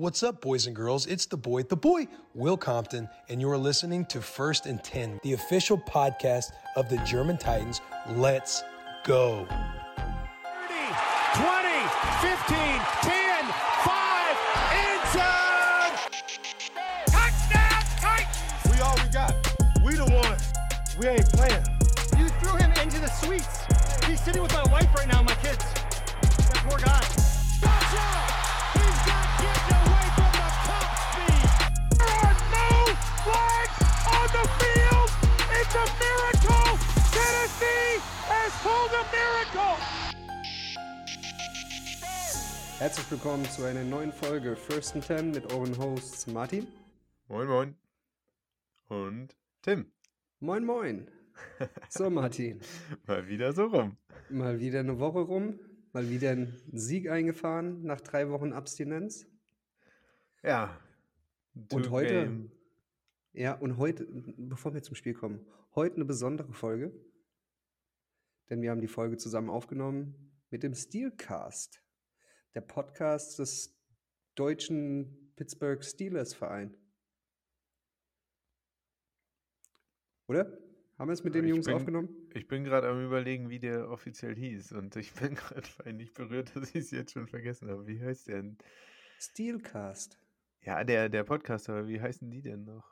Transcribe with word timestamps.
What's 0.00 0.22
up, 0.22 0.40
boys 0.40 0.66
and 0.66 0.74
girls? 0.74 1.04
It's 1.04 1.26
the 1.26 1.36
boy, 1.36 1.64
the 1.64 1.76
boy, 1.76 2.08
Will 2.32 2.56
Compton, 2.56 3.06
and 3.28 3.38
you're 3.38 3.58
listening 3.58 4.06
to 4.06 4.22
First 4.22 4.64
and 4.64 4.82
10, 4.82 5.20
the 5.22 5.34
official 5.34 5.76
podcast 5.76 6.52
of 6.74 6.88
the 6.88 6.96
German 7.04 7.36
Titans. 7.36 7.82
Let's 8.08 8.62
go. 9.04 9.46
30, 9.46 9.58
20, 11.34 11.68
15, 12.22 12.56
10, 13.02 13.44
5, 13.84 14.36
end 14.72 15.02
zone! 15.12 15.92
Touchdown, 17.04 17.82
Titans! 18.00 18.72
We 18.72 18.80
all 18.80 18.96
we 19.04 19.12
got. 19.12 19.34
We 19.84 19.96
the 19.96 20.06
ones. 20.14 20.50
We 20.98 21.08
ain't 21.08 21.28
playing. 21.34 21.62
You 22.16 22.30
threw 22.40 22.56
him 22.56 22.72
into 22.82 22.98
the 23.02 23.08
suites. 23.08 23.66
He's 24.06 24.22
sitting 24.22 24.40
with 24.40 24.54
my 24.54 24.64
wife 24.72 24.88
right 24.94 25.08
now, 25.08 25.22
my 25.22 25.34
kids. 25.34 25.62
That 26.22 26.64
poor 26.66 26.78
guy. 26.78 27.19
Herzlich 42.80 43.10
willkommen 43.10 43.44
zu 43.44 43.62
einer 43.64 43.84
neuen 43.84 44.10
Folge 44.10 44.56
First 44.56 44.94
and 44.94 45.06
Ten 45.06 45.32
mit 45.32 45.52
euren 45.52 45.76
Hosts 45.76 46.26
Martin. 46.28 46.66
Moin, 47.28 47.46
moin. 47.46 47.74
Und 48.88 49.36
Tim. 49.60 49.92
Moin, 50.38 50.64
moin. 50.64 51.06
So, 51.90 52.08
Martin, 52.08 52.58
Mal 53.06 53.28
wieder 53.28 53.52
so 53.52 53.66
rum. 53.66 53.98
mal 54.30 54.60
wieder 54.60 54.80
eine 54.80 54.98
Woche 54.98 55.18
rum, 55.18 55.60
mal 55.92 56.08
wieder 56.08 56.30
einen 56.30 56.58
Sieg 56.72 57.10
eingefahren 57.10 57.82
nach 57.82 58.00
drei 58.00 58.30
Wochen 58.30 58.54
Abstinenz. 58.54 59.26
Ja. 60.42 60.74
Und 61.72 61.90
heute, 61.90 62.14
Game. 62.14 62.50
ja, 63.34 63.52
und 63.58 63.76
heute, 63.76 64.06
bevor 64.38 64.72
wir 64.72 64.82
zum 64.82 64.94
Spiel 64.94 65.12
kommen, 65.12 65.46
heute 65.74 65.96
eine 65.96 66.06
besondere 66.06 66.54
Folge, 66.54 66.94
denn 68.48 68.62
wir 68.62 68.70
haben 68.70 68.80
die 68.80 68.88
Folge 68.88 69.18
zusammen 69.18 69.50
aufgenommen 69.50 70.32
mit 70.48 70.62
dem 70.62 70.74
Steelcast, 70.74 71.82
der 72.54 72.60
Podcast 72.62 73.38
des 73.38 73.76
deutschen 74.34 75.32
Pittsburgh 75.36 75.84
Steelers 75.84 76.34
Verein. 76.34 76.76
Oder? 80.26 80.58
Haben 80.98 81.08
wir 81.08 81.14
es 81.14 81.24
mit 81.24 81.34
den 81.34 81.44
Ich 81.44 81.50
Jungs 81.50 81.66
bin- 81.66 81.74
aufgenommen? 81.74 82.28
Ich 82.34 82.46
bin 82.46 82.62
gerade 82.62 82.88
am 82.88 83.04
überlegen, 83.04 83.48
wie 83.48 83.58
der 83.58 83.88
offiziell 83.88 84.36
hieß. 84.36 84.72
Und 84.72 84.94
ich 84.96 85.12
bin 85.14 85.34
gerade 85.34 85.68
peinlich 85.78 86.12
berührt, 86.12 86.54
dass 86.54 86.68
ich 86.70 86.76
es 86.76 86.90
jetzt 86.90 87.12
schon 87.12 87.26
vergessen 87.26 87.68
habe. 87.70 87.86
Wie 87.86 88.00
heißt 88.00 88.28
der 88.28 88.42
denn? 88.42 88.58
Steelcast. 89.18 90.18
Ja, 90.62 90.84
der, 90.84 91.08
der 91.08 91.24
Podcast, 91.24 91.68
aber 91.68 91.88
wie 91.88 92.00
heißen 92.00 92.30
die 92.30 92.42
denn 92.42 92.64
noch? 92.64 92.84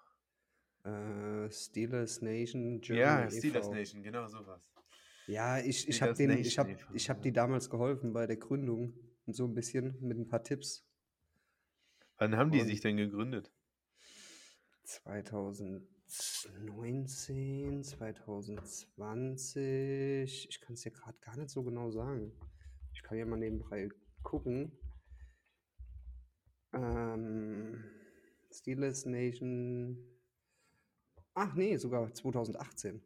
Äh, 0.84 1.50
Steelers 1.50 2.22
Nation 2.22 2.80
Germany 2.80 3.24
ja, 3.24 3.30
Steelers 3.30 3.66
e.V.. 3.66 3.74
Nation, 3.74 4.02
genau 4.02 4.26
sowas. 4.26 4.62
Ja, 5.26 5.58
ich, 5.58 5.86
ich 5.86 6.00
habe 6.00 6.12
ich 6.22 6.58
ich 6.94 7.10
hab 7.10 7.16
ja. 7.18 7.22
die 7.22 7.32
damals 7.32 7.68
geholfen 7.68 8.14
bei 8.14 8.26
der 8.26 8.38
Gründung 8.38 8.94
und 9.28 9.34
so 9.34 9.44
ein 9.46 9.54
bisschen 9.54 9.96
mit 10.00 10.18
ein 10.18 10.26
paar 10.26 10.42
Tipps. 10.42 10.84
Wann 12.16 12.34
haben 12.36 12.50
die 12.50 12.60
Und- 12.62 12.66
sich 12.66 12.80
denn 12.80 12.96
gegründet? 12.96 13.52
2019, 14.84 17.84
2020. 17.84 20.48
Ich 20.48 20.60
kann 20.62 20.72
es 20.72 20.80
dir 20.80 20.92
gerade 20.92 21.18
gar 21.18 21.36
nicht 21.36 21.50
so 21.50 21.62
genau 21.62 21.90
sagen. 21.90 22.32
Ich 22.94 23.02
kann 23.02 23.18
ja 23.18 23.26
mal 23.26 23.36
nebenbei 23.36 23.90
gucken. 24.22 24.72
Ähm, 26.72 27.84
Steelers 28.50 29.04
Nation. 29.04 30.02
Ach 31.34 31.54
nee, 31.54 31.76
sogar 31.76 32.10
2018. 32.14 33.02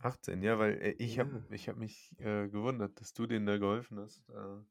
18, 0.00 0.42
ja, 0.42 0.58
weil 0.58 0.78
äh, 0.80 0.90
ich 0.98 1.18
habe 1.18 1.44
ich 1.50 1.68
hab 1.68 1.76
mich 1.76 2.14
äh, 2.18 2.48
gewundert, 2.48 3.00
dass 3.00 3.12
du 3.14 3.26
denen 3.26 3.46
da 3.46 3.58
geholfen 3.58 3.98
hast. 4.00 4.28
Äh, 4.30 4.62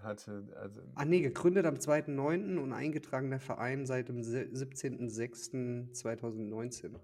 hatte, 0.00 0.52
also, 0.56 0.82
Ah 0.94 1.06
nee, 1.06 1.20
gegründet 1.22 1.64
am 1.64 1.80
2.9. 1.80 2.58
und 2.58 2.72
eingetragener 2.74 3.40
Verein 3.40 3.86
seit 3.86 4.08
dem 4.10 4.22
se- 4.22 4.50
17.06.2019. 4.52 6.94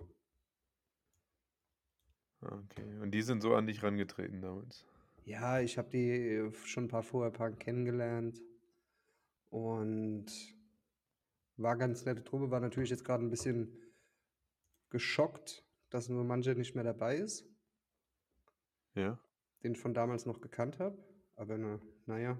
ah, 2.43 2.59
okay. 2.65 2.99
Und 3.01 3.11
die 3.12 3.23
sind 3.23 3.43
so 3.43 3.55
an 3.55 3.67
dich 3.67 3.83
rangetreten 3.83 4.41
damals. 4.41 4.85
Ja, 5.25 5.61
ich 5.61 5.79
habe 5.79 5.91
die 5.91 6.09
äh, 6.09 6.53
schon 6.65 6.85
ein 6.85 6.89
paar 6.89 7.03
vorher 7.03 7.31
paar 7.33 7.51
kennengelernt 7.53 8.41
und 9.51 10.27
war 11.56 11.77
ganz 11.77 12.05
nette 12.05 12.25
Truppe, 12.25 12.51
war 12.51 12.61
natürlich 12.61 12.91
jetzt 12.91 13.05
gerade 13.05 13.25
ein 13.25 13.31
bisschen 13.31 13.77
geschockt, 14.91 15.64
dass 15.94 16.09
nur 16.09 16.25
manche 16.25 16.56
nicht 16.56 16.75
mehr 16.75 16.82
dabei 16.82 17.16
ist, 17.19 17.47
Ja. 18.97 19.16
den 19.62 19.72
ich 19.75 19.78
von 19.78 19.94
damals 19.94 20.27
noch 20.27 20.41
gekannt 20.41 20.81
habe. 20.81 20.99
Aber 21.37 21.56
na, 21.56 21.81
naja, 22.06 22.37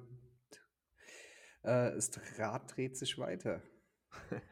äh, 1.63 1.93
das 1.95 2.11
Rad 2.37 2.77
dreht 2.77 2.97
sich 2.97 3.17
weiter. 3.17 3.63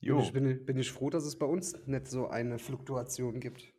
Bin 0.00 0.08
Jo. 0.10 0.20
ich, 0.20 0.32
bin, 0.32 0.64
bin 0.64 0.78
ich 0.78 0.92
froh, 0.92 1.10
dass 1.10 1.24
es 1.24 1.36
bei 1.38 1.44
uns 1.46 1.76
nicht 1.86 2.06
so 2.06 2.28
eine 2.28 2.58
Fluktuation 2.58 3.40
gibt. 3.40 3.74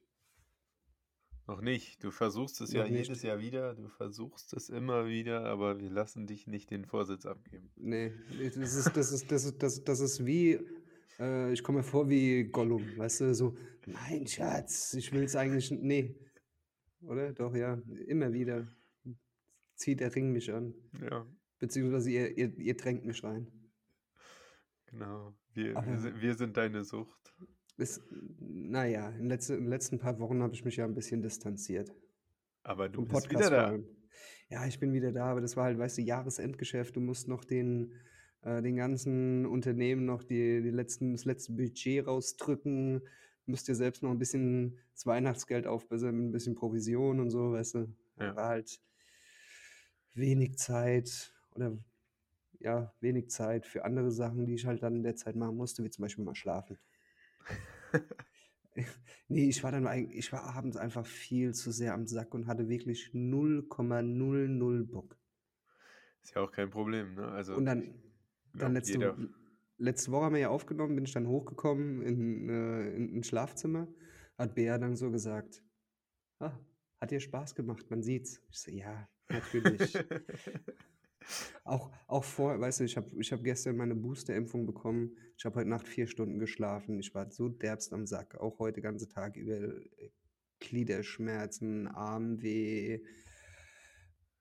Noch 1.47 1.61
nicht. 1.61 2.03
Du 2.03 2.11
versuchst 2.11 2.59
es 2.61 2.71
Noch 2.73 2.83
ja 2.83 2.89
nicht. 2.91 3.07
jedes 3.07 3.23
Jahr 3.23 3.39
wieder. 3.39 3.73
Du 3.73 3.87
versuchst 3.87 4.53
es 4.53 4.69
immer 4.69 5.07
wieder, 5.07 5.45
aber 5.45 5.79
wir 5.79 5.89
lassen 5.89 6.27
dich 6.27 6.45
nicht 6.45 6.69
den 6.71 6.85
Vorsitz 6.85 7.25
abgeben. 7.25 7.71
Nee, 7.77 8.13
das 8.37 8.75
ist, 8.75 8.95
das 8.97 9.11
ist, 9.13 9.31
das 9.31 9.45
ist, 9.45 9.63
das, 9.63 9.83
das 9.83 9.99
ist 10.01 10.25
wie, 10.25 10.59
äh, 11.19 11.53
ich 11.53 11.63
komme 11.63 11.79
mir 11.79 11.83
vor 11.83 12.09
wie 12.09 12.45
Gollum, 12.45 12.97
weißt 12.97 13.21
du, 13.21 13.33
so, 13.33 13.57
nein, 13.85 14.27
Schatz, 14.27 14.93
ich 14.93 15.11
will 15.11 15.23
es 15.23 15.35
eigentlich, 15.35 15.71
nee. 15.71 16.15
Oder? 17.01 17.33
Doch, 17.33 17.55
ja, 17.55 17.81
immer 18.07 18.33
wieder 18.33 18.67
zieht 19.75 20.01
der 20.01 20.13
Ring 20.13 20.31
mich 20.31 20.51
an. 20.51 20.73
Ja, 21.01 21.25
Beziehungsweise 21.59 22.11
ihr, 22.11 22.37
ihr, 22.37 22.57
ihr 22.57 22.77
drängt 22.77 23.05
mich 23.05 23.23
rein. 23.23 23.47
genau. 24.85 25.35
Wir, 25.53 25.75
wir, 25.75 25.97
sind, 25.97 26.21
wir 26.21 26.35
sind 26.35 26.57
deine 26.57 26.83
Sucht. 26.83 27.33
Ist, 27.77 28.01
naja, 28.39 29.09
in, 29.09 29.27
letzte, 29.27 29.55
in 29.55 29.63
den 29.63 29.69
letzten 29.69 29.99
paar 29.99 30.19
Wochen 30.19 30.41
habe 30.41 30.53
ich 30.53 30.63
mich 30.63 30.77
ja 30.77 30.85
ein 30.85 30.93
bisschen 30.93 31.21
distanziert. 31.21 31.91
Aber 32.63 32.87
du 32.87 33.01
bist 33.01 33.11
Podcast 33.11 33.47
wieder 33.47 33.49
da. 33.49 33.79
Ja, 34.49 34.65
ich 34.65 34.79
bin 34.79 34.93
wieder 34.93 35.11
da, 35.11 35.25
aber 35.25 35.41
das 35.41 35.57
war 35.57 35.65
halt, 35.65 35.77
weißt 35.77 35.97
du, 35.97 36.01
Jahresendgeschäft. 36.01 36.95
Du 36.95 37.01
musst 37.01 37.27
noch 37.27 37.43
den, 37.43 37.93
äh, 38.41 38.61
den 38.61 38.75
ganzen 38.75 39.45
Unternehmen 39.45 40.05
noch 40.05 40.23
die, 40.23 40.61
die 40.61 40.69
letzten, 40.69 41.13
das 41.13 41.25
letzte 41.25 41.53
Budget 41.53 42.07
rausdrücken. 42.07 43.01
Müsst 43.45 43.67
dir 43.67 43.75
selbst 43.75 44.03
noch 44.03 44.11
ein 44.11 44.19
bisschen 44.19 44.77
das 44.93 45.05
Weihnachtsgeld 45.05 45.65
aufbessern, 45.65 46.29
ein 46.29 46.31
bisschen 46.31 46.55
Provision 46.55 47.19
und 47.19 47.31
so, 47.31 47.53
weißt 47.53 47.75
du. 47.75 47.87
Ja. 48.19 48.35
War 48.35 48.49
halt 48.49 48.79
wenig 50.13 50.57
Zeit 50.57 51.33
oder 51.55 51.77
ja, 52.59 52.93
wenig 52.99 53.29
Zeit 53.29 53.65
für 53.65 53.85
andere 53.85 54.11
Sachen, 54.11 54.45
die 54.45 54.55
ich 54.55 54.65
halt 54.65 54.83
dann 54.83 54.97
in 54.97 55.03
der 55.03 55.15
Zeit 55.15 55.35
machen 55.35 55.55
musste, 55.55 55.83
wie 55.83 55.89
zum 55.89 56.03
Beispiel 56.03 56.25
mal 56.25 56.35
schlafen. 56.35 56.77
Nee, 59.31 59.47
ich 59.47 59.63
war 59.63 59.71
dann 59.71 59.85
eigentlich, 59.85 60.17
ich 60.17 60.31
war 60.31 60.43
abends 60.55 60.75
einfach 60.75 61.05
viel 61.05 61.53
zu 61.53 61.71
sehr 61.71 61.93
am 61.93 62.07
Sack 62.07 62.33
und 62.33 62.47
hatte 62.47 62.67
wirklich 62.67 63.11
0,00 63.13 64.85
Bock. 64.85 65.17
Ist 66.23 66.35
ja 66.35 66.41
auch 66.41 66.51
kein 66.51 66.71
Problem, 66.71 67.13
ne? 67.13 67.27
Also, 67.27 67.55
Und 67.55 67.65
dann, 67.65 67.93
dann 68.53 68.73
letzte, 68.73 68.93
jeder, 68.93 69.17
letzte 69.77 70.11
Woche 70.11 70.25
haben 70.25 70.35
wir 70.35 70.41
ja 70.41 70.49
aufgenommen, 70.49 70.95
bin 70.95 71.05
ich 71.05 71.13
dann 71.13 71.27
hochgekommen 71.27 72.01
in, 72.01 72.49
äh, 72.49 72.93
in 72.95 73.17
ein 73.17 73.23
Schlafzimmer, 73.23 73.87
hat 74.37 74.55
Bea 74.55 74.77
dann 74.77 74.95
so 74.95 75.11
gesagt, 75.11 75.63
ah, 76.39 76.57
hat 76.99 77.11
dir 77.11 77.19
Spaß 77.19 77.55
gemacht, 77.55 77.89
man 77.89 78.03
sieht's. 78.03 78.41
Ich 78.49 78.59
so, 78.59 78.71
ja, 78.71 79.07
natürlich. 79.29 79.97
Auch, 81.63 81.91
auch 82.07 82.23
vor, 82.23 82.59
weißt 82.59 82.79
du, 82.79 82.83
ich 82.85 82.97
habe 82.97 83.09
ich 83.19 83.31
hab 83.31 83.43
gestern 83.43 83.77
meine 83.77 83.95
Booster-Impfung 83.95 84.65
bekommen. 84.65 85.15
Ich 85.37 85.45
habe 85.45 85.59
heute 85.59 85.69
Nacht 85.69 85.87
vier 85.87 86.07
Stunden 86.07 86.39
geschlafen. 86.39 86.99
Ich 86.99 87.13
war 87.13 87.29
so 87.31 87.49
derbst 87.49 87.93
am 87.93 88.05
Sack. 88.07 88.35
Auch 88.35 88.59
heute 88.59 88.81
ganze 88.81 89.07
Tag 89.07 89.35
über 89.35 89.53
äh, 89.53 90.11
Gliederschmerzen, 90.59 91.87
Armweh. 91.87 93.01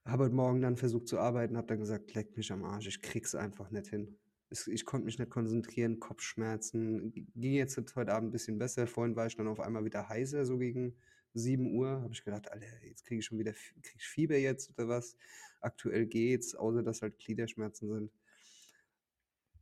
Habe 0.08 0.24
heute 0.24 0.34
Morgen 0.34 0.62
dann 0.62 0.78
versucht 0.78 1.06
zu 1.06 1.18
arbeiten, 1.18 1.58
habe 1.58 1.66
dann 1.66 1.80
gesagt, 1.80 2.14
leck 2.14 2.34
mich 2.34 2.50
am 2.50 2.64
Arsch, 2.64 2.86
ich 2.86 3.02
krieg's 3.02 3.34
einfach 3.34 3.70
nicht 3.70 3.88
hin. 3.88 4.16
Ich 4.50 4.86
konnte 4.86 5.04
mich 5.04 5.18
nicht 5.18 5.30
konzentrieren, 5.30 6.00
Kopfschmerzen. 6.00 7.12
Ging 7.12 7.52
jetzt 7.52 7.76
heute 7.94 8.14
Abend 8.14 8.30
ein 8.30 8.32
bisschen 8.32 8.58
besser. 8.58 8.86
Vorhin 8.86 9.14
war 9.14 9.26
ich 9.26 9.36
dann 9.36 9.46
auf 9.46 9.60
einmal 9.60 9.84
wieder 9.84 10.08
heiser, 10.08 10.46
so 10.46 10.56
gegen 10.56 10.96
7 11.34 11.76
Uhr. 11.76 12.00
Habe 12.00 12.14
ich 12.14 12.24
gedacht, 12.24 12.50
Alter, 12.50 12.66
jetzt 12.86 13.04
kriege 13.04 13.18
ich 13.18 13.26
schon 13.26 13.38
wieder 13.38 13.52
krieg 13.52 13.96
ich 13.98 14.06
Fieber 14.06 14.38
jetzt 14.38 14.70
oder 14.70 14.88
was. 14.88 15.14
Aktuell 15.60 16.06
geht's, 16.06 16.54
außer 16.54 16.82
dass 16.82 17.02
halt 17.02 17.18
Gliederschmerzen 17.18 17.90
sind. 17.90 18.10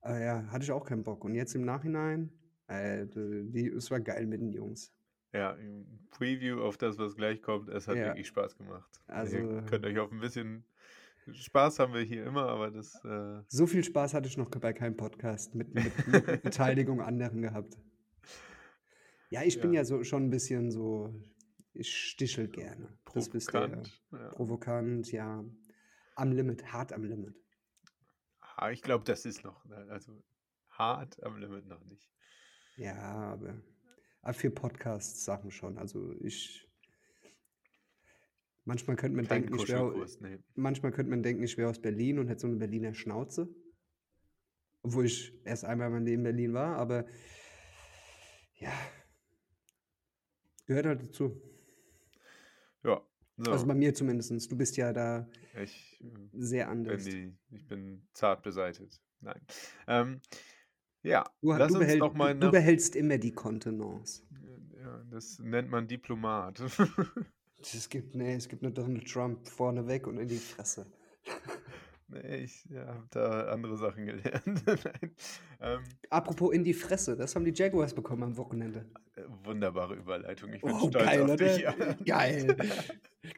Aber 0.00 0.20
ja, 0.20 0.46
hatte 0.52 0.62
ich 0.62 0.70
auch 0.70 0.84
keinen 0.84 1.02
Bock. 1.02 1.24
Und 1.24 1.34
jetzt 1.34 1.56
im 1.56 1.64
Nachhinein, 1.64 2.30
äh, 2.68 3.06
die, 3.08 3.66
es 3.66 3.90
war 3.90 3.98
geil 3.98 4.26
mit 4.28 4.40
den 4.40 4.52
Jungs. 4.52 4.92
Ja, 5.36 5.52
im 5.52 5.86
Preview 6.10 6.60
auf 6.62 6.76
das, 6.78 6.98
was 6.98 7.14
gleich 7.16 7.42
kommt, 7.42 7.68
es 7.68 7.86
hat 7.88 7.96
Ja. 7.96 8.06
wirklich 8.06 8.26
Spaß 8.28 8.56
gemacht. 8.56 8.90
Also- 9.06 9.36
Ihr 9.36 9.62
könnt 9.62 9.84
euch 9.84 9.98
auf 9.98 10.10
ein 10.10 10.20
bisschen 10.20 10.64
Spaß 11.32 11.80
haben 11.80 11.92
wir 11.92 12.02
hier 12.02 12.24
immer, 12.24 12.46
aber 12.48 12.70
das. 12.70 13.04
Äh, 13.04 13.42
So 13.48 13.66
viel 13.66 13.82
Spaß 13.82 14.14
hatte 14.14 14.28
ich 14.28 14.36
noch 14.36 14.48
bei 14.48 14.72
keinem 14.72 14.96
Podcast 14.96 15.56
mit, 15.56 15.74
mit, 15.74 15.92
mit 16.06 16.42
Beteiligung 16.42 17.00
anderen 17.00 17.42
gehabt. 17.42 17.76
Ja, 19.30 19.42
ich 19.42 19.60
bin 19.60 19.72
Ja. 19.72 19.80
ja 19.80 19.84
so 19.84 20.04
schon 20.04 20.26
ein 20.26 20.30
bisschen 20.30 20.70
so, 20.70 21.12
ich 21.72 21.92
stichel 21.92 22.46
gerne. 22.48 22.96
Das 23.12 23.32
wisst 23.34 23.52
ihr 23.52 23.60
ja. 23.60 23.66
provokant. 23.66 24.02
Ja. 24.12 24.28
Provokant, 24.30 25.12
ja. 25.12 25.44
Am 26.14 26.32
Limit, 26.32 26.72
hart 26.72 26.92
am 26.92 27.02
Limit. 27.04 27.34
Ich 28.70 28.82
glaube, 28.82 29.04
das 29.04 29.26
ist 29.26 29.42
noch. 29.44 29.64
ne, 29.64 29.76
Also 29.90 30.22
hart 30.70 31.20
am 31.24 31.36
Limit 31.38 31.66
noch 31.66 31.84
nicht. 31.84 32.08
Ja, 32.76 32.94
aber 33.32 33.60
für 34.34 34.50
Podcasts 34.50 35.24
Sachen 35.24 35.50
schon. 35.50 35.78
Also 35.78 36.14
ich. 36.20 36.68
Manchmal 38.64 38.96
könnte 38.96 39.16
man 39.16 39.28
Kein 39.28 39.42
denken, 39.42 39.60
ich 39.60 39.68
wäre 39.68 40.06
nee. 40.20 40.38
manchmal 40.56 40.90
könnte 40.90 41.10
man 41.10 41.22
denken, 41.22 41.44
ich 41.44 41.56
wäre 41.56 41.70
aus 41.70 41.80
Berlin 41.80 42.18
und 42.18 42.26
hätte 42.28 42.40
so 42.40 42.46
eine 42.48 42.56
Berliner 42.56 42.94
Schnauze. 42.94 43.48
Obwohl 44.82 45.06
ich 45.06 45.32
erst 45.44 45.64
einmal 45.64 45.86
in 45.88 45.92
meinem 45.92 46.04
Leben 46.06 46.20
in 46.20 46.24
Berlin 46.24 46.52
war, 46.52 46.76
aber 46.76 47.06
ja. 48.54 48.72
Gehört 50.66 50.86
halt 50.86 51.02
dazu. 51.02 51.40
Ja. 52.82 53.00
So, 53.36 53.52
Also 53.52 53.66
bei 53.66 53.74
mir 53.74 53.94
zumindest. 53.94 54.50
Du 54.50 54.56
bist 54.56 54.76
ja 54.76 54.92
da 54.92 55.28
ich 55.62 56.00
äh, 56.02 56.06
sehr 56.32 56.66
bin, 56.66 56.72
anders. 56.72 57.04
die, 57.04 57.36
ich 57.50 57.66
bin 57.68 58.06
zart 58.12 58.42
beseitigt. 58.42 59.00
Nein. 59.20 59.40
Ähm, 59.86 60.20
ja, 61.06 61.24
Du, 61.40 61.52
lass 61.52 61.72
du, 61.72 61.78
behält, 61.78 62.00
mal 62.14 62.34
du, 62.38 62.50
behältst 62.50 62.96
immer 62.96 63.18
die 63.18 63.32
Kontenance. 63.32 64.22
Ja, 64.82 65.02
das 65.10 65.38
nennt 65.38 65.70
man 65.70 65.86
Diplomat. 65.88 66.60
Es 67.60 67.88
gibt, 67.88 68.14
nee, 68.14 68.34
es 68.34 68.48
gibt 68.48 68.62
nur 68.62 68.70
Donald 68.70 69.06
Trump 69.10 69.46
vorneweg 69.48 70.06
und 70.06 70.18
in 70.18 70.28
die 70.28 70.38
Fresse. 70.38 70.86
nee, 72.08 72.44
ich 72.44 72.64
ja, 72.70 72.86
habe 72.86 73.06
da 73.10 73.48
andere 73.48 73.76
Sachen 73.76 74.06
gelernt. 74.06 74.62
Ähm, 75.60 75.98
Apropos 76.10 76.52
in 76.52 76.64
die 76.64 76.74
Fresse, 76.74 77.16
das 77.16 77.34
haben 77.36 77.44
die 77.44 77.52
Jaguars 77.54 77.94
bekommen 77.94 78.22
am 78.24 78.36
Wochenende. 78.36 78.84
äh, 79.16 79.22
wunderbare 79.44 79.94
Überleitung. 79.94 80.52
Ich 80.52 80.64
bin 80.64 80.74
Oh, 80.74 80.88
stolz 80.88 80.94
geil, 80.94 81.22
auf 81.22 81.30
oder? 81.30 81.36
dich. 81.36 81.58
Ja. 81.58 81.74
Geil. 82.04 82.56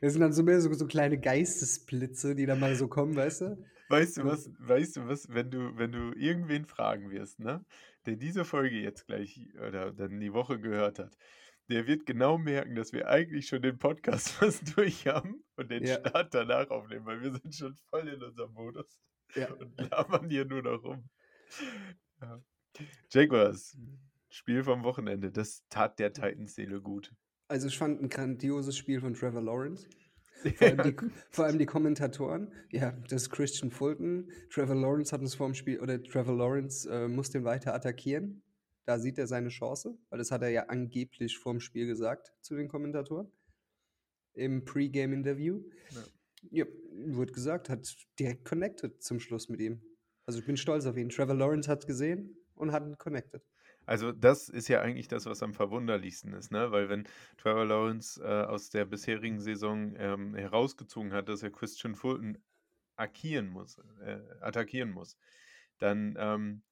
Das 0.00 0.12
sind 0.12 0.20
dann 0.22 0.32
so 0.32 0.42
mehr 0.42 0.60
so, 0.60 0.72
so 0.74 0.86
kleine 0.86 1.18
Geistesblitze, 1.18 2.34
die 2.34 2.46
dann 2.46 2.60
mal 2.60 2.74
so 2.76 2.88
kommen, 2.88 3.16
weißt 3.16 3.42
du? 3.42 3.64
Weißt 3.88 4.18
du 4.18 4.24
was, 4.24 4.50
weißt 4.58 4.96
du 4.98 5.06
was, 5.08 5.28
wenn 5.30 5.50
du, 5.50 5.76
wenn 5.76 5.92
du 5.92 6.12
irgendwen 6.12 6.66
fragen 6.66 7.10
wirst, 7.10 7.40
ne, 7.40 7.64
der 8.06 8.16
diese 8.16 8.44
Folge 8.44 8.76
jetzt 8.80 9.06
gleich 9.06 9.48
oder 9.66 9.92
dann 9.92 10.20
die 10.20 10.32
Woche 10.32 10.60
gehört 10.60 10.98
hat, 10.98 11.16
der 11.70 11.86
wird 11.86 12.06
genau 12.06 12.38
merken, 12.38 12.74
dass 12.74 12.92
wir 12.92 13.08
eigentlich 13.08 13.46
schon 13.48 13.62
den 13.62 13.78
Podcast 13.78 14.28
fast 14.30 14.76
durch 14.76 15.06
haben 15.06 15.42
und 15.56 15.70
den 15.70 15.84
Ja. 15.84 15.94
Start 16.00 16.34
danach 16.34 16.68
aufnehmen, 16.70 17.06
weil 17.06 17.20
wir 17.22 17.32
sind 17.32 17.54
schon 17.54 17.74
voll 17.90 18.08
in 18.08 18.22
unserem 18.22 18.52
Modus 18.52 18.98
Ja. 19.34 19.52
und 19.52 19.78
labern 19.90 20.28
hier 20.28 20.44
nur 20.44 20.62
noch 20.62 20.82
rum. 20.82 21.08
Ja. 22.20 22.42
Jaguars, 23.10 23.76
Spiel 24.30 24.62
vom 24.62 24.84
Wochenende, 24.84 25.30
das 25.30 25.64
tat 25.68 25.98
der 25.98 26.12
Titans 26.12 26.54
Seele 26.54 26.80
gut. 26.80 27.14
Also 27.48 27.68
ich 27.68 27.78
fand 27.78 28.02
ein 28.02 28.08
grandioses 28.10 28.76
Spiel 28.76 29.00
von 29.00 29.14
Trevor 29.14 29.40
Lawrence. 29.40 29.88
Vor 30.38 30.66
allem, 30.68 30.82
die, 30.82 30.96
vor 31.30 31.44
allem 31.44 31.58
die 31.58 31.66
Kommentatoren. 31.66 32.52
Ja, 32.70 32.92
das 33.08 33.22
ist 33.22 33.30
Christian 33.30 33.70
Fulton. 33.70 34.30
Trevor 34.50 34.76
Lawrence 34.76 35.12
hat 35.12 35.20
uns 35.20 35.34
vor 35.34 35.48
dem 35.48 35.54
Spiel, 35.54 35.80
oder 35.80 36.02
Trevor 36.02 36.36
Lawrence 36.36 36.88
äh, 36.88 37.08
muss 37.08 37.30
den 37.30 37.44
weiter 37.44 37.74
attackieren. 37.74 38.42
Da 38.86 38.98
sieht 38.98 39.18
er 39.18 39.26
seine 39.26 39.48
Chance, 39.48 39.98
weil 40.08 40.18
das 40.18 40.30
hat 40.30 40.42
er 40.42 40.48
ja 40.48 40.66
angeblich 40.66 41.38
vor 41.38 41.52
dem 41.52 41.60
Spiel 41.60 41.86
gesagt 41.86 42.32
zu 42.40 42.56
den 42.56 42.68
Kommentatoren. 42.68 43.30
Im 44.34 44.64
Pre-Game-Interview. 44.64 45.62
Ja. 46.50 46.66
wurde 46.92 47.32
gesagt, 47.32 47.68
hat 47.68 47.94
direkt 48.18 48.44
connected 48.44 49.02
zum 49.02 49.20
Schluss 49.20 49.48
mit 49.48 49.60
ihm. 49.60 49.82
Also 50.24 50.38
ich 50.38 50.46
bin 50.46 50.56
stolz 50.56 50.86
auf 50.86 50.96
ihn. 50.96 51.08
Trevor 51.08 51.34
Lawrence 51.34 51.68
hat 51.68 51.86
gesehen 51.86 52.36
und 52.54 52.72
hat 52.72 52.98
connected. 52.98 53.42
Also 53.88 54.12
das 54.12 54.50
ist 54.50 54.68
ja 54.68 54.82
eigentlich 54.82 55.08
das, 55.08 55.24
was 55.24 55.42
am 55.42 55.54
verwunderlichsten 55.54 56.34
ist, 56.34 56.52
ne? 56.52 56.70
Weil 56.72 56.90
wenn 56.90 57.08
Trevor 57.38 57.64
Lawrence 57.64 58.22
äh, 58.22 58.44
aus 58.44 58.68
der 58.68 58.84
bisherigen 58.84 59.40
Saison 59.40 59.94
ähm, 59.96 60.34
herausgezogen 60.34 61.14
hat, 61.14 61.30
dass 61.30 61.42
er 61.42 61.50
Christian 61.50 61.94
Fulton 61.94 62.36
attackieren 62.96 63.48
muss, 63.48 63.78
äh, 64.04 64.18
attackieren 64.42 64.90
muss, 64.90 65.16
dann 65.78 66.16
ähm, 66.18 66.62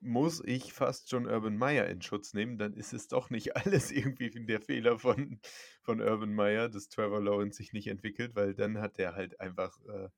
muss 0.00 0.42
ich 0.42 0.72
fast 0.72 1.10
schon 1.10 1.26
Urban 1.26 1.58
Meyer 1.58 1.86
in 1.88 2.00
Schutz 2.00 2.32
nehmen. 2.32 2.56
Dann 2.56 2.72
ist 2.72 2.94
es 2.94 3.08
doch 3.08 3.28
nicht 3.28 3.56
alles 3.56 3.90
irgendwie 3.92 4.30
der 4.30 4.62
Fehler 4.62 4.98
von, 4.98 5.40
von 5.82 6.00
Urban 6.00 6.32
Meyer, 6.32 6.70
dass 6.70 6.88
Trevor 6.88 7.22
Lawrence 7.22 7.58
sich 7.58 7.74
nicht 7.74 7.88
entwickelt, 7.88 8.34
weil 8.36 8.54
dann 8.54 8.78
hat 8.78 8.98
er 8.98 9.14
halt 9.14 9.38
einfach 9.38 9.78
äh, 9.82 10.08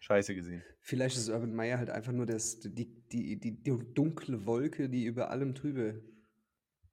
Scheiße 0.00 0.34
gesehen. 0.34 0.62
Vielleicht 0.80 1.16
ist 1.16 1.28
Urban 1.28 1.54
Meyer 1.54 1.78
halt 1.78 1.90
einfach 1.90 2.12
nur 2.12 2.26
das, 2.26 2.60
die, 2.60 2.70
die, 3.12 3.38
die, 3.38 3.62
die 3.62 3.94
dunkle 3.94 4.46
Wolke, 4.46 4.88
die 4.88 5.04
über 5.04 5.30
allem 5.30 5.54
drüber 5.54 5.94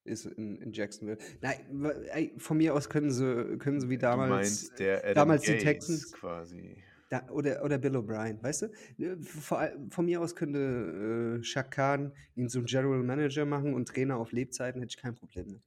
ist 0.04 0.26
in, 0.26 0.56
in 0.62 0.72
Jacksonville. 0.72 1.18
Nein, 1.42 2.32
von 2.38 2.58
mir 2.58 2.74
aus 2.74 2.90
können 2.90 3.12
sie, 3.12 3.58
können 3.58 3.82
sie 3.82 3.90
wie 3.90 3.98
damals. 3.98 4.70
du 4.76 4.84
meinst 4.84 5.18
damals 5.18 5.42
die 5.44 5.52
Gase 5.54 5.64
Texans- 5.64 6.12
quasi. 6.14 6.84
Da, 7.10 7.26
oder, 7.30 7.64
oder 7.64 7.78
Bill 7.78 7.96
O'Brien, 7.96 8.44
weißt 8.44 8.64
du? 8.98 9.18
Vor, 9.24 9.60
all- 9.60 9.88
von 9.92 10.04
mir 10.06 10.20
aus 10.20 10.36
könnte 10.36 11.40
äh, 11.40 11.44
Shaq 11.44 11.72
Khan 11.72 12.12
ihn 12.36 12.50
zum 12.50 12.66
General 12.66 13.02
Manager 13.02 13.46
machen 13.46 13.74
und 13.74 13.88
Trainer 13.88 14.18
auf 14.18 14.34
Lebzeiten, 14.34 14.82
hätte 14.82 14.94
ich 14.98 15.02
kein 15.02 15.16
Problem 15.16 15.48
mit. 15.48 15.62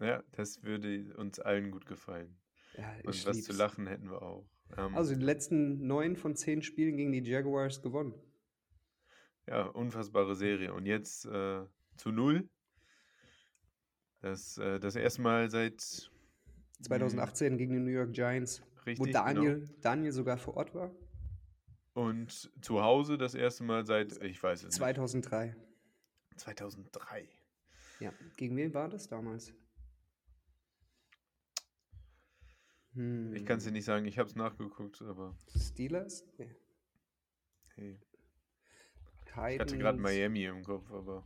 Ja, 0.00 0.24
das 0.32 0.64
würde 0.64 1.14
uns 1.16 1.38
allen 1.38 1.70
gut 1.70 1.86
gefallen. 1.86 2.36
Ja, 2.76 2.92
Und 3.04 3.24
was 3.26 3.34
lieb's. 3.36 3.46
zu 3.46 3.52
lachen 3.52 3.86
hätten 3.86 4.10
wir 4.10 4.20
auch. 4.20 4.48
Ähm, 4.76 4.94
Also 4.94 5.14
die 5.14 5.24
letzten 5.24 5.86
neun 5.86 6.16
von 6.16 6.36
zehn 6.36 6.62
Spielen 6.62 6.96
gegen 6.96 7.12
die 7.12 7.22
Jaguars 7.22 7.82
gewonnen. 7.82 8.14
ja, 9.46 9.62
unfassbare 9.66 10.36
Serie. 10.36 10.72
Und 10.72 10.86
jetzt 10.86 11.26
äh, 11.26 11.64
zu 11.96 12.12
null. 12.12 12.48
Das, 14.20 14.58
äh, 14.58 14.78
das 14.78 14.96
erste 14.96 15.22
Mal 15.22 15.50
seit 15.50 16.10
2018 16.82 17.56
gegen 17.58 17.72
die 17.72 17.80
New 17.80 17.90
York 17.90 18.12
Giants, 18.12 18.62
richtig, 18.86 19.00
wo 19.00 19.04
genau. 19.04 19.24
Daniel, 19.24 19.68
Daniel 19.80 20.12
sogar 20.12 20.36
vor 20.38 20.56
Ort 20.56 20.74
war. 20.74 20.94
Und 21.94 22.50
zu 22.62 22.82
Hause 22.82 23.18
das 23.18 23.34
erste 23.34 23.64
Mal 23.64 23.84
seit, 23.86 24.22
ich 24.22 24.42
weiß 24.42 24.60
es 24.60 24.64
nicht, 24.66 24.74
2003. 24.74 25.56
2003. 26.36 27.28
Ja, 27.98 28.12
gegen 28.36 28.56
wen 28.56 28.72
war 28.72 28.88
das 28.88 29.08
damals? 29.08 29.52
Hm, 32.94 33.34
Ich 33.34 33.44
kann 33.44 33.58
es 33.58 33.64
dir 33.64 33.72
nicht 33.72 33.84
sagen, 33.84 34.06
ich 34.06 34.18
habe 34.18 34.28
es 34.28 34.36
nachgeguckt, 34.36 35.02
aber 35.02 35.36
Steelers? 35.54 36.24
Nee. 36.38 36.56
hey, 37.76 37.98
Titans, 39.24 39.52
ich 39.54 39.60
hatte 39.60 39.78
gerade 39.78 39.98
Miami 39.98 40.44
im 40.44 40.64
Kopf, 40.64 40.90
aber 40.90 41.24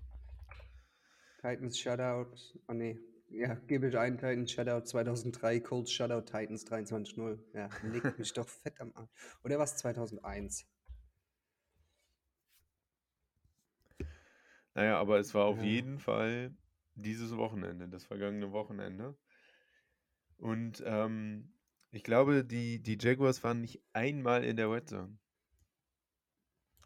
Titans 1.38 1.78
Shutout. 1.78 2.34
Oh 2.68 2.72
nee. 2.72 2.98
Ja, 3.28 3.54
gebe 3.54 3.88
ich 3.88 3.96
einen 3.98 4.18
Titans 4.18 4.50
Shutout 4.52 4.86
2003, 4.86 5.60
Colts 5.60 5.92
Shutout 5.92 6.22
Titans 6.22 6.64
23-0. 6.64 7.38
Ja, 7.52 7.68
leg 7.82 8.18
mich 8.18 8.32
doch 8.32 8.48
fett 8.48 8.80
am 8.80 8.92
Arsch. 8.94 9.10
Oder 9.44 9.58
was 9.58 9.76
2001? 9.76 10.66
naja, 14.74 14.98
aber 14.98 15.18
es 15.18 15.34
war 15.34 15.46
auf 15.46 15.58
Ja. 15.58 15.62
jeden 15.62 15.98
Fall 15.98 16.54
dieses 16.94 17.36
Wochenende, 17.36 17.88
das 17.88 18.04
vergangene 18.04 18.52
Wochenende. 18.52 19.16
Und 20.38 20.82
ähm, 20.86 21.53
ich 21.94 22.02
glaube, 22.02 22.44
die, 22.44 22.82
die 22.82 22.98
Jaguars 23.00 23.44
waren 23.44 23.60
nicht 23.60 23.80
einmal 23.92 24.42
in 24.44 24.56
der 24.56 24.70
Red 24.70 24.88
Zone. 24.88 25.16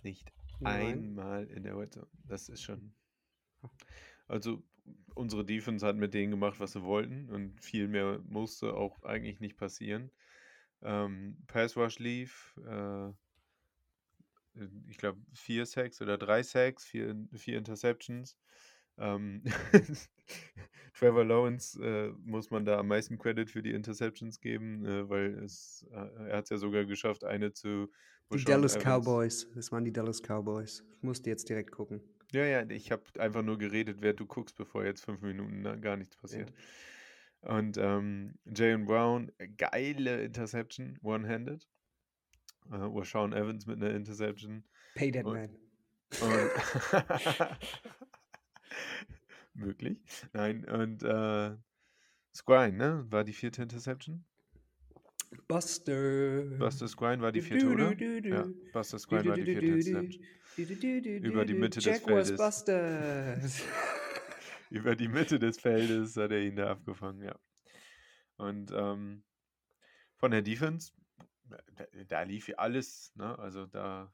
Nicht 0.03 0.31
Nein. 0.61 0.99
einmal 0.99 1.47
in 1.47 1.63
der 1.63 1.79
Red 1.79 1.95
Zone. 1.95 2.09
Das 2.27 2.49
ist 2.49 2.63
schon. 2.63 2.93
Also, 4.27 4.63
unsere 5.15 5.45
Defense 5.45 5.87
hat 5.87 5.97
mit 5.97 6.13
denen 6.13 6.31
gemacht, 6.31 6.61
was 6.61 6.73
sie 6.73 6.83
wollten. 6.83 7.31
Und 7.31 7.59
viel 7.63 7.89
mehr 7.89 8.21
musste 8.27 8.75
auch 8.75 9.03
eigentlich 9.03 9.41
nicht 9.41 9.57
passieren. 9.57 10.11
Ähm, 10.83 11.39
Pass 11.47 11.77
Rush 11.79 11.99
lief. 11.99 12.55
Äh, 12.67 13.13
ich 14.89 14.99
glaube, 14.99 15.21
vier 15.33 15.65
Sacks 15.65 16.03
oder 16.03 16.19
drei 16.19 16.43
Sacks, 16.43 16.85
vier, 16.85 17.17
vier 17.33 17.57
Interceptions. 17.57 18.37
Ähm, 18.99 19.43
Trevor 20.95 21.25
Lawrence 21.25 21.81
äh, 21.81 22.13
muss 22.25 22.51
man 22.51 22.65
da 22.65 22.79
am 22.79 22.89
meisten 22.89 23.19
Credit 23.19 23.51
für 23.51 23.63
die 23.63 23.73
Interceptions 23.73 24.41
geben, 24.41 24.85
äh, 24.85 25.09
weil 25.09 25.39
es, 25.45 25.87
äh, 25.93 26.29
er 26.29 26.39
hat 26.39 26.45
es 26.45 26.51
ja 26.51 26.57
sogar 26.59 26.85
geschafft, 26.85 27.25
eine 27.25 27.53
zu. 27.53 27.89
Die 28.33 28.45
Dallas 28.45 28.75
Evans- 28.77 28.85
Cowboys. 28.85 29.49
Das 29.55 29.73
waren 29.73 29.85
die 29.85 29.93
Dallas 29.93 30.21
Cowboys. 30.23 30.85
Ich 30.97 31.03
musste 31.03 31.31
jetzt 31.31 31.49
direkt 31.49 31.71
gucken. 31.71 32.03
Ja, 32.33 32.45
ja, 32.45 32.69
ich 32.69 32.91
habe 32.93 33.05
einfach 33.19 33.43
nur 33.43 33.57
geredet, 33.57 34.03
während 34.03 34.21
du 34.21 34.27
guckst, 34.27 34.57
bevor 34.57 34.85
jetzt 34.85 35.03
fünf 35.05 35.23
Minuten 35.23 35.63
na, 35.63 35.77
gar 35.77 35.97
nichts 35.97 36.15
passiert. 36.17 36.53
Und 37.41 37.79
ähm, 37.79 38.35
Jalen 38.45 38.85
Brown, 38.85 39.33
geile 39.57 40.23
Interception, 40.25 40.99
one-handed. 41.03 41.67
Äh, 42.71 42.75
Rashawn 42.77 43.33
Evans 43.33 43.65
mit 43.67 43.77
einer 43.77 43.95
Interception. 43.95 44.63
Pay 44.95 45.13
that 45.13 45.25
Und- 45.25 45.35
man. 45.35 45.57
Und 46.21 46.51
Möglich. 49.55 49.99
Nein, 50.33 50.65
und 50.65 51.03
äh, 51.03 51.57
Squine, 52.35 52.73
ne? 52.73 53.07
War 53.11 53.25
die 53.25 53.33
vierte 53.33 53.63
Interception? 53.63 54.25
Buster. 55.47 56.43
Buster 56.59 56.89
Squine 56.89 57.21
war 57.21 57.33
die 57.33 57.43
vierte, 57.43 57.67
oder? 57.69 57.93
Ja, 57.95 58.47
Buster 58.73 58.99
Squine 58.99 59.25
war 59.27 59.35
die 59.37 59.45
vierte 59.45 59.67
Interception. 59.67 60.25
Über 61.25 61.45
die 61.45 61.55
Mitte 61.55 61.81
des 61.81 61.85
Jaguars 61.85 62.31
Feldes. 62.31 63.63
Über 64.71 64.97
die 64.97 65.09
Mitte 65.09 65.39
des 65.39 65.59
Feldes 65.59 66.17
hat 66.17 66.31
er 66.31 66.41
ihn 66.41 66.57
da 66.57 66.71
abgefangen, 66.71 67.23
ja. 67.23 67.39
Und 68.37 68.71
ähm, 68.73 69.25
von 70.17 70.31
der 70.31 70.43
Defense, 70.43 70.93
da, 71.47 71.59
da 72.07 72.23
lief 72.23 72.49
ja 72.49 72.57
alles, 72.57 73.13
ne? 73.17 73.39
Also 73.39 73.67
da 73.67 74.13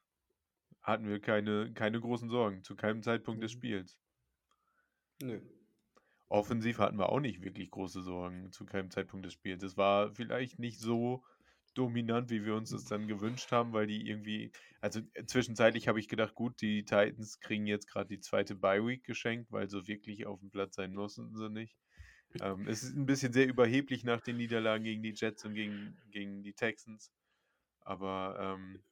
hatten 0.83 1.09
wir 1.09 1.21
keine, 1.21 1.73
keine 1.73 2.01
großen 2.01 2.29
Sorgen, 2.29 2.63
zu 2.63 2.77
keinem 2.77 3.03
Zeitpunkt 3.03 3.43
des 3.43 3.53
Mhm. 3.55 3.59
Spiels. 3.59 3.99
Nö. 5.23 5.41
Offensiv 6.29 6.79
hatten 6.79 6.99
wir 6.99 7.11
auch 7.11 7.21
nicht 7.21 7.43
wirklich 7.43 7.71
große 7.71 8.03
Sorgen 8.03 8.51
zu 8.51 8.65
keinem 8.65 8.91
Zeitpunkt 8.91 9.27
des 9.27 9.35
Spiels. 9.35 9.63
Es 9.63 9.77
war 9.77 10.13
vielleicht 10.15 10.59
nicht 10.59 10.81
so 10.81 11.23
dominant, 11.75 12.31
wie 12.31 12.45
wir 12.45 12.55
uns 12.55 12.71
das 12.71 12.85
dann 12.85 13.07
gewünscht 13.07 13.51
haben, 13.53 13.73
weil 13.73 13.87
die 13.87 14.09
irgendwie, 14.09 14.53
also 14.81 15.01
äh, 15.15 15.25
zwischenzeitlich 15.27 15.89
habe 15.89 16.01
ich 16.01 16.09
gedacht, 16.09 16.35
gut, 16.35 16.61
die 16.61 16.85
Titans 16.85 17.41
kriegen 17.41 17.67
jetzt 17.67 17.89
gerade 17.89 18.09
die 18.09 18.21
zweite 18.21 18.55
Bye-Week 18.55 19.05
geschenkt, 19.05 19.51
weil 19.51 19.69
so 19.69 19.87
wirklich 19.87 20.27
auf 20.27 20.41
dem 20.41 20.51
Platz 20.51 20.77
sein 20.77 20.95
mussten 20.95 21.35
sie 21.35 21.51
nicht. 21.51 21.77
Ähm, 22.41 22.67
es 22.67 22.83
ist 22.83 22.97
ein 22.97 23.07
bisschen 23.07 23.33
sehr 23.33 23.47
überheblich 23.47 24.05
nach 24.05 24.21
den 24.21 24.37
Niederlagen 24.37 24.85
gegen 24.85 25.03
die 25.03 25.15
Jets 25.15 25.45
und 25.45 25.55
gegen, 25.55 25.97
gegen 26.11 26.43
die 26.43 26.53
Texans. 26.53 27.13
Aber 27.81 28.37
ähm, 28.41 28.83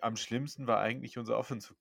am 0.00 0.16
schlimmsten 0.16 0.66
war 0.66 0.80
eigentlich 0.80 1.18
unser 1.18 1.38
Offense, 1.38 1.74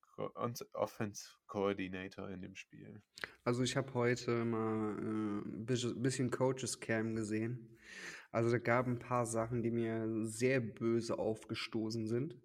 Offense 0.74 1.30
Coordinator 1.48 2.30
in 2.30 2.42
dem 2.42 2.56
Spiel. 2.56 3.02
Also 3.44 3.64
ich 3.64 3.76
habe 3.76 3.94
heute 3.94 4.46
mal 4.46 4.98
äh, 4.98 5.02
ein 5.62 5.66
bisschen- 5.66 6.32
Coaches 6.32 6.80
Cam 6.80 7.16
gesehen. 7.16 7.78
Also 8.32 8.50
da 8.52 8.58
gab 8.58 8.88
ein 8.88 9.00
paar 9.00 9.26
Sachen, 9.26 9.62
die 9.62 9.72
mir 9.72 10.08
sehr 10.26 10.60
böse 10.60 11.18
aufgestoßen 11.20 12.08
sind. 12.08 12.40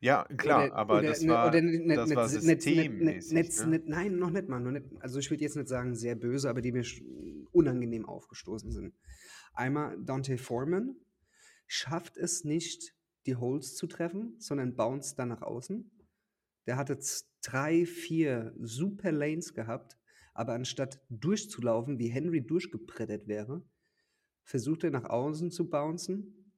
Ja, 0.00 0.24
klar, 0.36 0.64
Oder- 0.66 0.74
aber 0.74 0.98
oder 0.98 1.08
das 1.08 1.22
ne- 1.22 1.32
war, 1.32 1.48
oder 1.48 1.60
nicht- 1.60 1.96
das 1.96 2.14
war 2.14 2.28
systemmäßig. 2.28 3.66
ne? 3.66 3.82
Nein, 3.86 4.16
noch 4.16 4.30
nicht 4.30 4.48
mal. 4.48 4.58
Noch 4.58 4.72
nicht, 4.72 4.86
also 5.00 5.20
ich 5.20 5.30
würde 5.30 5.42
jetzt 5.44 5.56
nicht 5.56 5.68
sagen 5.68 5.94
sehr 5.94 6.16
böse, 6.16 6.50
aber 6.50 6.60
die 6.60 6.72
mir 6.72 6.84
unangenehm 7.52 8.04
aufgestoßen 8.04 8.72
sind. 8.72 8.94
Einmal 9.54 9.96
Dante 10.02 10.38
Foreman 10.38 10.96
schafft 11.68 12.16
es 12.16 12.42
nicht, 12.44 12.94
die 13.26 13.36
Holes 13.36 13.76
zu 13.76 13.86
treffen, 13.86 14.34
sondern 14.38 14.76
bounced 14.76 15.18
dann 15.18 15.28
nach 15.28 15.42
außen. 15.42 15.90
Der 16.66 16.76
hatte 16.76 16.98
drei, 17.42 17.86
vier 17.86 18.54
super 18.58 19.12
Lanes 19.12 19.54
gehabt, 19.54 19.98
aber 20.34 20.54
anstatt 20.54 21.00
durchzulaufen, 21.10 21.98
wie 21.98 22.08
Henry 22.08 22.44
durchgeprettert 22.44 23.26
wäre, 23.26 23.62
versucht 24.44 24.84
er 24.84 24.90
nach 24.90 25.04
außen 25.04 25.50
zu 25.50 25.68
bouncen 25.68 26.52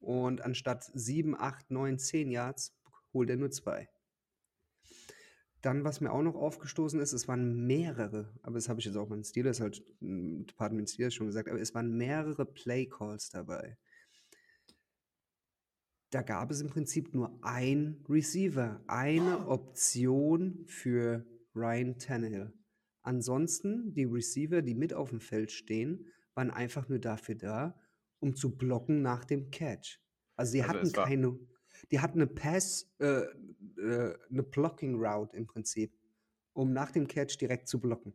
und 0.00 0.42
anstatt 0.42 0.90
sieben, 0.94 1.36
acht, 1.36 1.70
neun, 1.70 1.98
zehn 1.98 2.30
Yards 2.30 2.76
holt 3.12 3.30
er 3.30 3.36
nur 3.36 3.50
zwei. 3.50 3.88
Dann, 5.60 5.82
was 5.82 6.00
mir 6.00 6.12
auch 6.12 6.22
noch 6.22 6.36
aufgestoßen 6.36 7.00
ist, 7.00 7.12
es 7.12 7.26
waren 7.26 7.66
mehrere, 7.66 8.32
aber 8.42 8.54
das 8.54 8.68
habe 8.68 8.78
ich 8.78 8.86
jetzt 8.86 8.96
auch 8.96 9.08
meinen 9.08 9.24
Steelers 9.24 9.60
halt, 9.60 9.82
m, 10.00 10.46
Department 10.46 10.88
Steelers 10.88 11.14
schon 11.14 11.26
gesagt, 11.26 11.48
aber 11.48 11.60
es 11.60 11.74
waren 11.74 11.96
mehrere 11.96 12.46
Play 12.46 12.86
Calls 12.86 13.28
dabei. 13.30 13.76
Da 16.10 16.22
gab 16.22 16.50
es 16.50 16.60
im 16.62 16.68
Prinzip 16.68 17.14
nur 17.14 17.38
ein 17.42 18.02
Receiver, 18.08 18.82
eine 18.86 19.46
Option 19.48 20.64
für 20.66 21.26
Ryan 21.54 21.98
Tannehill. 21.98 22.52
Ansonsten, 23.02 23.92
die 23.92 24.04
Receiver, 24.04 24.62
die 24.62 24.74
mit 24.74 24.94
auf 24.94 25.10
dem 25.10 25.20
Feld 25.20 25.52
stehen, 25.52 26.06
waren 26.34 26.50
einfach 26.50 26.88
nur 26.88 26.98
dafür 26.98 27.34
da, 27.34 27.78
um 28.20 28.34
zu 28.34 28.56
blocken 28.56 29.02
nach 29.02 29.24
dem 29.24 29.50
Catch. 29.50 30.00
Also 30.36 30.52
die 30.52 30.62
Also 30.62 30.74
hatten 30.74 30.92
keine, 30.92 31.38
die 31.90 32.00
hatten 32.00 32.20
eine 32.20 32.26
Pass, 32.26 32.90
äh, 33.00 33.24
äh, 33.76 34.16
eine 34.30 34.42
Blocking 34.42 34.94
Route 34.94 35.36
im 35.36 35.46
Prinzip, 35.46 35.92
um 36.52 36.72
nach 36.72 36.90
dem 36.90 37.06
Catch 37.06 37.38
direkt 37.38 37.68
zu 37.68 37.80
blocken. 37.80 38.14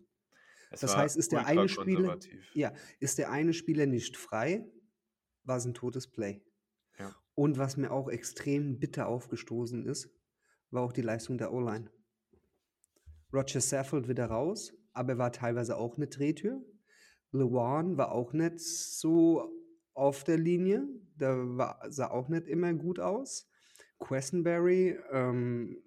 Es 0.72 0.80
Das 0.80 0.98
heißt, 0.98 1.18
ist 1.18 1.32
der 1.32 1.46
eine 1.46 1.70
Spieler, 1.70 2.18
ja, 2.56 2.74
ist 3.00 3.20
der 3.20 3.30
eine 3.32 3.54
Spieler 3.54 3.86
nicht 3.86 4.18
frei, 4.18 4.66
war 5.44 5.58
es 5.58 5.66
ein 5.66 5.76
totes 5.76 6.08
Play. 6.08 6.42
Und 7.36 7.58
was 7.58 7.78
mir 7.78 7.92
auch 7.92 8.10
extrem 8.10 8.80
bitter 8.80 9.08
aufgestoßen 9.08 9.86
ist, 9.86 10.10
war 10.70 10.84
auch 10.84 10.94
die 10.94 11.02
Leistung 11.02 11.38
der 11.38 11.52
O-Line. 11.52 11.90
Roger 13.34 13.62
Saffold 13.62 14.08
wieder 14.08 14.28
raus, 14.28 14.74
aber 14.94 15.18
war 15.18 15.32
teilweise 15.32 15.78
auch 15.78 15.98
eine 15.98 16.08
Drehtür. 16.08 16.64
Lewan 17.32 17.98
war 17.98 18.12
auch 18.12 18.34
nicht 18.34 18.60
so 18.60 19.52
auf 19.94 20.24
der 20.24 20.38
Linie, 20.38 20.88
der 21.16 21.58
war, 21.58 21.80
sah 21.92 22.12
auch 22.12 22.30
nicht 22.30 22.48
immer 22.48 22.74
gut 22.74 23.00
aus. 23.00 23.50
Questenberry, 24.00 24.98
ähm, 25.12 25.82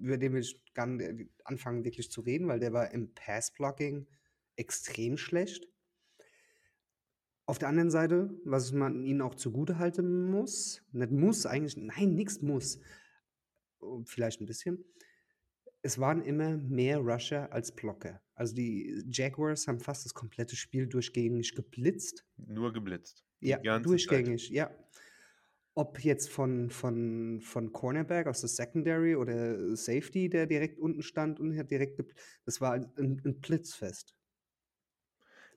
über 0.00 0.16
den 0.16 0.32
nicht 0.32 0.60
anfangen 1.44 1.84
wirklich 1.84 2.10
zu 2.10 2.20
reden, 2.22 2.48
weil 2.48 2.60
der 2.60 2.72
war 2.72 2.92
im 2.92 3.12
Pass-Blocking 3.14 4.06
extrem 4.56 5.16
schlecht. 5.16 5.68
Auf 7.52 7.58
der 7.58 7.68
anderen 7.68 7.90
Seite, 7.90 8.30
was 8.46 8.72
man 8.72 9.04
ihnen 9.04 9.20
auch 9.20 9.34
zugute 9.34 9.78
halten 9.78 10.30
muss, 10.30 10.82
nicht 10.92 11.10
muss 11.12 11.44
eigentlich, 11.44 11.76
nein, 11.76 12.14
nichts 12.14 12.40
muss, 12.40 12.80
oh, 13.80 14.02
vielleicht 14.06 14.40
ein 14.40 14.46
bisschen, 14.46 14.82
es 15.82 15.98
waren 15.98 16.22
immer 16.22 16.56
mehr 16.56 17.00
Rusher 17.00 17.52
als 17.52 17.70
Blocker. 17.70 18.22
Also 18.32 18.54
die 18.54 19.04
Jaguars 19.10 19.66
haben 19.68 19.80
fast 19.80 20.06
das 20.06 20.14
komplette 20.14 20.56
Spiel 20.56 20.86
durchgängig 20.86 21.54
geblitzt. 21.54 22.24
Nur 22.38 22.72
geblitzt. 22.72 23.22
Ja, 23.40 23.58
durchgängig, 23.80 24.48
ja. 24.48 24.74
Ob 25.74 26.02
jetzt 26.02 26.30
von, 26.30 26.70
von, 26.70 27.42
von 27.42 27.70
Cornerback 27.70 28.28
aus 28.28 28.40
der 28.40 28.48
Secondary 28.48 29.14
oder 29.14 29.76
Safety, 29.76 30.30
der 30.30 30.46
direkt 30.46 30.78
unten 30.78 31.02
stand 31.02 31.38
und 31.38 31.54
hat 31.58 31.70
direkt, 31.70 32.00
gebl- 32.00 32.16
das 32.46 32.62
war 32.62 32.72
ein, 32.72 32.90
ein 32.96 33.40
Blitzfest. 33.42 34.16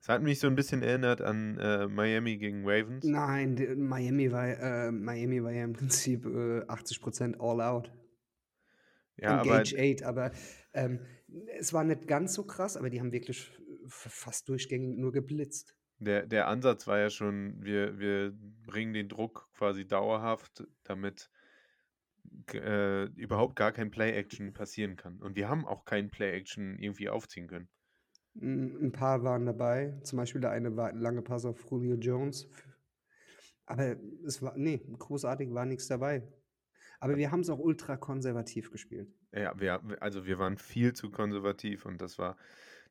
Es 0.06 0.08
hat 0.08 0.22
mich 0.22 0.38
so 0.38 0.46
ein 0.46 0.54
bisschen 0.54 0.84
erinnert 0.84 1.20
an 1.20 1.58
äh, 1.58 1.88
Miami 1.88 2.36
gegen 2.38 2.62
Ravens. 2.64 3.04
Nein, 3.04 3.56
die- 3.56 3.74
Miami 3.74 4.30
war, 4.30 4.46
äh, 4.46 4.92
Miami 4.92 5.42
war 5.42 5.50
ja 5.50 5.64
im 5.64 5.72
Prinzip 5.72 6.24
äh, 6.26 6.60
80% 6.68 7.40
all 7.40 7.60
out. 7.60 7.92
Ja, 9.16 9.38
aber 9.38 9.58
Engage 9.64 9.74
8, 9.76 10.04
aber 10.04 10.30
ähm, 10.74 11.00
es 11.58 11.72
war 11.72 11.82
nicht 11.82 12.06
ganz 12.06 12.34
so 12.34 12.44
krass, 12.44 12.76
aber 12.76 12.88
die 12.88 13.00
haben 13.00 13.10
wirklich 13.10 13.50
fast 13.88 14.48
durchgängig 14.48 14.96
nur 14.96 15.10
geblitzt. 15.10 15.74
der, 15.98 16.24
der 16.24 16.46
Ansatz 16.46 16.86
war 16.86 17.00
ja 17.00 17.10
schon, 17.10 17.60
wir, 17.64 17.98
wir 17.98 18.32
bringen 18.64 18.92
den 18.94 19.08
Druck 19.08 19.48
quasi 19.54 19.88
dauerhaft, 19.88 20.68
damit 20.84 21.30
äh, 22.52 23.06
überhaupt 23.16 23.56
gar 23.56 23.72
kein 23.72 23.90
Play-Action 23.90 24.52
passieren 24.52 24.94
kann. 24.94 25.20
Und 25.20 25.34
wir 25.34 25.48
haben 25.48 25.66
auch 25.66 25.84
kein 25.84 26.10
Play-Action 26.10 26.78
irgendwie 26.78 27.08
aufziehen 27.08 27.48
können. 27.48 27.68
Ein 28.40 28.86
ein 28.86 28.92
paar 28.92 29.22
waren 29.22 29.46
dabei, 29.46 29.98
zum 30.02 30.18
Beispiel 30.18 30.40
der 30.40 30.50
eine 30.50 30.76
war 30.76 30.88
ein 30.88 30.98
lange 30.98 31.22
Pass 31.22 31.44
auf 31.44 31.64
Julio 31.70 31.96
Jones. 31.96 32.48
Aber 33.66 33.96
es 34.24 34.40
war, 34.42 34.56
nee, 34.56 34.80
großartig 34.98 35.52
war 35.52 35.66
nichts 35.66 35.88
dabei. 35.88 36.22
Aber 37.00 37.16
wir 37.16 37.30
haben 37.30 37.40
es 37.40 37.50
auch 37.50 37.58
ultra 37.58 37.96
konservativ 37.96 38.70
gespielt. 38.70 39.12
Ja, 39.32 39.58
wir, 39.58 39.80
also 40.00 40.24
wir 40.24 40.38
waren 40.38 40.56
viel 40.56 40.92
zu 40.92 41.10
konservativ 41.10 41.84
und 41.84 42.00
das 42.00 42.18
war. 42.18 42.36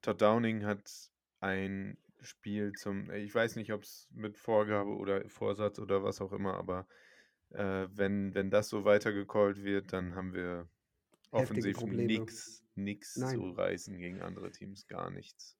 Todd 0.02 0.22
Downing 0.22 0.66
hat 0.66 0.92
ein 1.40 1.98
Spiel 2.22 2.74
zum, 2.74 3.10
ich 3.12 3.34
weiß 3.34 3.56
nicht, 3.56 3.72
ob 3.72 3.84
es 3.84 4.08
mit 4.12 4.38
Vorgabe 4.38 4.92
oder 4.92 5.28
Vorsatz 5.30 5.80
oder 5.80 6.04
was 6.04 6.22
auch 6.22 6.32
immer, 6.34 6.56
aber 6.56 6.88
äh, 7.52 7.88
wenn, 7.94 8.34
wenn 8.36 8.50
das 8.50 8.70
so 8.70 8.86
weitergecallt 8.86 9.64
wird, 9.64 9.94
dann 9.94 10.16
haben 10.16 10.34
wir 10.34 10.68
offensiv 11.32 11.78
Probleme. 11.78 12.26
Nichts 12.76 13.14
zu 13.14 13.50
reißen 13.52 13.98
gegen 13.98 14.22
andere 14.22 14.52
Teams, 14.52 14.88
gar 14.88 15.10
nichts. 15.10 15.58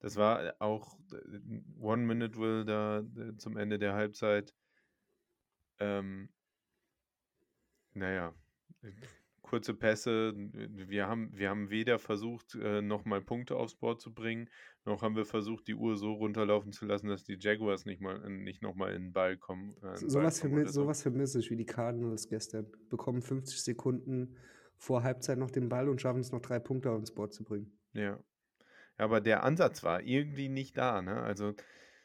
Das 0.00 0.16
war 0.16 0.54
auch 0.58 0.98
äh, 1.12 1.40
One-Minute-Will 1.80 2.64
da 2.64 3.02
zum 3.38 3.56
Ende 3.56 3.78
der 3.78 3.94
Halbzeit. 3.94 4.54
Ähm, 5.78 6.28
naja, 7.94 8.34
äh, 8.82 8.90
kurze 9.40 9.74
Pässe. 9.74 10.34
Wir 10.36 11.06
haben, 11.06 11.30
wir 11.36 11.48
haben 11.48 11.70
weder 11.70 11.98
versucht, 11.98 12.54
äh, 12.54 12.82
nochmal 12.82 13.22
Punkte 13.22 13.56
aufs 13.56 13.76
Board 13.76 14.00
zu 14.00 14.12
bringen, 14.12 14.50
noch 14.84 15.02
haben 15.02 15.16
wir 15.16 15.24
versucht, 15.24 15.68
die 15.68 15.74
Uhr 15.74 15.96
so 15.96 16.12
runterlaufen 16.12 16.72
zu 16.72 16.84
lassen, 16.84 17.08
dass 17.08 17.24
die 17.24 17.38
Jaguars 17.40 17.86
nicht 17.86 18.00
mal 18.02 18.28
nicht 18.28 18.62
nochmal 18.62 18.94
in 18.94 19.04
den 19.04 19.12
Ball 19.12 19.38
kommen. 19.38 19.74
Äh, 19.82 19.96
So, 19.96 20.06
Ball 20.06 20.10
sowas, 20.10 20.40
kommen 20.40 20.54
vermi 20.54 20.66
so. 20.66 20.82
sowas 20.82 21.02
vermisse 21.02 21.38
ich 21.38 21.50
wie 21.50 21.56
die 21.56 21.66
Cardinals 21.66 22.28
gestern. 22.28 22.66
Bekommen 22.90 23.22
50 23.22 23.62
Sekunden 23.62 24.36
vor 24.76 25.02
Halbzeit 25.02 25.38
noch 25.38 25.50
den 25.50 25.68
Ball 25.68 25.88
und 25.88 26.00
schaffen 26.00 26.20
es 26.20 26.32
noch 26.32 26.40
drei 26.40 26.58
Punkte 26.58 26.90
aufs 26.90 27.14
Board 27.14 27.32
zu 27.32 27.44
bringen. 27.44 27.78
Ja. 27.92 28.18
Aber 28.96 29.20
der 29.20 29.42
Ansatz 29.42 29.82
war 29.82 30.02
irgendwie 30.02 30.48
nicht 30.48 30.76
da, 30.76 31.02
ne? 31.02 31.22
Also, 31.22 31.54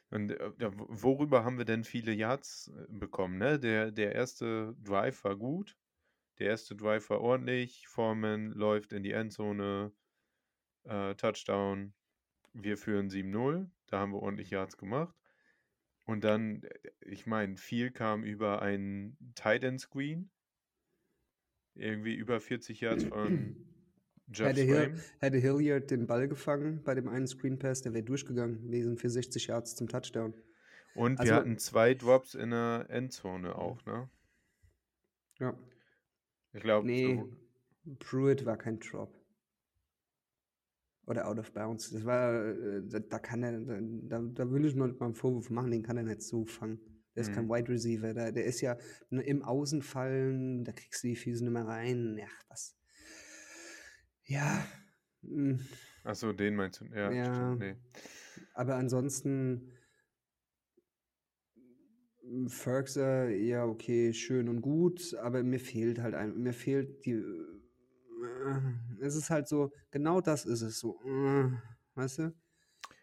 und 0.10 0.32
äh, 0.32 0.52
worüber 0.60 1.44
haben 1.44 1.58
wir 1.58 1.66
denn 1.66 1.84
viele 1.84 2.12
Yards 2.12 2.72
äh, 2.76 2.86
bekommen, 2.90 3.38
ne? 3.38 3.60
Der, 3.60 3.92
der 3.92 4.16
erste 4.16 4.76
Drive 4.84 5.24
war 5.24 5.36
gut. 5.36 5.78
Der 6.40 6.48
erste 6.48 6.76
Drive 6.76 7.10
war 7.10 7.22
ordentlich. 7.22 7.88
Foreman 7.88 8.52
läuft 8.52 8.94
in 8.94 9.04
die 9.04 9.12
Endzone. 9.12 9.92
Äh, 10.86 11.16
Touchdown. 11.16 11.94
Wir 12.54 12.78
führen 12.78 13.10
7-0. 13.10 13.70
Da 13.88 14.00
haben 14.00 14.14
wir 14.14 14.22
ordentlich 14.22 14.50
Yards 14.50 14.78
gemacht. 14.78 15.16
Und 16.06 16.24
dann, 16.24 16.64
äh, 16.64 16.90
ich 17.02 17.28
meine, 17.28 17.58
viel 17.58 17.92
kam 17.92 18.24
über 18.24 18.62
einen 18.62 19.16
Tight 19.36 19.64
End 19.64 19.80
Screen. 19.80 20.32
Irgendwie 21.80 22.16
über 22.16 22.40
40 22.40 22.82
Yards 22.82 23.06
von 23.06 23.56
Jeff 24.32 24.50
Hätte, 24.50 24.62
Hill, 24.62 24.94
hätte 25.20 25.38
Hilliard 25.38 25.90
den 25.90 26.06
Ball 26.06 26.28
gefangen 26.28 26.84
bei 26.84 26.94
dem 26.94 27.08
einen 27.08 27.26
Screen 27.26 27.58
Pass, 27.58 27.82
der 27.82 27.94
wäre 27.94 28.04
durchgegangen. 28.04 28.70
Sind 28.72 29.00
für 29.00 29.10
60 29.10 29.48
Yards 29.48 29.76
zum 29.76 29.88
Touchdown. 29.88 30.34
Und 30.94 31.20
Also- 31.20 31.32
wir 31.32 31.36
hatten 31.38 31.58
zwei 31.58 31.94
Drops 31.96 32.36
in 32.36 32.52
der 32.52 32.86
Endzone 32.90 33.56
auch, 33.56 33.84
ne? 33.86 34.10
Ja. 35.40 35.58
Ich 36.54 36.62
glaube, 36.62 36.86
Nee, 36.86 37.24
Pruitt 38.00 38.46
war 38.46 38.58
kein 38.58 38.80
Drop. 38.80 39.16
Oder 41.08 41.28
out 41.28 41.40
of 41.40 41.52
bounds. 41.54 41.90
Das 41.90 42.06
war, 42.06 42.46
äh, 42.46 42.82
da, 42.86 43.00
da 43.00 43.18
kann 43.20 43.42
er, 43.42 43.60
da, 43.62 44.20
da 44.20 44.52
will 44.52 44.66
ich 44.66 44.76
noch 44.76 44.88
mal 45.00 45.06
einen 45.06 45.16
Vorwurf 45.16 45.50
machen, 45.50 45.72
den 45.72 45.82
kann 45.82 45.98
er 45.98 46.04
nicht 46.04 46.22
so 46.22 46.46
fangen. 46.46 46.80
Der 47.16 47.22
ist 47.22 47.34
kein 47.34 47.46
Mhm. 47.46 47.50
Wide 47.50 47.70
Receiver, 47.70 48.14
der, 48.14 48.32
der 48.32 48.46
ist 48.46 48.62
ja 48.62 48.78
im 49.10 49.42
Außenfallen, 49.44 50.64
da 50.64 50.72
kriegst 50.72 51.04
du 51.04 51.08
die 51.08 51.16
Füße 51.16 51.44
nicht 51.44 51.54
mehr 51.54 51.66
rein. 51.68 52.18
Ja, 52.18 52.28
was. 52.48 52.76
Ja. 54.26 54.66
mm, 55.22 55.56
Achso, 56.04 56.32
den 56.34 56.56
meinst 56.56 56.82
du? 56.82 56.86
Ja, 56.86 57.12
Ja. 57.12 57.34
stimmt. 57.34 57.60
Nee. 57.60 57.76
Aber 58.54 58.76
ansonsten 58.76 59.72
m, 62.24 62.48
Ferguson, 62.50 63.32
ja, 63.44 63.66
okay, 63.66 64.14
schön 64.14 64.50
und 64.50 64.62
gut, 64.62 65.14
aber 65.16 65.44
mir 65.44 65.60
fehlt 65.60 66.00
halt 66.00 66.16
ein, 66.16 66.38
mir 66.38 66.54
fehlt 66.54 67.06
die, 67.06 67.12
äh, 67.14 67.60
es 69.02 69.16
ist 69.16 69.30
halt 69.30 69.48
so, 69.48 69.72
genau 69.92 70.22
das 70.22 70.46
ist 70.46 70.62
es 70.62 70.80
so, 70.80 71.00
äh, 71.06 71.50
weißt 71.96 72.20
du? 72.20 72.34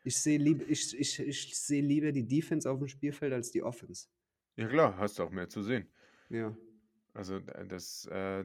Ich 0.07 0.21
sehe 0.21 0.39
lieb, 0.39 0.65
ich, 0.69 0.97
ich, 0.97 1.19
ich 1.19 1.59
sehe 1.59 1.83
lieber 1.83 2.13
die 2.13 2.29
Defense 2.29 2.71
auf 2.71 2.79
dem 2.79 2.87
Spielfeld 2.87 3.33
als 3.33 3.51
die 3.51 3.65
Offense. 3.65 4.07
Ja 4.55 4.69
klar, 4.69 4.97
hast 4.99 5.19
du 5.19 5.25
auch 5.25 5.31
mehr 5.31 5.49
zu 5.49 5.65
sehen. 5.65 5.89
Ja. 6.29 6.57
Also 7.13 7.39
äh, 7.39 7.67
das, 7.67 8.07
äh, 8.07 8.45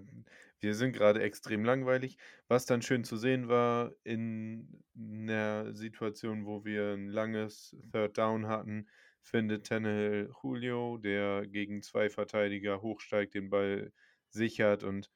wir 0.60 0.74
sind 0.74 0.94
gerade 0.94 1.22
extrem 1.22 1.64
langweilig. 1.64 2.18
Was 2.48 2.66
dann 2.66 2.82
schön 2.82 3.04
zu 3.04 3.16
sehen 3.16 3.48
war 3.48 3.92
in 4.04 4.84
einer 4.96 5.72
Situation, 5.76 6.48
wo 6.48 6.66
wir 6.66 6.94
ein 6.94 7.10
langes 7.10 7.78
Third 7.92 8.18
Down 8.18 8.48
hatten, 8.48 8.88
findet 9.22 9.68
Tannehill 9.68 10.32
Julio, 10.42 10.98
der 10.98 11.46
gegen 11.46 11.84
zwei 11.84 12.10
Verteidiger 12.10 12.82
hochsteigt, 12.82 13.36
den 13.36 13.52
Ball 13.52 13.94
sichert 14.32 14.84
und 14.84 15.12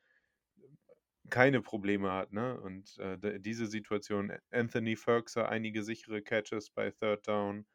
keine 1.29 1.62
Probleme 1.62 2.12
hat, 2.12 2.34
ne? 2.34 2.60
Und 2.60 2.98
äh, 3.00 3.39
diese 3.39 3.67
Situation, 3.67 4.32
Anthony 4.51 4.96
Ferguson, 4.96 5.46
einige 5.46 5.84
sichere 5.84 6.22
Catches 6.22 6.70
bei 6.70 6.91
Third 6.91 7.27
Down, 7.27 7.65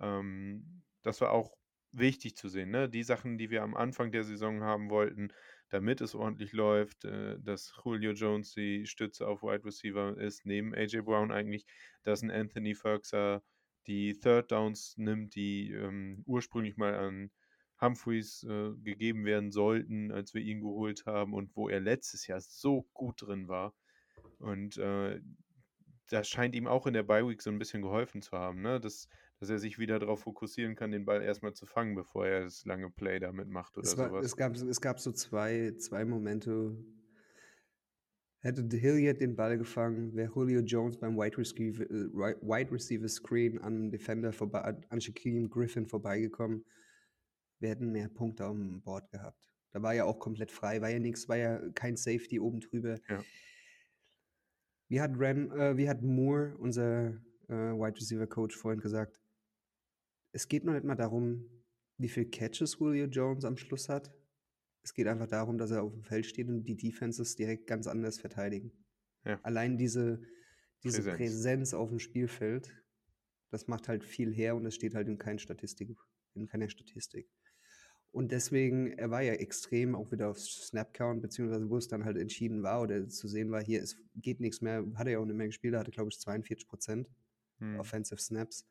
ähm, 0.00 0.82
das 1.02 1.20
war 1.20 1.32
auch 1.32 1.56
wichtig 1.92 2.36
zu 2.36 2.48
sehen, 2.48 2.70
ne? 2.70 2.88
Die 2.88 3.02
Sachen, 3.02 3.38
die 3.38 3.50
wir 3.50 3.62
am 3.62 3.76
Anfang 3.76 4.12
der 4.12 4.24
Saison 4.24 4.62
haben 4.62 4.90
wollten, 4.90 5.32
damit 5.70 6.00
es 6.00 6.14
ordentlich 6.14 6.52
läuft, 6.52 7.04
äh, 7.04 7.38
dass 7.40 7.72
Julio 7.84 8.12
Jones 8.12 8.52
die 8.54 8.86
Stütze 8.86 9.26
auf 9.26 9.42
Wide 9.42 9.64
Receiver 9.64 10.16
ist, 10.18 10.46
neben 10.46 10.74
AJ 10.74 11.02
Brown 11.02 11.32
eigentlich, 11.32 11.66
dass 12.02 12.22
ein 12.22 12.30
Anthony 12.30 12.74
Ferguson 12.74 13.40
die 13.86 14.18
Third 14.18 14.52
Downs 14.52 14.96
nimmt, 14.98 15.34
die 15.34 15.72
ähm, 15.72 16.22
ursprünglich 16.26 16.76
mal 16.76 16.94
an 16.94 17.30
Humphreys 17.80 18.44
äh, 18.44 18.72
gegeben 18.82 19.24
werden 19.24 19.50
sollten, 19.50 20.10
als 20.10 20.34
wir 20.34 20.42
ihn 20.42 20.60
geholt 20.60 21.06
haben 21.06 21.34
und 21.34 21.54
wo 21.56 21.68
er 21.68 21.80
letztes 21.80 22.26
Jahr 22.26 22.40
so 22.40 22.86
gut 22.92 23.22
drin 23.22 23.48
war. 23.48 23.74
Und 24.38 24.76
äh, 24.78 25.20
das 26.10 26.28
scheint 26.28 26.54
ihm 26.54 26.66
auch 26.66 26.86
in 26.86 26.94
der 26.94 27.02
Bye 27.02 27.26
Week 27.28 27.42
so 27.42 27.50
ein 27.50 27.58
bisschen 27.58 27.82
geholfen 27.82 28.22
zu 28.22 28.32
haben, 28.32 28.62
ne? 28.62 28.80
dass, 28.80 29.08
dass 29.40 29.50
er 29.50 29.58
sich 29.58 29.78
wieder 29.78 29.98
darauf 29.98 30.20
fokussieren 30.20 30.74
kann, 30.74 30.90
den 30.90 31.04
Ball 31.04 31.22
erstmal 31.22 31.52
zu 31.54 31.66
fangen, 31.66 31.94
bevor 31.94 32.26
er 32.26 32.44
das 32.44 32.64
lange 32.64 32.90
Play 32.90 33.18
damit 33.18 33.48
macht 33.48 33.76
oder 33.76 33.86
Es, 33.86 33.96
war, 33.96 34.08
sowas. 34.08 34.26
es, 34.26 34.36
gab, 34.36 34.54
es 34.54 34.80
gab 34.80 35.00
so 35.00 35.12
zwei, 35.12 35.72
zwei 35.78 36.04
Momente. 36.04 36.76
Hätte 38.40 38.64
Hilliard 38.76 39.20
den 39.20 39.34
Ball 39.34 39.58
gefangen, 39.58 40.14
wäre 40.14 40.32
Julio 40.32 40.60
Jones 40.60 40.96
beim 40.96 41.16
Wide 41.16 41.36
Receiver, 41.36 41.82
äh, 41.82 42.36
Wide 42.40 42.70
Receiver 42.70 43.08
Screen 43.08 43.58
an 43.58 43.90
Defender 43.90 44.32
vorbei, 44.32 44.76
an 44.88 45.00
Shaquem 45.00 45.50
Griffin 45.50 45.86
vorbeigekommen, 45.86 46.64
wir 47.60 47.70
hätten 47.70 47.90
mehr 47.92 48.08
Punkte 48.08 48.46
auf 48.46 48.56
dem 48.56 48.82
Board 48.82 49.10
gehabt. 49.10 49.38
Da 49.70 49.82
war 49.82 49.94
ja 49.94 50.04
auch 50.04 50.18
komplett 50.18 50.50
frei, 50.50 50.80
war 50.80 50.88
ja 50.88 50.98
nichts, 50.98 51.28
war 51.28 51.36
ja 51.36 51.60
kein 51.70 51.96
Safety 51.96 52.40
oben 52.40 52.60
drüber. 52.60 52.98
Ja. 53.08 53.22
Wie 54.88 55.00
hat, 55.00 55.18
Ren, 55.18 55.50
äh, 55.50 55.76
wie 55.76 55.88
hat 55.88 56.02
Moore, 56.02 56.56
unser 56.58 57.08
äh, 57.48 57.72
Wide 57.72 57.96
Receiver 57.96 58.26
Coach, 58.26 58.56
vorhin 58.56 58.80
gesagt, 58.80 59.20
es 60.32 60.48
geht 60.48 60.64
noch 60.64 60.72
nicht 60.72 60.84
mal 60.84 60.94
darum, 60.94 61.48
wie 61.98 62.08
viel 62.08 62.30
Catches 62.30 62.78
Julio 62.78 63.06
Jones 63.06 63.44
am 63.44 63.56
Schluss 63.56 63.88
hat. 63.88 64.12
Es 64.82 64.94
geht 64.94 65.06
einfach 65.06 65.26
darum, 65.26 65.58
dass 65.58 65.70
er 65.70 65.82
auf 65.82 65.92
dem 65.92 66.04
Feld 66.04 66.24
steht 66.24 66.48
und 66.48 66.64
die 66.64 66.76
Defenses 66.76 67.34
direkt 67.34 67.66
ganz 67.66 67.86
anders 67.86 68.18
verteidigen. 68.18 68.72
Ja. 69.24 69.38
Allein 69.42 69.76
diese, 69.76 70.22
diese 70.82 71.02
Präsenz. 71.02 71.16
Präsenz. 71.16 71.74
auf 71.74 71.90
dem 71.90 71.98
Spielfeld, 71.98 72.72
das 73.50 73.66
macht 73.66 73.88
halt 73.88 74.04
viel 74.04 74.32
her 74.32 74.56
und 74.56 74.64
es 74.64 74.74
steht 74.74 74.94
halt 74.94 75.08
in, 75.08 75.18
kein 75.18 75.38
Statistik, 75.38 75.90
in 76.34 76.46
keiner 76.46 76.68
Statistik. 76.68 77.28
Und 78.10 78.32
deswegen, 78.32 78.92
er 78.92 79.10
war 79.10 79.22
ja 79.22 79.34
extrem 79.34 79.94
auch 79.94 80.10
wieder 80.10 80.30
auf 80.30 80.38
Snapcount, 80.38 81.20
beziehungsweise 81.22 81.68
wo 81.68 81.76
es 81.76 81.88
dann 81.88 82.04
halt 82.04 82.16
entschieden 82.16 82.62
war 82.62 82.82
oder 82.82 83.08
zu 83.08 83.28
sehen 83.28 83.50
war, 83.50 83.62
hier, 83.62 83.82
es 83.82 83.96
geht 84.16 84.40
nichts 84.40 84.60
mehr, 84.60 84.84
hat 84.94 85.06
er 85.06 85.14
ja 85.14 85.18
auch 85.18 85.26
nicht 85.26 85.36
mehr 85.36 85.46
gespielt, 85.46 85.76
hatte, 85.76 85.90
glaube 85.90 86.10
ich, 86.10 86.18
42 86.18 86.66
Prozent. 86.66 87.08
Hm. 87.58 87.78
Offensive 87.78 88.20
Snaps. 88.20 88.66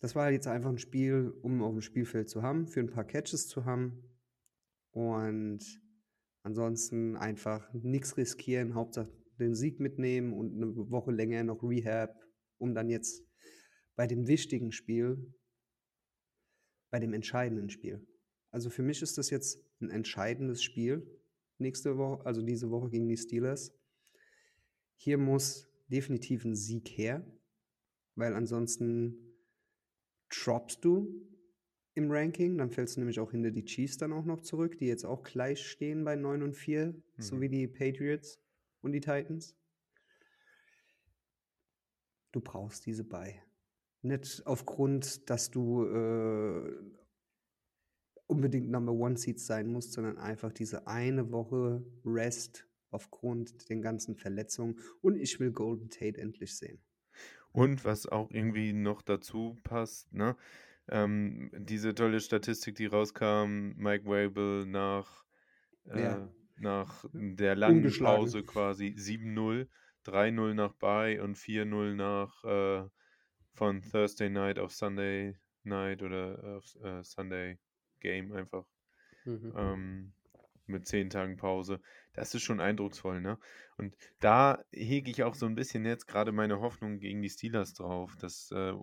Das 0.00 0.14
war 0.14 0.30
jetzt 0.30 0.46
einfach 0.46 0.70
ein 0.70 0.78
Spiel, 0.78 1.32
um 1.42 1.62
auf 1.62 1.72
dem 1.72 1.80
Spielfeld 1.80 2.28
zu 2.28 2.42
haben, 2.42 2.66
für 2.68 2.80
ein 2.80 2.90
paar 2.90 3.04
Catches 3.04 3.48
zu 3.48 3.64
haben. 3.64 4.02
Und 4.90 5.60
ansonsten 6.42 7.16
einfach 7.16 7.72
nichts 7.72 8.16
riskieren, 8.16 8.74
Hauptsache 8.74 9.10
den 9.38 9.54
Sieg 9.54 9.80
mitnehmen 9.80 10.32
und 10.32 10.54
eine 10.54 10.90
Woche 10.90 11.10
länger 11.10 11.44
noch 11.44 11.62
Rehab, 11.62 12.18
um 12.58 12.74
dann 12.74 12.88
jetzt 12.88 13.22
bei 13.96 14.06
dem 14.06 14.26
wichtigen 14.26 14.72
Spiel, 14.72 15.34
bei 16.96 17.00
dem 17.00 17.12
entscheidenden 17.12 17.68
Spiel. 17.68 18.00
Also 18.50 18.70
für 18.70 18.82
mich 18.82 19.02
ist 19.02 19.18
das 19.18 19.28
jetzt 19.28 19.62
ein 19.82 19.90
entscheidendes 19.90 20.62
Spiel 20.62 21.06
nächste 21.58 21.98
Woche, 21.98 22.24
also 22.24 22.40
diese 22.40 22.70
Woche 22.70 22.88
gegen 22.88 23.06
die 23.06 23.18
Steelers. 23.18 23.74
Hier 24.94 25.18
muss 25.18 25.68
definitiv 25.88 26.46
ein 26.46 26.54
Sieg 26.56 26.88
her, 26.88 27.22
weil 28.14 28.32
ansonsten 28.32 29.36
droppst 30.30 30.82
du 30.86 31.28
im 31.92 32.10
Ranking, 32.10 32.56
dann 32.56 32.70
fällst 32.70 32.96
du 32.96 33.00
nämlich 33.00 33.20
auch 33.20 33.30
hinter 33.30 33.50
die 33.50 33.66
Chiefs 33.66 33.98
dann 33.98 34.14
auch 34.14 34.24
noch 34.24 34.40
zurück, 34.40 34.78
die 34.78 34.86
jetzt 34.86 35.04
auch 35.04 35.22
gleich 35.22 35.66
stehen 35.66 36.02
bei 36.02 36.16
9 36.16 36.42
und 36.42 36.54
4, 36.54 36.94
so 37.18 37.36
Mhm. 37.36 37.40
wie 37.42 37.48
die 37.50 37.68
Patriots 37.68 38.40
und 38.80 38.92
die 38.92 39.00
Titans. 39.00 39.54
Du 42.32 42.40
brauchst 42.40 42.86
diese 42.86 43.04
bei. 43.04 43.42
Nicht 44.06 44.46
aufgrund, 44.46 45.28
dass 45.30 45.50
du 45.50 45.84
äh, 45.84 46.72
unbedingt 48.26 48.70
Number 48.70 48.92
One 48.92 49.16
Seeds 49.16 49.46
sein 49.46 49.68
musst, 49.68 49.92
sondern 49.92 50.18
einfach 50.18 50.52
diese 50.52 50.86
eine 50.86 51.30
Woche 51.30 51.84
Rest 52.04 52.66
aufgrund 52.90 53.68
den 53.68 53.82
ganzen 53.82 54.16
Verletzungen. 54.16 54.78
Und 55.00 55.16
ich 55.16 55.38
will 55.40 55.52
Golden 55.52 55.90
Tate 55.90 56.20
endlich 56.20 56.56
sehen. 56.56 56.80
Und 57.52 57.84
was 57.84 58.06
auch 58.06 58.30
irgendwie 58.30 58.72
noch 58.72 59.02
dazu 59.02 59.56
passt, 59.62 60.12
ne? 60.12 60.36
Ähm, 60.88 61.50
diese 61.56 61.94
tolle 61.94 62.20
Statistik, 62.20 62.76
die 62.76 62.86
rauskam, 62.86 63.72
Mike 63.76 64.04
Wable 64.06 64.66
nach, 64.66 65.24
äh, 65.86 66.02
Ja. 66.02 66.32
nach 66.58 67.04
der 67.12 67.56
langen. 67.56 67.90
Pause 67.98 68.44
quasi 68.44 68.94
7-0, 68.96 69.68
3-0 70.04 70.54
nach 70.54 70.74
Bye 70.74 71.20
und 71.22 71.36
4-0 71.36 71.94
nach 71.96 72.44
äh, 72.44 72.88
von 73.56 73.82
Thursday 73.82 74.28
Night 74.30 74.58
auf 74.58 74.72
Sunday 74.72 75.36
Night 75.64 76.02
oder 76.02 76.56
auf 76.56 76.76
äh, 76.84 77.02
Sunday 77.02 77.58
Game 78.00 78.32
einfach 78.32 78.66
ähm, 79.26 80.12
mit 80.66 80.86
zehn 80.86 81.10
Tagen 81.10 81.36
Pause. 81.36 81.80
Das 82.12 82.34
ist 82.34 82.42
schon 82.42 82.60
eindrucksvoll, 82.60 83.20
ne? 83.20 83.38
Und 83.76 83.96
da 84.20 84.62
hege 84.72 85.10
ich 85.10 85.22
auch 85.22 85.34
so 85.34 85.46
ein 85.46 85.54
bisschen 85.54 85.84
jetzt 85.84 86.06
gerade 86.06 86.32
meine 86.32 86.60
Hoffnung 86.60 86.98
gegen 86.98 87.22
die 87.22 87.30
Steelers 87.30 87.74
drauf, 87.74 88.14
dass 88.16 88.50
äh, 88.52 88.74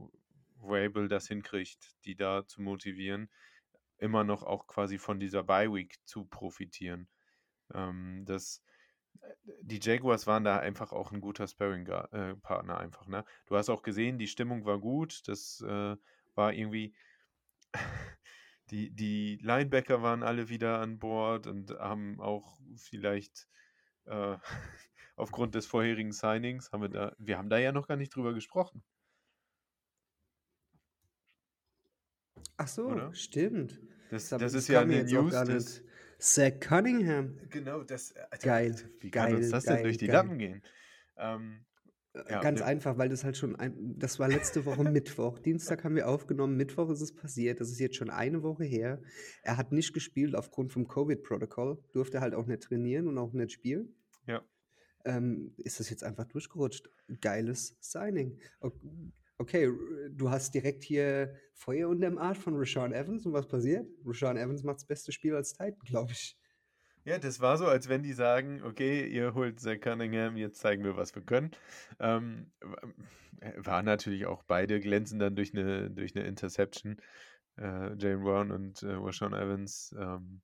Vrabel 0.59 1.07
das 1.07 1.27
hinkriegt, 1.27 1.95
die 2.05 2.15
da 2.15 2.45
zu 2.47 2.61
motivieren, 2.61 3.29
immer 3.97 4.23
noch 4.23 4.43
auch 4.43 4.67
quasi 4.67 4.97
von 4.97 5.19
dieser 5.19 5.43
Bye-Week 5.43 5.95
zu 6.05 6.25
profitieren. 6.25 7.07
Ähm, 7.73 8.23
das, 8.25 8.63
die 9.61 9.79
Jaguars 9.81 10.27
waren 10.27 10.43
da 10.43 10.59
einfach 10.59 10.91
auch 10.91 11.11
ein 11.11 11.21
guter 11.21 11.47
Sparring-Partner 11.47 12.77
einfach, 12.77 13.07
ne? 13.07 13.25
Du 13.45 13.55
hast 13.55 13.69
auch 13.69 13.81
gesehen, 13.81 14.17
die 14.17 14.27
Stimmung 14.27 14.65
war 14.65 14.79
gut, 14.79 15.27
das 15.27 15.61
äh, 15.61 15.95
war 16.35 16.53
irgendwie 16.53 16.95
die, 18.71 18.91
die 18.91 19.37
Linebacker 19.41 20.01
waren 20.01 20.23
alle 20.23 20.49
wieder 20.49 20.79
an 20.79 20.99
Bord 20.99 21.47
und 21.47 21.71
haben 21.71 22.19
auch 22.19 22.59
vielleicht 22.75 23.47
äh, 24.05 24.37
aufgrund 25.15 25.55
des 25.55 25.65
vorherigen 25.65 26.11
Signings, 26.11 26.71
haben 26.71 26.81
wir 26.81 26.89
da, 26.89 27.15
wir 27.17 27.37
haben 27.37 27.49
da 27.49 27.57
ja 27.57 27.71
noch 27.71 27.87
gar 27.87 27.97
nicht 27.97 28.15
drüber 28.15 28.33
gesprochen. 28.33 28.83
Ach 32.57 32.67
so, 32.67 32.87
Oder? 32.87 33.13
stimmt. 33.13 33.79
Das, 34.09 34.31
hab- 34.31 34.39
das 34.39 34.53
ist 34.53 34.67
ja 34.67 34.81
eine 34.81 35.03
News. 35.03 35.33
Das, 35.33 35.47
nicht. 35.47 35.92
Zach 36.23 36.59
Cunningham. 36.61 37.37
genau, 37.49 37.83
das. 37.83 38.13
Alter, 38.31 38.45
Geil, 38.47 38.75
Wie 39.01 39.11
kann 39.11 39.35
uns 39.35 39.41
geil, 39.41 39.51
das 39.51 39.63
denn 39.65 39.73
geil, 39.75 39.83
durch 39.83 39.97
die 39.97 40.07
geil. 40.07 40.15
Lappen 40.15 40.37
gehen? 40.37 40.61
Ähm, 41.17 41.65
Ja, 42.29 42.39
Ganz 42.41 42.59
ne- 42.59 42.65
einfach, 42.67 42.97
weil 42.97 43.09
das 43.09 43.23
halt 43.23 43.35
schon 43.37 43.55
ein, 43.55 43.97
das 43.97 44.19
war 44.19 44.29
letzte 44.29 44.65
Woche 44.65 44.83
Mittwoch. 44.89 45.39
Dienstag 45.39 45.83
haben 45.83 45.95
wir 45.95 46.07
aufgenommen, 46.07 46.55
Mittwoch 46.55 46.89
ist 46.91 47.01
es 47.01 47.13
passiert. 47.13 47.59
Das 47.59 47.69
ist 47.71 47.79
jetzt 47.79 47.95
schon 47.95 48.09
eine 48.11 48.41
Woche 48.43 48.63
her. 48.63 49.01
Er 49.41 49.57
hat 49.57 49.71
nicht 49.71 49.93
gespielt 49.93 50.35
aufgrund 50.35 50.71
vom 50.71 50.87
Covid-Protokoll, 50.87 51.83
durfte 51.91 52.21
halt 52.21 52.35
auch 52.35 52.45
nicht 52.45 52.61
trainieren 52.63 53.07
und 53.07 53.17
auch 53.17 53.33
nicht 53.33 53.51
spielen. 53.51 53.95
Ja. 54.27 54.41
Ähm, 55.05 55.53
ist 55.57 55.79
das 55.79 55.89
jetzt 55.89 56.03
einfach 56.03 56.25
durchgerutscht? 56.25 56.87
Geiles 57.19 57.75
Signing. 57.81 58.39
O- 58.61 58.71
Okay, 59.43 59.69
du 60.09 60.29
hast 60.29 60.53
direkt 60.53 60.85
hier 60.85 61.35
Feuer 61.53 61.89
unterm 61.89 62.17
Arsch 62.17 62.37
von 62.37 62.55
Rashawn 62.55 62.93
Evans 62.93 63.25
und 63.25 63.33
was 63.33 63.45
passiert? 63.45 63.85
Rashawn 64.05 64.37
Evans 64.37 64.63
macht 64.63 64.77
das 64.77 64.85
beste 64.85 65.11
Spiel 65.11 65.35
als 65.35 65.51
Titan, 65.51 65.79
glaube 65.85 66.13
ich. 66.13 66.37
Ja, 67.03 67.17
das 67.17 67.41
war 67.41 67.57
so, 67.57 67.65
als 67.67 67.89
wenn 67.89 68.03
die 68.03 68.13
sagen, 68.13 68.63
okay, 68.63 69.05
ihr 69.05 69.33
holt 69.33 69.59
Zach 69.59 69.81
Cunningham, 69.81 70.37
jetzt 70.37 70.61
zeigen 70.61 70.85
wir, 70.85 70.95
was 70.95 71.13
wir 71.13 71.23
können. 71.23 71.51
Ähm, 71.99 72.53
war 73.57 73.83
natürlich 73.83 74.27
auch 74.27 74.43
beide 74.43 74.79
glänzen 74.79 75.19
dann 75.19 75.35
durch 75.35 75.53
eine, 75.53 75.91
durch 75.91 76.15
eine 76.15 76.25
Interception. 76.25 77.01
Äh, 77.57 77.97
Jalen 77.97 78.23
Brown 78.23 78.49
und 78.49 78.81
äh, 78.83 78.93
Rashawn 78.93 79.33
Evans 79.33 79.93
ähm, 79.99 80.41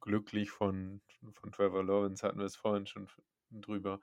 glücklich 0.00 0.50
von, 0.50 1.00
von 1.30 1.52
Trevor 1.52 1.84
Lawrence 1.84 2.26
hatten 2.26 2.40
wir 2.40 2.46
es 2.46 2.56
vorhin 2.56 2.86
schon 2.86 3.06
drüber. 3.52 4.00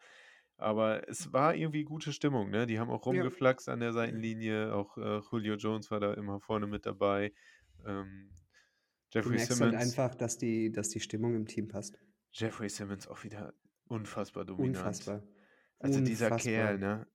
Aber 0.63 1.07
es 1.09 1.31
war 1.33 1.55
irgendwie 1.55 1.83
gute 1.83 2.13
Stimmung, 2.13 2.49
ne? 2.49 2.65
Die 2.65 2.79
haben 2.79 2.89
auch 2.89 3.05
rumgeflaxt 3.05 3.69
an 3.69 3.79
der 3.79 3.93
Seitenlinie, 3.93 4.73
auch 4.73 4.97
äh, 4.97 5.19
Julio 5.31 5.55
Jones 5.55 5.91
war 5.91 5.99
da 5.99 6.13
immer 6.13 6.39
vorne 6.39 6.67
mit 6.67 6.85
dabei. 6.85 7.33
Ähm, 7.85 8.29
Du 9.11 9.19
Jeffrey 9.19 9.35
merkst 9.35 9.51
Simmons. 9.57 9.75
halt 9.75 9.83
einfach, 9.83 10.15
dass 10.15 10.39
die, 10.39 10.71
dass 10.71 10.89
die 10.89 10.99
Stimmung 10.99 11.35
im 11.35 11.45
Team 11.45 11.67
passt. 11.67 11.99
Jeffrey 12.31 12.67
Simmons 12.67 13.07
auch 13.07 13.23
wieder 13.23 13.53
unfassbar 13.87 14.43
dominant. 14.43 14.77
Unfassbar. 14.77 15.21
Also 15.77 16.01
dieser 16.01 16.27
Unfassbar. 16.31 16.53
Kerl, 16.53 16.79
ne? 16.79 17.07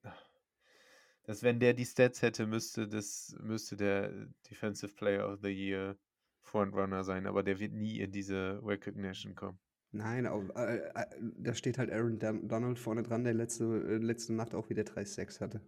Dass 1.25 1.43
wenn 1.43 1.59
der 1.59 1.75
die 1.75 1.85
Stats 1.85 2.23
hätte, 2.23 2.47
müsste 2.47 2.87
das 2.87 3.35
müsste 3.41 3.77
der 3.77 4.29
Defensive 4.49 4.95
Player 4.95 5.29
of 5.29 5.41
the 5.43 5.49
Year 5.49 5.99
Frontrunner 6.43 7.03
sein, 7.03 7.27
aber 7.27 7.43
der 7.43 7.59
wird 7.59 7.73
nie 7.73 7.99
in 7.99 8.13
diese 8.13 8.61
Recognition 8.63 9.35
kommen. 9.35 9.59
Nein, 9.91 10.27
au- 10.27 10.43
äh, 10.55 10.79
äh, 10.95 11.07
da 11.39 11.55
steht 11.55 11.79
halt 11.79 11.91
Aaron 11.91 12.19
Don- 12.19 12.47
Donald 12.47 12.79
vorne 12.79 13.03
dran, 13.03 13.25
der 13.25 13.33
letzte, 13.35 13.65
äh, 13.65 13.97
letzte 13.97 14.35
Nacht 14.35 14.55
auch 14.55 14.69
wieder 14.69 14.83
3-6 14.85 15.41
hatte. 15.41 15.61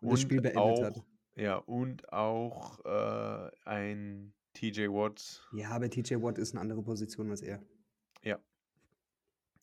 Und, 0.00 0.12
das 0.12 0.20
Spiel 0.20 0.40
beendet 0.42 0.56
auch, 0.58 0.82
hat. 0.82 1.02
Ja, 1.36 1.56
und 1.56 2.12
auch 2.12 2.84
äh, 2.84 3.50
ein 3.64 4.34
TJ 4.52 4.88
Watt, 4.88 5.48
Ja, 5.54 5.70
aber 5.70 5.88
TJ 5.88 6.16
Watt 6.22 6.36
ist 6.38 6.52
eine 6.52 6.60
andere 6.60 6.82
Position 6.82 7.30
als 7.30 7.40
er. 7.42 7.62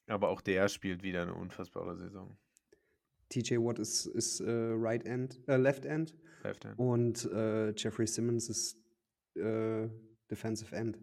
aber 0.07 0.29
auch 0.29 0.41
der 0.41 0.67
spielt 0.69 1.03
wieder 1.03 1.21
eine 1.21 1.35
unfassbare 1.35 1.95
Saison. 1.95 2.35
TJ 3.29 3.57
Watt 3.57 3.77
ist, 3.77 4.07
ist 4.07 4.39
äh, 4.39 4.49
Right 4.49 5.05
End, 5.05 5.39
äh, 5.47 5.55
Left 5.57 5.85
End 5.85 6.15
Left 6.41 6.65
Hand. 6.65 6.79
und 6.79 7.23
Jeffrey 7.77 8.07
Simmons 8.07 8.49
ist 8.49 8.79
Defensive 9.35 10.75
End. 10.75 10.97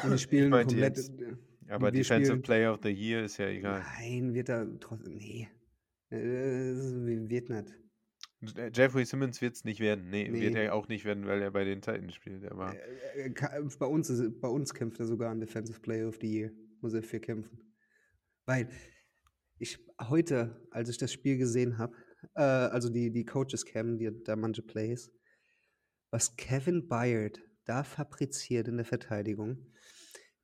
Und 0.04 0.12
die 0.12 0.18
spielen 0.18 0.50
meinte 0.50 0.74
komplett. 0.74 0.96
jetzt- 0.96 1.12
Aber 1.68 1.86
wir 1.86 1.92
Defensive 1.92 2.26
spielen- 2.32 2.42
Player 2.42 2.72
of 2.74 2.80
the 2.82 2.90
Year 2.90 3.24
ist 3.24 3.36
ja 3.38 3.46
egal. 3.48 3.80
Nein, 3.98 4.34
wird 4.34 4.48
er 4.48 4.66
trotzdem. 4.80 5.14
Nee. 5.16 5.48
Äh, 6.10 6.18
wird 7.28 7.48
nicht. 7.50 7.76
Jeffrey 8.74 9.04
Simmons 9.04 9.40
wird 9.42 9.54
es 9.54 9.64
nicht 9.64 9.80
werden. 9.80 10.08
Nee, 10.08 10.32
wird 10.32 10.54
Nee. 10.54 10.64
er 10.64 10.74
auch 10.74 10.88
nicht 10.88 11.04
werden, 11.04 11.26
weil 11.26 11.42
er 11.42 11.50
bei 11.50 11.64
den 11.64 11.82
Titans 11.82 12.14
spielt. 12.14 12.44
Aber 12.50 12.74
Äh, 13.14 13.26
äh, 13.26 13.68
Bei 13.78 13.86
uns, 13.86 14.08
ist, 14.08 14.40
bei 14.40 14.48
uns 14.48 14.72
kämpft 14.72 14.98
er 14.98 15.06
sogar 15.06 15.30
an 15.30 15.40
Defensive 15.40 15.78
Player 15.80 16.08
of 16.08 16.18
the 16.20 16.26
Year. 16.26 16.50
Muss 16.80 16.94
er 16.94 17.02
für 17.02 17.20
kämpfen. 17.20 17.74
Weil 18.46 18.70
ich 19.58 19.78
heute, 20.08 20.66
als 20.70 20.88
ich 20.88 20.96
das 20.96 21.12
Spiel 21.12 21.36
gesehen 21.36 21.76
habe, 21.76 21.94
äh, 22.34 22.40
also 22.42 22.88
die, 22.88 23.12
die 23.12 23.26
Coaches 23.26 23.66
Cam, 23.66 23.98
die 23.98 24.10
da 24.24 24.36
manche 24.36 24.62
Plays, 24.62 25.12
was 26.10 26.34
Kevin 26.36 26.88
Byard 26.88 27.40
da 27.66 27.84
fabriziert 27.84 28.68
in 28.68 28.76
der 28.78 28.86
Verteidigung. 28.86 29.66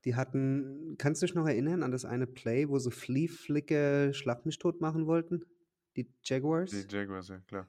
Die 0.07 0.15
hatten, 0.15 0.95
kannst 0.99 1.21
du 1.21 1.27
dich 1.27 1.35
noch 1.35 1.49
erinnern 1.49 1.83
an 1.83 1.91
das 1.91 2.05
eine 2.05 2.29
Play, 2.29 2.69
wo 2.69 2.79
sie 2.79 2.93
Flea 2.93 3.27
Flicke 3.27 4.15
Schlag 4.15 4.47
mich 4.47 4.57
tot 4.57 4.81
machen 4.81 5.09
wollten? 5.09 5.45
Die 5.97 6.09
Jaguars? 6.23 6.71
die 6.71 6.87
Jaguars, 6.89 7.27
ja 7.27 7.41
klar. 7.41 7.69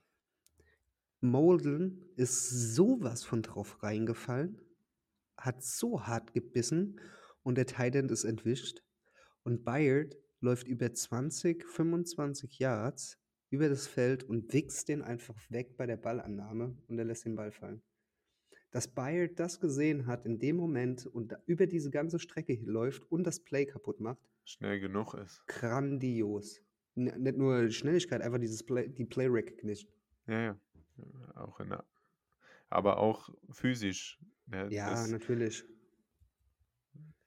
Molden 1.20 2.06
ist 2.16 2.76
sowas 2.76 3.24
von 3.24 3.42
drauf 3.42 3.82
reingefallen, 3.82 4.62
hat 5.36 5.64
so 5.64 6.06
hart 6.06 6.36
gebissen 6.36 7.02
und 7.42 7.56
der 7.56 7.66
Titan 7.66 8.08
ist 8.10 8.24
entwischt. 8.24 8.84
Und 9.42 9.64
Bayard 9.64 10.16
läuft 10.40 10.68
über 10.68 10.94
20, 10.94 11.66
25 11.66 12.60
Yards 12.60 13.18
über 13.50 13.68
das 13.68 13.88
Feld 13.88 14.24
und 14.24 14.54
wichst 14.54 14.90
den 14.90 15.02
einfach 15.02 15.38
weg 15.50 15.76
bei 15.76 15.88
der 15.88 15.98
Ballannahme 15.98 16.78
und 16.88 17.00
er 17.00 17.06
lässt 17.06 17.26
den 17.26 17.36
Ball 17.36 17.52
fallen. 17.52 17.82
Dass 18.72 18.88
Bayard 18.88 19.40
das 19.40 19.60
gesehen 19.60 20.08
hat 20.08 20.26
in 20.26 20.40
dem 20.40 20.58
Moment 20.58 21.06
und 21.06 21.34
über 21.46 21.68
diese 21.68 21.90
ganze 21.90 22.20
Strecke 22.20 22.60
läuft 22.64 23.10
und 23.12 23.24
das 23.24 23.40
Play 23.40 23.66
kaputt 23.66 24.00
macht, 24.00 24.20
Schnell 24.44 24.80
genug 24.80 25.14
ist. 25.14 25.46
grandios. 25.48 26.62
N 26.96 27.12
nicht 27.22 27.38
nur 27.38 27.70
Schnelligkeit, 27.70 28.22
einfach 28.22 28.40
dieses 28.40 28.64
Play, 28.64 28.88
die 28.90 29.06
Play 29.06 29.28
Recognition. 29.28 29.92
Ja, 30.28 30.42
ja. 30.42 30.60
Auch 31.36 31.60
in 31.60 31.70
der, 31.70 31.86
aber 32.70 32.98
auch 32.98 33.30
physisch. 33.52 34.20
Ne? 34.48 34.68
Ja, 34.72 34.90
das, 34.90 35.10
natürlich. 35.10 35.64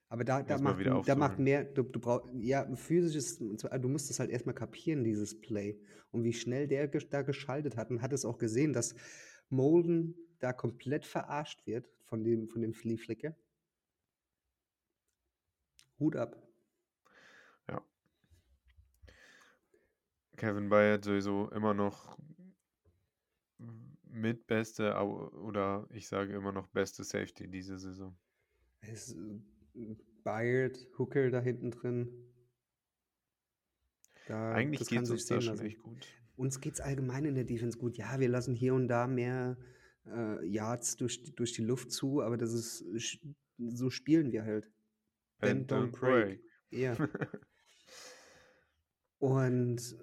Aber 0.09 0.24
da, 0.24 0.42
da, 0.42 0.59
macht, 0.59 0.85
da 1.07 1.14
macht 1.14 1.38
mehr, 1.38 1.62
du, 1.62 1.85
du 1.85 2.00
brauchst, 2.00 2.35
ja, 2.35 2.68
physisch 2.74 3.14
ist, 3.14 3.40
und 3.40 3.61
zwar, 3.61 3.79
du 3.79 3.88
musst 3.88 4.11
es 4.11 4.18
halt 4.18 4.31
erstmal 4.31 4.57
kapieren, 4.57 5.05
dieses 5.05 5.40
Play. 5.40 5.79
Und 6.11 6.24
wie 6.24 6.33
schnell 6.33 6.66
der 6.66 6.88
da 6.88 7.22
geschaltet 7.22 7.76
hat 7.76 7.90
und 7.90 8.03
hat 8.03 8.12
es 8.12 8.24
auch 8.24 8.38
gesehen, 8.38 8.72
dass 8.72 8.96
Molden 9.50 10.16
da 10.40 10.53
komplett 10.53 11.07
verarscht 11.07 11.66
wird 11.66 11.88
von 12.05 12.24
dem, 12.24 12.48
von 12.48 12.62
dem 12.62 12.74
Flea. 12.74 13.35
Hut 15.98 16.16
ab. 16.16 16.50
Kevin 20.40 20.70
Byard 20.70 21.05
sowieso 21.05 21.50
immer 21.50 21.74
noch 21.74 22.18
mit 24.05 24.46
beste 24.46 24.94
oder 24.94 25.87
ich 25.90 26.09
sage 26.09 26.33
immer 26.33 26.50
noch 26.50 26.66
beste 26.68 27.05
Safety 27.05 27.46
diese 27.46 27.79
Saison. 27.79 28.16
Es, 28.81 29.14
äh, 29.14 29.96
Bayard, 30.24 30.79
Hooker 30.96 31.31
da 31.31 31.40
hinten 31.42 31.70
drin. 31.70 32.09
Da, 34.29 34.53
Eigentlich 34.53 34.88
geht 34.88 35.03
es 35.03 35.11
uns 35.11 35.26
da 35.26 35.42
schon 35.42 35.57
lassen. 35.57 35.66
echt 35.66 35.83
gut. 35.83 36.07
Uns 36.37 36.59
geht 36.62 36.72
es 36.72 36.81
allgemein 36.81 37.26
in 37.26 37.35
der 37.35 37.44
Defense 37.44 37.76
gut. 37.76 37.98
Ja, 37.98 38.18
wir 38.18 38.31
lassen 38.31 38.55
hier 38.55 38.72
und 38.72 38.88
da 38.88 39.07
mehr 39.07 39.59
äh, 40.06 40.46
Yards 40.46 40.96
durch, 40.96 41.22
die- 41.22 41.34
durch 41.34 41.52
die 41.52 41.62
Luft 41.62 41.92
zu, 41.92 42.20
aber 42.22 42.36
das 42.36 42.52
ist, 42.52 42.84
so 43.58 43.90
spielen 43.90 44.32
wir 44.32 44.44
halt. 44.44 44.70
Bend, 45.38 45.70
don't 45.72 45.90
break. 45.92 46.40
Ja. 46.70 46.96
Und 49.18 49.96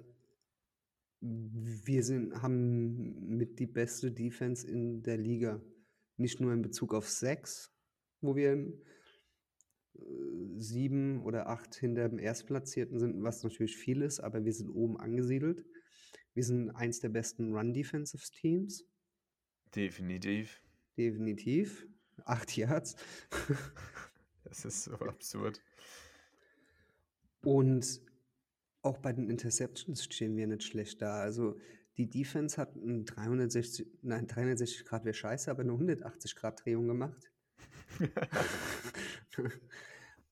wir 1.19 2.03
sind, 2.03 2.41
haben 2.41 3.35
mit 3.37 3.59
die 3.59 3.65
beste 3.67 4.11
Defense 4.11 4.67
in 4.67 5.01
der 5.03 5.17
Liga. 5.17 5.61
Nicht 6.17 6.39
nur 6.39 6.53
in 6.53 6.61
Bezug 6.61 6.93
auf 6.93 7.09
Sex, 7.09 7.71
wo 8.21 8.35
wir 8.35 8.53
äh, 8.53 10.01
sieben 10.55 11.23
oder 11.23 11.47
acht 11.49 11.75
hinter 11.75 12.09
dem 12.09 12.19
Erstplatzierten 12.19 12.99
sind, 12.99 13.21
was 13.23 13.43
natürlich 13.43 13.77
viel 13.77 14.01
ist, 14.01 14.19
aber 14.19 14.43
wir 14.45 14.53
sind 14.53 14.69
oben 14.69 14.99
angesiedelt. 14.99 15.65
Wir 16.33 16.43
sind 16.43 16.69
eins 16.71 16.99
der 16.99 17.09
besten 17.09 17.53
Run-Defensive 17.55 18.23
Teams, 18.31 18.85
Definitiv. 19.75 20.61
definitiv. 20.97 21.87
Acht 22.25 22.55
Yards. 22.57 22.95
Das 24.43 24.63
ist 24.65 24.83
so 24.85 24.93
absurd. 24.93 25.61
Und 27.43 28.01
auch 28.81 28.97
bei 28.97 29.11
den 29.13 29.29
Interceptions 29.29 30.03
stehen 30.03 30.35
wir 30.37 30.47
nicht 30.47 30.63
schlecht 30.63 31.01
da. 31.01 31.19
Also 31.19 31.57
die 31.97 32.09
Defense 32.09 32.59
hat 32.59 32.75
ein 32.75 33.05
360, 33.05 33.87
nein, 34.03 34.27
360 34.27 34.85
Grad 34.85 35.03
wäre 35.03 35.13
scheiße, 35.13 35.51
aber 35.51 35.61
eine 35.61 35.73
180 35.73 36.35
Grad 36.35 36.63
Drehung 36.63 36.87
gemacht. 36.87 37.31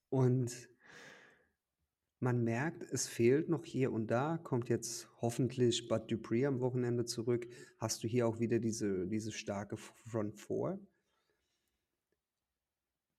Und 0.09 0.51
man 2.19 2.43
merkt, 2.43 2.83
es 2.91 3.07
fehlt 3.07 3.49
noch 3.49 3.65
hier 3.65 3.91
und 3.91 4.07
da, 4.07 4.37
kommt 4.37 4.69
jetzt 4.69 5.09
hoffentlich 5.21 5.87
Bud 5.87 6.09
Dupree 6.09 6.45
am 6.45 6.59
Wochenende 6.59 7.05
zurück, 7.05 7.47
hast 7.77 8.03
du 8.03 8.07
hier 8.07 8.27
auch 8.27 8.39
wieder 8.39 8.59
diese, 8.59 9.07
diese 9.07 9.31
starke 9.31 9.77
Front 9.77 10.39
4. 10.39 10.79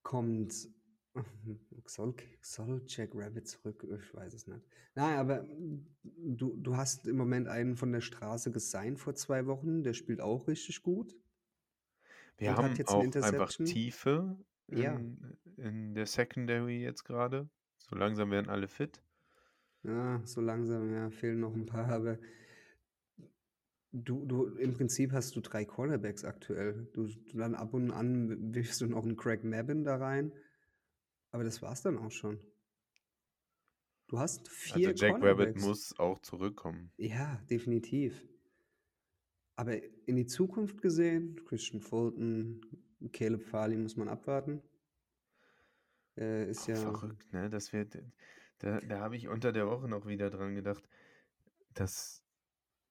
Kommt, 0.02 0.68
soll, 1.87 2.14
soll 2.40 2.82
Jack 2.87 3.11
Rabbit 3.14 3.48
zurück? 3.48 3.87
Ich 3.88 4.14
weiß 4.14 4.35
es 4.35 4.46
nicht. 4.46 4.62
Nein, 4.94 5.18
aber 5.18 5.46
du, 6.02 6.56
du 6.56 6.76
hast 6.76 7.06
im 7.06 7.16
Moment 7.16 7.48
einen 7.48 7.76
von 7.76 7.92
der 7.92 8.00
Straße 8.00 8.50
gesigned 8.50 8.98
vor 8.98 9.14
zwei 9.14 9.46
Wochen, 9.46 9.82
der 9.82 9.92
spielt 9.92 10.20
auch 10.20 10.48
richtig 10.48 10.82
gut. 10.82 11.14
Wir 12.38 12.50
und 12.50 12.56
hat 12.56 12.64
haben 12.64 12.87
auch 12.87 13.22
einfach. 13.22 13.48
Tiefe 13.48 14.38
Ja. 14.68 14.94
in, 14.94 15.38
in 15.56 15.94
der 15.94 16.06
Secondary 16.06 16.82
jetzt 16.82 17.04
gerade. 17.04 17.48
So 17.88 17.96
langsam 17.96 18.31
werden 18.31 18.49
alle 18.49 18.68
fit. 18.68 19.01
Ja, 19.83 20.20
so 20.25 20.40
langsam, 20.40 20.92
ja, 20.92 21.11
fehlen 21.11 21.40
noch 21.40 21.55
ein 21.55 21.66
paar, 21.66 21.88
aber 21.88 22.18
du, 23.92 24.25
du, 24.25 24.46
im 24.57 24.75
Prinzip 24.75 25.12
hast 25.12 25.37
du 25.37 25.40
drei 25.40 25.64
Cornerbacks 25.64 26.25
aktuell. 26.25 26.88
Du, 26.92 27.07
du 27.07 27.38
dann 27.38 27.55
ab 27.55 27.72
und 27.72 27.92
an 27.92 28.55
wirfst 28.55 28.81
du 28.81 28.87
noch 28.87 29.05
einen 29.05 29.16
Craig 29.16 29.44
Mabin 29.44 29.85
da 29.85 29.96
rein, 29.96 30.33
aber 31.31 31.44
das 31.44 31.62
war's 31.62 31.83
dann 31.83 31.99
auch 31.99 32.11
schon. 32.11 32.40
Du 34.09 34.18
hast 34.18 34.49
vier 34.49 34.88
Also 34.88 35.07
Jack 35.07 35.22
Rabbit 35.22 35.57
muss 35.61 35.99
auch 35.99 36.20
zurückkommen. 36.20 36.92
Ja, 36.96 37.40
definitiv. 37.51 38.25
Aber 39.57 39.83
in 40.07 40.16
die 40.16 40.27
Zukunft 40.27 40.83
gesehen, 40.83 41.44
Christian 41.44 41.81
Fulton, 41.81 42.61
Caleb 43.12 43.42
Farley 43.42 43.77
muss 43.77 43.96
man 43.96 44.09
abwarten. 44.09 44.62
Äh, 46.16 46.50
ist 46.50 46.66
ja. 46.66 46.76
verrückt, 46.76 47.33
ne? 47.33 47.50
Das 47.50 47.72
wird, 47.72 47.98
da, 48.59 48.81
da 48.81 49.00
habe 49.00 49.16
ich 49.16 49.29
unter 49.29 49.52
der 49.52 49.66
Woche 49.66 49.88
noch 49.88 50.07
wieder 50.07 50.31
dran 50.31 50.55
gedacht, 50.55 50.88
dass, 51.74 52.24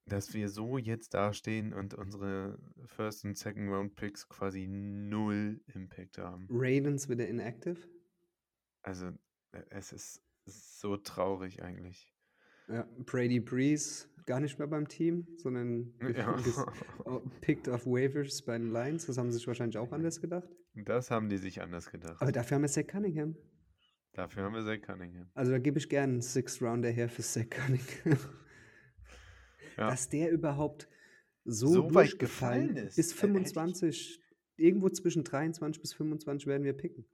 dass 0.05 0.33
wir 0.33 0.49
so 0.49 0.77
jetzt 0.77 1.13
dastehen 1.13 1.73
und 1.73 1.93
unsere 1.95 2.59
First- 2.85 3.25
und 3.25 3.37
Second-Round-Picks 3.37 4.29
quasi 4.29 4.67
null 4.67 5.61
Impact 5.73 6.19
haben. 6.19 6.47
Ravens 6.51 7.09
wieder 7.09 7.27
inactive. 7.27 7.79
Also, 8.83 9.07
äh, 9.51 9.63
es 9.69 9.91
ist 9.91 10.21
so 10.45 10.97
traurig 10.97 11.63
eigentlich. 11.63 12.13
Ja, 12.67 12.87
Brady 13.05 13.39
Breeze 13.39 14.07
gar 14.25 14.39
nicht 14.39 14.57
mehr 14.57 14.67
beim 14.67 14.87
Team, 14.87 15.27
sondern 15.37 15.93
Ja. 16.15 16.35
oh, 17.05 17.21
picked 17.41 17.67
off 17.67 17.85
waivers 17.85 18.43
bei 18.43 18.57
den 18.57 18.71
Lions. 18.71 19.05
Das 19.05 19.17
haben 19.17 19.31
sie 19.31 19.37
sich 19.37 19.47
wahrscheinlich 19.47 19.77
auch 19.77 19.91
anders 19.91 20.19
gedacht. 20.19 20.49
Das 20.75 21.09
haben 21.11 21.29
die 21.29 21.37
sich 21.37 21.61
anders 21.61 21.89
gedacht. 21.89 22.21
Aber 22.21 22.31
dafür 22.31 22.55
haben 22.55 22.63
wir 22.63 22.69
Zach 22.69 22.85
Cunningham. 22.87 23.35
Dafür 24.13 24.43
haben 24.43 24.53
wir 24.55 24.63
Zach 24.65 24.81
Cunningham. 24.85 25.29
Also 25.33 25.51
da 25.51 25.59
gebe 25.59 25.77
ich 25.79 25.87
gerne 25.89 26.13
einen 26.13 26.21
Sixth-Rounder 26.21 26.89
her 26.89 27.09
für 27.09 27.21
Zach 27.21 27.49
Cunningham. 27.49 28.17
Ja. 29.77 29.89
Dass 29.89 30.07
der 30.07 30.31
überhaupt 30.31 30.87
so, 31.43 31.67
So 31.67 31.83
weit 31.93 31.95
durchgefallen 32.11 32.67
gefallen 32.69 32.87
ist, 32.87 32.95
Bis 32.95 33.07
äh, 33.07 33.15
hätte 33.15 33.15
ich- 33.15 33.19
25, 33.21 34.21
irgendwo 34.55 34.87
zwischen 34.89 35.25
23 35.25 35.81
bis 35.81 35.93
25 35.93 36.47
werden 36.47 36.63
wir 36.63 36.71
picken. 36.71 37.05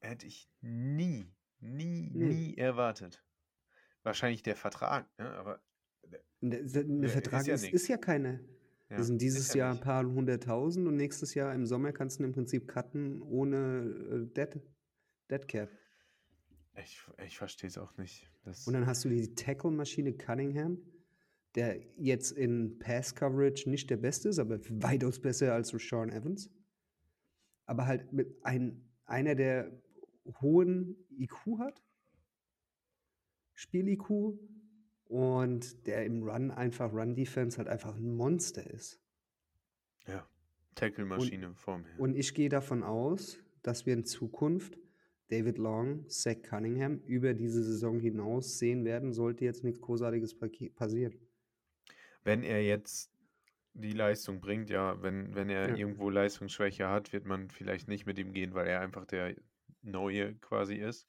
Hätte 0.00 0.26
ich 0.26 0.50
nie, 0.60 1.32
nie, 1.60 2.10
Nee. 2.12 2.26
nie 2.34 2.56
erwartet. 2.56 3.24
Wahrscheinlich 4.02 4.42
der 4.42 4.56
Vertrag, 4.56 5.06
ne? 5.18 5.30
Aber 5.34 5.62
Der, 6.02 6.20
der, 6.64 6.82
der 6.84 7.02
ist 7.04 7.12
Vertrag 7.12 7.46
ja 7.46 7.54
ist, 7.54 7.64
ist 7.68 7.86
ja 7.86 7.96
keine. 7.96 8.44
Ja, 8.90 8.96
das 8.96 9.06
sind 9.06 9.20
dieses 9.20 9.52
Jahr 9.54 9.74
ein 9.74 9.80
paar 9.80 10.04
hunderttausend 10.04 10.88
und 10.88 10.96
nächstes 10.96 11.34
Jahr 11.34 11.54
im 11.54 11.66
Sommer 11.66 11.92
kannst 11.92 12.20
du 12.20 12.24
im 12.24 12.32
Prinzip 12.32 12.68
cutten 12.68 13.20
ohne 13.22 14.26
äh, 14.28 14.34
Dead, 14.34 14.60
Dead 15.30 15.46
Cap. 15.46 15.70
Ich, 16.82 17.00
ich 17.26 17.36
verstehe 17.36 17.68
es 17.68 17.76
auch 17.76 17.96
nicht. 17.98 18.30
Das, 18.44 18.66
Und 18.66 18.72
dann 18.72 18.86
hast 18.86 19.04
du 19.04 19.08
die 19.08 19.34
Tackle-Maschine 19.34 20.14
Cunningham, 20.14 20.78
der 21.54 21.80
jetzt 21.96 22.30
in 22.30 22.78
Pass-Coverage 22.78 23.68
nicht 23.68 23.90
der 23.90 23.96
Beste 23.96 24.28
ist, 24.28 24.38
aber 24.38 24.58
weitaus 24.70 25.20
besser 25.20 25.54
als 25.54 25.74
Rashawn 25.74 26.10
Evans. 26.10 26.50
Aber 27.66 27.86
halt 27.86 28.12
mit 28.12 28.42
ein, 28.44 28.88
einer, 29.04 29.34
der 29.34 29.70
hohen 30.40 30.96
IQ 31.10 31.58
hat, 31.58 31.82
Spiel-IQ, 33.54 34.38
und 35.08 35.86
der 35.86 36.04
im 36.04 36.22
Run 36.22 36.50
einfach, 36.50 36.92
Run-Defense 36.92 37.58
halt 37.58 37.68
einfach 37.68 37.96
ein 37.96 38.14
Monster 38.14 38.68
ist. 38.70 39.00
ja, 40.06 40.26
Tackle-Maschine 40.74 41.54
vorm 41.54 41.84
her. 41.84 41.98
Und 41.98 42.14
ich 42.16 42.34
gehe 42.34 42.48
davon 42.48 42.82
aus, 42.82 43.38
dass 43.62 43.86
wir 43.86 43.94
in 43.94 44.04
Zukunft 44.04 44.78
David 45.28 45.58
Long, 45.58 46.08
Zach 46.08 46.36
Cunningham 46.42 47.00
über 47.04 47.34
diese 47.34 47.62
Saison 47.62 48.00
hinaus 48.00 48.58
sehen 48.58 48.84
werden, 48.84 49.12
sollte 49.12 49.44
jetzt 49.44 49.64
nichts 49.64 49.80
Großartiges 49.80 50.38
passieren. 50.74 51.18
Wenn 52.24 52.42
er 52.42 52.62
jetzt 52.62 53.12
die 53.74 53.92
Leistung 53.92 54.40
bringt, 54.40 54.70
ja, 54.70 55.02
wenn, 55.02 55.34
wenn 55.34 55.48
er 55.50 55.70
Ja. 55.70 55.76
irgendwo 55.76 56.10
Leistungsschwäche 56.10 56.88
hat, 56.88 57.12
wird 57.12 57.24
man 57.26 57.50
vielleicht 57.50 57.88
nicht 57.88 58.06
mit 58.06 58.18
ihm 58.18 58.32
gehen, 58.32 58.54
weil 58.54 58.66
er 58.66 58.80
einfach 58.80 59.04
der 59.06 59.36
Neue 59.82 60.34
quasi 60.36 60.74
ist 60.76 61.06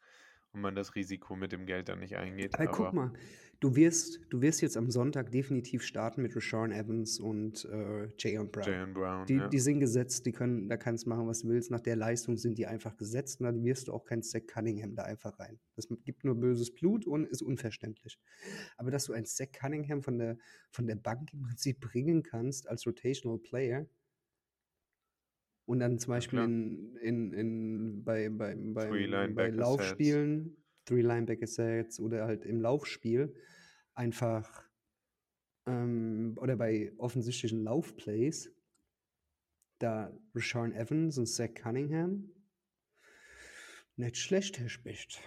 und 0.53 0.61
man 0.61 0.75
das 0.75 0.95
Risiko 0.95 1.35
mit 1.35 1.51
dem 1.51 1.65
Geld 1.65 1.89
dann 1.89 1.99
nicht 1.99 2.17
eingeht. 2.17 2.55
Aber, 2.59 2.67
guck 2.71 2.93
mal, 2.93 3.11
du 3.59 3.75
wirst, 3.75 4.21
du 4.29 4.41
wirst 4.41 4.61
jetzt 4.61 4.77
am 4.77 4.89
Sonntag 4.89 5.31
definitiv 5.31 5.83
starten 5.83 6.21
mit 6.21 6.35
Rashawn 6.35 6.71
Evans 6.71 7.19
und 7.19 7.65
äh, 7.65 8.07
Jayon 8.17 8.49
Brown. 8.51 8.65
Jayon 8.65 8.93
Brown, 8.93 9.25
Die, 9.25 9.35
ja. 9.35 9.47
die 9.47 9.59
sind 9.59 9.79
gesetzt, 9.79 10.25
die 10.25 10.31
können, 10.31 10.69
da 10.69 10.77
kannst 10.77 11.05
du 11.05 11.09
machen, 11.09 11.27
was 11.27 11.41
du 11.41 11.49
willst. 11.49 11.71
Nach 11.71 11.81
der 11.81 11.95
Leistung 11.95 12.37
sind 12.37 12.57
die 12.57 12.67
einfach 12.67 12.95
gesetzt 12.97 13.41
und 13.41 13.45
dann 13.45 13.63
wirst 13.63 13.87
du 13.87 13.93
auch 13.93 14.05
kein 14.05 14.23
Zach 14.23 14.45
Cunningham 14.47 14.95
da 14.95 15.03
einfach 15.03 15.37
rein. 15.39 15.59
Das 15.75 15.87
gibt 16.05 16.23
nur 16.23 16.35
böses 16.35 16.73
Blut 16.73 17.05
und 17.05 17.25
ist 17.25 17.41
unverständlich. 17.41 18.19
Aber 18.77 18.91
dass 18.91 19.05
du 19.05 19.13
einen 19.13 19.25
Zach 19.25 19.51
Cunningham 19.51 20.01
von 20.01 20.17
der, 20.17 20.37
von 20.71 20.87
der 20.87 20.95
Bank 20.95 21.33
im 21.33 21.41
Prinzip 21.41 21.79
bringen 21.79 22.23
kannst 22.23 22.67
als 22.69 22.87
Rotational 22.87 23.39
Player 23.39 23.87
und 25.69 25.79
dann 25.79 25.99
zum 25.99 26.09
Beispiel 26.13 26.39
in, 26.39 26.95
in, 26.95 27.31
in, 27.33 28.03
bei, 28.03 28.29
bei, 28.29 28.55
bei, 28.55 29.27
bei 29.27 29.49
Laufspielen, 29.49 30.57
Three 30.89 31.01
Linebacker 31.01 31.47
Sets 31.47 31.99
oder 31.99 32.25
halt 32.25 32.45
im 32.45 32.61
Laufspiel 32.61 33.35
einfach 33.93 34.63
ähm, 35.67 36.35
oder 36.39 36.55
bei 36.55 36.91
offensichtlichen 36.97 37.63
Laufplays, 37.63 38.51
da 39.77 40.11
Rashawn 40.33 40.73
Evans 40.73 41.17
und 41.17 41.27
Zach 41.27 41.53
Cunningham 41.53 42.31
nicht 43.97 44.17
schlecht, 44.17 44.57
Herr 44.59 44.69
Specht. 44.69 45.21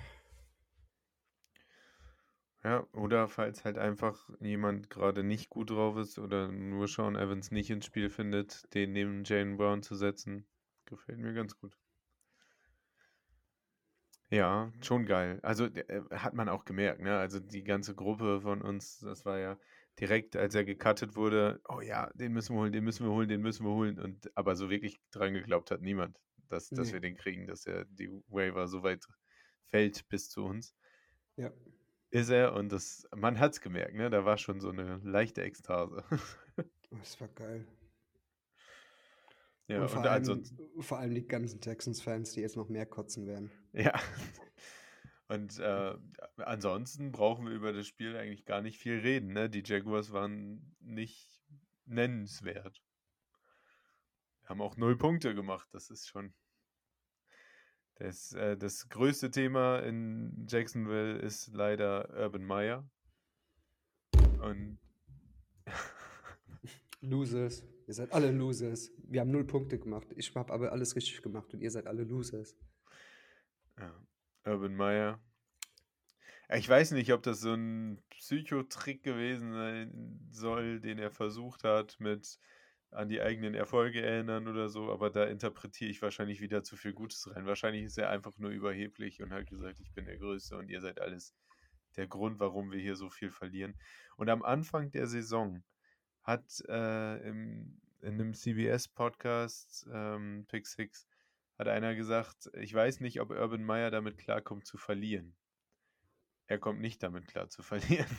Ja, 2.65 2.87
oder 2.93 3.29
falls 3.29 3.65
halt 3.65 3.77
einfach 3.77 4.31
jemand 4.41 4.89
gerade 4.89 5.23
nicht 5.23 5.51
gut 5.51 5.71
drauf 5.71 5.97
ist 5.97 6.19
oder 6.19 6.51
nur 6.51 6.89
Sean 6.89 7.17
Evans 7.17 7.51
nicht 7.51 7.71
ins 7.71 7.87
Spiel 7.87 8.09
findet, 8.09 8.73
den 8.73 8.93
neben 8.93 9.25
Jalen 9.25 9.57
Brown 9.57 9.83
zu 9.83 9.95
setzen, 9.97 10.47
gefällt 10.87 11.19
mir 11.19 11.35
ganz 11.35 11.59
gut. 11.59 11.77
Ja, 14.33 14.73
schon 14.81 15.05
geil. 15.05 15.41
Also 15.43 15.67
äh, 15.67 16.03
hat 16.11 16.33
man 16.35 16.49
auch 16.49 16.65
gemerkt, 16.65 17.01
ne? 17.03 17.19
Also 17.19 17.39
die 17.39 17.63
ganze 17.65 17.95
Gruppe 17.95 18.41
von 18.41 18.63
uns, 18.63 18.99
das 19.01 19.27
war 19.27 19.39
ja 19.39 19.59
direkt, 20.01 20.37
als 20.37 20.55
er 20.55 20.65
gecuttet 20.65 21.17
wurde, 21.17 21.61
oh 21.69 21.81
ja, 21.83 22.11
den 22.15 22.33
müssen 22.33 22.57
wir 22.57 22.61
holen, 22.61 22.73
den 22.73 22.83
müssen 22.85 23.05
wir 23.07 23.13
holen, 23.13 23.29
den 23.29 23.43
müssen 23.43 23.67
wir 23.67 23.73
holen. 23.73 23.99
Und 24.01 24.35
aber 24.37 24.57
so 24.57 24.71
wirklich 24.71 25.03
dran 25.11 25.35
geglaubt 25.35 25.71
hat 25.71 25.83
niemand, 25.83 26.19
dass, 26.49 26.73
dass 26.73 26.93
Nee. 26.93 26.95
wir 26.95 27.01
den 27.01 27.17
kriegen, 27.17 27.47
dass 27.47 27.67
er 27.67 27.85
die 27.85 28.09
Waiver 28.29 28.69
so 28.69 28.83
weit 28.83 29.05
fällt 29.67 30.09
bis 30.09 30.31
zu 30.31 30.45
uns 30.47 30.75
Ja. 31.37 31.53
ist 32.11 32.29
er 32.31 32.53
und 32.55 32.71
das, 32.73 33.07
man 33.15 33.39
hat 33.39 33.53
es 33.53 33.61
gemerkt, 33.61 33.95
ne? 33.95 34.11
Da 34.11 34.25
war 34.25 34.37
schon 34.39 34.61
so 34.61 34.71
eine 34.71 34.99
leichte 35.05 35.43
Ekstase. 35.43 36.05
Das 36.91 37.21
war 37.21 37.29
geil. 37.29 37.67
ja, 39.69 39.83
und 39.83 39.91
und, 39.91 39.91
vor, 39.91 40.07
allem, 40.07 40.13
ansonsten, 40.17 40.59
vor 40.81 40.99
allem 40.99 41.15
die 41.15 41.27
ganzen 41.27 41.61
Texans-Fans, 41.61 42.33
die 42.33 42.41
jetzt 42.41 42.57
noch 42.57 42.69
mehr 42.69 42.87
kotzen 42.87 43.27
werden. 43.27 43.51
Ja. 43.73 43.93
Und 45.29 45.59
äh, 45.61 45.95
ansonsten 46.37 47.11
brauchen 47.11 47.47
wir 47.47 47.55
über 47.55 47.73
das 47.73 47.87
Spiel 47.87 48.17
eigentlich 48.17 48.45
gar 48.45 48.61
nicht 48.61 48.79
viel 48.79 48.99
reden, 48.99 49.33
ne? 49.33 49.49
Die 49.49 49.63
Jaguars 49.65 50.13
waren 50.13 50.77
nicht 50.81 51.43
nennenswert. 51.87 52.83
Haben 54.45 54.61
auch 54.61 54.77
null 54.77 54.99
Punkte 54.99 55.35
gemacht, 55.35 55.69
das 55.73 55.89
ist 55.89 56.09
schon. 56.09 56.35
Das, 57.95 58.33
äh, 58.33 58.57
das 58.59 58.89
größte 58.89 59.31
Thema 59.31 59.79
in 59.79 60.47
Jacksonville 60.49 61.19
ist 61.19 61.49
leider 61.55 62.11
Urban 62.11 62.45
Meyer. 62.45 62.91
Und 64.43 64.79
Losers. 67.01 67.65
Ihr 67.87 67.95
seid 67.95 68.13
alle 68.13 68.31
Losers. 68.31 68.91
Wir 68.99 69.21
haben 69.21 69.31
null 69.31 69.45
Punkte 69.45 69.79
gemacht. 69.79 70.09
Ich 70.17 70.35
habe 70.35 70.53
aber 70.53 70.73
alles 70.73 70.97
richtig 70.97 71.23
gemacht 71.23 71.53
und 71.55 71.61
ihr 71.61 71.71
seid 71.71 71.87
alle 71.87 72.05
Losers. 72.05 72.57
Ja, 73.79 74.07
Urban 74.45 74.75
Meyer. 74.75 75.21
Ich 76.55 76.69
weiß 76.69 76.91
nicht, 76.91 77.13
ob 77.13 77.23
das 77.23 77.41
so 77.41 77.55
ein 77.55 78.03
Psychotrick 78.11 79.03
gewesen 79.03 79.53
sein 79.53 80.29
soll, 80.31 80.81
den 80.81 80.99
er 80.99 81.11
versucht 81.11 81.65
hat, 81.65 81.99
mit 81.99 82.39
an 82.91 83.09
die 83.09 83.23
eigenen 83.23 83.55
Erfolge 83.55 84.03
erinnern 84.03 84.47
oder 84.47 84.69
so, 84.69 84.93
aber 84.93 85.09
da 85.09 85.25
interpretiere 85.25 85.91
ich 85.91 86.03
wahrscheinlich 86.03 86.43
wieder 86.43 86.63
zu 86.63 86.77
viel 86.77 86.93
Gutes 86.93 87.27
rein. 87.35 87.47
Wahrscheinlich 87.47 87.85
ist 87.85 87.97
er 87.97 88.11
einfach 88.11 88.37
nur 88.39 88.51
überheblich 88.51 89.23
und 89.23 89.33
hat 89.33 89.47
gesagt, 89.47 89.81
ich 89.81 89.93
bin 89.95 90.05
der 90.05 90.19
Größte 90.19 90.57
und 90.57 90.69
ihr 90.69 90.83
seid 90.83 91.01
alles 91.01 91.35
der 91.97 92.07
Grund, 92.07 92.39
warum 92.39 92.71
wir 92.71 92.81
hier 92.81 92.97
so 92.97 93.09
viel 93.09 93.31
verlieren. 93.31 93.75
Und 94.17 94.29
am 94.29 94.43
Anfang 94.43 94.91
der 94.91 95.07
Saison 95.07 95.63
hat 96.23 96.63
äh, 96.69 97.29
im, 97.29 97.81
in 98.03 98.15
einem 98.15 98.35
CBS-Podcast, 98.35 99.87
ähm, 99.91 100.45
Pick 100.49 100.67
Six, 100.67 101.07
hat 101.63 101.69
einer 101.69 101.95
gesagt, 101.95 102.51
ich 102.55 102.75
weiß 102.75 102.99
nicht, 103.01 103.21
ob 103.21 103.31
Urban 103.31 103.63
Meyer 103.63 103.93
damit 103.93 104.19
klarkommt 104.19 104.67
zu 104.67 104.79
verlieren. 104.79 105.37
Er 106.49 106.59
kommt 106.59 106.81
nicht 106.81 107.03
damit 107.05 107.29
klar 107.29 107.49
zu 107.49 107.63
verlieren. 107.63 108.11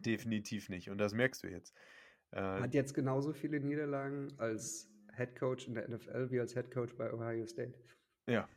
Definitiv 0.00 0.68
nicht. 0.68 0.90
Und 0.90 0.98
das 0.98 1.14
merkst 1.14 1.44
du 1.44 1.48
jetzt. 1.48 1.72
Äh, 2.32 2.40
Hat 2.40 2.74
jetzt 2.74 2.94
genauso 2.94 3.32
viele 3.32 3.60
Niederlagen 3.60 4.36
als 4.38 4.90
Head 5.16 5.36
Coach 5.36 5.68
in 5.68 5.74
der 5.74 5.88
NFL 5.88 6.32
wie 6.32 6.40
als 6.40 6.54
Head 6.54 6.72
Coach 6.72 6.96
bei 6.96 7.12
Ohio 7.12 7.46
State. 7.46 7.74
Ja. 8.26 8.48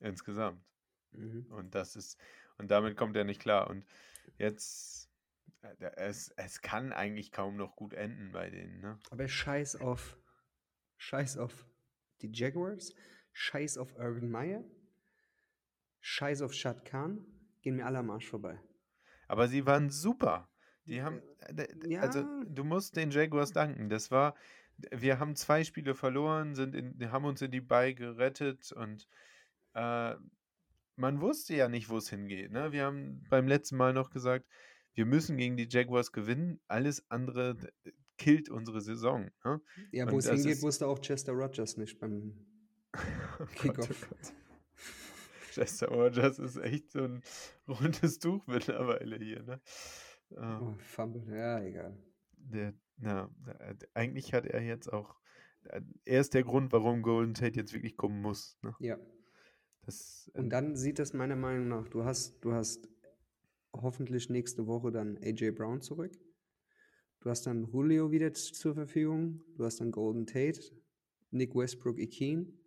Insgesamt. 0.00 0.64
Mhm. 1.12 1.44
Und 1.50 1.74
das 1.74 1.94
ist, 1.94 2.18
und 2.56 2.70
damit 2.70 2.96
kommt 2.96 3.16
er 3.16 3.24
nicht 3.24 3.40
klar. 3.40 3.68
Und 3.68 3.84
jetzt, 4.38 5.10
äh, 5.60 5.90
es, 5.96 6.30
es 6.36 6.62
kann 6.62 6.94
eigentlich 6.94 7.32
kaum 7.32 7.56
noch 7.56 7.76
gut 7.76 7.92
enden 7.92 8.32
bei 8.32 8.48
denen, 8.48 8.80
ne? 8.80 8.98
Aber 9.10 9.28
scheiß 9.28 9.76
auf, 9.76 10.16
scheiß 10.96 11.36
auf 11.36 11.66
die 12.22 12.30
Jaguars, 12.32 12.94
scheiß 13.32 13.78
auf 13.78 13.94
Urban 13.96 14.30
Meyer, 14.30 14.64
scheiß 16.00 16.42
auf 16.42 16.52
Shad 16.52 16.84
Khan, 16.84 17.24
gehen 17.62 17.76
mir 17.76 17.86
alle 17.86 17.98
am 17.98 18.10
Arsch 18.10 18.28
vorbei. 18.28 18.60
Aber 19.26 19.48
sie 19.48 19.66
waren 19.66 19.90
super. 19.90 20.48
Die 20.86 21.02
haben, 21.02 21.20
d- 21.50 21.98
also 21.98 22.20
ja. 22.20 22.44
du 22.46 22.64
musst 22.64 22.96
den 22.96 23.10
Jaguars 23.10 23.52
danken. 23.52 23.90
Das 23.90 24.10
war, 24.10 24.34
wir 24.90 25.18
haben 25.18 25.36
zwei 25.36 25.64
Spiele 25.64 25.94
verloren, 25.94 26.54
sind 26.54 26.74
in, 26.74 27.10
haben 27.12 27.26
uns 27.26 27.42
in 27.42 27.50
die 27.50 27.60
Bay 27.60 27.94
gerettet 27.94 28.72
und 28.72 29.06
äh, 29.74 30.14
man 30.96 31.20
wusste 31.20 31.54
ja 31.54 31.68
nicht, 31.68 31.90
wo 31.90 31.98
es 31.98 32.08
hingeht. 32.08 32.50
Ne? 32.50 32.72
Wir 32.72 32.84
haben 32.84 33.22
beim 33.28 33.46
letzten 33.46 33.76
Mal 33.76 33.92
noch 33.92 34.10
gesagt, 34.10 34.46
wir 34.94 35.06
müssen 35.06 35.36
gegen 35.36 35.56
die 35.56 35.68
Jaguars 35.70 36.10
gewinnen. 36.10 36.58
Alles 36.66 37.08
andere 37.10 37.56
killt 38.18 38.50
unsere 38.50 38.80
Saison. 38.80 39.30
Ne? 39.44 39.60
Ja, 39.92 40.10
wo 40.10 40.18
es 40.18 40.26
das 40.26 40.42
hingeht, 40.42 40.62
wusste 40.62 40.86
auch 40.86 40.98
Chester 41.00 41.32
Rogers 41.32 41.76
nicht 41.76 41.98
beim 41.98 42.46
Oh 43.40 43.44
oh 43.44 43.46
Kickoff. 43.54 44.08
Gott. 44.08 44.34
Chester 45.52 45.88
Rogers 45.88 46.38
ist 46.38 46.56
echt 46.56 46.90
so 46.92 47.04
ein 47.04 47.22
rundes 47.68 48.18
Tuch 48.18 48.46
mittlerweile 48.46 49.16
hier. 49.18 49.42
Ne? 49.42 49.60
Ähm, 50.36 50.60
Oh, 50.60 50.74
Fumble, 50.78 51.24
ja, 51.36 51.60
egal. 51.62 51.96
Der, 52.36 52.74
na, 52.96 53.30
eigentlich 53.94 54.32
hat 54.34 54.46
er 54.46 54.62
jetzt 54.62 54.92
auch, 54.92 55.16
er 56.04 56.20
ist 56.20 56.34
der 56.34 56.44
Grund, 56.44 56.72
warum 56.72 57.02
Golden 57.02 57.34
Tate 57.34 57.56
jetzt 57.56 57.72
wirklich 57.72 57.96
kommen 57.96 58.20
muss. 58.22 58.58
Ne? 58.62 58.74
Ja. 58.80 58.98
Das, 59.82 60.30
äh, 60.34 60.38
Und 60.38 60.50
dann 60.50 60.76
sieht 60.76 60.98
es 60.98 61.12
meiner 61.12 61.36
Meinung 61.36 61.68
nach, 61.68 61.88
du 61.88 62.04
hast, 62.04 62.44
du 62.44 62.52
hast 62.52 62.88
hoffentlich 63.72 64.28
nächste 64.30 64.66
Woche 64.66 64.90
dann 64.92 65.18
AJ 65.22 65.52
Brown 65.52 65.80
zurück. 65.80 66.12
Du 67.28 67.32
hast 67.32 67.46
dann 67.46 67.70
Julio 67.70 68.10
wieder 68.10 68.32
zur 68.32 68.72
Verfügung. 68.72 69.42
Du 69.58 69.66
hast 69.66 69.80
dann 69.80 69.90
Golden 69.90 70.26
Tate, 70.26 70.62
Nick 71.30 71.54
Westbrook, 71.54 71.98
Ikeen. 71.98 72.58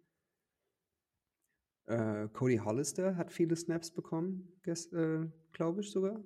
Äh, 1.88 2.28
Cody 2.28 2.58
Hollister 2.58 3.16
hat 3.16 3.32
viele 3.32 3.56
Snaps 3.56 3.90
bekommen, 3.90 4.54
äh, 4.68 5.26
glaube 5.52 5.82
ich 5.82 5.90
sogar. 5.90 6.24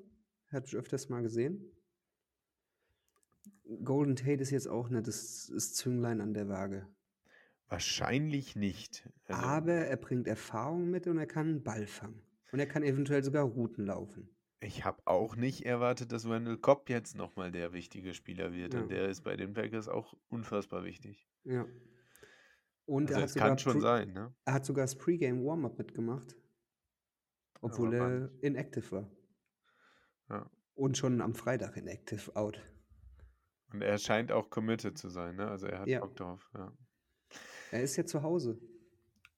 Hatte 0.47 0.67
ich 0.67 0.75
öfters 0.75 1.07
mal 1.07 1.21
gesehen. 1.21 1.63
Golden 3.85 4.17
Tate 4.17 4.41
ist 4.41 4.51
jetzt 4.51 4.67
auch 4.67 4.89
nicht 4.89 5.07
das, 5.07 5.49
das 5.53 5.73
Zünglein 5.73 6.19
an 6.19 6.33
der 6.33 6.49
Waage. 6.49 6.89
wahrscheinlich 7.69 8.57
nicht. 8.57 9.09
Also, 9.27 9.41
Aber 9.41 9.75
er 9.75 9.95
bringt 9.95 10.27
Erfahrung 10.27 10.89
mit 10.89 11.07
und 11.07 11.17
er 11.17 11.25
kann 11.25 11.47
einen 11.47 11.63
Ball 11.63 11.87
fangen. 11.87 12.21
Und 12.51 12.59
er 12.59 12.67
kann 12.67 12.83
eventuell 12.83 13.23
sogar 13.23 13.45
Routen 13.45 13.85
laufen. 13.85 14.34
Ich 14.65 14.83
habe 14.83 15.01
auch 15.05 15.35
nicht 15.35 15.65
erwartet, 15.65 16.11
dass 16.11 16.27
Wendell 16.29 16.57
Cobb 16.57 16.89
jetzt 16.89 17.15
nochmal 17.15 17.51
der 17.51 17.71
wichtige 17.73 18.13
Spieler 18.13 18.51
wird. 18.53 18.73
Ja. 18.73 18.81
Und 18.81 18.91
der 18.91 19.07
ist 19.09 19.21
bei 19.21 19.35
den 19.35 19.53
Packers 19.53 19.87
auch 19.87 20.13
unfassbar 20.29 20.83
wichtig. 20.83 21.27
Ja. 21.43 21.65
Und 22.85 23.09
Also 23.11 23.19
er, 23.19 23.23
hat 23.23 23.29
sogar 23.29 23.47
kann 23.49 23.57
schon 23.57 23.81
sein, 23.81 24.13
ne? 24.13 24.35
er 24.45 24.53
hat 24.53 24.65
sogar 24.65 24.83
das 24.83 24.95
Pre-Game 24.97 25.43
Warm-Up 25.43 25.77
mitgemacht. 25.77 26.35
Obwohl 27.61 27.93
er 27.93 28.07
Mann. 28.09 28.39
inactive 28.41 28.91
war. 28.91 29.11
Ja. 30.29 30.51
Und 30.75 30.97
schon 30.97 31.21
am 31.21 31.33
Freitag 31.33 31.77
inactive 31.77 32.35
out. 32.35 32.59
Und 33.71 33.81
er 33.81 33.97
scheint 33.97 34.31
auch 34.31 34.49
committed 34.49 34.97
zu 34.97 35.09
sein, 35.09 35.35
ne? 35.37 35.47
Also 35.47 35.67
er 35.67 35.79
hat 35.79 35.87
Ja. 35.87 35.99
Bock 36.01 36.15
drauf, 36.15 36.49
ja. 36.53 36.71
Er 37.71 37.81
ist 37.81 37.95
ja 37.95 38.05
zu 38.05 38.21
Hause. 38.21 38.59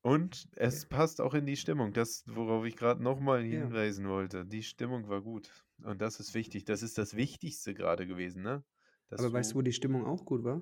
Und 0.08 0.48
es 0.56 0.86
passt 0.86 1.20
auch 1.20 1.34
in 1.34 1.46
die 1.46 1.58
Stimmung, 1.58 1.91
das, 1.91 2.24
worauf 2.28 2.63
ich 2.63 2.78
gerade 2.78 3.04
nochmal 3.04 3.43
Ja. 3.43 3.60
hinweisen 3.60 4.08
wollte. 4.08 4.46
Die 4.46 4.63
Stimmung 4.63 5.10
war 5.10 5.22
gut. 5.22 5.52
Und 5.84 6.02
das 6.02 6.22
ist 6.22 6.34
wichtig. 6.34 6.63
Das 6.63 6.82
ist 6.82 6.98
das 6.98 7.17
Wichtigste 7.17 7.74
gerade 7.74 8.08
gewesen, 8.08 8.41
ne? 8.41 8.63
Dass 9.10 9.20
Aber 9.20 9.34
weißt 9.34 9.52
du, 9.52 9.56
wo 9.58 9.62
die 9.62 9.74
Stimmung 9.74 10.06
auch 10.06 10.24
gut 10.24 10.46
war? 10.46 10.62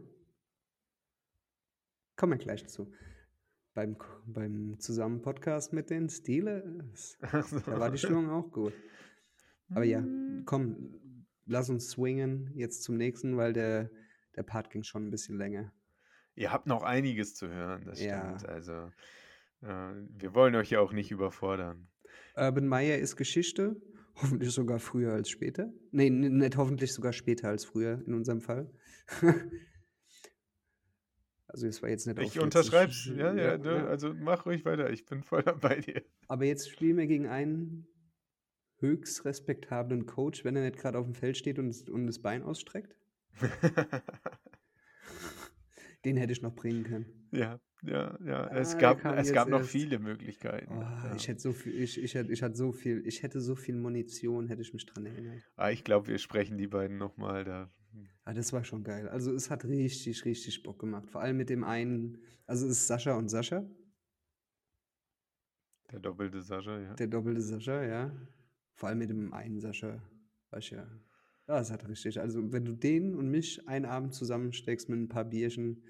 Kommen 2.16 2.32
wir 2.32 2.38
gleich 2.40 2.68
zu. 2.68 2.92
Beim, 3.76 3.98
beim 4.26 4.80
zusammen 4.80 5.22
Podcast 5.22 5.74
mit 5.74 5.92
den 5.92 6.10
Steelers. 6.10 7.16
So. 7.48 7.60
Da 7.60 7.80
war 7.80 7.92
die 7.92 8.00
Stimmung 8.00 8.32
auch 8.32 8.52
gut. 8.52 8.74
Aber 9.70 9.84
ja, 9.84 10.04
komm, 10.46 11.26
lass 11.46 11.70
uns 11.70 11.92
swingen 11.92 12.52
jetzt 12.56 12.82
zum 12.82 12.98
nächsten, 12.98 13.38
weil 13.38 13.54
der, 13.54 13.92
der 14.36 14.42
Part 14.44 14.72
ging 14.72 14.82
schon 14.82 15.06
ein 15.06 15.12
bisschen 15.12 15.38
länger. 15.38 15.72
Ihr 16.34 16.52
habt 16.52 16.66
noch 16.66 16.82
einiges 16.82 17.36
zu 17.36 17.48
hören, 17.48 17.86
das 17.86 18.02
Ja. 18.02 18.40
stimmt. 18.40 18.50
Also, 18.50 18.92
wir 19.66 20.34
wollen 20.34 20.56
euch 20.56 20.70
ja 20.70 20.80
auch 20.80 20.94
nicht 20.94 21.12
überfordern. 21.12 21.88
Urban 22.36 22.68
Meyer 22.68 22.98
ist 22.98 23.16
Geschichte, 23.16 23.76
hoffentlich 24.16 24.52
sogar 24.52 24.80
früher 24.80 25.14
als 25.14 25.30
später. 25.30 25.72
Nee, 25.92 26.10
nicht 26.10 26.58
hoffentlich 26.58 26.94
sogar 26.94 27.14
später 27.14 27.50
als 27.50 27.66
früher 27.66 28.02
in 28.06 28.14
unserem 28.14 28.42
Fall. 28.42 28.72
also 31.48 31.68
es 31.68 31.82
war 31.82 31.90
jetzt 31.90 32.06
nicht 32.08 32.20
Ich 32.20 32.40
unterschreib's. 32.40 33.06
Ja, 33.06 33.34
ja, 33.34 33.56
ja. 33.56 33.88
also 33.88 34.14
mach 34.14 34.46
ruhig 34.46 34.66
weiter. 34.66 34.90
Ich 34.90 35.06
bin 35.06 35.24
voll 35.24 35.44
bei 35.44 35.80
dir. 35.82 36.04
Aber 36.28 36.46
jetzt 36.46 36.70
spielen 36.70 36.98
wir 36.98 37.08
gegen 37.08 37.28
einen 37.28 37.88
höchst 38.78 39.26
respektablen 39.26 40.06
Coach, 40.06 40.44
wenn 40.44 40.56
er 40.56 40.64
nicht 40.64 40.78
gerade 40.78 40.98
auf 40.98 41.06
dem 41.06 41.16
Feld 41.16 41.38
steht 41.38 41.60
und, 41.60 41.90
und 41.90 42.08
das 42.08 42.20
Bein 42.20 42.44
ausstreckt. 42.44 42.96
Den 46.04 46.18
hätte 46.18 46.34
ich 46.34 46.42
noch 46.42 46.54
bringen 46.54 46.84
können. 46.84 47.30
ja, 47.32 47.60
ja, 47.88 48.18
ja. 48.26 48.44
Ah, 48.48 48.58
Es 48.58 48.72
der 48.72 48.80
gab, 48.96 49.06
es 49.18 49.32
gab 49.34 49.48
noch 49.50 49.60
erst. 49.60 49.70
viele 49.72 50.00
Möglichkeiten. 50.00 50.74
Oh, 50.78 50.82
ja. 50.82 51.14
Ich 51.16 51.28
hätte 51.28 51.40
so 51.42 51.54
viel, 51.54 51.74
ich, 51.82 52.02
ich, 52.02 52.14
hätte, 52.16 52.32
ich 52.32 52.42
hatte 52.44 52.56
so 52.56 52.72
viel, 52.72 53.06
ich 53.06 53.24
hätte 53.24 53.42
so 53.42 53.56
viel 53.56 53.76
Munition, 53.76 54.48
hätte 54.48 54.62
ich 54.62 54.74
mich 54.74 54.86
dran 54.86 55.06
erinnert. 55.06 55.42
Ah, 55.56 55.70
ich 55.72 55.84
glaube, 55.84 56.08
wir 56.08 56.18
sprechen 56.18 56.58
die 56.58 56.68
beiden 56.68 56.98
nochmal 56.98 57.44
da. 57.44 57.72
Ah, 58.24 58.34
das 58.34 58.52
war 58.54 58.64
schon 58.64 58.84
geil. 58.84 59.08
Also 59.10 59.34
es 59.34 59.50
hat 59.50 59.66
richtig, 59.66 60.26
richtig 60.26 60.64
Bock 60.64 60.80
gemacht. 60.80 61.10
Vor 61.10 61.22
allem 61.22 61.38
mit 61.38 61.50
dem 61.50 61.64
einen, 61.64 62.18
also 62.46 62.66
es 62.66 62.74
ist 62.80 62.88
Sascha 62.88 63.16
und 63.16 63.30
Sascha, 63.30 63.64
Der 65.92 66.00
doppelte 66.00 66.42
Sascha, 66.42 66.80
ja. 66.80 66.94
der 66.96 67.08
doppelte 67.08 67.42
Sascha, 67.42 67.84
ja. 67.84 68.12
Vor 68.74 68.90
allem 68.90 68.98
mit 68.98 69.10
dem 69.10 69.32
einen 69.34 69.60
Sascha, 69.60 70.02
weiß 70.50 70.72
ja. 70.72 70.88
Ja, 71.48 71.60
es 71.60 71.72
hat 71.72 71.88
richtig. 71.88 72.20
Also 72.20 72.52
wenn 72.52 72.66
du 72.66 72.74
den 72.74 73.14
und 73.16 73.30
mich 73.30 73.68
einen 73.68 73.86
Abend 73.86 74.14
zusammensteckst 74.16 74.90
mit 74.90 75.00
ein 75.00 75.08
paar 75.08 75.26
Bierchen 75.26 75.84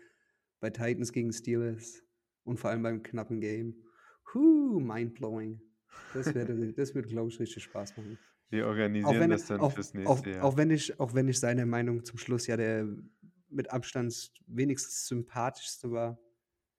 bei 0.65 0.71
Titans 0.71 1.11
gegen 1.11 1.31
Steelers 1.31 2.01
und 2.43 2.59
vor 2.59 2.71
allem 2.71 2.81
beim 2.81 3.03
knappen 3.03 3.39
Game, 3.39 3.75
huh, 4.33 4.79
mindblowing. 4.79 5.61
Das, 6.15 6.33
werde, 6.33 6.73
das 6.73 6.95
wird, 6.95 7.07
glaube 7.07 7.29
ich, 7.29 7.39
richtig 7.39 7.63
Spaß 7.63 7.95
machen. 7.97 8.17
Wir 8.49 8.65
Auch 8.65 8.69
organisieren 8.69 9.19
wenn, 9.19 9.29
das 9.29 9.45
dann 9.45 9.59
auch, 9.59 9.73
fürs 9.73 9.91
auch, 9.91 9.93
nächste 9.93 10.29
Jahr. 10.31 10.43
auch, 10.43 10.57
wenn 10.57 10.71
ich, 10.71 10.99
auch 10.99 11.13
wenn 11.13 11.27
ich 11.27 11.39
seine 11.39 11.67
Meinung 11.67 12.03
zum 12.03 12.17
Schluss 12.17 12.47
ja 12.47 12.57
der 12.57 12.87
mit 13.49 13.71
Abstand 13.71 14.31
wenigstens 14.47 15.07
sympathischste 15.07 15.91
war. 15.91 16.19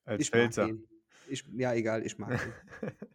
Als 0.05 0.23
ich 0.23 0.31
Pfälzer. 0.31 0.69
Ich, 1.29 1.45
ja, 1.57 1.73
egal, 1.73 2.05
ich 2.05 2.19
mag 2.19 2.33
ihn. 2.33 2.91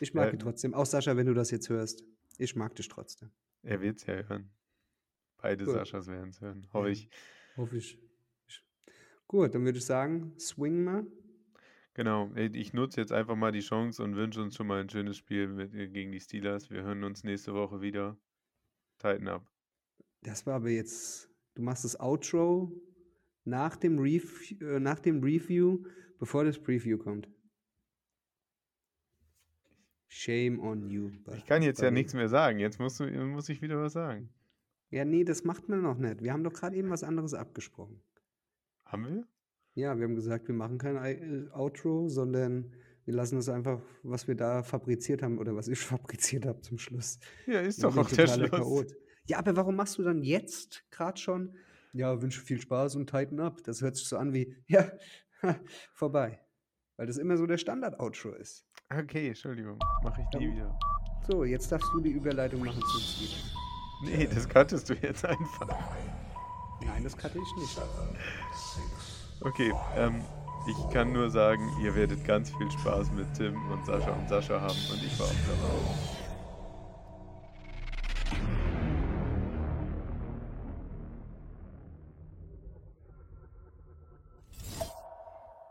Ich 0.00 0.14
mag 0.14 0.32
ihn 0.32 0.38
trotzdem. 0.38 0.74
Auch 0.74 0.86
Sascha, 0.86 1.16
wenn 1.16 1.26
du 1.26 1.34
das 1.34 1.52
jetzt 1.52 1.68
hörst. 1.68 2.02
Ich 2.38 2.56
mag 2.56 2.74
dich 2.74 2.88
trotzdem. 2.88 3.30
Er 3.62 3.80
wird 3.80 3.98
es 3.98 4.06
ja 4.06 4.14
hören. 4.14 4.50
Beide 5.36 5.64
Gut. 5.64 5.74
Saschas 5.74 6.08
werden 6.08 6.30
es 6.30 6.40
hören, 6.40 6.68
hoffe 6.72 6.90
ich. 6.90 7.08
Hoffe 7.56 7.76
ich. 7.76 7.98
Gut, 9.32 9.54
dann 9.54 9.64
würde 9.64 9.78
ich 9.78 9.86
sagen, 9.86 10.34
swing 10.38 10.84
mal. 10.84 11.06
Genau, 11.94 12.30
ey, 12.34 12.54
ich 12.54 12.74
nutze 12.74 13.00
jetzt 13.00 13.12
einfach 13.12 13.34
mal 13.34 13.50
die 13.50 13.60
Chance 13.60 14.04
und 14.04 14.14
wünsche 14.14 14.42
uns 14.42 14.56
schon 14.56 14.66
mal 14.66 14.82
ein 14.82 14.90
schönes 14.90 15.16
Spiel 15.16 15.48
mit, 15.48 15.72
äh, 15.74 15.88
gegen 15.88 16.12
die 16.12 16.20
Steelers. 16.20 16.68
Wir 16.68 16.82
hören 16.82 17.02
uns 17.02 17.24
nächste 17.24 17.54
Woche 17.54 17.80
wieder. 17.80 18.18
Tighten 18.98 19.28
up. 19.28 19.50
Das 20.20 20.44
war 20.44 20.56
aber 20.56 20.68
jetzt, 20.68 21.30
du 21.54 21.62
machst 21.62 21.82
das 21.82 21.98
Outro 21.98 22.78
nach 23.44 23.76
dem, 23.76 23.98
Ref 23.98 24.52
äh, 24.60 24.78
nach 24.78 25.00
dem 25.00 25.22
Review, 25.22 25.82
bevor 26.18 26.44
das 26.44 26.58
Preview 26.58 26.98
kommt. 26.98 27.26
Shame 30.08 30.60
on 30.60 30.90
you. 30.90 31.10
Ich 31.34 31.46
kann 31.46 31.62
jetzt 31.62 31.80
ja 31.80 31.90
nichts 31.90 32.12
mehr 32.12 32.28
sagen. 32.28 32.58
Jetzt 32.58 32.78
musst 32.78 33.00
du, 33.00 33.06
muss 33.06 33.48
ich 33.48 33.62
wieder 33.62 33.80
was 33.80 33.94
sagen. 33.94 34.28
Ja, 34.90 35.06
nee, 35.06 35.24
das 35.24 35.42
macht 35.44 35.70
man 35.70 35.80
noch 35.80 35.96
nicht. 35.96 36.22
Wir 36.22 36.34
haben 36.34 36.44
doch 36.44 36.52
gerade 36.52 36.76
eben 36.76 36.90
was 36.90 37.02
anderes 37.02 37.32
abgesprochen. 37.32 38.02
Haben 38.92 39.04
wir? 39.06 39.26
Ja, 39.74 39.96
wir 39.96 40.04
haben 40.04 40.14
gesagt, 40.14 40.48
wir 40.48 40.54
machen 40.54 40.76
kein 40.78 40.96
äh, 40.96 41.48
Outro, 41.54 42.08
sondern 42.08 42.74
wir 43.06 43.14
lassen 43.14 43.38
es 43.38 43.48
einfach, 43.48 43.80
was 44.02 44.28
wir 44.28 44.34
da 44.34 44.62
fabriziert 44.62 45.22
haben 45.22 45.38
oder 45.38 45.56
was 45.56 45.66
ich 45.68 45.78
fabriziert 45.80 46.44
habe 46.46 46.60
zum 46.60 46.78
Schluss. 46.78 47.18
Ja, 47.46 47.60
ist 47.60 47.78
Wir 47.82 47.88
doch 47.88 47.96
auch 47.96 48.10
der 48.10 48.26
Schluss. 48.26 48.50
Chaot. 48.50 48.92
Ja, 49.26 49.38
aber 49.38 49.56
warum 49.56 49.76
machst 49.76 49.96
du 49.98 50.02
dann 50.02 50.22
jetzt 50.22 50.84
gerade 50.90 51.18
schon? 51.18 51.56
Ja, 51.94 52.20
wünsche 52.20 52.40
viel 52.42 52.60
Spaß 52.60 52.96
und 52.96 53.08
tighten 53.08 53.40
up. 53.40 53.62
Das 53.64 53.80
hört 53.80 53.96
sich 53.96 54.06
so 54.06 54.16
an 54.18 54.32
wie, 54.34 54.56
ja, 54.66 54.90
vorbei. 55.94 56.40
Weil 56.96 57.06
das 57.06 57.16
immer 57.16 57.36
so 57.38 57.46
der 57.46 57.56
Standard-Outro 57.58 58.32
ist. 58.34 58.66
Okay, 58.90 59.28
Entschuldigung. 59.28 59.78
Mache 60.02 60.20
ich 60.20 60.38
nie 60.38 60.46
Ja. 60.48 60.52
wieder. 60.52 60.78
So, 61.30 61.44
jetzt 61.44 61.72
darfst 61.72 61.88
du 61.94 62.00
die 62.00 62.10
Überleitung 62.10 62.62
machen 62.64 62.82
zum 62.82 63.00
Ziel. 63.00 63.28
Nee, 64.04 64.26
das 64.26 64.46
cuttest 64.48 64.90
du 64.90 64.94
jetzt 64.94 65.24
einfach. 65.24 65.96
Nein, 66.86 67.04
das 67.04 67.16
cutte 67.16 67.38
ich 67.38 67.56
nicht. 67.56 67.80
Okay, 69.40 69.72
ähm, 69.96 70.24
ich 70.68 70.94
kann 70.94 71.12
nur 71.12 71.30
sagen, 71.30 71.68
ihr 71.80 71.94
werdet 71.94 72.24
ganz 72.24 72.50
viel 72.56 72.70
Spaß 72.70 73.10
mit 73.12 73.26
Tim 73.34 73.54
und 73.70 73.84
Sascha 73.84 74.12
und 74.12 74.28
Sascha 74.28 74.60
haben 74.60 74.78
und 74.90 75.02
ich 75.02 75.18
war 75.18 75.26
auch 75.26 75.32
dabei. 75.48 76.22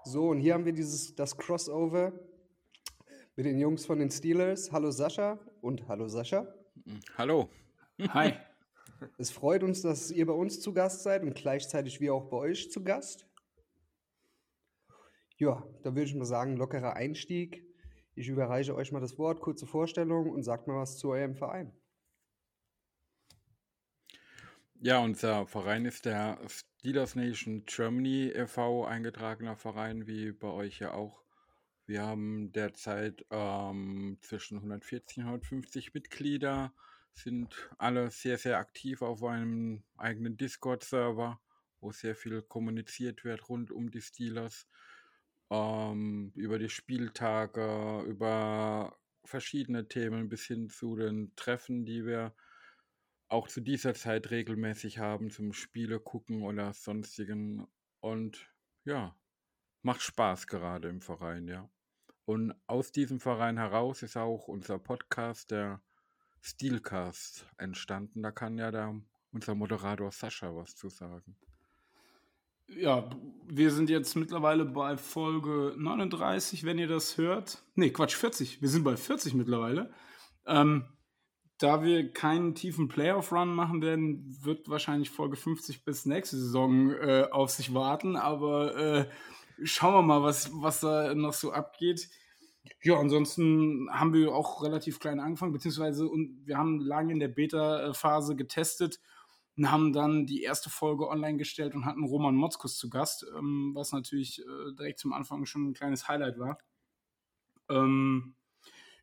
So, 0.03 0.28
und 0.28 0.41
hier 0.41 0.55
haben 0.55 0.66
wir 0.66 0.74
dieses, 0.74 1.16
das 1.16 1.38
Crossover 1.38 2.12
mit 3.38 3.45
den 3.45 3.57
Jungs 3.57 3.86
von 3.86 3.97
den 3.99 4.12
Steelers. 4.12 4.70
Hallo 4.70 4.91
Sascha 4.91 5.39
und 5.62 5.88
hallo 5.88 6.09
Sascha. 6.09 6.45
Hallo. 7.18 7.47
Hi. 8.09 8.34
Es 9.18 9.32
freut 9.32 9.64
uns, 9.64 9.82
dass 9.82 10.12
ihr 10.12 10.26
bei 10.26 10.34
uns 10.34 10.60
zu 10.62 10.74
Gast 10.74 11.04
seid 11.04 11.24
und 11.24 11.36
gleichzeitig 11.36 11.99
wir 11.99 12.14
auch 12.14 12.30
bei 12.30 12.38
euch 12.38 12.72
zu 12.72 12.84
Gast. 12.84 13.28
Ja, 15.38 15.68
da 15.84 15.95
würde 15.95 16.04
ich 16.04 16.16
mal 16.16 16.26
sagen, 16.26 16.56
lockerer 16.56 16.95
Einstieg. 16.95 17.66
Ich 18.14 18.28
überreiche 18.28 18.76
euch 18.76 18.91
mal 18.91 18.99
das 18.99 19.18
Wort, 19.18 19.39
kurze 19.39 19.66
Vorstellung 19.66 20.30
und 20.30 20.43
sagt 20.43 20.68
mal 20.68 20.78
was 20.78 20.97
zu 20.97 21.10
eurem 21.10 21.36
Verein. 21.36 21.74
Ja, 24.84 24.99
unser 24.99 25.45
Verein 25.45 25.86
ist 25.86 26.06
der 26.06 26.39
Steelers 26.47 27.16
Nation 27.16 27.66
Germany 27.66 28.32
e.V., 28.34 28.86
eingetragener 28.86 29.56
Verein, 29.56 30.08
wie 30.08 30.32
bei 30.32 30.47
euch 30.47 30.80
ja 30.80 30.93
auch. 30.93 31.24
Wir 31.86 32.04
haben 32.04 32.52
derzeit 32.52 33.26
ähm, 33.30 34.18
zwischen 34.22 34.58
140 34.58 35.18
und 35.18 35.24
150 35.26 35.93
Mitglieder, 35.93 36.74
sind 37.14 37.70
alle 37.78 38.09
sehr, 38.09 38.38
sehr 38.38 38.57
aktiv 38.57 39.01
auf 39.01 39.24
einem 39.24 39.84
eigenen 39.97 40.38
Discord-Server, 40.38 41.39
wo 41.80 41.91
sehr 41.91 42.16
viel 42.16 42.41
kommuniziert 42.41 43.24
wird 43.24 43.49
rund 43.49 43.72
um 43.72 43.91
die 43.91 44.01
Steelers, 44.01 44.68
ähm, 45.49 46.32
über 46.36 46.59
die 46.59 46.70
Spieltage, 46.70 48.03
über 48.07 48.97
verschiedene 49.26 49.88
Themen 49.88 50.30
bis 50.30 50.45
hin 50.45 50.70
zu 50.70 50.95
den 50.95 51.36
Treffen, 51.36 51.86
die 51.86 52.05
wir 52.05 52.34
auch 53.28 53.47
zu 53.47 53.62
dieser 53.62 53.93
Zeit 53.93 54.32
regelmäßig 54.32 54.99
haben 54.99 55.30
zum 55.30 55.53
Spiele 55.53 55.99
gucken 55.99 56.43
oder 56.43 56.74
sonstigen. 56.74 57.68
Und 57.99 58.51
ja, 58.84 59.16
macht 59.84 60.01
Spaß 60.01 60.47
gerade 60.47 60.89
im 60.89 61.01
Verein, 61.01 61.47
ja. 61.47 61.70
Und 62.26 62.53
aus 62.68 62.91
diesem 62.91 63.20
Verein 63.20 63.57
heraus 63.57 64.03
ist 64.03 64.18
auch 64.18 64.47
unser 64.47 64.80
Podcast, 64.80 65.51
der 65.51 65.82
Steelcast, 66.41 67.47
entstanden. 67.57 68.23
Da 68.23 68.31
kann 68.31 68.57
ja 68.57 68.71
der, 68.71 68.99
unser 69.31 69.55
Moderator 69.55 70.11
Sascha 70.11 70.53
was 70.55 70.75
zu 70.75 70.89
sagen. 70.89 71.37
Ja, 72.67 73.09
wir 73.47 73.71
sind 73.71 73.89
jetzt 73.89 74.15
mittlerweile 74.15 74.65
bei 74.65 74.95
Folge 74.97 75.75
39, 75.77 76.63
wenn 76.63 76.79
ihr 76.79 76.87
das 76.87 77.17
hört. 77.17 77.63
Ne, 77.75 77.91
Quatsch, 77.91 78.15
40. 78.15 78.61
Wir 78.61 78.69
sind 78.69 78.83
bei 78.83 78.95
40 78.95 79.33
mittlerweile. 79.33 79.93
Ähm, 80.45 80.85
da 81.57 81.83
wir 81.83 82.11
keinen 82.11 82.55
tiefen 82.55 82.87
Playoff-Run 82.87 83.53
machen 83.53 83.81
werden, 83.81 84.25
wird 84.41 84.69
wahrscheinlich 84.69 85.09
Folge 85.09 85.35
50 85.35 85.83
bis 85.83 86.05
nächste 86.05 86.37
Saison 86.37 86.91
äh, 86.91 87.27
auf 87.29 87.51
sich 87.51 87.73
warten. 87.73 88.15
Aber 88.15 88.75
äh, 88.75 89.09
schauen 89.63 89.93
wir 89.93 90.01
mal, 90.01 90.23
was, 90.23 90.49
was 90.53 90.79
da 90.79 91.13
noch 91.13 91.33
so 91.33 91.51
abgeht. 91.51 92.09
Ja, 92.84 92.99
ansonsten 92.99 93.88
haben 93.91 94.14
wir 94.14 94.34
auch 94.34 94.64
relativ 94.64 94.99
klein 94.99 95.20
angefangen, 95.20 95.53
beziehungsweise 95.53 96.07
und 96.07 96.45
wir 96.45 96.57
haben 96.57 96.80
lange 96.80 97.14
in 97.14 97.20
der 97.20 97.28
Beta-Phase 97.28 98.36
getestet 98.36 98.99
und 99.57 99.72
haben 99.72 99.93
dann 99.93 100.26
die 100.26 100.43
erste 100.43 100.70
Folge 100.70 101.07
online 101.07 101.38
gestellt 101.38 101.76
und 101.76 101.86
hatten 101.86 102.03
Roman 102.03 102.36
Motzkus 102.36 102.78
zu 102.78 102.89
Gast, 102.89 103.26
ähm, 103.38 103.72
was 103.76 103.91
natürlich 103.91 104.39
äh, 104.39 104.76
direkt 104.78 104.99
zum 104.99 105.14
Anfang 105.14 105.45
schon 105.45 105.70
ein 105.70 105.74
kleines 105.74 106.07
Highlight 106.07 106.39
war. 106.39 106.57
Ähm, 107.70 108.36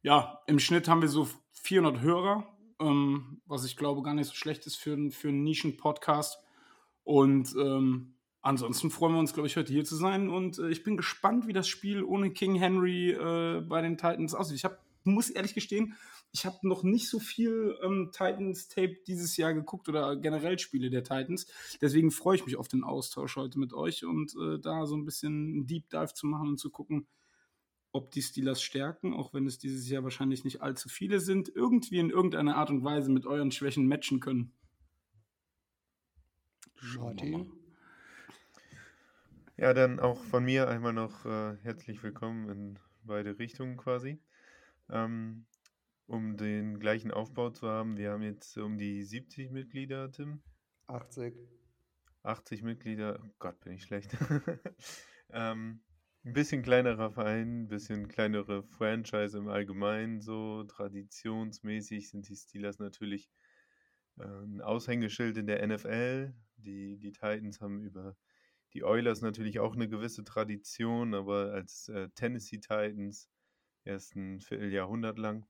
ja, 0.03 0.41
im 0.47 0.59
Schnitt 0.59 0.89
haben 0.89 1.03
wir 1.03 1.09
so 1.09 1.29
400 1.53 2.01
Hörer, 2.01 2.57
ähm, 2.81 3.43
was 3.47 3.65
ich 3.65 3.77
glaube 3.77 4.03
gar 4.03 4.15
nicht 4.15 4.29
so 4.29 4.35
schlecht 4.35 4.67
ist 4.67 4.77
für, 4.77 5.11
für 5.11 5.29
einen 5.29 5.43
Nischen-Podcast. 5.43 6.39
Und 7.03 7.55
ähm, 7.57 8.18
ansonsten 8.49 8.91
freuen 8.91 9.13
wir 9.13 9.21
uns, 9.21 9.35
glaube 9.35 9.47
ich, 9.47 9.57
heute 9.57 9.73
hier 9.73 9.85
zu 9.85 9.95
sein. 9.95 10.31
Und 10.31 10.59
äh, 10.59 10.71
ich 10.71 10.83
bin 10.83 10.97
gespannt, 10.97 11.47
wie 11.47 11.53
das 11.53 11.69
Spiel 11.69 12.03
ohne 12.03 12.31
King 12.31 12.55
Henry 12.55 13.11
äh, 13.11 13.61
bei 13.61 13.83
den 13.83 13.99
Titans 13.99 14.35
aussieht. 14.35 14.57
Ich 14.57 14.65
hab, 14.65 14.83
muss 15.05 15.31
ehrlich 15.31 15.55
gestehen, 15.55 15.95
ich 16.33 16.45
habe 16.47 16.57
noch 16.63 16.83
nicht 16.83 17.09
so 17.09 17.19
viel 17.19 17.77
ähm, 17.83 18.11
Titans-Tape 18.13 18.97
dieses 19.07 19.37
Jahr 19.37 19.55
geguckt 19.55 19.89
oder 19.89 20.17
generell 20.17 20.59
Spiele 20.59 20.91
der 20.91 21.05
Titans. 21.05 21.47
Deswegen 21.81 22.11
freue 22.11 22.37
ich 22.37 22.47
mich 22.47 22.57
auf 22.57 22.69
den 22.69 22.85
Austausch 22.85 23.37
heute 23.37 23.59
mit 23.59 23.73
euch 23.73 24.05
und 24.05 24.35
äh, 24.35 24.59
da 24.59 24.87
so 24.87 24.97
ein 24.97 25.05
bisschen 25.05 25.67
Deep 25.67 25.89
Dive 25.91 26.15
zu 26.15 26.27
machen 26.27 26.49
und 26.49 26.59
zu 26.59 26.71
gucken, 26.71 27.07
ob 27.93 28.11
die 28.11 28.23
Steelers 28.23 28.63
stärken, 28.63 29.15
auch 29.15 29.33
wenn 29.33 29.47
es 29.47 29.59
dieses 29.59 29.89
Jahr 29.89 30.05
wahrscheinlich 30.05 30.45
nicht 30.45 30.61
allzu 30.61 30.89
viele 30.89 31.21
sind, 31.21 31.51
irgendwie 31.55 31.99
in 31.99 32.11
irgendeiner 32.11 32.57
Art 32.57 32.71
und 32.71 32.85
Weise 32.85 33.11
mit 33.11 33.27
euren 33.27 33.51
Schwächen 33.51 33.87
matchen 33.87 34.21
können. 34.21 34.53
Martin? 36.97 37.58
Ja, 39.61 39.75
dann 39.75 39.99
auch 39.99 40.23
von 40.23 40.45
mir 40.45 40.69
einmal 40.69 40.93
noch 40.93 41.27
äh, 41.27 41.57
herzlich 41.65 42.01
willkommen 42.05 42.49
in 42.49 42.79
beide 43.03 43.41
Richtungen 43.41 43.77
quasi. 43.77 44.23
Ähm, 44.89 45.47
um 46.07 46.37
den 46.37 46.79
gleichen 46.79 47.11
Aufbau 47.11 47.51
zu 47.51 47.67
haben, 47.67 47.97
wir 47.97 48.13
haben 48.13 48.23
jetzt 48.23 48.57
um 48.57 48.79
die 48.79 49.03
70 49.03 49.51
Mitglieder, 49.51 50.13
Tim. 50.13 50.43
80. 50.87 51.35
80 52.23 52.63
Mitglieder, 52.63 53.19
oh 53.21 53.29
Gott, 53.41 53.59
bin 53.59 53.73
ich 53.73 53.83
schlecht. 53.83 54.17
ähm, 55.31 55.81
ein 56.25 56.33
bisschen 56.33 56.63
kleinerer 56.63 57.11
Verein, 57.11 57.63
ein 57.65 57.69
bisschen 57.69 58.07
kleinere 58.07 58.63
Franchise 58.63 59.37
im 59.37 59.49
Allgemeinen, 59.49 60.21
so 60.21 60.63
traditionsmäßig 60.63 62.11
sind 62.11 62.29
die 62.29 62.37
Steelers 62.37 62.79
natürlich 62.79 63.29
äh, 64.21 64.23
ein 64.23 64.61
Aushängeschild 64.61 65.37
in 65.37 65.49
der 65.49 65.67
NFL. 65.67 66.33
Die, 66.59 66.97
die 66.97 67.11
Titans 67.11 67.61
haben 67.61 67.83
über 67.83 68.17
die 68.79 68.85
Oilers 68.85 69.23
natürlich 69.23 69.59
auch 69.59 69.75
eine 69.75 69.89
gewisse 69.89 70.23
Tradition, 70.23 71.13
aber 71.13 71.53
als 71.53 71.89
äh, 71.89 72.11
Tennessee 72.11 72.59
Titans 72.59 73.29
erst 73.85 74.15
ein 74.15 74.41
Vierteljahrhundert 74.41 75.19
lang. 75.19 75.47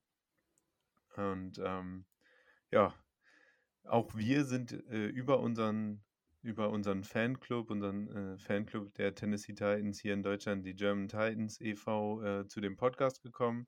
Und 1.15 1.61
ähm, 1.63 2.07
ja, 2.71 2.95
auch 3.85 4.15
wir 4.15 4.47
sind 4.47 4.73
äh, 4.73 5.09
über 5.09 5.41
unseren 5.41 6.03
über 6.41 6.71
unseren 6.71 7.05
Fanclub, 7.05 7.69
unseren 7.69 8.09
äh, 8.09 8.39
Fanclub 8.39 8.95
der 8.95 9.15
Tennessee 9.15 9.53
Titans 9.53 10.01
hier 10.01 10.15
in 10.15 10.23
Deutschland, 10.23 10.65
die 10.65 10.75
German 10.75 11.09
Titans 11.09 11.61
e.V., 11.61 12.23
äh, 12.23 12.49
zu 12.49 12.63
dem 12.63 12.77
Podcast 12.77 13.23
gekommen 13.23 13.67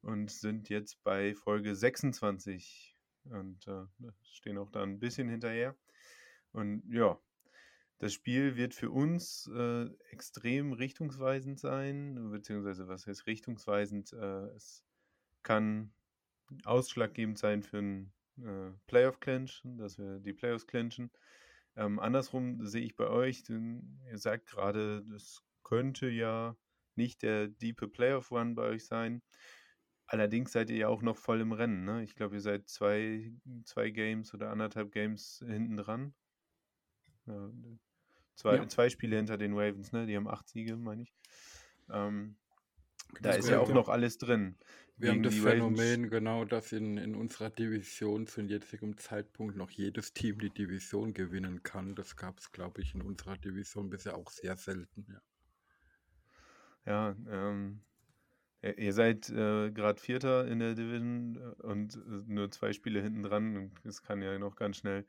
und 0.00 0.32
sind 0.32 0.68
jetzt 0.68 1.00
bei 1.04 1.34
Folge 1.36 1.76
26 1.76 2.96
und 3.24 3.68
äh, 3.68 3.84
stehen 4.22 4.58
auch 4.58 4.70
da 4.70 4.82
ein 4.82 4.98
bisschen 4.98 5.28
hinterher. 5.28 5.76
Und 6.52 6.82
ja, 6.88 7.20
das 8.00 8.14
Spiel 8.14 8.56
wird 8.56 8.74
für 8.74 8.90
uns 8.90 9.46
äh, 9.54 9.84
extrem 10.10 10.72
richtungsweisend 10.72 11.60
sein, 11.60 12.30
beziehungsweise 12.30 12.88
was 12.88 13.06
heißt 13.06 13.26
richtungsweisend? 13.26 14.14
Äh, 14.14 14.46
es 14.56 14.82
kann 15.42 15.92
ausschlaggebend 16.64 17.38
sein 17.38 17.62
für 17.62 17.78
ein 17.78 18.12
äh, 18.38 18.72
Playoff-Clinch, 18.86 19.62
dass 19.64 19.98
wir 19.98 20.18
die 20.18 20.32
Playoffs 20.32 20.66
clinchen. 20.66 21.10
Ähm, 21.76 21.98
andersrum 21.98 22.64
sehe 22.66 22.84
ich 22.84 22.96
bei 22.96 23.06
euch, 23.06 23.42
denn 23.42 24.00
ihr 24.10 24.18
sagt 24.18 24.46
gerade, 24.46 25.04
das 25.04 25.44
könnte 25.62 26.08
ja 26.08 26.56
nicht 26.96 27.22
der 27.22 27.48
diepe 27.48 27.86
Playoff-Run 27.86 28.54
bei 28.54 28.62
euch 28.62 28.86
sein. 28.86 29.22
Allerdings 30.06 30.52
seid 30.52 30.70
ihr 30.70 30.76
ja 30.76 30.88
auch 30.88 31.02
noch 31.02 31.18
voll 31.18 31.42
im 31.42 31.52
Rennen. 31.52 31.84
Ne? 31.84 32.02
Ich 32.02 32.16
glaube, 32.16 32.36
ihr 32.36 32.40
seid 32.40 32.66
zwei, 32.66 33.30
zwei 33.64 33.90
Games 33.90 34.32
oder 34.32 34.50
anderthalb 34.50 34.90
Games 34.90 35.44
hinten 35.46 35.76
dran. 35.76 36.14
Zwei, 38.40 38.56
Ja. 38.56 38.68
zwei 38.68 38.88
Spiele 38.88 39.16
hinter 39.16 39.36
den 39.36 39.52
Ravens, 39.52 39.92
ne? 39.92 40.06
Die 40.06 40.16
haben 40.16 40.26
acht 40.26 40.48
Siege, 40.48 40.74
meine 40.74 41.02
ich. 41.02 41.12
Ähm, 41.90 42.36
da 43.20 43.32
Das 43.32 43.38
ist 43.40 43.50
ja 43.50 43.60
auch 43.60 43.68
ja. 43.68 43.74
noch 43.74 43.90
alles 43.90 44.16
drin. 44.16 44.56
Wir 44.96 45.10
haben 45.10 45.22
das 45.22 45.34
die 45.34 45.40
Ravens- 45.40 45.78
Phänomen 45.78 46.08
genau, 46.08 46.46
dass 46.46 46.72
in, 46.72 46.96
in 46.96 47.14
unserer 47.14 47.50
Division 47.50 48.26
zu 48.26 48.40
jetzigem 48.40 48.96
Zeitpunkt 48.96 49.56
noch 49.56 49.68
jedes 49.70 50.14
Team 50.14 50.38
die 50.38 50.48
Division 50.48 51.12
gewinnen 51.12 51.62
kann. 51.62 51.94
Das 51.94 52.16
gab 52.16 52.38
es, 52.38 52.50
glaube 52.50 52.80
ich, 52.80 52.94
in 52.94 53.02
unserer 53.02 53.36
Division 53.36 53.90
bisher 53.90 54.16
auch 54.16 54.30
sehr 54.30 54.56
selten. 54.56 55.04
Ja. 55.06 55.20
Ja, 56.86 57.16
ähm, 57.28 57.82
ihr 58.62 58.94
seid 58.94 59.28
äh, 59.28 59.70
gerade 59.70 60.00
Vierter 60.00 60.48
in 60.48 60.60
der 60.60 60.74
Division 60.74 61.36
äh, 61.36 61.62
und 61.66 61.94
äh, 61.96 61.98
nur 62.26 62.50
zwei 62.50 62.72
Spiele 62.72 63.02
hinten 63.02 63.22
dran 63.22 63.70
es 63.84 64.02
kann 64.02 64.22
ja 64.22 64.38
noch 64.38 64.56
ganz 64.56 64.78
schnell 64.78 65.04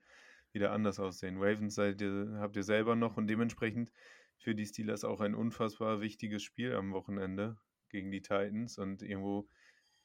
wieder 0.53 0.71
anders 0.71 0.99
aussehen. 0.99 1.37
Ravens 1.37 1.75
seid 1.75 2.01
ihr, 2.01 2.37
habt 2.39 2.55
ihr 2.55 2.63
selber 2.63 2.95
noch 2.95 3.17
und 3.17 3.27
dementsprechend 3.27 3.91
für 4.37 4.55
die 4.55 4.65
Steelers 4.65 5.03
auch 5.03 5.21
ein 5.21 5.35
unfassbar 5.35 6.01
wichtiges 6.01 6.43
Spiel 6.43 6.73
am 6.73 6.93
Wochenende 6.93 7.57
gegen 7.89 8.11
die 8.11 8.21
Titans 8.21 8.77
und 8.77 9.03
irgendwo 9.03 9.47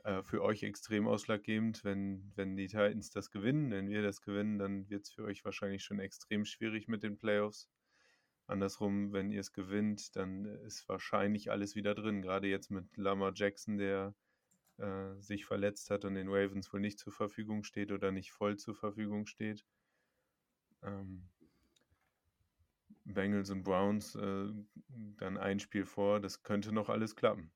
äh, 0.05 0.23
für 0.23 0.43
euch 0.43 0.63
extrem 0.63 1.09
ausschlaggebend, 1.09 1.85
wenn, 1.85 2.33
wenn 2.37 2.57
die 2.57 2.69
Titans 2.69 3.11
das 3.11 3.31
gewinnen, 3.31 3.71
wenn 3.71 3.89
wir 3.89 4.03
das 4.03 4.23
gewinnen, 4.23 4.59
dann 4.59 4.89
wird 4.89 5.05
es 5.05 5.13
für 5.13 5.25
euch 5.25 5.45
wahrscheinlich 5.45 5.85
schon 5.85 5.99
extrem 6.01 6.45
schwierig 6.45 6.87
mit 6.89 7.03
den 7.03 7.17
Playoffs. 7.17 7.69
andersrum, 8.47 9.13
wenn 9.13 9.33
ihr 9.33 9.41
es 9.41 9.53
gewinnt, 9.53 10.17
dann 10.17 10.45
ist 10.45 10.89
wahrscheinlich 10.89 11.51
alles 11.51 11.75
wieder 11.75 11.95
drin. 11.95 12.23
Gerade 12.23 12.49
jetzt 12.49 12.71
mit 12.71 12.97
Lamar 12.97 13.33
Jackson, 13.35 13.79
der 13.79 14.15
äh, 14.79 15.15
sich 15.21 15.47
verletzt 15.47 15.91
hat 15.91 16.05
und 16.05 16.15
den 16.15 16.29
Ravens 16.29 16.73
wohl 16.73 16.81
nicht 16.81 16.99
zur 16.99 17.13
Verfügung 17.13 17.65
steht 17.65 17.91
oder 17.93 18.13
nicht 18.13 18.31
voll 18.31 18.57
zur 18.57 18.75
Verfügung 18.75 19.27
steht. 19.27 19.65
Ähm, 20.83 21.29
Bengals 23.05 23.51
und 23.51 23.63
Browns 23.63 24.15
äh, 24.17 24.49
dann 25.19 25.39
ein 25.39 25.61
Spiel 25.61 25.87
vor, 25.87 26.21
das 26.21 26.43
könnte 26.43 26.73
noch 26.73 26.89
alles 26.89 27.15
klappen. 27.15 27.51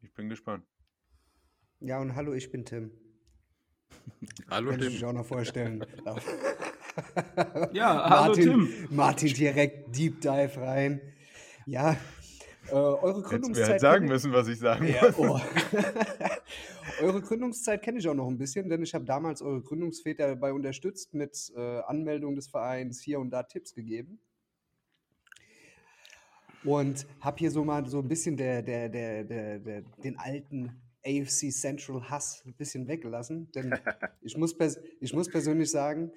Ich 0.00 0.12
bin 0.14 0.28
gespannt. 0.28 0.64
Ja, 1.80 2.00
und 2.00 2.14
hallo, 2.14 2.32
ich 2.32 2.50
bin 2.50 2.64
Tim. 2.64 2.90
Hallo 4.50 4.70
Kann 4.70 4.80
ich 4.80 4.86
Tim. 4.86 4.94
mich 4.94 5.04
auch 5.04 5.12
noch 5.12 5.26
vorstellen. 5.26 5.84
Ja, 7.72 8.08
hallo 8.08 8.28
Martin, 8.28 8.42
Tim. 8.44 8.88
Martin 8.88 9.34
direkt 9.34 9.94
Deep 9.94 10.22
Dive 10.22 10.56
rein. 10.56 11.00
Ja, 11.66 11.94
äh, 12.70 12.72
eure 12.74 12.98
Hättest 13.08 13.22
mir 13.22 13.28
Gründungszeit. 13.28 13.68
halt 13.70 13.80
sagen 13.80 14.06
müssen, 14.06 14.32
was 14.32 14.48
ich 14.48 14.58
sagen 14.58 14.86
Ja, 14.86 15.02
muss. 15.16 15.18
oh. 15.18 15.40
eure 17.02 17.20
Gründungszeit 17.22 17.82
kenne 17.82 17.98
ich 17.98 18.08
auch 18.08 18.14
noch 18.14 18.28
ein 18.28 18.38
bisschen, 18.38 18.68
denn 18.68 18.82
ich 18.82 18.94
habe 18.94 19.04
damals 19.04 19.42
eure 19.42 19.62
Gründungsväter 19.62 20.28
dabei 20.28 20.52
unterstützt 20.52 21.14
mit 21.14 21.52
äh, 21.56 21.80
Anmeldung 21.80 22.34
des 22.36 22.48
Vereins, 22.48 23.00
hier 23.00 23.20
und 23.20 23.30
da 23.30 23.42
Tipps 23.42 23.74
gegeben. 23.74 24.20
Und 26.64 27.06
habe 27.20 27.38
hier 27.38 27.50
so 27.50 27.64
mal 27.64 27.86
so 27.86 28.00
ein 28.00 28.08
bisschen 28.08 28.36
der, 28.36 28.62
der, 28.62 28.88
der, 28.88 29.24
der, 29.24 29.82
den 30.02 30.18
alten 30.18 30.82
AFC 31.04 31.52
Central 31.52 32.10
Hass 32.10 32.42
ein 32.44 32.54
bisschen 32.54 32.88
weggelassen. 32.88 33.50
Denn 33.52 33.72
ich 34.20 34.36
muss, 34.36 34.56
ich 35.00 35.12
muss 35.12 35.28
persönlich 35.30 35.70
sagen, 35.70 36.10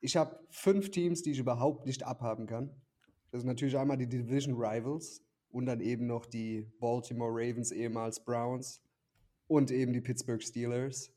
ich 0.00 0.16
habe 0.16 0.38
fünf 0.50 0.90
Teams, 0.90 1.22
die 1.22 1.32
ich 1.32 1.38
überhaupt 1.38 1.86
nicht 1.86 2.04
abhaben 2.04 2.46
kann. 2.46 2.70
Das 3.32 3.40
sind 3.40 3.48
natürlich 3.48 3.76
einmal 3.76 3.96
die 3.96 4.08
Division 4.08 4.54
Rivals 4.54 5.23
und 5.54 5.66
dann 5.66 5.80
eben 5.80 6.06
noch 6.06 6.26
die 6.26 6.68
Baltimore 6.80 7.30
Ravens, 7.30 7.70
ehemals 7.70 8.24
Browns 8.24 8.82
und 9.46 9.70
eben 9.70 9.92
die 9.92 10.00
Pittsburgh 10.00 10.42
Steelers. 10.42 11.12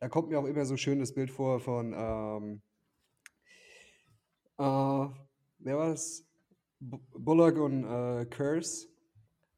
Da 0.00 0.08
kommt 0.08 0.28
mir 0.28 0.40
auch 0.40 0.44
immer 0.44 0.66
so 0.66 0.76
schön 0.76 0.98
das 0.98 1.14
Bild 1.14 1.30
vor 1.30 1.60
von, 1.60 1.92
ähm, 1.96 2.62
äh, 4.58 5.08
wer 5.58 5.78
war 5.78 5.90
das? 5.90 6.26
Bu- 6.80 7.00
Bullock 7.16 7.58
und 7.58 7.84
äh, 7.84 8.26
Curse. 8.26 8.88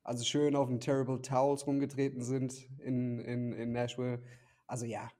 Also 0.02 0.24
schön 0.24 0.54
auf 0.56 0.68
den 0.68 0.80
Terrible 0.80 1.22
Towels 1.22 1.66
rumgetreten 1.66 2.22
sind 2.22 2.68
in, 2.80 3.20
in, 3.20 3.52
in 3.52 3.72
Nashville. 3.72 4.22
Also 4.66 4.84
ja. 4.84 5.10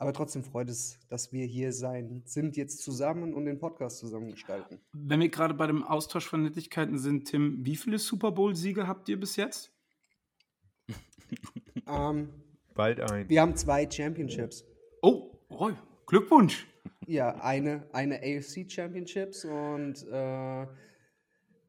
Aber 0.00 0.12
trotzdem 0.12 0.44
freut 0.44 0.70
es, 0.70 1.00
dass 1.08 1.32
wir 1.32 1.44
hier 1.44 1.72
sein, 1.72 2.22
sind 2.24 2.56
jetzt 2.56 2.82
zusammen 2.82 3.34
und 3.34 3.46
den 3.46 3.58
Podcast 3.58 3.98
zusammen 3.98 4.30
gestalten. 4.30 4.80
Wenn 4.92 5.18
wir 5.18 5.28
gerade 5.28 5.54
bei 5.54 5.66
dem 5.66 5.82
Austausch 5.82 6.28
von 6.28 6.44
Nettigkeiten 6.44 6.98
sind, 6.98 7.26
Tim, 7.26 7.64
wie 7.66 7.74
viele 7.74 7.98
Super 7.98 8.30
Bowl-Siege 8.30 8.86
habt 8.86 9.08
ihr 9.08 9.18
bis 9.18 9.36
jetzt? 9.36 9.72
Ähm, 11.86 12.28
Bald 12.74 13.00
ein. 13.00 13.26
wir 13.30 13.40
haben 13.40 13.56
zwei 13.56 13.90
Championships. 13.90 14.62
Oh, 15.00 15.38
oh 15.48 15.70
Glückwunsch. 16.06 16.66
Ja, 17.06 17.34
eine, 17.36 17.88
eine 17.94 18.16
AFC 18.16 18.70
Championships 18.70 19.46
und 19.46 20.06
äh, 20.10 20.66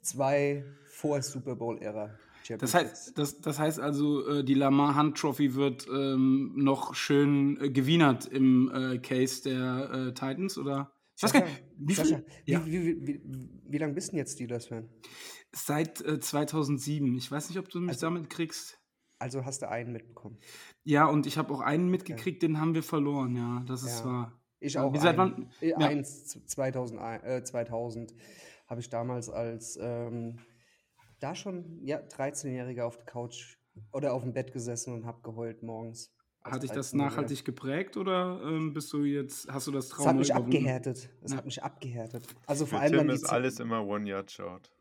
zwei 0.01 0.65
vor 0.87 1.21
Super 1.21 1.55
Bowl-Ära 1.55 2.19
Das 2.57 2.71
Championships. 2.71 3.07
heißt, 3.07 3.17
das, 3.17 3.41
das 3.41 3.59
heißt 3.59 3.79
also, 3.79 4.27
äh, 4.27 4.43
die 4.43 4.53
Lamar 4.55 4.97
Hunt 4.97 5.17
Trophy 5.17 5.55
wird 5.55 5.87
ähm, 5.87 6.53
noch 6.55 6.95
schön 6.95 7.59
äh, 7.61 7.69
gewienert 7.69 8.25
im 8.25 8.71
äh, 8.73 8.97
Case 8.99 9.43
der 9.43 9.89
äh, 9.91 10.13
Titans, 10.13 10.57
oder? 10.57 10.91
Ich 11.17 11.23
weiß 11.23 11.33
gar 11.33 11.43
nicht, 11.43 11.63
wie 11.77 11.93
Sascha, 11.93 12.21
Ja, 12.45 12.65
wie, 12.65 12.81
wie, 12.85 13.07
wie, 13.07 13.49
wie 13.67 13.77
lange 13.77 13.93
bist 13.93 14.11
denn 14.11 14.17
jetzt 14.19 14.33
Steelers-Fan? 14.33 14.89
seit 15.51 16.01
äh, 16.01 16.19
2007. 16.19 17.15
Ich 17.17 17.31
weiß 17.31 17.49
nicht, 17.49 17.59
ob 17.59 17.69
du 17.69 17.79
mich 17.79 17.89
Also- 17.89 18.07
damit 18.07 18.29
kriegst. 18.29 18.77
Also 19.21 19.43
hast 19.43 19.61
du 19.61 19.69
einen 19.69 19.91
mitbekommen. 19.91 20.37
Ja, 20.85 21.05
und 21.05 21.25
ich 21.27 21.37
habe 21.37 21.53
auch 21.53 21.59
einen 21.59 21.89
mitgekriegt, 21.89 22.41
den 22.41 22.57
haben 22.61 22.73
wir 22.73 22.83
verloren, 22.83 23.35
ja, 23.35 23.63
das 23.67 23.83
ist 23.83 23.99
Ja. 23.99 24.05
wahr. 24.05 24.41
Ich 24.61 24.73
Ja, 24.75 24.83
auch. 24.83 24.93
wie 24.93 24.97
seit 24.99 25.17
wann- 25.17 25.49
Äh, 25.59 25.71
ja. 25.71 25.77
Eins, 25.77 26.27
z- 26.27 26.49
2000, 26.49 27.01
äh, 27.23 27.43
2000 27.43 28.13
habe 28.67 28.79
ich 28.79 28.89
damals 28.89 29.29
als 29.29 29.77
ähm, 29.81 30.39
da 31.19 31.35
schon 31.35 31.79
ja, 31.85 31.99
13-Jähriger 31.99 32.83
auf 32.83 32.97
der 32.97 33.05
Couch 33.05 33.57
oder 33.91 34.13
auf 34.13 34.23
dem 34.23 34.33
Bett 34.33 34.51
gesessen 34.51 34.93
und 34.93 35.05
habe 35.05 35.21
geheult 35.21 35.63
morgens. 35.63 36.13
Hat 36.43 36.63
dich 36.63 36.71
das 36.71 36.93
13-Jähriger. 36.93 36.97
nachhaltig 36.97 37.45
geprägt 37.45 37.97
oder 37.97 38.41
ähm, 38.43 38.73
bist 38.73 38.91
du 38.93 39.03
jetzt, 39.03 39.47
hast 39.51 39.67
du 39.67 39.71
das 39.71 39.85
Es 39.85 39.91
Trauma 39.91 40.09
hat 40.09 40.15
mich 40.17 40.29
überwunden? 40.29 40.55
abgehärtet. 40.57 41.09
Es 41.21 41.31
Ja. 41.31 41.37
hat 41.37 41.45
mich 41.45 41.61
abgehärtet. 41.63 42.23
Also 42.45 42.65
Für 42.65 42.71
vor 42.71 42.79
allem, 42.81 42.91
Tim 42.91 43.07
dann 43.07 43.15
ist 43.15 43.21
Z- 43.25 43.31
alles 43.31 43.59
immer 43.59 43.85
One-Yard-Shot. 43.85 44.71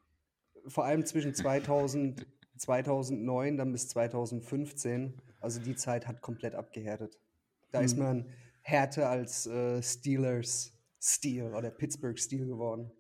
vor 0.69 0.85
allem 0.85 1.05
zwischen 1.05 1.35
2000, 1.35 2.27
2009 2.57 3.57
dann 3.57 3.73
bis 3.73 3.89
2015. 3.89 5.21
Also 5.41 5.61
die 5.61 5.77
Zeit 5.77 6.07
hat 6.07 6.21
komplett 6.23 6.55
abgehärtet. 6.55 7.19
Da 7.71 7.81
ist 7.81 7.97
Mhm. 7.97 8.03
man 8.03 8.27
härter 8.63 9.09
als 9.09 9.47
äh, 9.47 9.83
Steelers 9.83 10.73
Steel 11.01 11.55
oder 11.55 11.71
Pittsburgh 11.71 12.19
Steel 12.19 12.47
geworden. 12.47 12.91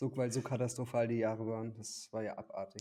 So, 0.00 0.10
weil 0.16 0.32
so 0.32 0.40
katastrophal 0.40 1.08
die 1.08 1.18
Jahre 1.18 1.46
waren. 1.46 1.74
Das 1.76 2.08
war 2.10 2.22
ja 2.22 2.38
abartig. 2.38 2.80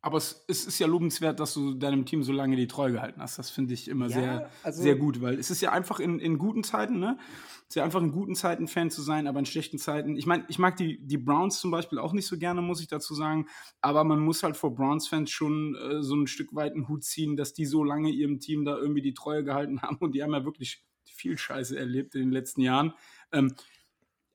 Aber 0.00 0.16
es, 0.16 0.44
es 0.46 0.64
ist 0.64 0.78
ja 0.78 0.86
lobenswert, 0.86 1.40
dass 1.40 1.54
du 1.54 1.74
deinem 1.74 2.06
Team 2.06 2.22
so 2.22 2.30
lange 2.32 2.54
die 2.54 2.68
Treue 2.68 2.92
gehalten 2.92 3.20
hast. 3.20 3.36
Das 3.36 3.50
finde 3.50 3.74
ich 3.74 3.88
immer 3.88 4.06
Ja, 4.06 4.14
sehr, 4.20 4.50
also- 4.62 4.82
sehr 4.84 4.94
gut, 4.94 5.22
weil 5.22 5.40
es 5.40 5.50
ist 5.50 5.60
ja 5.60 5.72
einfach 5.72 5.98
in, 5.98 6.20
in 6.20 6.38
guten 6.38 6.62
Zeiten, 6.62 7.00
ne? 7.00 7.18
Es 7.62 7.70
ist 7.70 7.74
ja 7.74 7.82
einfach 7.82 8.00
in 8.00 8.12
guten 8.12 8.36
Zeiten 8.36 8.68
Fan 8.68 8.92
zu 8.92 9.02
sein, 9.02 9.26
aber 9.26 9.40
in 9.40 9.46
schlechten 9.46 9.76
Zeiten. 9.76 10.16
Ich 10.16 10.26
meine, 10.26 10.44
ich 10.46 10.60
mag 10.60 10.76
die, 10.76 11.04
die 11.04 11.18
Browns 11.18 11.58
zum 11.58 11.72
Beispiel 11.72 11.98
auch 11.98 12.12
nicht 12.12 12.28
so 12.28 12.38
gerne, 12.38 12.62
muss 12.62 12.80
ich 12.80 12.86
dazu 12.86 13.12
sagen. 13.16 13.48
Aber 13.80 14.04
man 14.04 14.20
muss 14.20 14.44
halt 14.44 14.56
vor 14.56 14.72
Browns-Fans 14.72 15.32
schon 15.32 15.74
äh, 15.74 16.00
so 16.00 16.14
ein 16.14 16.28
Stück 16.28 16.54
weit 16.54 16.74
einen 16.74 16.86
Hut 16.86 17.02
ziehen, 17.02 17.34
dass 17.34 17.54
die 17.54 17.66
so 17.66 17.82
lange 17.82 18.10
ihrem 18.10 18.38
Team 18.38 18.64
da 18.64 18.76
irgendwie 18.76 19.02
die 19.02 19.14
Treue 19.14 19.42
gehalten 19.42 19.82
haben. 19.82 19.96
Und 19.96 20.14
die 20.14 20.22
haben 20.22 20.32
ja 20.32 20.44
wirklich 20.44 20.84
viel 21.06 21.36
Scheiße 21.36 21.76
erlebt 21.76 22.14
in 22.14 22.20
den 22.20 22.30
letzten 22.30 22.60
Jahren. 22.60 22.94
Ähm, 23.32 23.56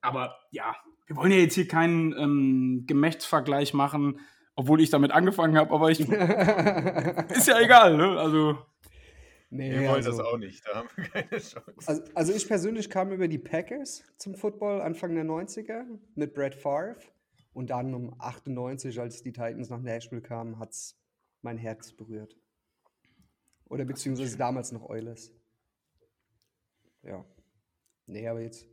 aber 0.02 0.36
ja, 0.50 0.76
wir 1.10 1.16
wollen 1.16 1.32
ja 1.32 1.38
jetzt 1.38 1.56
hier 1.56 1.66
keinen 1.66 2.16
ähm, 2.16 2.84
Gemächtsvergleich 2.86 3.74
machen, 3.74 4.20
obwohl 4.54 4.80
ich 4.80 4.90
damit 4.90 5.10
angefangen 5.10 5.58
habe, 5.58 5.74
aber 5.74 5.90
ich. 5.90 5.98
ist 7.30 7.48
ja 7.48 7.60
egal, 7.60 7.96
ne? 7.96 8.16
Also. 8.16 8.56
Nee, 9.50 9.72
Wir 9.72 9.80
wollen 9.80 10.06
also, 10.06 10.12
das 10.12 10.20
auch 10.20 10.38
nicht, 10.38 10.64
da 10.64 10.76
haben 10.76 10.88
wir 10.94 11.04
keine 11.08 11.28
Chance. 11.30 11.64
Also, 11.84 12.02
also 12.14 12.32
ich 12.32 12.46
persönlich 12.46 12.90
kam 12.90 13.10
über 13.10 13.26
die 13.26 13.38
Packers 13.38 14.04
zum 14.18 14.36
Football 14.36 14.80
Anfang 14.80 15.12
der 15.16 15.24
90er 15.24 15.82
mit 16.14 16.32
Brett 16.32 16.54
Favre. 16.54 16.94
Und 17.52 17.70
dann 17.70 17.92
um 17.92 18.14
98, 18.20 19.00
als 19.00 19.24
die 19.24 19.32
Titans 19.32 19.68
nach 19.68 19.80
Nashville 19.80 20.22
kamen, 20.22 20.60
hat 20.60 20.70
es 20.70 20.96
mein 21.42 21.58
Herz 21.58 21.90
berührt. 21.90 22.36
Oder 23.64 23.84
beziehungsweise 23.84 24.38
damals 24.38 24.70
noch 24.70 24.88
Oilers. 24.88 25.32
Ja. 27.02 27.24
Nee, 28.06 28.28
aber 28.28 28.42
jetzt 28.42 28.64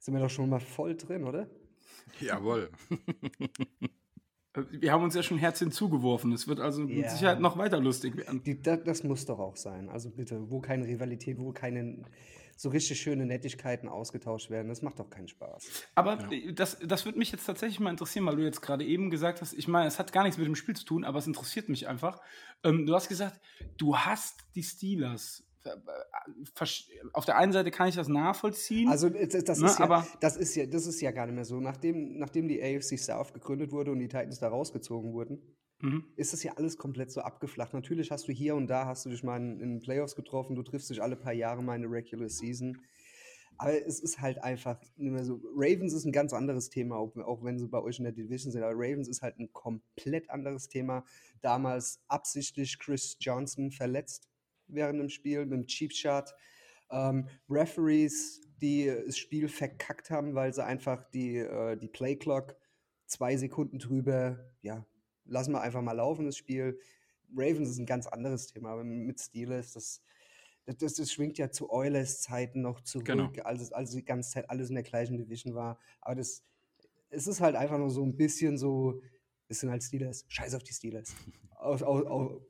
sind 0.00 0.14
wir 0.14 0.20
doch 0.20 0.28
schon 0.28 0.50
mal 0.50 0.58
voll 0.58 0.96
drin, 0.96 1.22
oder? 1.22 1.48
Jawohl. 2.20 2.70
Wir 4.70 4.92
haben 4.92 5.04
uns 5.04 5.14
ja 5.14 5.22
schon 5.22 5.38
Herz 5.38 5.60
hinzugeworfen. 5.60 6.32
Es 6.32 6.48
wird 6.48 6.58
also 6.58 6.82
mit 6.82 6.96
Ja. 6.96 7.10
Sicherheit 7.10 7.38
noch 7.40 7.58
weiter 7.58 7.78
lustig 7.80 8.16
werden. 8.16 8.42
Die, 8.42 8.60
da, 8.60 8.76
das 8.76 9.04
muss 9.04 9.24
doch 9.24 9.38
auch 9.38 9.56
sein. 9.56 9.88
Also 9.88 10.10
bitte, 10.10 10.50
wo 10.50 10.60
keine 10.60 10.86
Rivalität, 10.86 11.38
wo 11.38 11.52
keine 11.52 12.02
so 12.56 12.70
richtig 12.70 13.00
schöne 13.00 13.24
Nettigkeiten 13.24 13.88
ausgetauscht 13.88 14.50
werden, 14.50 14.66
das 14.66 14.82
macht 14.82 14.98
doch 14.98 15.08
keinen 15.08 15.28
Spaß. 15.28 15.84
Aber 15.94 16.32
äh, 16.32 16.52
das, 16.52 16.76
das 16.84 17.04
würde 17.04 17.16
mich 17.18 17.30
jetzt 17.30 17.44
tatsächlich 17.46 17.78
mal 17.78 17.90
interessieren, 17.90 18.26
weil 18.26 18.34
du 18.34 18.42
jetzt 18.42 18.60
gerade 18.60 18.84
eben 18.84 19.10
gesagt 19.10 19.40
hast, 19.40 19.52
ich 19.52 19.68
meine, 19.68 19.86
es 19.86 20.00
hat 20.00 20.12
gar 20.12 20.24
nichts 20.24 20.38
mit 20.38 20.46
dem 20.48 20.56
Spiel 20.56 20.74
zu 20.74 20.84
tun, 20.84 21.04
aber 21.04 21.20
es 21.20 21.28
interessiert 21.28 21.68
mich 21.68 21.86
einfach. 21.86 22.20
Ähm, 22.64 22.84
du 22.84 22.94
hast 22.96 23.08
gesagt, 23.08 23.40
du 23.76 23.96
hast 23.96 24.40
die 24.56 24.64
Steelers. 24.64 25.44
Auf 27.12 27.24
der 27.24 27.36
einen 27.36 27.52
Seite 27.52 27.70
kann 27.70 27.88
ich 27.88 27.94
das 27.94 28.08
nachvollziehen. 28.08 28.88
Also 28.88 29.08
das, 29.08 29.58
Ne, 29.58 29.66
ist 29.66 29.78
ja, 29.78 29.84
aber- 29.84 30.06
das, 30.20 30.36
ist 30.36 30.54
ja, 30.54 30.66
das 30.66 30.86
ist 30.86 31.00
ja 31.00 31.10
gar 31.10 31.26
nicht 31.26 31.34
mehr 31.34 31.44
so. 31.44 31.60
Nachdem, 31.60 32.18
nachdem 32.18 32.48
die 32.48 32.62
AFC 32.62 32.98
South 32.98 33.32
gegründet 33.32 33.72
wurde 33.72 33.92
und 33.92 33.98
die 33.98 34.08
Titans 34.08 34.38
da 34.40 34.48
rausgezogen 34.48 35.12
wurden, 35.12 35.40
mhm. 35.80 36.04
ist 36.16 36.32
das 36.32 36.42
ja 36.42 36.52
alles 36.56 36.76
komplett 36.76 37.10
so 37.10 37.20
abgeflacht. 37.20 37.74
Natürlich 37.74 38.10
hast 38.10 38.28
du 38.28 38.32
hier 38.32 38.54
und 38.56 38.66
da, 38.68 38.86
hast 38.86 39.04
du 39.06 39.10
dich 39.10 39.22
mal 39.22 39.36
in, 39.36 39.60
in 39.60 39.68
den 39.74 39.80
Playoffs 39.80 40.14
getroffen, 40.16 40.56
du 40.56 40.62
triffst 40.62 40.90
dich 40.90 41.02
alle 41.02 41.16
paar 41.16 41.32
Jahre 41.32 41.62
mal 41.62 41.76
in 41.76 41.82
der 41.82 41.90
Regular 41.90 42.28
Season. 42.28 42.80
Aber 43.60 43.72
es 43.86 43.98
ist 43.98 44.20
halt 44.20 44.40
einfach 44.44 44.80
nicht 44.96 45.10
mehr 45.10 45.24
so. 45.24 45.40
Ravens 45.56 45.92
ist 45.92 46.04
ein 46.04 46.12
ganz 46.12 46.32
anderes 46.32 46.70
Thema, 46.70 46.96
auch, 46.96 47.16
auch 47.16 47.42
wenn 47.42 47.58
sie 47.58 47.66
bei 47.66 47.82
euch 47.82 47.98
in 47.98 48.04
der 48.04 48.12
Division 48.12 48.52
sind. 48.52 48.62
Aber 48.62 48.74
Ravens 48.74 49.08
ist 49.08 49.20
halt 49.20 49.36
ein 49.40 49.52
komplett 49.52 50.30
anderes 50.30 50.68
Thema. 50.68 51.04
Damals 51.40 52.00
absichtlich 52.06 52.78
Chris 52.78 53.16
Johnson 53.18 53.72
verletzt 53.72 54.28
während 54.68 55.00
dem 55.00 55.08
Spiel 55.08 55.46
mit 55.46 55.52
dem 55.52 55.66
Cheap 55.66 55.92
Shot. 55.92 56.34
Ähm, 56.90 57.28
Referees, 57.48 58.40
die 58.60 58.86
das 59.06 59.18
Spiel 59.18 59.48
verkackt 59.48 60.10
haben, 60.10 60.34
weil 60.34 60.52
sie 60.54 60.64
einfach 60.64 61.04
die, 61.10 61.36
äh, 61.36 61.76
die 61.76 61.88
Play 61.88 62.16
Clock 62.16 62.56
zwei 63.06 63.36
Sekunden 63.36 63.78
drüber, 63.78 64.38
ja, 64.62 64.86
lassen 65.24 65.52
wir 65.52 65.60
einfach 65.60 65.82
mal 65.82 65.92
laufen, 65.92 66.26
das 66.26 66.36
Spiel. 66.36 66.78
Ravens 67.34 67.68
ist 67.70 67.78
ein 67.78 67.86
ganz 67.86 68.06
anderes 68.06 68.46
Thema, 68.46 68.70
aber 68.70 68.84
mit 68.84 69.20
Steelers, 69.20 69.72
das, 69.72 70.02
das, 70.64 70.94
das, 70.94 71.12
schwingt 71.12 71.38
ja 71.38 71.50
zu 71.50 71.70
Oilers 71.70 72.20
Zeiten 72.20 72.62
noch 72.62 72.80
zurück, 72.82 73.06
Genau. 73.06 73.30
als, 73.44 73.72
als 73.72 73.90
die 73.90 74.04
ganze 74.04 74.30
Zeit 74.30 74.50
alles 74.50 74.68
in 74.68 74.74
der 74.74 74.84
gleichen 74.84 75.16
Division 75.16 75.54
war. 75.54 75.78
Aber 76.00 76.14
das, 76.14 76.44
es 77.10 77.26
ist 77.26 77.40
halt 77.40 77.56
einfach 77.56 77.78
nur 77.78 77.90
so 77.90 78.02
ein 78.02 78.16
bisschen 78.16 78.56
so, 78.58 79.00
es 79.48 79.60
sind 79.60 79.70
halt 79.70 79.82
Steelers, 79.82 80.24
scheiß 80.28 80.54
auf 80.54 80.62
die 80.62 80.72
Steelers. 80.72 81.14
Aus, 81.56 81.82
aus, 81.82 82.06
aus, 82.06 82.42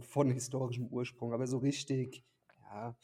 von 0.00 0.30
historischem 0.30 0.86
Ursprung, 0.86 1.32
aber 1.32 1.46
so 1.46 1.58
richtig, 1.58 2.24
ja. 2.62 2.96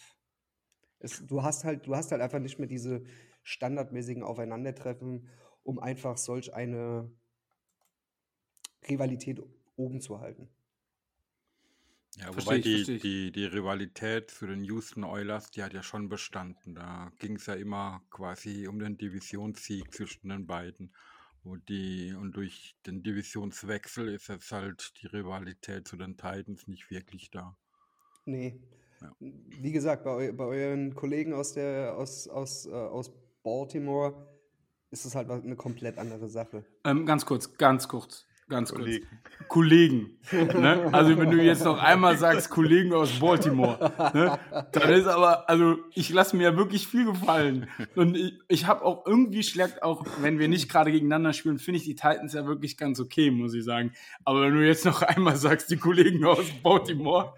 Es, 0.98 1.26
du, 1.26 1.42
hast 1.42 1.64
halt, 1.64 1.86
du 1.86 1.94
hast 1.94 2.10
halt 2.10 2.22
einfach 2.22 2.38
nicht 2.38 2.58
mehr 2.58 2.68
diese 2.68 3.02
standardmäßigen 3.42 4.22
Aufeinandertreffen, 4.22 5.28
um 5.62 5.78
einfach 5.78 6.16
solch 6.16 6.54
eine 6.54 7.10
Rivalität 8.88 9.42
oben 9.76 10.00
zu 10.00 10.20
halten. 10.20 10.48
Ja, 12.18 12.32
Versteh 12.32 12.46
wobei 12.46 12.56
ich, 12.58 12.86
die, 12.86 12.98
die, 12.98 13.32
die 13.32 13.44
Rivalität 13.44 14.32
für 14.32 14.46
den 14.46 14.64
Houston 14.64 15.04
Oilers, 15.04 15.50
die 15.50 15.62
hat 15.62 15.74
ja 15.74 15.82
schon 15.82 16.08
bestanden. 16.08 16.74
Da 16.74 17.12
ging 17.18 17.36
es 17.36 17.46
ja 17.46 17.54
immer 17.54 18.02
quasi 18.10 18.66
um 18.68 18.78
den 18.78 18.96
Divisionssieg 18.96 19.92
zwischen 19.92 20.30
den 20.30 20.46
beiden. 20.46 20.94
Und, 21.46 21.68
die, 21.68 22.12
und 22.12 22.32
durch 22.32 22.74
den 22.86 23.04
Divisionswechsel 23.04 24.08
ist 24.08 24.28
jetzt 24.28 24.50
halt 24.50 24.92
die 25.00 25.06
Rivalität 25.06 25.86
zu 25.86 25.96
den 25.96 26.16
Titans 26.16 26.66
nicht 26.66 26.90
wirklich 26.90 27.30
da. 27.30 27.56
Nee. 28.24 28.60
Ja. 29.00 29.12
Wie 29.20 29.70
gesagt, 29.70 30.02
bei, 30.02 30.10
eu 30.10 30.32
bei 30.32 30.44
euren 30.44 30.94
Kollegen 30.94 31.32
aus, 31.32 31.52
der, 31.52 31.96
aus, 31.96 32.26
aus, 32.26 32.66
äh, 32.66 32.72
aus 32.72 33.12
Baltimore 33.44 34.26
ist 34.90 35.04
es 35.04 35.14
halt 35.14 35.30
eine 35.30 35.54
komplett 35.54 35.98
andere 35.98 36.28
Sache. 36.28 36.64
Ähm, 36.84 37.06
ganz 37.06 37.24
kurz, 37.24 37.56
ganz 37.56 37.86
kurz, 37.86 38.26
ganz 38.48 38.72
Kollegen. 38.72 39.06
kurz. 39.06 39.48
Kollegen. 39.48 40.10
ne? 40.32 40.88
Also 40.92 41.16
wenn 41.18 41.30
du 41.30 41.40
jetzt 41.42 41.64
noch 41.64 41.78
einmal 41.80 42.16
sagst, 42.16 42.50
Kollegen 42.50 42.92
aus 42.94 43.18
Baltimore, 43.20 43.92
ne? 44.14 44.38
dann 44.72 44.90
ist 44.90 45.06
aber, 45.06 45.48
also 45.48 45.76
ich 45.94 46.10
lasse 46.10 46.36
mir 46.36 46.44
ja 46.44 46.56
wirklich 46.56 46.88
viel 46.88 47.04
gefallen. 47.04 47.68
Und 47.94 48.16
ich, 48.16 48.38
ich 48.48 48.66
habe 48.66 48.84
auch 48.84 49.06
irgendwie 49.06 49.42
schlägt, 49.42 49.82
auch 49.82 50.04
wenn 50.20 50.38
wir 50.38 50.48
nicht 50.48 50.68
gerade 50.68 50.90
gegeneinander 50.90 51.32
spielen, 51.32 51.58
finde 51.58 51.78
ich 51.78 51.84
die 51.84 51.94
Titans 51.94 52.32
ja 52.32 52.46
wirklich 52.46 52.76
ganz 52.76 52.98
okay, 52.98 53.30
muss 53.30 53.54
ich 53.54 53.64
sagen. 53.64 53.92
Aber 54.24 54.42
wenn 54.42 54.54
du 54.54 54.66
jetzt 54.66 54.84
noch 54.84 55.02
einmal 55.02 55.36
sagst, 55.36 55.70
die 55.70 55.76
Kollegen 55.76 56.24
aus 56.24 56.46
Baltimore, 56.62 57.34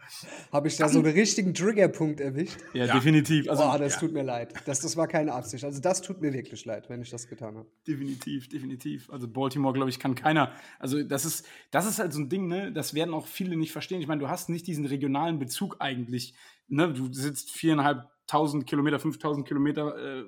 Habe 0.53 0.69
ich 0.69 0.77
da 0.77 0.89
so 0.89 1.01
einen 1.01 1.13
richtigen 1.13 1.53
Triggerpunkt 1.53 2.21
erwischt? 2.21 2.57
ja, 2.73 2.87
definitiv. 2.87 3.51
Also, 3.51 3.65
Boah, 3.65 3.79
das 3.79 3.99
tut 3.99 4.13
mir 4.13 4.23
leid. 4.23 4.55
Das, 4.67 4.81
das 4.81 4.97
war 4.97 5.09
keine 5.09 5.33
Absicht. 5.35 5.65
Also 5.65 5.81
das 5.81 6.01
tut 6.01 6.21
mir 6.21 6.33
wirklich 6.33 6.65
leid, 6.65 6.89
wenn 6.89 7.03
ich 7.03 7.11
das 7.11 7.29
getan 7.29 7.57
habe. 7.57 7.67
Definitiv, 7.87 8.49
definitiv. 8.49 9.11
Also 9.11 9.29
Baltimore, 9.29 9.75
glaube 9.75 9.91
ich, 9.91 9.99
kann 9.99 10.15
keiner. 10.15 10.53
Also 10.79 10.98
das 11.07 11.25
ist, 11.25 11.47
das 11.71 11.87
ist 11.87 11.99
halt 11.99 12.13
so 12.13 12.21
ein 12.21 12.29
Ding, 12.29 12.49
ne? 12.49 12.73
Das 12.73 12.95
werden 12.95 13.15
auch 13.15 13.27
viele 13.27 13.57
nicht 13.57 13.73
verstehen. 13.73 14.01
Ich 14.01 14.07
meine, 14.07 14.21
du 14.21 14.29
hast 14.29 14.49
nicht 14.49 14.67
diesen 14.67 14.87
regionalen 14.87 15.39
Bezug 15.39 15.77
eigentlich. 15.81 16.35
Ne? 16.69 16.93
Du 16.93 17.13
sitzt 17.13 17.51
viereinhalbtausend 17.51 18.67
Kilometer, 18.67 18.99
5000 18.99 19.47
Kilometer 19.47 19.97
äh, 19.97 20.25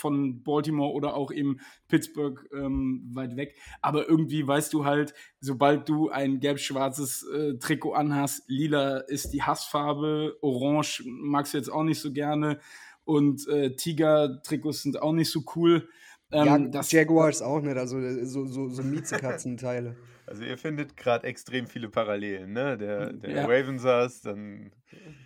von 0.00 0.42
Baltimore 0.42 0.92
oder 0.92 1.14
auch 1.14 1.30
eben 1.30 1.60
Pittsburgh 1.88 2.48
ähm, 2.54 3.10
weit 3.12 3.36
weg. 3.36 3.56
Aber 3.82 4.08
irgendwie 4.08 4.46
weißt 4.46 4.72
du 4.72 4.84
halt, 4.84 5.14
sobald 5.40 5.88
du 5.88 6.08
ein 6.08 6.40
gelb-schwarzes 6.40 7.22
äh, 7.28 7.58
Trikot 7.58 7.92
anhast, 7.92 8.44
lila 8.48 8.98
ist 8.98 9.32
die 9.32 9.42
Hassfarbe, 9.42 10.38
orange 10.40 11.02
magst 11.06 11.52
du 11.52 11.58
jetzt 11.58 11.70
auch 11.70 11.82
nicht 11.82 12.00
so 12.00 12.12
gerne 12.12 12.58
und 13.04 13.46
äh, 13.48 13.74
Tiger-Trikots 13.76 14.82
sind 14.82 15.02
auch 15.02 15.12
nicht 15.12 15.30
so 15.30 15.42
cool. 15.54 15.88
Ähm, 16.32 16.46
ja, 16.46 16.58
das, 16.58 16.92
Jaguars 16.92 17.42
auch 17.42 17.60
nicht, 17.60 17.76
also 17.76 17.98
äh, 17.98 18.24
so, 18.24 18.46
so, 18.46 18.68
so 18.68 18.82
Miezekatzenteile. 18.82 19.96
Also 20.26 20.44
ihr 20.44 20.56
findet 20.58 20.96
gerade 20.96 21.26
extrem 21.26 21.66
viele 21.66 21.88
Parallelen, 21.88 22.52
ne? 22.52 22.78
Der, 22.78 23.12
der 23.12 23.30
Ja. 23.30 23.46
Ravensars, 23.46 24.20
dann 24.20 24.70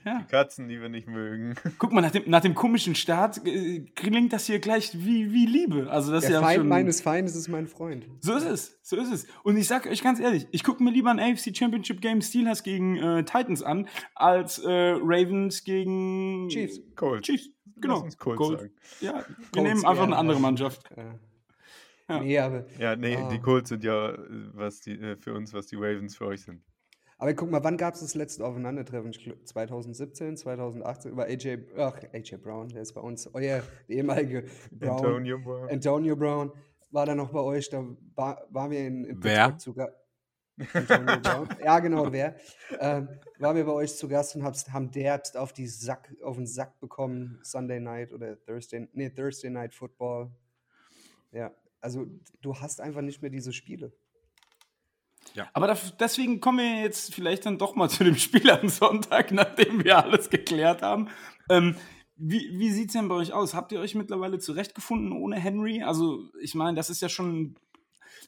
Ja. 0.07 0.20
die 0.20 0.24
Katzen, 0.30 0.66
die 0.66 0.80
wir 0.80 0.88
nicht 0.88 1.07
mögen. 1.07 1.57
Guck 1.78 1.92
mal, 1.92 2.00
nach 2.00 2.11
dem, 2.11 2.22
nach 2.24 2.40
dem 2.40 2.55
komischen 2.55 2.94
Start 2.94 3.46
äh, 3.46 3.80
klingt 3.94 4.32
das 4.32 4.46
hier 4.46 4.61
gleich 4.61 4.94
wie, 4.94 5.30
wie 5.30 5.44
Liebe. 5.44 5.90
Also 5.90 6.11
das 6.11 6.22
Der 6.22 6.30
ist 6.30 6.34
ja 6.36 6.40
Feind 6.40 6.57
schon, 6.61 6.68
meines 6.68 7.02
Feindes 7.02 7.36
ist 7.36 7.48
mein 7.48 7.66
Freund. 7.66 8.07
So 8.20 8.34
ist 8.34 8.46
es, 8.46 8.78
so 8.80 8.96
ist 8.96 9.12
es. 9.12 9.26
Und 9.42 9.59
ich 9.59 9.66
sag 9.66 9.84
euch 9.86 10.02
ganz 10.02 10.20
ehrlich, 10.20 10.46
ich 10.52 10.64
gucke 10.64 10.82
mir 10.82 10.90
lieber 10.90 11.11
ein 11.11 11.20
AFC 11.20 11.55
Championship 11.55 12.00
Game 12.00 12.22
Steelers 12.22 12.62
gegen 12.62 12.96
äh, 12.96 13.24
Titans 13.24 13.62
an, 13.62 13.86
als 14.14 14.59
äh, 14.61 14.70
Ravens 14.70 15.64
gegen 15.64 16.48
Chiefs. 16.48 16.80
Colts. 16.96 17.26
Chiefs. 17.26 17.50
Genau. 17.81 17.95
Lass 17.97 18.03
uns 18.05 18.18
Colts 18.18 18.39
Colts. 18.39 18.62
sagen. 18.62 18.75
Ja, 19.01 19.12
wir 19.14 19.22
Colts 19.22 19.57
nehmen 19.57 19.85
einfach 19.85 20.03
eine 20.05 20.16
andere. 20.16 20.41
Mannschaft. 20.41 20.89
Ja. 20.97 21.14
Ja. 22.09 22.20
Nee, 22.20 22.39
aber, 22.39 22.64
Ja, 22.79 22.97
nee, 22.97 23.16
Ah. 23.16 23.29
die 23.31 23.39
Colts 23.41 23.70
sind 23.70 23.83
ja 23.83 24.11
äh, 24.11 24.18
was 24.53 24.81
die, 24.81 24.93
äh, 24.93 25.16
für 25.16 25.33
uns, 25.35 25.55
was 25.55 25.66
die 25.66 25.77
Ravens 25.77 26.16
für 26.16 26.27
euch 26.27 26.43
sind. 26.43 26.62
aber 27.18 27.33
guck 27.33 27.51
mal, 27.51 27.64
wann 27.64 27.79
gab 27.79 27.95
es 27.95 28.01
das 28.01 28.14
letzte 28.14 28.45
Aufeinandertreffen? 28.45 29.11
Ich 29.11 29.25
glaub, 29.25 29.39
2017, 29.47 30.37
2018 30.37 31.12
über 31.12 31.25
AJ, 31.25 31.59
ach, 31.79 31.97
AJ 32.12 32.37
Brown, 32.43 32.68
der 32.68 32.83
ist 32.83 32.93
bei 32.93 33.01
uns, 33.01 33.31
euer 33.33 33.62
ehemalige 33.89 34.45
Brown. 34.70 34.97
Antonio 34.99 35.39
Brown. 35.39 35.70
Antonio 35.70 36.16
Brown 36.16 36.53
war 36.91 37.07
da 37.07 37.14
noch 37.14 37.31
bei 37.31 37.41
euch, 37.41 37.70
da 37.70 37.83
war, 38.14 38.47
waren 38.51 38.70
wir 38.70 38.87
in, 38.87 39.05
in 39.05 39.25
Wer? 39.25 39.49
Pittsburgh 39.51 39.77
Brown. 39.77 39.89
Ja, 41.64 41.78
genau, 41.80 42.12
wer. 42.12 42.36
Ähm, 42.78 43.09
waren 43.38 43.57
wir 43.57 43.64
bei 43.64 43.72
euch 43.72 43.96
zu 43.96 44.09
Gast 44.09 44.36
und 44.36 44.44
hab's, 44.44 44.70
haben 44.70 44.90
derbt 44.90 45.36
auf, 45.36 45.52
die 45.52 45.66
Sack, 45.66 46.14
auf 46.22 46.36
den 46.36 46.46
Sack 46.46 46.78
bekommen, 46.80 47.40
Sunday 47.42 47.80
Night 47.80 48.12
oder 48.12 48.40
Thursday, 48.44 48.88
nee, 48.92 49.11
Thursday 49.11 49.50
Night 49.50 49.74
Football. 49.74 50.30
Ja, 51.32 51.52
also 51.80 52.07
du 52.40 52.57
hast 52.61 52.80
einfach 52.80 53.00
nicht 53.02 53.20
mehr 53.22 53.30
diese 53.30 53.52
Spiele. 53.52 53.92
Aber 55.52 55.70
daf- 55.72 55.96
deswegen 55.98 56.40
kommen 56.40 56.59
wir 56.59 56.82
jetzt 56.82 57.12
vielleicht 57.14 57.46
dann 57.46 57.59
doch 57.59 57.74
mal 57.74 57.88
zu 57.90 58.05
dem 58.05 58.16
Spiel 58.16 58.48
am 58.50 58.68
Sonntag, 58.68 59.32
nachdem 59.32 59.82
wir 59.82 60.05
alles 60.05 60.30
geklärt 60.30 60.82
haben. 60.82 61.09
Ähm, 61.48 61.76
wie 62.16 62.57
wie 62.57 62.70
sieht 62.70 62.88
es 62.88 62.92
denn 62.92 63.09
bei 63.09 63.16
euch 63.16 63.32
aus? 63.32 63.55
Habt 63.55 63.72
ihr 63.72 63.80
euch 63.80 63.96
mittlerweile 63.96 64.38
zurechtgefunden 64.38 65.11
ohne 65.12 65.36
Henry? 65.36 65.82
Also, 65.82 66.28
ich 66.40 66.55
meine, 66.55 66.76
das 66.76 66.90
ist 66.90 67.02
ja 67.02 67.09
schon. 67.09 67.57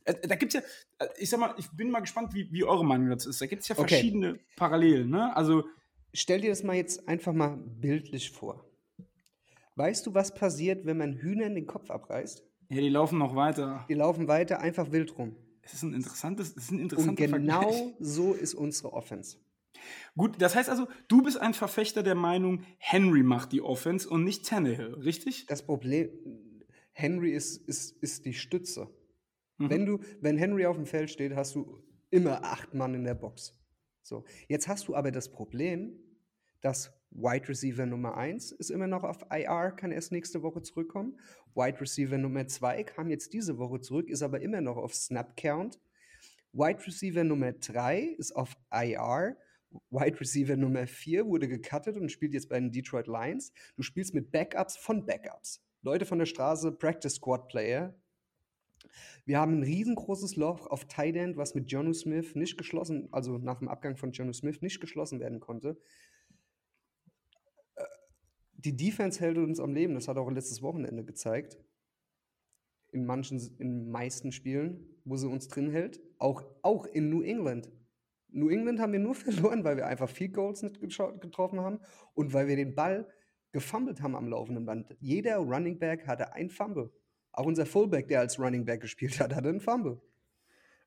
Äh, 0.07 0.27
da 0.27 0.35
gibt 0.37 0.55
es 0.55 0.63
ja, 0.63 1.07
äh, 1.07 1.09
ich 1.19 1.29
sag 1.31 1.39
mal, 1.41 1.55
ich 1.59 1.69
bin 1.71 1.91
mal 1.91 2.01
gespannt, 2.01 2.33
wie, 2.35 2.51
wie 2.53 2.65
eure 2.65 2.85
Meinung 2.85 3.09
dazu 3.11 3.29
ist. 3.29 3.41
Da 3.41 3.47
gibt 3.47 3.63
es 3.63 3.69
ja 3.69 3.77
Okay. 3.77 3.89
verschiedene 3.89 4.39
Parallelen, 4.57 5.11
ne? 5.11 5.37
Also, 5.37 5.65
Stell 6.15 6.41
dir 6.41 6.49
das 6.51 6.63
mal 6.63 6.75
jetzt 6.77 7.07
einfach 7.09 7.35
mal 7.35 7.57
bildlich 7.59 8.31
vor. 8.31 8.65
Weißt 9.75 10.07
du, 10.07 10.15
was 10.15 10.33
passiert, 10.33 10.87
wenn 10.87 10.97
man 10.97 11.13
Hühnern 11.15 11.55
den 11.55 11.67
Kopf 11.67 11.91
abreißt? 11.91 12.43
ja, 12.71 12.81
die 12.81 12.89
laufen 12.89 13.19
noch 13.19 13.37
weiter. 13.37 13.85
Die 13.89 13.95
laufen 13.95 14.27
weiter 14.27 14.61
einfach 14.61 14.91
wild 14.93 15.19
rum. 15.19 15.37
Es 15.63 15.75
ist 15.75 15.83
ein 15.83 15.93
interessantes, 15.95 16.51
es 16.57 16.65
ist 16.65 16.71
ein 16.71 16.77
Und 16.77 16.83
interessanter 16.85 17.29
Vergleich. 17.29 17.61
genau 17.61 17.93
so 18.01 18.33
ist 18.33 18.55
unsere 18.55 18.93
Offense. 18.93 19.37
Gut, 20.17 20.41
das 20.41 20.55
heißt 20.57 20.71
also, 20.71 20.89
du 21.09 21.23
bist 21.23 21.39
ein 21.39 21.53
Verfechter 21.53 22.03
der 22.03 22.15
Meinung, 22.15 22.65
Henry 22.79 23.23
macht 23.23 23.53
die 23.53 23.61
Offense 23.61 24.09
und 24.09 24.25
nicht 24.25 24.47
Tannehill, 24.47 24.95
richtig? 24.95 25.45
Das 25.47 25.63
Problem, 25.67 26.09
Henry 26.93 27.33
ist, 27.33 27.59
ist, 27.69 28.03
ist 28.03 28.25
die 28.25 28.33
Stütze. 28.33 28.89
Mhm. 29.59 29.71
Wenn, 29.71 29.87
du, 29.87 29.99
wenn 30.21 30.39
Henry 30.39 30.67
auf 30.67 30.77
dem 30.77 30.87
Feld 30.87 31.11
steht, 31.11 31.35
hast 31.35 31.55
du 31.55 31.83
immer 32.11 32.45
acht 32.45 32.75
Mann 32.75 32.95
in 32.95 33.05
der 33.05 33.15
Box. 33.15 33.59
So. 34.03 34.25
Jetzt 34.49 34.69
hast 34.69 34.89
du 34.89 34.95
aber 34.95 35.11
das 35.11 35.31
Problem, 35.31 35.99
dass 36.61 36.93
Wide 37.11 37.49
Receiver 37.49 37.87
Nummer 37.87 38.17
1 38.17 38.53
ist 38.53 38.71
immer 38.71 38.87
noch 38.87 39.03
auf 39.03 39.19
IR, 39.31 39.73
kann 39.73 39.91
erst 39.91 40.13
nächste 40.13 40.43
Woche 40.43 40.63
zurückkommen. 40.63 41.19
Wide 41.55 41.81
Receiver 41.81 42.19
Nummer 42.19 42.47
2 42.47 42.85
kam 42.85 43.09
jetzt 43.09 43.33
diese 43.33 43.59
Woche 43.59 43.81
zurück, 43.81 44.11
ist 44.11 44.23
aber 44.23 44.41
immer 44.41 44.61
noch 44.61 44.77
auf 44.77 44.95
Snap 44.95 45.37
Count. 45.37 45.81
Wide 46.53 46.87
Receiver 46.87 47.25
Nummer 47.25 47.53
3 47.53 48.01
ist 48.19 48.33
auf 48.33 48.57
IR. 48.71 49.37
Wide 49.91 50.21
Receiver 50.21 50.57
Nummer 50.57 50.87
4 50.87 51.27
wurde 51.27 51.49
gecuttet 51.49 51.97
und 51.97 52.11
spielt 52.11 52.35
jetzt 52.35 52.49
bei 52.49 52.59
den 52.59 52.71
Detroit 52.71 53.07
Lions. 53.07 53.53
Du 53.77 53.83
spielst 53.83 54.15
mit 54.15 54.31
Backups 54.31 54.77
von 54.77 55.05
Backups. 55.05 55.63
Leute 55.83 56.07
von 56.07 56.19
der 56.19 56.27
Straße, 56.27 56.73
Practice 56.73 57.15
Squad 57.15 57.49
Player. 57.49 57.95
Wir 59.24 59.39
haben 59.39 59.59
ein 59.59 59.62
riesengroßes 59.62 60.37
Loch 60.37 60.66
auf 60.66 60.87
Tight 60.87 61.16
End, 61.16 61.37
was 61.37 61.55
mit 61.55 61.70
Jonu 61.70 61.93
Smith 61.93 62.34
nicht 62.34 62.57
geschlossen, 62.59 63.09
also 63.12 63.39
nach 63.39 63.59
dem 63.59 63.68
Abgang 63.68 63.97
von 63.97 64.12
Jonu 64.12 64.32
Smith 64.32 64.62
nicht 64.62 64.80
geschlossen 64.80 65.20
werden 65.20 65.41
konnte. 65.41 65.78
Äh, 67.76 67.84
Die 68.55 68.76
Defense 68.76 69.20
hält 69.20 69.39
uns 69.39 69.61
am 69.61 69.74
Leben, 69.74 69.95
das 69.95 70.09
hat 70.09 70.16
auch 70.16 70.30
letztes 70.30 70.62
Wochenende 70.62 71.05
gezeigt. 71.05 71.59
In 72.93 73.05
manchen, 73.05 73.41
in 73.59 73.91
meisten 73.91 74.32
Spielen, 74.32 74.97
wo 75.05 75.16
sie 75.16 75.28
uns 75.28 75.49
drin 75.49 75.70
hält. 75.70 76.01
Auch, 76.18 76.45
auch 76.62 76.87
in 76.87 77.11
New 77.11 77.22
England. 77.22 77.70
New 78.28 78.49
England 78.49 78.80
haben 78.80 78.93
wir 78.93 79.01
nur 79.01 79.14
verloren, 79.16 79.64
weil 79.64 79.76
wir 79.76 79.87
einfach 79.87 80.09
Field 80.09 80.34
Goals 80.34 80.62
nicht 80.62 80.80
getroffen 80.80 81.61
haben 81.61 81.80
und 82.14 82.32
weil 82.32 82.49
wir 82.49 82.57
den 82.57 82.74
Ball 82.74 83.09
gefummelt 83.53 84.03
haben 84.03 84.14
am 84.14 84.28
laufenden 84.28 84.66
Band. 84.66 84.95
Jeder 85.01 85.39
Running 85.39 85.78
Back 85.78 86.07
hatte 86.07 86.34
ein 86.34 86.51
Fumble. 86.51 86.93
Auch 87.37 87.47
unser 87.47 87.66
Fullback, 87.66 88.09
der 88.09 88.20
als 88.20 88.39
Running 88.39 88.64
Back 88.64 88.80
gespielt 88.80 89.20
hat, 89.20 89.34
hatte 89.34 89.49
einen 89.49 89.61
Fumble. 89.61 90.01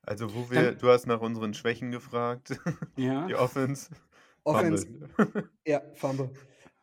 Also 0.02 0.34
wo 0.34 0.50
wir, 0.50 0.72
du 0.72 0.88
hast 0.88 1.06
nach 1.06 1.20
unseren 1.20 1.54
Schwächen 1.54 1.90
gefragt. 1.90 2.58
Ja. 2.96 3.26
Die 3.26 3.34
Offense. 3.34 3.90
Offense, 4.44 4.86
Fumble. 5.16 5.48
ja, 5.66 5.80
Fumble. 5.94 6.30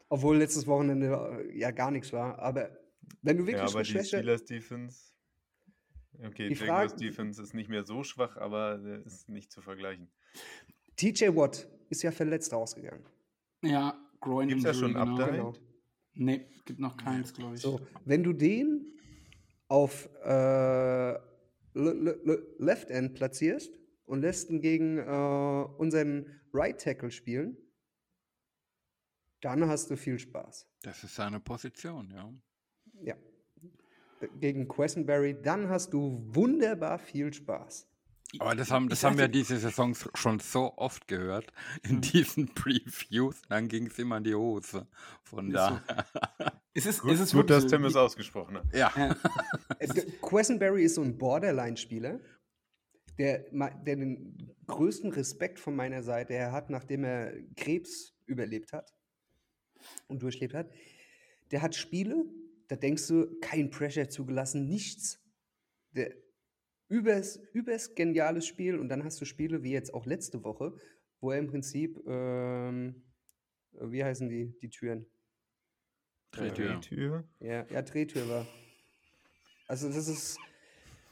Obwohl 0.09 0.37
letztes 0.37 0.65
Wochenende 0.67 1.07
äh, 1.51 1.57
ja 1.59 1.71
gar 1.71 1.91
nichts 1.91 2.13
war. 2.13 2.39
Aber 2.39 2.69
wenn 3.21 3.37
du 3.37 3.45
wirklich 3.45 3.57
Ja, 3.57 3.63
aber 3.67 3.79
eine 3.79 3.83
die 3.83 3.91
Schwäche... 3.91 4.17
Steelers 4.17 4.45
Defense. 4.45 5.13
Okay, 6.25 6.47
Die 6.49 6.55
Jaguars 6.55 6.93
Frage- 6.93 7.03
Defense 7.05 7.41
ist 7.41 7.53
nicht 7.53 7.69
mehr 7.69 7.83
so 7.83 8.03
schwach, 8.03 8.37
aber 8.37 8.77
der 8.77 9.05
ist 9.05 9.27
nicht 9.29 9.51
zu 9.51 9.61
vergleichen. 9.61 10.07
TJ 10.95 11.35
Watt 11.35 11.67
ist 11.89 12.03
ja 12.03 12.11
verletzt 12.11 12.53
rausgegangen. 12.53 13.03
Ja, 13.63 13.95
Groin 14.21 14.47
Gibt's 14.47 14.63
da 14.63 14.71
Injury, 14.71 14.91
schon 14.91 14.95
ein 14.95 15.05
genau. 15.05 15.21
Update? 15.23 15.35
Genau. 15.35 15.53
Nee, 16.13 16.45
gibt 16.65 16.79
noch 16.79 16.97
keins, 16.97 17.33
glaube 17.33 17.55
ich. 17.55 17.61
So, 17.61 17.79
wenn 18.05 18.23
du 18.23 18.33
den 18.33 18.96
auf 19.67 20.09
äh, 20.23 21.11
Le- 21.11 21.19
Le- 21.73 22.19
Le- 22.23 22.47
Left 22.57 22.89
End 22.89 23.13
platzierst 23.13 23.77
und 24.05 24.21
lässt 24.21 24.49
ihn 24.49 24.61
gegen 24.61 24.97
äh, 24.97 25.65
unseren 25.77 26.39
Right 26.53 26.81
Tackle 26.81 27.11
spielen, 27.11 27.57
dann 29.41 29.67
hast 29.67 29.91
du 29.91 29.95
viel 29.95 30.17
Spaß. 30.17 30.67
Das 30.81 31.03
ist 31.03 31.15
seine 31.15 31.39
Position, 31.39 32.09
ja. 32.11 32.33
Ja. 33.01 33.15
Gegen 34.39 34.67
Questenberry, 34.67 35.39
dann 35.39 35.69
hast 35.69 35.93
du 35.93 36.23
wunderbar 36.33 36.97
viel 36.97 37.31
Spaß. 37.31 37.86
Aber 38.39 38.55
das 38.55 38.71
haben, 38.71 38.89
das 38.89 39.03
haben 39.03 39.17
wir 39.17 39.29
diese 39.29 39.57
Saison 39.57 39.95
schon 40.13 40.39
so 40.39 40.73
oft 40.77 41.07
gehört 41.07 41.51
in 41.83 42.01
diesen 42.01 42.47
Previews. 42.55 43.41
Dann 43.47 43.67
ging 43.69 43.87
es 43.87 43.97
immer 43.99 44.17
in 44.17 44.25
die 44.25 44.35
Hose. 44.35 44.87
Von 45.23 45.47
Ist 45.47 45.55
da. 45.55 45.83
Es 46.73 46.85
ist, 46.85 47.01
Gut, 47.01 47.13
es 47.13 47.21
ist 47.21 47.31
gut 47.31 47.49
wirklich 47.49 47.63
dass 47.63 47.71
Tim 47.71 47.85
es 47.85 47.95
ausgesprochen 47.95 48.57
hat. 48.57 48.65
Ja. 48.71 48.91
Questenberry 50.21 50.83
ist 50.83 50.93
so 50.93 51.01
ein 51.01 51.17
Borderline-Spieler, 51.17 52.19
der, 53.17 53.45
der 53.49 53.95
den 53.95 54.55
größten 54.67 55.11
Respekt 55.11 55.59
von 55.59 55.75
meiner 55.75 56.03
Seite 56.03 56.33
her 56.33 56.51
hat, 56.51 56.69
nachdem 56.69 57.03
er 57.03 57.33
Krebs 57.55 58.13
überlebt 58.27 58.73
hat 58.73 58.93
und 60.05 60.21
durchlebt 60.21 60.53
hat. 60.53 60.69
Der 61.49 61.63
hat 61.63 61.73
Spiele, 61.73 62.25
da 62.67 62.75
denkst 62.75 63.07
du, 63.07 63.39
kein 63.41 63.71
Pressure 63.71 64.07
zugelassen, 64.09 64.67
nichts. 64.67 65.19
Der, 65.95 66.13
übers, 66.89 67.39
übers 67.53 67.95
geniales 67.95 68.45
Spiel 68.45 68.79
und 68.79 68.89
dann 68.89 69.03
hast 69.03 69.19
du 69.21 69.25
Spiele 69.25 69.63
wie 69.63 69.71
jetzt 69.71 69.93
auch 69.93 70.05
letzte 70.05 70.43
Woche, 70.43 70.73
wo 71.19 71.31
er 71.31 71.39
im 71.39 71.47
Prinzip, 71.47 71.99
ähm, 72.07 73.03
wie 73.73 74.03
heißen 74.03 74.29
die, 74.29 74.57
die 74.59 74.69
Türen? 74.69 75.05
Drehtür. 76.31 76.81
Tür. 76.81 77.23
Ja, 77.39 77.65
ja, 77.69 77.81
Drehtür 77.81 78.27
war. 78.29 78.47
Also 79.67 79.87
das 79.87 80.07
ist, 80.07 80.37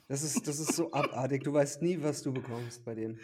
das 0.08 0.24
ist, 0.24 0.48
das 0.48 0.60
ist 0.60 0.74
so 0.74 0.92
abartig. 0.94 1.44
Du 1.44 1.54
weißt 1.54 1.82
nie, 1.82 2.02
was 2.02 2.22
du 2.22 2.34
bekommst 2.34 2.86
bei 2.86 2.96
dem. 2.96 3.20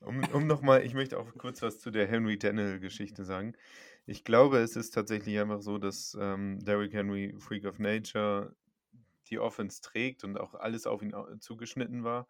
Um, 0.00 0.24
um 0.32 0.46
nochmal, 0.46 0.84
ich 0.84 0.94
möchte 0.94 1.18
auch 1.18 1.32
kurz 1.38 1.62
was 1.62 1.78
zu 1.78 1.90
der 1.90 2.08
Henry 2.08 2.38
Tannehill-Geschichte 2.38 3.24
sagen. 3.24 3.54
Ich 4.04 4.24
glaube, 4.24 4.58
es 4.58 4.74
ist 4.74 4.90
tatsächlich 4.90 5.38
einfach 5.38 5.62
so, 5.62 5.78
dass 5.78 6.16
ähm, 6.20 6.58
Derrick 6.64 6.92
Henry, 6.92 7.36
Freak 7.38 7.64
of 7.66 7.78
Nature, 7.78 8.54
die 9.32 9.40
Offense 9.40 9.80
trägt 9.80 10.22
und 10.24 10.38
auch 10.38 10.54
alles 10.54 10.86
auf 10.86 11.02
ihn 11.02 11.14
zugeschnitten 11.40 12.04
war. 12.04 12.28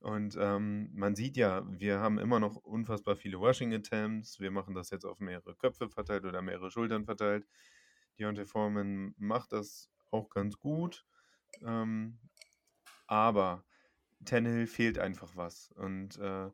Und 0.00 0.36
ähm, 0.36 0.90
man 0.94 1.14
sieht 1.14 1.36
ja, 1.36 1.62
wir 1.68 2.00
haben 2.00 2.18
immer 2.18 2.40
noch 2.40 2.56
unfassbar 2.56 3.14
viele 3.14 3.36
Rushing 3.36 3.72
Attempts. 3.72 4.40
Wir 4.40 4.50
machen 4.50 4.74
das 4.74 4.90
jetzt 4.90 5.04
auf 5.04 5.20
mehrere 5.20 5.54
Köpfe 5.54 5.88
verteilt 5.88 6.24
oder 6.24 6.42
mehrere 6.42 6.72
Schultern 6.72 7.04
verteilt. 7.04 7.46
Deontay 8.18 8.44
Foreman 8.44 9.14
macht 9.16 9.52
das 9.52 9.90
auch 10.10 10.28
ganz 10.28 10.58
gut. 10.58 11.06
Ähm, 11.64 12.18
aber 13.06 13.64
Tannehill 14.24 14.66
fehlt 14.66 14.98
einfach 14.98 15.36
was. 15.36 15.70
Und 15.76 16.18
äh, 16.18 16.50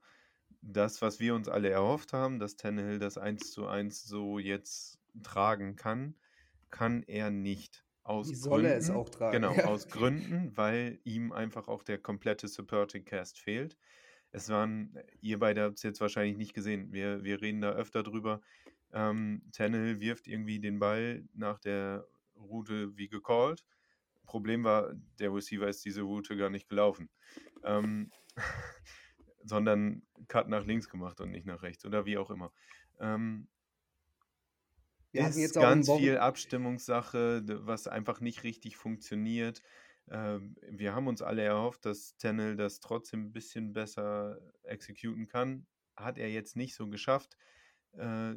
das, 0.61 1.01
was 1.01 1.18
wir 1.18 1.35
uns 1.35 1.49
alle 1.49 1.70
erhofft 1.70 2.12
haben, 2.12 2.39
dass 2.39 2.57
Tannehill 2.57 2.99
das 2.99 3.16
1 3.16 3.53
zu 3.53 3.66
1 3.66 4.05
so 4.05 4.39
jetzt 4.39 4.99
tragen 5.22 5.76
kann, 5.76 6.14
kann 6.70 7.03
er 7.05 7.31
nicht. 7.31 7.85
Aus 8.09 8.31
Wie 8.31 8.35
soll 8.35 8.65
er 8.65 8.77
es 8.79 8.87
Gründen- 8.87 9.01
auch 9.01 9.09
tragen? 9.11 9.33
Genau, 9.43 9.53
Ja. 9.65 9.65
aus 9.67 9.89
Gründen, 9.89 10.57
weil 10.57 10.99
ihm 11.05 11.31
einfach 11.33 11.69
auch 11.69 11.83
der 11.83 11.99
komplette 11.99 12.49
Supporting 12.49 13.05
Cast 13.05 13.39
fehlt. 13.39 13.77
Es 14.33 14.49
waren, 14.49 14.99
ihr 15.21 15.39
beide 15.39 15.63
habt 15.63 15.77
es 15.77 15.83
jetzt 15.83 16.01
wahrscheinlich 16.01 16.37
nicht 16.37 16.55
gesehen, 16.55 16.93
wir, 16.93 17.23
wir 17.25 17.41
reden 17.41 17.61
da 17.61 17.73
öfter 17.73 18.03
drüber. 18.03 18.41
Ähm, 18.93 19.43
Tannehill 19.53 20.01
wirft 20.01 20.27
irgendwie 20.27 20.59
den 20.59 20.79
Ball 20.79 21.25
nach 21.35 21.59
der 21.59 22.07
Route 22.37 22.97
wie 22.97 23.09
gecallt. 23.09 23.65
Problem 24.27 24.65
war, 24.65 24.95
der 25.19 25.33
Receiver 25.35 25.69
ist 25.69 25.85
diese 25.85 26.03
Route 26.03 26.37
gar 26.37 26.51
nicht 26.51 26.69
gelaufen. 26.69 27.09
Ähm, 27.63 28.11
sondern 29.45 30.03
Cut 30.29 30.49
nach 30.49 30.65
links 30.67 30.89
gemacht 30.89 31.21
und 31.21 31.31
nicht 31.31 31.47
nach 31.47 31.63
rechts 31.63 31.85
oder 31.85 32.05
wie 32.07 32.19
auch 32.19 32.31
immer. 32.31 32.53
Ähm, 33.01 33.49
Wir 35.13 35.23
hatten 35.23 35.33
ist 35.33 35.41
jetzt 35.41 35.59
auch 35.59 35.63
ganz 35.63 35.91
viel 35.91 36.19
Abstimmungssache, 36.19 37.43
was 37.67 37.89
einfach 37.89 38.21
nicht 38.21 38.45
richtig 38.45 38.77
funktioniert. 38.77 39.63
Ähm, 40.11 40.57
wir 40.71 40.95
haben 40.95 41.07
uns 41.07 41.23
alle 41.23 41.43
erhofft, 41.43 41.85
dass 41.87 42.17
Tennel 42.17 42.57
das 42.57 42.81
trotzdem 42.81 43.27
ein 43.27 43.33
bisschen 43.33 43.73
besser 43.73 44.39
exekuten 44.63 45.27
kann. 45.27 45.67
Hat 45.97 46.19
er 46.19 46.31
jetzt 46.31 46.57
nicht 46.57 46.75
so 46.75 46.89
geschafft. 46.89 47.37
Äh, 47.97 48.35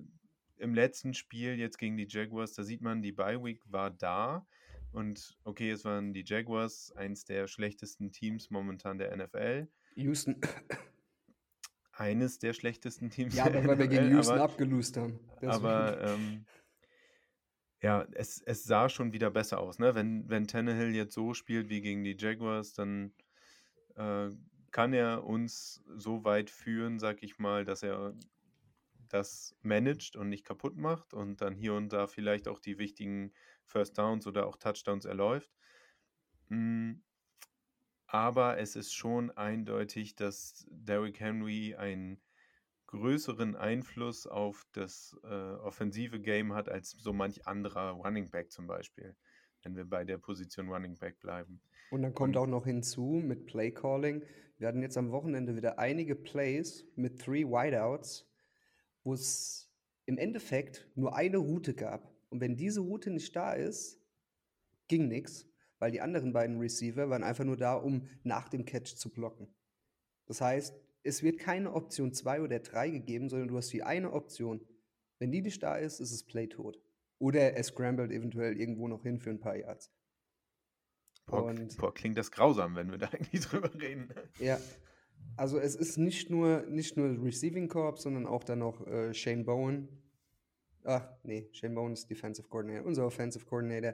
Im 0.57 0.73
letzten 0.73 1.13
Spiel 1.13 1.57
jetzt 1.57 1.77
gegen 1.77 1.97
die 1.97 2.07
Jaguars, 2.07 2.53
da 2.53 2.63
sieht 2.63 2.81
man, 2.81 3.01
die 3.01 3.11
Bye 3.11 3.43
Week 3.43 3.61
war 3.65 3.89
da. 3.89 4.45
Und 4.91 5.37
okay, 5.45 5.71
es 5.71 5.85
waren 5.85 6.13
die 6.13 6.23
Jaguars, 6.25 6.91
eins 6.95 7.23
der 7.23 7.47
schlechtesten 7.47 8.11
Teams 8.11 8.49
momentan 8.49 8.97
der 8.97 9.15
NFL. 9.15 9.67
Houston. 9.95 10.41
Eines 11.93 12.39
der 12.39 12.53
schlechtesten 12.53 13.09
Teams 13.09 13.35
Ja, 13.35 13.45
aber 13.45 13.65
weil 13.65 13.77
wir 13.77 13.87
gegen 13.87 14.09
Houston 14.11 14.39
abgelöst 14.39 14.97
haben. 14.97 15.19
Deswegen. 15.35 15.51
aber 15.51 16.01
ähm, 16.01 16.45
ja, 17.81 18.05
es, 18.13 18.41
es 18.41 18.63
sah 18.63 18.89
schon 18.89 19.13
wieder 19.13 19.31
besser 19.31 19.59
aus. 19.59 19.79
Ne? 19.79 19.95
Wenn, 19.95 20.29
wenn 20.29 20.47
Tannehill 20.47 20.95
jetzt 20.95 21.13
so 21.13 21.33
spielt 21.33 21.69
wie 21.69 21.81
gegen 21.81 22.03
die 22.03 22.15
Jaguars, 22.17 22.73
dann 22.73 23.13
äh, 23.95 24.29
kann 24.71 24.93
er 24.93 25.25
uns 25.25 25.83
so 25.95 26.23
weit 26.23 26.49
führen, 26.49 26.99
sag 26.99 27.23
ich 27.23 27.39
mal, 27.39 27.65
dass 27.65 27.83
er 27.83 28.13
das 29.09 29.55
managt 29.61 30.15
und 30.15 30.29
nicht 30.29 30.45
kaputt 30.45 30.77
macht 30.77 31.13
und 31.13 31.41
dann 31.41 31.55
hier 31.55 31.73
und 31.73 31.91
da 31.91 32.07
vielleicht 32.07 32.47
auch 32.47 32.59
die 32.59 32.77
wichtigen 32.77 33.33
First 33.65 33.97
Downs 33.97 34.27
oder 34.27 34.47
auch 34.47 34.57
Touchdowns 34.57 35.05
erläuft. 35.05 35.51
Mm, 36.49 36.93
Aber 38.07 38.57
es 38.59 38.75
ist 38.75 38.93
schon 38.93 39.31
eindeutig, 39.31 40.15
dass 40.15 40.65
Derrick 40.69 41.19
Henry 41.19 41.75
einen 41.75 42.21
größeren 42.91 43.55
Einfluss 43.55 44.27
auf 44.27 44.65
das 44.73 45.17
äh, 45.23 45.27
offensive 45.27 46.19
Game 46.19 46.53
hat 46.53 46.69
als 46.69 46.91
so 46.91 47.13
manch 47.13 47.47
anderer 47.47 47.91
Running 47.91 48.29
Back 48.29 48.51
zum 48.51 48.67
Beispiel, 48.67 49.15
wenn 49.63 49.75
wir 49.75 49.85
bei 49.85 50.03
der 50.03 50.17
Position 50.17 50.69
Running 50.69 50.97
Back 50.97 51.19
bleiben. 51.19 51.61
Und 51.89 52.03
dann 52.03 52.13
kommt 52.13 52.35
Und- 52.37 52.43
auch 52.43 52.47
noch 52.47 52.65
hinzu 52.65 53.21
mit 53.23 53.45
Play 53.45 53.71
Calling. 53.71 54.23
Wir 54.57 54.67
hatten 54.67 54.81
jetzt 54.81 54.97
am 54.97 55.11
Wochenende 55.11 55.55
wieder 55.55 55.79
einige 55.79 56.15
Plays 56.15 56.85
mit 56.95 57.19
Three 57.19 57.45
Wideouts, 57.45 58.29
wo 59.03 59.13
es 59.13 59.69
im 60.05 60.17
Endeffekt 60.17 60.87
nur 60.95 61.15
eine 61.15 61.37
Route 61.37 61.73
gab. 61.73 62.13
Und 62.29 62.41
wenn 62.41 62.55
diese 62.55 62.81
Route 62.81 63.09
nicht 63.09 63.35
da 63.35 63.53
ist, 63.53 63.99
ging 64.87 65.07
nichts, 65.07 65.47
weil 65.79 65.91
die 65.91 66.01
anderen 66.01 66.31
beiden 66.33 66.59
Receiver 66.59 67.09
waren 67.09 67.23
einfach 67.23 67.43
nur 67.43 67.57
da, 67.57 67.73
um 67.73 68.07
nach 68.23 68.49
dem 68.49 68.65
Catch 68.65 68.95
zu 68.95 69.09
blocken. 69.11 69.47
Das 70.27 70.41
heißt, 70.41 70.79
es 71.03 71.23
wird 71.23 71.39
keine 71.39 71.73
Option 71.73 72.13
2 72.13 72.41
oder 72.41 72.59
3 72.59 72.89
gegeben, 72.89 73.29
sondern 73.29 73.47
du 73.47 73.57
hast 73.57 73.71
die 73.73 73.83
eine 73.83 74.11
Option. 74.11 74.61
Wenn 75.19 75.31
die 75.31 75.41
nicht 75.41 75.61
da 75.61 75.77
ist, 75.77 75.99
ist 75.99 76.11
es 76.11 76.23
Play 76.23 76.47
tot. 76.47 76.79
Oder 77.19 77.53
er 77.53 77.63
scrambled 77.63 78.11
eventuell 78.11 78.59
irgendwo 78.59 78.87
noch 78.87 79.03
hin 79.03 79.19
für 79.19 79.29
ein 79.29 79.39
paar 79.39 79.55
Yards. 79.55 79.91
Boah, 81.27 81.53
boah, 81.77 81.93
klingt 81.93 82.17
das 82.17 82.31
grausam, 82.31 82.75
wenn 82.75 82.89
wir 82.91 82.97
da 82.97 83.07
eigentlich 83.11 83.45
drüber 83.45 83.71
reden. 83.79 84.09
Ja, 84.39 84.59
also 85.37 85.59
es 85.59 85.75
ist 85.75 85.97
nicht 85.97 86.29
nur, 86.29 86.65
nicht 86.67 86.97
nur 86.97 87.23
Receiving 87.23 87.67
Corps, 87.67 88.01
sondern 88.01 88.25
auch 88.25 88.43
dann 88.43 88.59
noch 88.59 88.85
äh, 88.87 89.13
Shane 89.13 89.45
Bowen. 89.45 89.87
Ach, 90.83 91.07
nee, 91.23 91.47
Shane 91.51 91.75
Bowen 91.75 91.93
ist 91.93 92.09
Defensive 92.09 92.47
Coordinator, 92.47 92.85
unser 92.85 93.05
Offensive 93.05 93.45
Coordinator, 93.45 93.93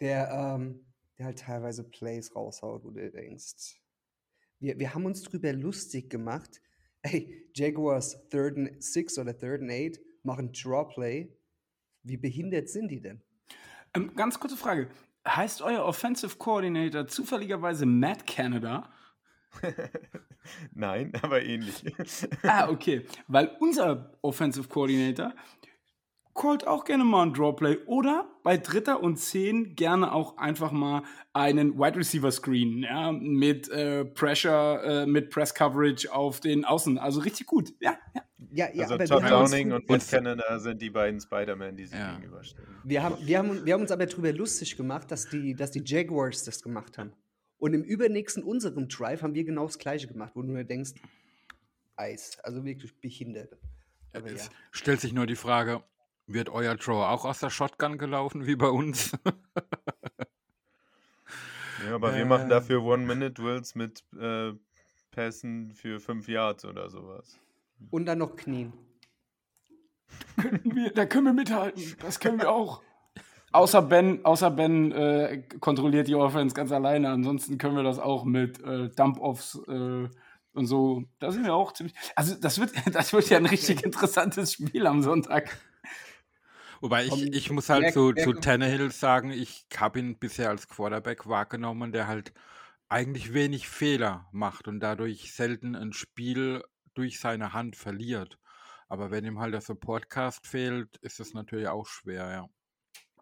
der, 0.00 0.30
ähm, 0.30 0.86
der 1.18 1.26
halt 1.26 1.40
teilweise 1.40 1.84
Plays 1.84 2.34
raushaut, 2.34 2.84
wo 2.84 2.90
du 2.90 3.10
denkst. 3.10 3.79
Wir, 4.60 4.78
wir 4.78 4.94
haben 4.94 5.06
uns 5.06 5.22
drüber 5.22 5.52
lustig 5.52 6.10
gemacht. 6.10 6.60
Ey, 7.02 7.50
Jaguars 7.54 8.28
Third 8.28 8.58
and 8.58 8.82
Six 8.82 9.18
oder 9.18 9.36
Third 9.36 9.62
and 9.62 9.70
Eight 9.70 10.00
machen 10.22 10.52
Draw 10.52 10.84
Play. 10.84 11.34
Wie 12.02 12.18
behindert 12.18 12.68
sind 12.68 12.88
die 12.88 13.00
denn? 13.00 13.22
Ähm, 13.94 14.14
ganz 14.14 14.38
kurze 14.38 14.56
Frage. 14.56 14.88
Heißt 15.26 15.62
euer 15.62 15.84
Offensive 15.84 16.36
Coordinator 16.36 17.06
zufälligerweise 17.06 17.86
Matt 17.86 18.26
Canada? 18.26 18.90
Nein, 20.74 21.12
aber 21.22 21.42
ähnlich. 21.42 21.82
Ah, 22.42 22.68
okay. 22.68 23.06
Weil 23.28 23.56
unser 23.60 24.18
Offensive 24.22 24.68
Coordinator 24.68 25.34
callt 26.34 26.66
auch 26.66 26.84
gerne 26.84 27.04
mal 27.04 27.24
ein 27.24 27.32
Drawplay 27.32 27.78
oder 27.86 28.28
bei 28.42 28.56
Dritter 28.56 29.02
und 29.02 29.16
Zehn 29.16 29.74
gerne 29.74 30.12
auch 30.12 30.36
einfach 30.38 30.72
mal 30.72 31.02
einen 31.32 31.78
Wide 31.78 31.96
Receiver 31.96 32.30
Screen 32.30 32.82
ja, 32.82 33.12
mit 33.12 33.68
äh, 33.68 34.04
Pressure, 34.04 34.82
äh, 34.82 35.06
mit 35.06 35.30
Press 35.30 35.54
Coverage 35.54 36.12
auf 36.12 36.40
den 36.40 36.64
Außen. 36.64 36.98
Also 36.98 37.20
richtig 37.20 37.46
gut. 37.46 37.72
Ja, 37.80 37.98
ja. 38.14 38.22
Ja, 38.52 38.68
ja, 38.72 38.82
also 38.82 38.94
aber 38.94 39.04
Todd 39.04 39.22
wir 39.22 39.30
haben 39.30 39.42
uns 39.42 39.50
Downing 39.50 39.72
und 39.72 39.88
Matt 39.88 40.08
Canada 40.08 40.58
sind 40.58 40.82
die 40.82 40.90
beiden 40.90 41.20
Spider-Man, 41.20 41.76
die 41.76 41.86
sich 41.86 41.96
Ja. 41.98 42.14
gegenüberstehen. 42.14 42.66
Wir 42.82 43.02
haben, 43.02 43.16
wir, 43.20 43.38
haben, 43.38 43.64
wir 43.64 43.74
haben 43.74 43.82
uns 43.82 43.92
aber 43.92 44.06
darüber 44.06 44.32
lustig 44.32 44.76
gemacht, 44.76 45.10
dass 45.10 45.28
die, 45.28 45.54
dass 45.54 45.70
die 45.70 45.82
Jaguars 45.84 46.44
das 46.44 46.62
gemacht 46.62 46.98
haben. 46.98 47.12
Und 47.58 47.74
im 47.74 47.84
übernächsten 47.84 48.42
unserem 48.42 48.88
Drive 48.88 49.22
haben 49.22 49.34
wir 49.34 49.44
genau 49.44 49.66
das 49.66 49.78
gleiche 49.78 50.08
gemacht, 50.08 50.32
wo 50.34 50.42
du 50.42 50.48
nur 50.48 50.64
denkst, 50.64 50.92
Eis, 51.94 52.38
also 52.42 52.64
wirklich 52.64 52.98
behindert. 52.98 53.56
Aber 54.14 54.28
ja. 54.28 54.34
Es 54.34 54.50
stellt 54.72 55.00
sich 55.00 55.12
nur 55.12 55.26
die 55.26 55.36
Frage, 55.36 55.84
wird 56.32 56.48
euer 56.48 56.76
Draw 56.76 57.06
auch 57.06 57.24
aus 57.24 57.40
der 57.40 57.50
Shotgun 57.50 57.98
gelaufen 57.98 58.46
wie 58.46 58.56
bei 58.56 58.68
uns? 58.68 59.12
Ja, 61.86 61.94
aber 61.94 62.14
wir 62.14 62.26
machen 62.26 62.48
dafür 62.48 62.82
One-Minute-Drills 62.82 63.74
mit 63.74 64.04
äh, 64.20 64.52
Pässen 65.10 65.72
für 65.72 66.00
fünf 66.00 66.28
Yards 66.28 66.64
oder 66.64 66.90
sowas. 66.90 67.38
Und 67.90 68.06
dann 68.06 68.18
noch 68.18 68.36
Knien. 68.36 68.72
wir, 70.64 70.92
da 70.92 71.06
können 71.06 71.26
wir 71.26 71.32
mithalten. 71.32 71.96
Das 72.00 72.20
können 72.20 72.38
wir 72.38 72.50
auch. 72.50 72.82
Außer 73.52 73.82
Ben, 73.82 74.24
außer 74.24 74.50
Ben 74.50 74.92
äh, 74.92 75.42
kontrolliert 75.58 76.06
die 76.06 76.14
Offense 76.14 76.54
ganz 76.54 76.70
alleine. 76.70 77.08
Ansonsten 77.08 77.58
können 77.58 77.76
wir 77.76 77.82
das 77.82 77.98
auch 77.98 78.24
mit 78.24 78.62
äh, 78.62 78.88
Dump-Offs 78.90 79.60
äh, 79.66 80.08
und 80.52 80.66
so. 80.66 81.04
Da 81.18 81.32
sind 81.32 81.44
wir 81.44 81.54
auch 81.54 81.72
ziemlich. 81.72 81.96
Also, 82.14 82.36
das 82.40 82.60
wird, 82.60 82.72
das 82.94 83.12
wird 83.12 83.28
ja 83.30 83.38
ein 83.38 83.46
richtig 83.46 83.82
interessantes 83.84 84.52
Spiel 84.52 84.86
am 84.86 85.02
Sonntag. 85.02 85.58
Wobei 86.80 87.04
ich, 87.04 87.34
ich 87.34 87.50
muss 87.50 87.68
halt 87.68 87.92
zu, 87.92 88.12
zu 88.12 88.32
Tannehill 88.32 88.90
sagen, 88.90 89.30
ich 89.30 89.66
habe 89.76 89.98
ihn 89.98 90.18
bisher 90.18 90.48
als 90.48 90.66
Quarterback 90.66 91.28
wahrgenommen, 91.28 91.92
der 91.92 92.06
halt 92.06 92.32
eigentlich 92.88 93.34
wenig 93.34 93.68
Fehler 93.68 94.28
macht 94.32 94.66
und 94.66 94.80
dadurch 94.80 95.32
selten 95.32 95.76
ein 95.76 95.92
Spiel 95.92 96.62
durch 96.94 97.20
seine 97.20 97.52
Hand 97.52 97.76
verliert. 97.76 98.38
Aber 98.88 99.10
wenn 99.10 99.24
ihm 99.24 99.38
halt 99.38 99.54
der 99.54 99.60
Supportcast 99.60 100.46
fehlt, 100.46 100.96
ist 101.02 101.20
es 101.20 101.34
natürlich 101.34 101.68
auch 101.68 101.86
schwer, 101.86 102.30
ja. 102.30 102.48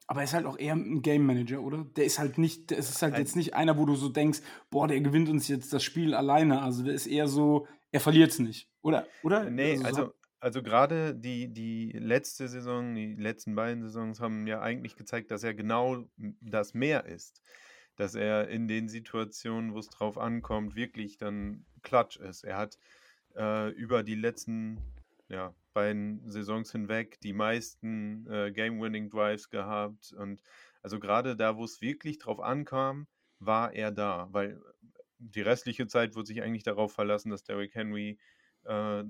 Aber 0.07 0.21
er 0.21 0.25
ist 0.25 0.33
halt 0.33 0.47
auch 0.47 0.59
eher 0.59 0.75
ein 0.75 1.03
Game 1.03 1.27
Manager, 1.27 1.61
oder? 1.61 1.85
Der 1.85 2.07
ist 2.07 2.19
halt 2.19 2.39
nicht, 2.39 2.71
der 2.71 2.79
ist 2.79 3.03
halt 3.03 3.19
jetzt 3.19 3.37
nicht 3.37 3.53
einer, 3.55 3.77
wo 3.77 3.85
du 3.85 3.95
so 3.95 4.09
denkst, 4.09 4.41
boah, 4.71 4.89
der 4.89 5.01
gewinnt 5.03 5.29
uns 5.29 5.49
jetzt 5.49 5.71
das 5.75 5.83
Spiel 5.83 6.15
alleine. 6.15 6.63
Also 6.63 6.83
der 6.83 6.95
ist 6.95 7.07
eher 7.07 7.29
so, 7.29 7.67
er 7.93 8.01
verliert 8.01 8.31
es 8.31 8.39
nicht, 8.39 8.71
oder? 8.81 9.07
Oder? 9.23 9.51
Nee, 9.51 9.73
also, 9.73 9.85
also, 9.85 10.15
also 10.41 10.62
gerade 10.62 11.14
die, 11.14 11.53
die 11.53 11.91
letzte 11.93 12.49
Saison, 12.49 12.95
die 12.95 13.14
letzten 13.14 13.55
beiden 13.55 13.82
Saisons 13.82 14.20
haben 14.20 14.47
ja 14.47 14.61
eigentlich 14.61 14.97
gezeigt, 14.97 15.30
dass 15.30 15.43
er 15.43 15.55
genau 15.55 16.09
das 16.41 16.74
mehr 16.74 17.07
ist. 17.07 17.43
Dass 17.97 18.14
er 18.14 18.49
in 18.49 18.68
den 18.68 18.89
Situationen, 18.89 19.74
wo 19.74 19.78
es 19.78 19.89
drauf 19.89 20.18
ankommt, 20.18 20.76
wirklich 20.76 21.18
dann 21.18 21.64
klatsch 21.82 22.16
ist. 22.18 22.45
Er 22.45 22.57
hat 22.57 22.78
äh, 23.36 23.70
über 23.70 24.03
die 24.05 24.14
letzten 24.14 24.78
ja, 25.28 25.55
beiden 25.74 26.28
Saisons 26.30 26.72
hinweg 26.72 27.20
die 27.20 27.32
meisten 27.32 28.26
äh, 28.30 28.53
Game-Winning-Drives 28.53 29.51
gehabt. 29.51 30.12
Und 30.12 30.43
also 30.82 31.01
gerade 31.01 31.36
da, 31.36 31.57
wo 31.57 31.64
es 31.64 31.80
wirklich 31.80 32.18
drauf 32.18 32.41
ankam, 32.41 33.07
war 33.41 33.72
er 33.72 33.91
da, 33.91 34.28
weil 34.30 34.61
die 35.18 35.43
restliche 35.43 35.86
Zeit 35.89 36.14
wurde 36.14 36.26
sich 36.26 36.43
eigentlich 36.43 36.62
darauf 36.62 36.93
verlassen, 36.93 37.30
dass 37.30 37.43
Derrick 37.43 37.74
Henry 37.74 38.18
äh, 38.64 39.03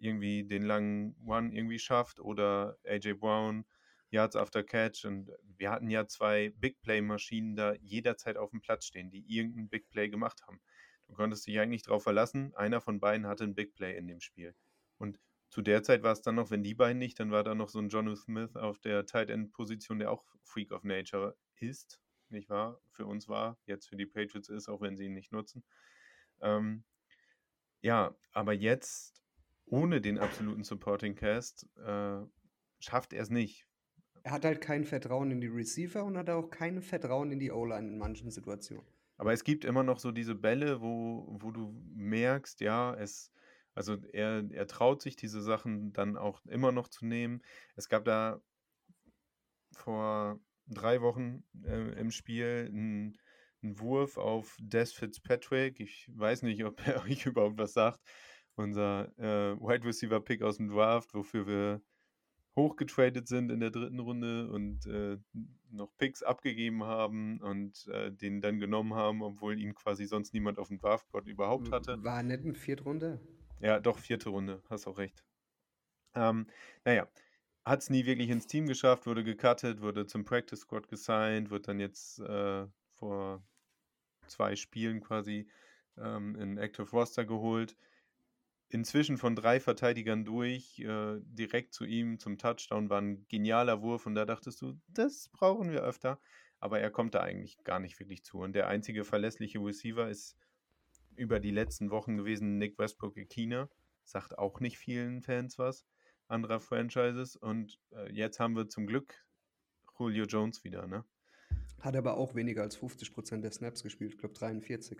irgendwie 0.00 0.44
den 0.44 0.62
langen 0.62 1.16
One 1.26 1.54
irgendwie 1.54 1.78
schafft 1.78 2.20
oder 2.20 2.78
AJ 2.84 3.14
Brown 3.14 3.64
Yards 4.10 4.36
after 4.36 4.62
Catch. 4.62 5.04
Und 5.04 5.30
wir 5.56 5.70
hatten 5.70 5.88
ja 5.88 6.06
zwei 6.06 6.50
Big 6.56 6.80
Play-Maschinen 6.82 7.56
da 7.56 7.74
jederzeit 7.74 8.36
auf 8.36 8.50
dem 8.50 8.60
Platz 8.60 8.86
stehen, 8.86 9.10
die 9.10 9.24
irgendeinen 9.28 9.68
Big 9.68 9.88
Play 9.88 10.08
gemacht 10.08 10.42
haben. 10.46 10.60
Du 11.06 11.14
konntest 11.14 11.46
dich 11.46 11.58
eigentlich 11.58 11.82
darauf 11.82 12.04
verlassen, 12.04 12.54
einer 12.54 12.80
von 12.80 13.00
beiden 13.00 13.26
hatte 13.26 13.44
ein 13.44 13.54
Big 13.54 13.74
Play 13.74 13.96
in 13.96 14.06
dem 14.06 14.20
Spiel. 14.20 14.54
Und 14.98 15.18
zu 15.48 15.62
der 15.62 15.82
Zeit 15.82 16.04
war 16.04 16.12
es 16.12 16.22
dann 16.22 16.36
noch, 16.36 16.50
wenn 16.50 16.62
die 16.62 16.74
beiden 16.74 16.98
nicht, 16.98 17.18
dann 17.18 17.32
war 17.32 17.42
da 17.42 17.54
noch 17.56 17.68
so 17.68 17.80
ein 17.80 17.88
Jono 17.88 18.14
Smith 18.14 18.54
auf 18.54 18.78
der 18.78 19.06
Tight 19.06 19.30
End 19.30 19.52
Position, 19.52 19.98
der 19.98 20.12
auch 20.12 20.24
Freak 20.44 20.70
of 20.70 20.84
Nature 20.84 21.36
ist, 21.56 22.00
nicht 22.28 22.48
wahr? 22.48 22.80
Für 22.92 23.06
uns 23.06 23.28
war, 23.28 23.58
jetzt 23.66 23.88
für 23.88 23.96
die 23.96 24.06
Patriots 24.06 24.48
ist, 24.48 24.68
auch 24.68 24.80
wenn 24.80 24.96
sie 24.96 25.06
ihn 25.06 25.14
nicht 25.14 25.32
nutzen. 25.32 25.64
Ähm, 26.40 26.84
ja, 27.82 28.14
aber 28.32 28.52
jetzt 28.52 29.20
ohne 29.70 30.00
den 30.00 30.18
absoluten 30.18 30.64
Supporting 30.64 31.14
Cast 31.14 31.66
äh, 31.84 32.20
schafft 32.80 33.12
er 33.12 33.22
es 33.22 33.30
nicht. 33.30 33.66
Er 34.22 34.32
hat 34.32 34.44
halt 34.44 34.60
kein 34.60 34.84
Vertrauen 34.84 35.30
in 35.30 35.40
die 35.40 35.46
Receiver 35.46 36.04
und 36.04 36.18
hat 36.18 36.28
auch 36.28 36.50
kein 36.50 36.82
Vertrauen 36.82 37.32
in 37.32 37.38
die 37.38 37.50
O-Line 37.50 37.88
in 37.88 37.98
manchen 37.98 38.30
Situationen. 38.30 38.84
Aber 39.16 39.32
es 39.32 39.44
gibt 39.44 39.64
immer 39.64 39.82
noch 39.82 39.98
so 39.98 40.12
diese 40.12 40.34
Bälle, 40.34 40.80
wo, 40.80 41.26
wo 41.40 41.50
du 41.50 41.74
merkst, 41.94 42.60
ja, 42.60 42.94
es, 42.94 43.32
also 43.74 43.96
er, 44.12 44.44
er 44.50 44.66
traut 44.66 45.02
sich 45.02 45.16
diese 45.16 45.42
Sachen 45.42 45.92
dann 45.92 46.16
auch 46.16 46.44
immer 46.46 46.72
noch 46.72 46.88
zu 46.88 47.06
nehmen. 47.06 47.42
Es 47.76 47.88
gab 47.88 48.04
da 48.04 48.40
vor 49.72 50.40
drei 50.66 51.00
Wochen 51.02 51.44
äh, 51.64 52.00
im 52.00 52.10
Spiel 52.10 52.66
einen, 52.68 53.18
Wurf 53.62 54.16
auf 54.16 54.56
Des 54.58 54.94
Fitzpatrick. 54.94 55.80
Ich 55.80 56.10
weiß 56.14 56.42
nicht, 56.44 56.64
ob 56.64 56.80
er 56.86 57.02
euch 57.04 57.26
überhaupt 57.26 57.58
was 57.58 57.74
sagt. 57.74 58.00
Unser 58.56 59.16
äh, 59.18 59.56
Wide 59.60 59.86
Receiver 59.86 60.20
Pick 60.20 60.42
aus 60.42 60.58
dem 60.58 60.68
Draft, 60.68 61.14
wofür 61.14 61.46
wir 61.46 61.82
hochgetradet 62.56 63.28
sind 63.28 63.50
in 63.50 63.60
der 63.60 63.70
dritten 63.70 64.00
Runde 64.00 64.50
und 64.50 64.86
äh, 64.86 65.18
noch 65.70 65.96
Picks 65.98 66.22
abgegeben 66.22 66.84
haben 66.84 67.40
und 67.40 67.86
äh, 67.88 68.10
den 68.10 68.40
dann 68.40 68.58
genommen 68.58 68.94
haben, 68.94 69.22
obwohl 69.22 69.58
ihn 69.58 69.74
quasi 69.74 70.04
sonst 70.04 70.34
niemand 70.34 70.58
auf 70.58 70.68
dem 70.68 70.78
Draftboard 70.78 71.26
überhaupt 71.26 71.70
hatte. 71.70 72.02
War 72.02 72.22
nicht 72.22 72.44
eine 72.44 72.54
Viertrunde? 72.54 73.20
Ja, 73.60 73.78
doch, 73.78 73.98
vierte 73.98 74.30
Runde, 74.30 74.62
hast 74.68 74.86
auch 74.86 74.98
recht. 74.98 75.24
Ähm, 76.14 76.46
naja, 76.84 77.08
hat 77.64 77.80
es 77.80 77.90
nie 77.90 78.04
wirklich 78.06 78.30
ins 78.30 78.46
Team 78.46 78.66
geschafft, 78.66 79.06
wurde 79.06 79.22
gecuttet, 79.22 79.80
wurde 79.80 80.06
zum 80.06 80.24
Practice 80.24 80.60
Squad 80.60 80.88
gesigned, 80.88 81.50
wird 81.50 81.68
dann 81.68 81.78
jetzt 81.78 82.18
äh, 82.20 82.66
vor 82.94 83.42
zwei 84.26 84.56
Spielen 84.56 85.00
quasi 85.00 85.48
ähm, 85.98 86.34
in 86.36 86.58
Active 86.58 86.90
Roster 86.90 87.24
geholt. 87.24 87.76
Inzwischen 88.72 89.18
von 89.18 89.34
drei 89.34 89.58
Verteidigern 89.58 90.24
durch, 90.24 90.78
äh, 90.78 91.18
direkt 91.22 91.74
zu 91.74 91.84
ihm 91.84 92.20
zum 92.20 92.38
Touchdown, 92.38 92.88
war 92.88 93.00
ein 93.00 93.26
genialer 93.28 93.82
Wurf 93.82 94.06
und 94.06 94.14
da 94.14 94.24
dachtest 94.24 94.62
du, 94.62 94.80
das 94.86 95.28
brauchen 95.28 95.72
wir 95.72 95.82
öfter. 95.82 96.20
Aber 96.60 96.78
er 96.78 96.90
kommt 96.90 97.14
da 97.14 97.20
eigentlich 97.20 97.64
gar 97.64 97.80
nicht 97.80 97.98
wirklich 97.98 98.22
zu. 98.22 98.38
Und 98.38 98.52
der 98.52 98.68
einzige 98.68 99.04
verlässliche 99.04 99.58
Receiver 99.58 100.08
ist 100.08 100.36
über 101.16 101.40
die 101.40 101.50
letzten 101.50 101.90
Wochen 101.90 102.16
gewesen, 102.16 102.58
Nick 102.58 102.78
Westbrook 102.78 103.18
Akina. 103.18 103.68
Sagt 104.04 104.38
auch 104.38 104.60
nicht 104.60 104.78
vielen 104.78 105.20
Fans 105.20 105.58
was 105.58 105.84
anderer 106.28 106.60
Franchises. 106.60 107.34
Und 107.34 107.80
äh, 107.90 108.12
jetzt 108.12 108.38
haben 108.38 108.54
wir 108.54 108.68
zum 108.68 108.86
Glück 108.86 109.14
Julio 109.98 110.24
Jones 110.24 110.64
wieder, 110.64 110.86
ne? 110.86 111.04
Hat 111.80 111.96
aber 111.96 112.16
auch 112.16 112.34
weniger 112.34 112.62
als 112.62 112.78
50% 112.78 113.40
der 113.40 113.52
Snaps 113.52 113.82
gespielt, 113.82 114.12
ich 114.12 114.18
glaube 114.18 114.34
43. 114.34 114.98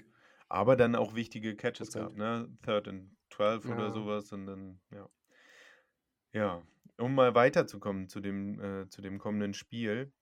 Aber 0.51 0.74
dann 0.74 0.96
auch 0.96 1.14
wichtige 1.14 1.55
Catches 1.55 1.92
gehabt, 1.92 2.16
ne? 2.16 2.48
Third 2.62 2.88
and 2.88 3.16
12 3.30 3.66
ja. 3.66 3.74
oder 3.74 3.90
sowas. 3.92 4.32
Und 4.32 4.46
dann, 4.46 4.80
ja. 4.90 5.09
Ja, 6.32 6.62
um 6.98 7.14
mal 7.14 7.34
weiterzukommen 7.36 8.09
zu 8.09 8.20
dem, 8.20 8.61
äh, 8.61 8.88
zu 8.88 9.01
dem 9.01 9.18
kommenden 9.18 9.55
Spiel, 9.55 10.12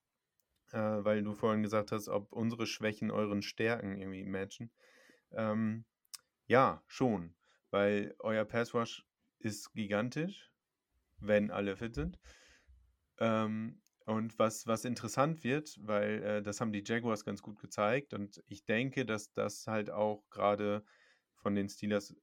äh, 0.71 0.77
weil 0.77 1.23
du 1.23 1.33
vorhin 1.33 1.63
gesagt 1.63 1.91
hast, 1.91 2.09
ob 2.09 2.31
unsere 2.31 2.67
Schwächen 2.67 3.09
euren 3.09 3.41
Stärken 3.41 3.97
irgendwie 3.97 4.23
matchen. 4.23 4.71
Ähm, 5.31 5.83
ja, 6.45 6.83
schon, 6.85 7.33
weil 7.71 8.15
euer 8.19 8.45
Passwash 8.45 9.07
ist 9.39 9.73
gigantisch, 9.73 10.51
wenn 11.17 11.49
alle 11.49 11.75
fit 11.75 11.95
sind. 11.95 12.19
Ähm, 13.17 13.81
und 14.09 14.39
was, 14.39 14.65
was 14.65 14.85
interessant 14.85 15.43
wird, 15.43 15.77
weil 15.83 16.23
äh, 16.23 16.41
das 16.41 16.59
haben 16.59 16.71
die 16.71 16.83
Jaguars 16.83 17.23
ganz 17.23 17.43
gut 17.43 17.59
gezeigt 17.59 18.15
und 18.15 18.43
ich 18.47 18.65
denke, 18.65 19.05
dass 19.05 19.31
das 19.33 19.67
halt 19.67 19.91
auch 19.91 20.27
gerade 20.31 20.83
von 21.35 21.53
den 21.53 21.69
Steelers 21.69 22.15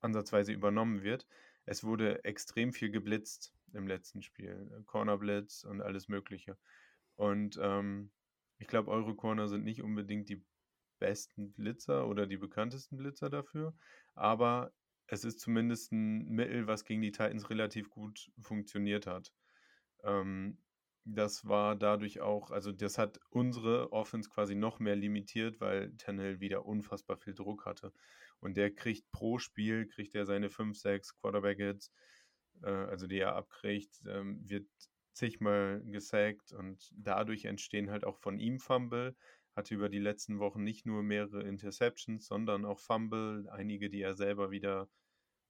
ansatzweise 0.00 0.52
übernommen 0.52 1.02
wird. 1.02 1.26
Es 1.66 1.84
wurde 1.84 2.24
extrem 2.24 2.72
viel 2.72 2.90
geblitzt 2.90 3.52
im 3.74 3.86
letzten 3.86 4.22
Spiel. 4.22 4.82
Corner 4.86 5.18
Blitz 5.18 5.62
und 5.64 5.82
alles 5.82 6.08
Mögliche. 6.08 6.56
Und 7.16 7.58
ähm, 7.60 8.12
ich 8.56 8.66
glaube, 8.66 8.90
eure 8.90 9.14
Corner 9.14 9.46
sind 9.46 9.64
nicht 9.64 9.82
unbedingt 9.82 10.30
die 10.30 10.42
besten 10.98 11.52
Blitzer 11.52 12.08
oder 12.08 12.26
die 12.26 12.38
bekanntesten 12.38 12.96
Blitzer 12.96 13.28
dafür, 13.28 13.76
aber 14.14 14.72
es 15.06 15.22
ist 15.22 15.40
zumindest 15.40 15.92
ein 15.92 16.30
Mittel, 16.30 16.66
was 16.66 16.86
gegen 16.86 17.02
die 17.02 17.12
Titans 17.12 17.50
relativ 17.50 17.90
gut 17.90 18.32
funktioniert 18.40 19.06
hat. 19.06 19.34
Ähm, 20.02 20.56
das 21.06 21.46
war 21.46 21.76
dadurch 21.76 22.20
auch, 22.20 22.50
also 22.50 22.72
das 22.72 22.98
hat 22.98 23.20
unsere 23.30 23.92
Offense 23.92 24.28
quasi 24.28 24.54
noch 24.56 24.80
mehr 24.80 24.96
limitiert, 24.96 25.60
weil 25.60 25.96
Tannehill 25.96 26.40
wieder 26.40 26.66
unfassbar 26.66 27.16
viel 27.16 27.34
Druck 27.34 27.64
hatte. 27.64 27.92
Und 28.40 28.56
der 28.56 28.74
kriegt 28.74 29.10
pro 29.12 29.38
Spiel, 29.38 29.86
kriegt 29.86 30.14
er 30.14 30.26
seine 30.26 30.50
5, 30.50 30.76
6 30.78 31.16
Quarterback-Hits, 31.16 31.92
äh, 32.62 32.68
also 32.70 33.06
die 33.06 33.18
er 33.18 33.36
abkriegt, 33.36 34.02
ähm, 34.06 34.40
wird 34.48 34.66
zigmal 35.12 35.80
gesackt 35.86 36.52
und 36.52 36.92
dadurch 36.94 37.46
entstehen 37.46 37.90
halt 37.90 38.04
auch 38.04 38.18
von 38.18 38.38
ihm 38.38 38.58
Fumble, 38.58 39.16
hatte 39.54 39.74
über 39.74 39.88
die 39.88 39.98
letzten 40.00 40.40
Wochen 40.40 40.62
nicht 40.62 40.84
nur 40.86 41.02
mehrere 41.02 41.42
Interceptions, 41.42 42.26
sondern 42.26 42.66
auch 42.66 42.80
Fumble, 42.80 43.48
einige, 43.50 43.88
die 43.88 44.02
er 44.02 44.14
selber 44.14 44.50
wieder 44.50 44.88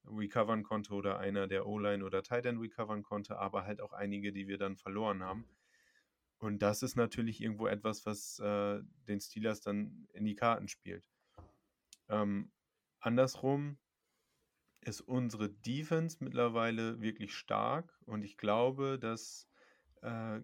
recovern 0.07 0.63
konnte 0.63 0.95
oder 0.95 1.19
einer 1.19 1.47
der 1.47 1.67
O-Line 1.67 2.05
oder 2.05 2.23
Tight 2.23 2.47
End 2.47 2.61
recovern 2.61 3.03
konnte, 3.03 3.39
aber 3.39 3.65
halt 3.65 3.81
auch 3.81 3.93
einige, 3.93 4.33
die 4.33 4.49
wir 4.49 4.59
dann 4.59 4.77
verloren 4.77 5.23
haben. 5.23 5.47
Und 6.39 6.61
das 6.61 6.83
ist 6.83 6.97
natürlich 6.97 7.41
irgendwo 7.41 7.67
etwas, 7.67 8.05
was 8.05 8.39
äh, 8.41 8.81
den 9.09 9.21
Steelers 9.21 9.61
dann 9.61 10.07
in 10.13 10.25
die 10.25 10.35
Karten 10.35 10.69
spielt. 10.69 11.05
Ähm, 12.09 12.53
andersrum 13.01 13.79
ist 14.83 15.01
unsere 15.01 15.51
Defense 15.51 16.23
mittlerweile 16.23 17.01
wirklich 17.01 17.35
stark 17.35 17.99
und 18.05 18.23
ich 18.23 18.37
glaube, 18.37 18.99
dass 18.99 19.49
äh, 20.03 20.41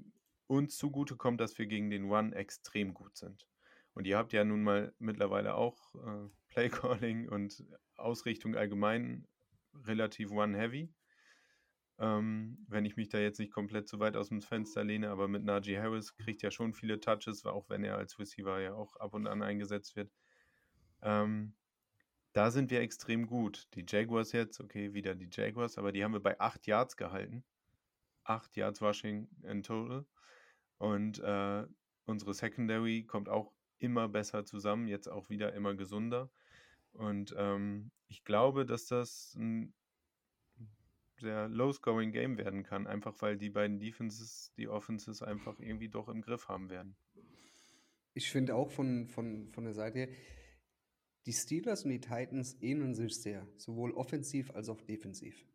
uns 0.47 0.77
zugute 0.77 1.17
kommt, 1.17 1.41
dass 1.41 1.59
wir 1.59 1.67
gegen 1.67 1.91
den 1.91 2.11
One 2.11 2.35
extrem 2.35 2.95
gut 2.95 3.17
sind. 3.17 3.47
Und 3.95 4.07
ihr 4.07 4.17
habt 4.17 4.33
ja 4.33 4.45
nun 4.45 4.63
mal 4.63 4.95
mittlerweile 4.99 5.55
auch 5.55 5.95
äh, 5.95 6.29
Playcalling 6.49 7.29
und 7.29 7.65
Ausrichtung 7.97 8.57
allgemein 8.57 9.27
relativ 9.87 10.31
one-heavy. 10.31 10.93
Ähm, 11.99 12.65
wenn 12.69 12.85
ich 12.85 12.97
mich 12.97 13.09
da 13.09 13.19
jetzt 13.19 13.39
nicht 13.39 13.53
komplett 13.53 13.89
zu 13.89 14.01
weit 14.01 14.17
aus 14.17 14.29
dem 14.29 14.43
Fenster 14.43 14.83
lehne, 14.83 15.11
aber 15.11 15.29
mit 15.29 15.45
Najee 15.45 15.79
Harris 15.79 16.17
kriegt 16.17 16.43
ja 16.43 16.51
schon 16.51 16.73
viele 16.73 17.01
Touches, 17.01 17.45
auch 17.45 17.69
wenn 17.69 17.85
er 17.85 17.97
als 17.97 18.19
Receiver 18.19 18.61
ja 18.61 18.75
auch 18.75 18.97
ab 18.97 19.15
und 19.15 19.27
an 19.27 19.43
eingesetzt 19.43 19.95
wird. 19.95 20.11
Ähm, 21.03 21.55
da 22.33 22.51
sind 22.51 22.71
wir 22.71 22.81
extrem 22.81 23.27
gut. 23.27 23.69
Die 23.75 23.85
Jaguars 23.87 24.33
jetzt, 24.33 24.61
okay, 24.61 24.95
wieder 24.95 25.15
die 25.15 25.29
Jaguars, 25.31 25.77
aber 25.77 25.93
die 25.93 26.03
haben 26.03 26.15
wir 26.15 26.23
bei 26.23 26.41
8 26.41 26.67
Yards 26.67 26.97
gehalten. 26.97 27.45
8 28.25 28.57
Yards 28.57 28.81
Rushing 28.81 29.29
in 29.43 29.63
total. 29.63 30.07
Und 30.79 31.21
äh, 31.21 31.67
unsere 32.07 32.35
Secondary 32.35 33.05
kommt 33.05 33.29
auch 33.29 33.53
immer 33.79 34.09
besser 34.09 34.45
zusammen, 34.45 34.89
jetzt 34.89 35.09
auch 35.09 35.29
wieder 35.29 35.53
immer 35.53 35.75
gesunder. 35.75 36.31
Und 36.93 37.35
ähm, 37.39 37.91
ich 38.09 38.25
glaube, 38.25 38.67
dass 38.67 38.87
das 38.87 39.35
ein 39.35 39.75
sehr 41.19 41.49
low-scoring 41.49 42.13
Game 42.13 42.37
werden 42.37 42.63
kann, 42.65 42.87
einfach 42.87 43.15
weil 43.21 43.39
die 43.39 43.51
beiden 43.51 43.79
Defenses, 43.79 44.53
die 44.57 44.69
Offenses 44.69 45.23
einfach 45.23 45.59
irgendwie 45.61 45.89
doch 45.89 46.09
im 46.09 46.21
Griff 46.21 46.49
haben 46.49 46.69
werden. 46.69 46.97
Ich 48.15 48.31
finde 48.31 48.55
auch 48.55 48.71
von, 48.71 49.07
von, 49.07 49.51
von 49.53 49.65
der 49.65 49.75
Seite 49.75 50.01
her, 50.01 50.09
die 51.25 51.33
Steelers 51.33 51.85
und 51.85 51.91
die 51.91 52.01
Titans 52.01 52.61
ähneln 52.61 52.95
sich 52.95 53.15
sehr, 53.15 53.47
sowohl 53.57 53.93
offensiv 53.93 54.51
als 54.51 54.69
auch 54.69 54.81
defensiv. 54.81 55.47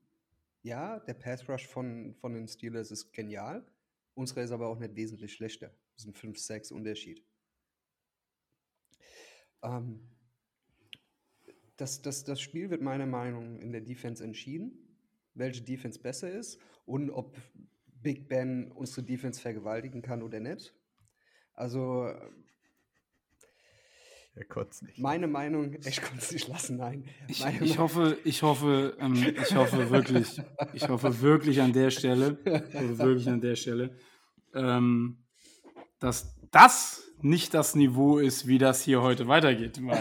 Ja, 0.64 1.00
der 1.00 1.14
Pass 1.14 1.48
Rush 1.48 1.68
von, 1.68 2.16
von 2.16 2.34
den 2.34 2.48
Steelers 2.48 2.90
ist 2.90 3.12
genial, 3.12 3.66
unsere 4.14 4.42
ist 4.42 4.52
aber 4.52 4.68
auch 4.68 4.80
nicht 4.80 4.96
wesentlich 4.96 5.34
schlechter. 5.34 5.76
Das 5.94 6.06
ist 6.06 6.24
ein 6.24 6.34
5-6 6.34 6.74
Unterschied. 6.74 7.24
Ähm, 9.62 10.08
das, 11.78 12.02
das, 12.02 12.24
das 12.24 12.42
Spiel 12.42 12.70
wird 12.70 12.82
meiner 12.82 13.06
Meinung 13.06 13.56
nach 13.56 13.62
in 13.62 13.72
der 13.72 13.82
Defense 13.82 14.24
entschieden, 14.24 14.72
welche 15.34 15.62
Defense 15.62 16.00
besser 16.00 16.32
ist 16.32 16.60
und 16.86 17.10
ob 17.10 17.38
Big 18.02 18.28
Ben 18.28 18.72
unsere 18.72 19.04
Defense 19.04 19.40
vergewaltigen 19.40 20.02
kann 20.02 20.22
oder 20.22 20.40
nicht. 20.40 20.74
Also 21.54 22.12
er 24.38 24.46
konnte 24.46 24.70
es 24.72 24.82
nicht. 24.84 25.00
Meine 25.00 25.28
Meinung, 25.28 25.74
ich 25.86 26.02
konnte 26.02 26.20
es 26.20 26.32
nicht 26.32 26.48
lassen, 26.48 26.78
nein. 26.78 27.06
Ich, 27.28 27.44
ich 27.62 27.78
hoffe, 27.80 28.18
ich 28.24 28.44
hoffe, 28.44 28.96
ähm, 29.00 29.16
ich 29.16 29.56
hoffe 29.56 29.90
wirklich, 29.90 30.42
ich 30.74 30.88
hoffe 30.88 31.22
wirklich 31.22 31.60
an 31.62 31.74
der 31.74 31.90
Stelle, 31.90 32.38
ich 32.46 32.76
hoffe 32.76 32.98
wirklich 33.00 33.30
an 33.30 33.42
der 33.42 33.56
Stelle, 33.56 33.98
ähm, 34.54 35.24
dass 36.00 36.36
das 36.52 37.07
nicht 37.22 37.54
das 37.54 37.76
Niveau 37.76 38.20
ist, 38.20 38.48
wie 38.48 38.58
das 38.58 38.82
hier 38.82 39.02
heute 39.02 39.28
weitergeht. 39.28 39.80
Weil, 39.82 39.98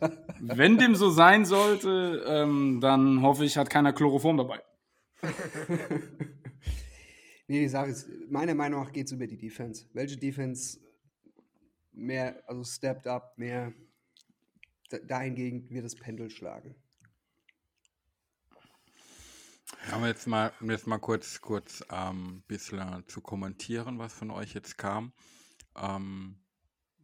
äh, 0.00 0.10
wenn 0.40 0.78
dem 0.78 0.94
so 0.94 1.10
sein 1.10 1.44
sollte, 1.44 2.24
ähm, 2.26 2.80
dann 2.80 3.22
hoffe 3.22 3.44
ich, 3.44 3.56
hat 3.56 3.70
keiner 3.70 3.92
Chloroform 3.92 4.36
dabei. 4.36 4.62
nee, 7.48 7.60
die 7.60 7.68
Sache 7.68 7.90
ist, 7.90 8.08
meiner 8.28 8.54
Meinung 8.54 8.82
nach 8.82 8.92
geht 8.92 9.06
es 9.06 9.12
über 9.12 9.26
die 9.26 9.38
Defense. 9.38 9.86
Welche 9.92 10.16
Defense 10.16 10.78
mehr, 11.92 12.42
also 12.46 12.64
stepped 12.64 13.06
up, 13.06 13.38
mehr 13.38 13.72
dahingegen 15.06 15.68
wird 15.70 15.84
das 15.84 15.94
Pendel 15.94 16.30
schlagen. 16.30 16.74
Ja, 19.90 19.96
um 19.96 20.04
jetzt 20.04 20.26
mal, 20.26 20.52
um 20.60 20.70
jetzt 20.70 20.86
mal 20.86 20.98
kurz, 20.98 21.40
kurz 21.40 21.82
ein 21.82 22.10
ähm, 22.10 22.42
bisschen 22.46 23.04
zu 23.06 23.20
kommentieren, 23.20 23.98
was 23.98 24.12
von 24.14 24.30
euch 24.30 24.54
jetzt 24.54 24.78
kam. 24.78 25.12
Ähm, 25.76 26.40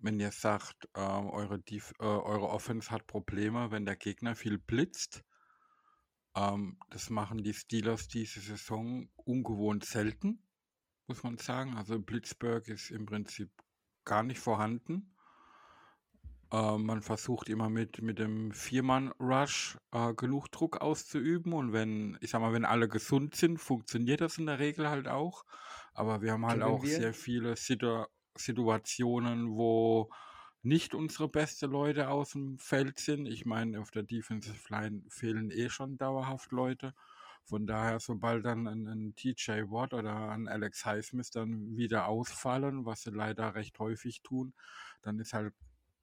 wenn 0.03 0.18
ihr 0.18 0.33
sagt, 0.33 0.89
äh, 0.95 1.01
eure, 1.01 1.59
Def 1.61 1.93
äh, 2.01 2.05
eure 2.05 2.49
Offense 2.49 2.91
hat 2.91 3.07
Probleme, 3.07 3.71
wenn 3.71 3.85
der 3.85 3.97
Gegner 3.97 4.35
viel 4.35 4.59
blitzt, 4.59 5.25
ähm, 6.35 6.79
das 6.91 7.11
machen 7.11 7.43
die 7.43 7.55
Steelers 7.55 8.09
diese 8.09 8.41
Saison 8.41 9.09
ungewohnt 9.16 9.85
selten, 9.85 10.43
muss 11.07 11.23
man 11.23 11.39
sagen. 11.39 11.77
Also 11.77 11.99
Blitzburg 11.99 12.68
ist 12.68 12.91
im 12.91 13.07
Prinzip 13.07 13.51
gar 14.05 14.23
nicht 14.23 14.39
vorhanden. 14.39 15.14
Äh, 16.53 16.79
man 16.79 17.03
versucht 17.03 17.49
immer 17.49 17.68
mit, 17.68 18.01
mit 18.01 18.18
dem 18.18 18.53
Viermann-Rush 18.53 19.79
äh, 19.93 20.14
genug 20.14 20.51
Druck 20.51 20.81
auszuüben 20.81 21.53
und 21.53 21.73
wenn, 21.73 22.16
ich 22.21 22.31
sag 22.31 22.41
mal, 22.41 22.53
wenn 22.53 22.64
alle 22.64 22.89
gesund 22.89 23.35
sind, 23.35 23.59
funktioniert 23.59 24.21
das 24.21 24.39
in 24.39 24.47
der 24.47 24.59
Regel 24.59 24.89
halt 24.89 25.09
auch. 25.09 25.45
Aber 25.93 26.23
wir 26.23 26.33
haben 26.33 26.47
halt 26.47 26.61
Können 26.61 26.73
auch 26.75 26.83
wir? 26.83 26.97
sehr 26.97 27.12
viele 27.12 27.57
Situ 27.57 28.05
Situationen, 28.37 29.51
wo 29.57 30.11
nicht 30.62 30.95
unsere 30.95 31.28
beste 31.28 31.66
Leute 31.66 32.09
aus 32.09 32.31
dem 32.31 32.59
Feld 32.59 32.99
sind. 32.99 33.26
Ich 33.26 33.47
meine, 33.47 33.81
auf 33.81 33.91
der 33.91 34.03
Defensive 34.03 34.68
Line 34.68 35.03
fehlen 35.09 35.51
eh 35.51 35.70
schon 35.70 35.97
dauerhaft 35.97 36.53
Leute. 36.53 36.95
Von 37.45 37.66
daher, 37.66 37.99
sobald 37.99 38.45
dann 38.45 38.66
ein, 38.66 38.87
ein 38.87 39.14
TJ 39.16 39.70
Watt 39.70 39.95
oder 39.95 40.31
ein 40.31 40.47
Alex 40.49 40.85
Highsmith 40.85 41.31
dann 41.31 41.76
wieder 41.76 42.07
ausfallen, 42.07 42.85
was 42.85 43.03
sie 43.03 43.11
leider 43.11 43.55
recht 43.55 43.78
häufig 43.78 44.22
tun, 44.22 44.53
dann 45.03 45.18
ist 45.18 45.33
halt 45.33 45.55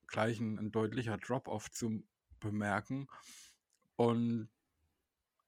gleich 0.07 0.39
ein, 0.39 0.57
ein 0.57 0.71
deutlicher 0.71 1.17
Drop-off 1.17 1.69
zu 1.71 2.03
bemerken. 2.39 3.07
Und 3.95 4.49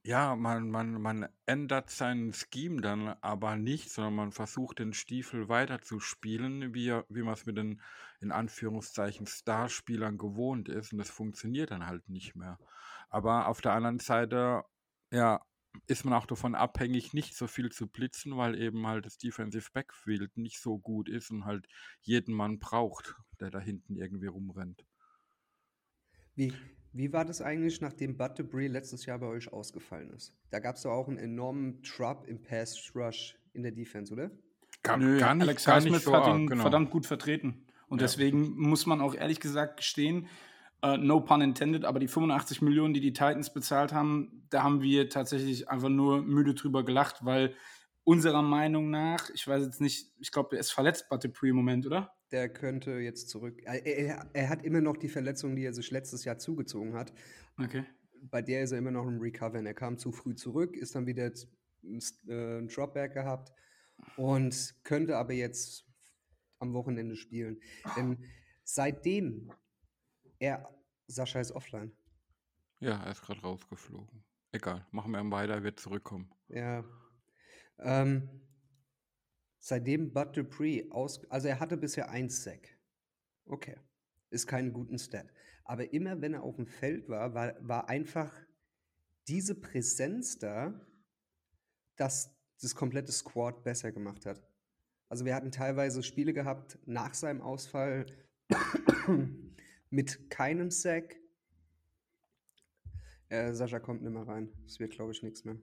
ja, 0.03 0.35
man, 0.35 0.69
man, 0.71 1.01
man 1.01 1.27
ändert 1.45 1.89
seinen 1.89 2.33
Scheme 2.33 2.81
dann 2.81 3.09
aber 3.21 3.55
nicht, 3.57 3.91
sondern 3.91 4.15
man 4.15 4.31
versucht 4.31 4.79
den 4.79 4.93
Stiefel 4.93 5.49
weiter 5.49 5.81
zu 5.81 5.99
spielen, 5.99 6.73
wie, 6.73 6.87
er- 6.89 7.05
wie 7.09 7.21
man 7.23 7.33
es 7.33 7.45
mit 7.45 7.57
den 7.57 7.81
in 8.21 8.31
Anführungszeichen 8.31 9.27
Starspielern 9.27 10.17
gewohnt 10.17 10.69
ist. 10.69 10.91
Und 10.93 10.99
das 10.99 11.09
funktioniert 11.09 11.71
dann 11.71 11.85
halt 11.85 12.07
nicht 12.09 12.35
mehr. 12.35 12.59
Aber 13.09 13.47
auf 13.47 13.61
der 13.61 13.73
anderen 13.73 13.99
Seite, 13.99 14.63
ja, 15.11 15.41
ist 15.87 16.03
man 16.05 16.13
auch 16.13 16.25
davon 16.25 16.55
abhängig, 16.55 17.13
nicht 17.13 17.35
so 17.35 17.47
viel 17.47 17.69
zu 17.71 17.87
blitzen, 17.87 18.35
weil 18.37 18.59
eben 18.59 18.87
halt 18.87 19.05
das 19.05 19.17
Defensive 19.17 19.69
Backfield 19.73 20.35
nicht 20.37 20.59
so 20.59 20.79
gut 20.79 21.09
ist 21.09 21.29
und 21.31 21.45
halt 21.45 21.67
jeden 22.01 22.33
Mann 22.33 22.59
braucht, 22.59 23.15
der 23.39 23.51
da 23.51 23.59
hinten 23.59 23.95
irgendwie 23.97 24.27
rumrennt. 24.27 24.85
Wie, 26.35 26.53
wie 26.93 27.13
war 27.13 27.25
das 27.25 27.41
eigentlich, 27.41 27.81
nachdem 27.81 28.17
Bud 28.17 28.37
Debris 28.37 28.71
letztes 28.71 29.05
Jahr 29.05 29.19
bei 29.19 29.27
euch 29.27 29.51
ausgefallen 29.53 30.09
ist? 30.11 30.33
Da 30.49 30.59
gab 30.59 30.75
es 30.75 30.83
doch 30.83 30.91
auch 30.91 31.07
einen 31.07 31.17
enormen 31.17 31.81
Drop 31.83 32.25
im 32.27 32.41
Pass 32.41 32.91
Rush 32.95 33.37
in 33.53 33.63
der 33.63 33.71
Defense, 33.71 34.13
oder? 34.13 34.31
Gar, 34.83 34.97
Nö, 34.97 35.19
gar 35.19 35.35
nicht, 35.35 35.43
Alex 35.43 35.65
gar 35.65 35.81
so 35.81 36.13
hat 36.13 36.27
ihn 36.27 36.47
genau. 36.47 36.61
verdammt 36.61 36.89
gut 36.89 37.05
vertreten. 37.05 37.65
Und 37.89 37.99
Ja. 38.01 38.05
deswegen 38.07 38.55
muss 38.57 38.85
man 38.85 39.01
auch 39.01 39.15
ehrlich 39.15 39.39
gesagt 39.39 39.77
gestehen, 39.77 40.27
äh, 40.81 40.97
no 40.97 41.19
pun 41.19 41.41
intended, 41.41 41.85
aber 41.85 41.99
die 41.99 42.07
85 42.07 42.61
Millionen, 42.61 42.93
die 42.93 43.01
die 43.01 43.13
Titans 43.13 43.51
bezahlt 43.53 43.93
haben, 43.93 44.45
da 44.49 44.63
haben 44.63 44.81
wir 44.81 45.09
tatsächlich 45.09 45.69
einfach 45.69 45.89
nur 45.89 46.21
müde 46.21 46.53
drüber 46.53 46.85
gelacht, 46.85 47.25
weil 47.25 47.53
unserer 48.09 48.41
Meinung 48.41 48.89
nach, 48.89 49.29
ich 49.29 49.47
weiß 49.47 49.63
jetzt 49.65 49.81
nicht, 49.81 50.11
ich 50.19 50.31
glaube, 50.31 50.55
er 50.55 50.61
ist 50.61 50.71
verletzt, 50.71 51.07
Butterpree 51.09 51.49
im 51.49 51.57
Moment, 51.57 51.85
oder? 51.85 52.11
Der 52.31 52.49
könnte 52.49 52.91
jetzt 52.93 53.29
zurück. 53.29 53.61
Er, 53.63 53.85
er, 53.85 54.29
er 54.33 54.49
hat 54.49 54.63
immer 54.63 54.81
noch 54.81 54.97
die 54.97 55.09
Verletzung, 55.09 55.55
die 55.55 55.63
er 55.63 55.73
sich 55.73 55.91
letztes 55.91 56.25
Jahr 56.25 56.37
zugezogen 56.39 56.95
hat. 56.95 57.13
Okay. 57.59 57.85
Bei 58.21 58.41
der 58.41 58.63
ist 58.63 58.71
er 58.71 58.79
immer 58.79 58.91
noch 58.91 59.07
im 59.07 59.19
Recovern. 59.19 59.65
Er 59.65 59.73
kam 59.75 59.97
zu 59.97 60.11
früh 60.11 60.33
zurück, 60.35 60.75
ist 60.75 60.95
dann 60.95 61.05
wieder 61.05 61.33
z- 61.33 61.49
ein 61.83 61.97
S- 61.97 62.27
äh, 62.27 62.61
Dropback 62.65 63.13
gehabt 63.13 63.53
und 64.17 64.75
könnte 64.83 65.15
aber 65.17 65.33
jetzt 65.33 65.85
am 66.59 66.73
Wochenende 66.73 67.15
spielen. 67.15 67.61
Denn 67.95 68.17
seitdem 68.63 69.51
er. 70.39 70.67
Sascha 71.07 71.39
ist 71.39 71.51
offline. 71.51 71.91
Ja, 72.79 73.03
er 73.03 73.11
ist 73.11 73.21
gerade 73.23 73.41
rausgeflogen. 73.41 74.23
Egal, 74.51 74.85
machen 74.91 75.11
wir 75.11 75.31
weiter, 75.31 75.53
er 75.55 75.63
wird 75.63 75.79
zurückkommen. 75.79 76.29
Ja. 76.49 76.83
Ähm, 77.79 78.29
seitdem 79.59 80.13
Bud 80.13 80.35
Dupree 80.35 80.89
aus. 80.91 81.29
Also 81.29 81.47
er 81.47 81.59
hatte 81.59 81.77
bisher 81.77 82.09
ein 82.09 82.29
Sack. 82.29 82.77
Okay. 83.45 83.75
Ist 84.29 84.47
kein 84.47 84.73
guten 84.73 84.99
Stat. 84.99 85.27
Aber 85.63 85.91
immer 85.93 86.21
wenn 86.21 86.33
er 86.33 86.43
auf 86.43 86.55
dem 86.55 86.67
Feld 86.67 87.09
war, 87.09 87.33
war, 87.33 87.55
war 87.61 87.89
einfach 87.89 88.31
diese 89.27 89.55
Präsenz 89.55 90.37
da, 90.39 90.73
dass 91.95 92.35
das 92.61 92.75
komplette 92.75 93.11
Squad 93.11 93.63
besser 93.63 93.91
gemacht 93.91 94.25
hat. 94.25 94.41
Also 95.07 95.25
wir 95.25 95.35
hatten 95.35 95.51
teilweise 95.51 96.03
Spiele 96.03 96.33
gehabt 96.33 96.77
nach 96.85 97.13
seinem 97.13 97.41
Ausfall 97.41 98.05
mit 99.89 100.29
keinem 100.29 100.71
Sack. 100.71 101.15
Äh, 103.29 103.53
Sascha 103.53 103.79
kommt 103.79 104.01
nicht 104.01 104.13
mehr 104.13 104.27
rein. 104.27 104.51
Das 104.63 104.79
wird, 104.79 104.91
glaube 104.91 105.11
ich, 105.11 105.23
nichts 105.23 105.45
mehr. 105.45 105.57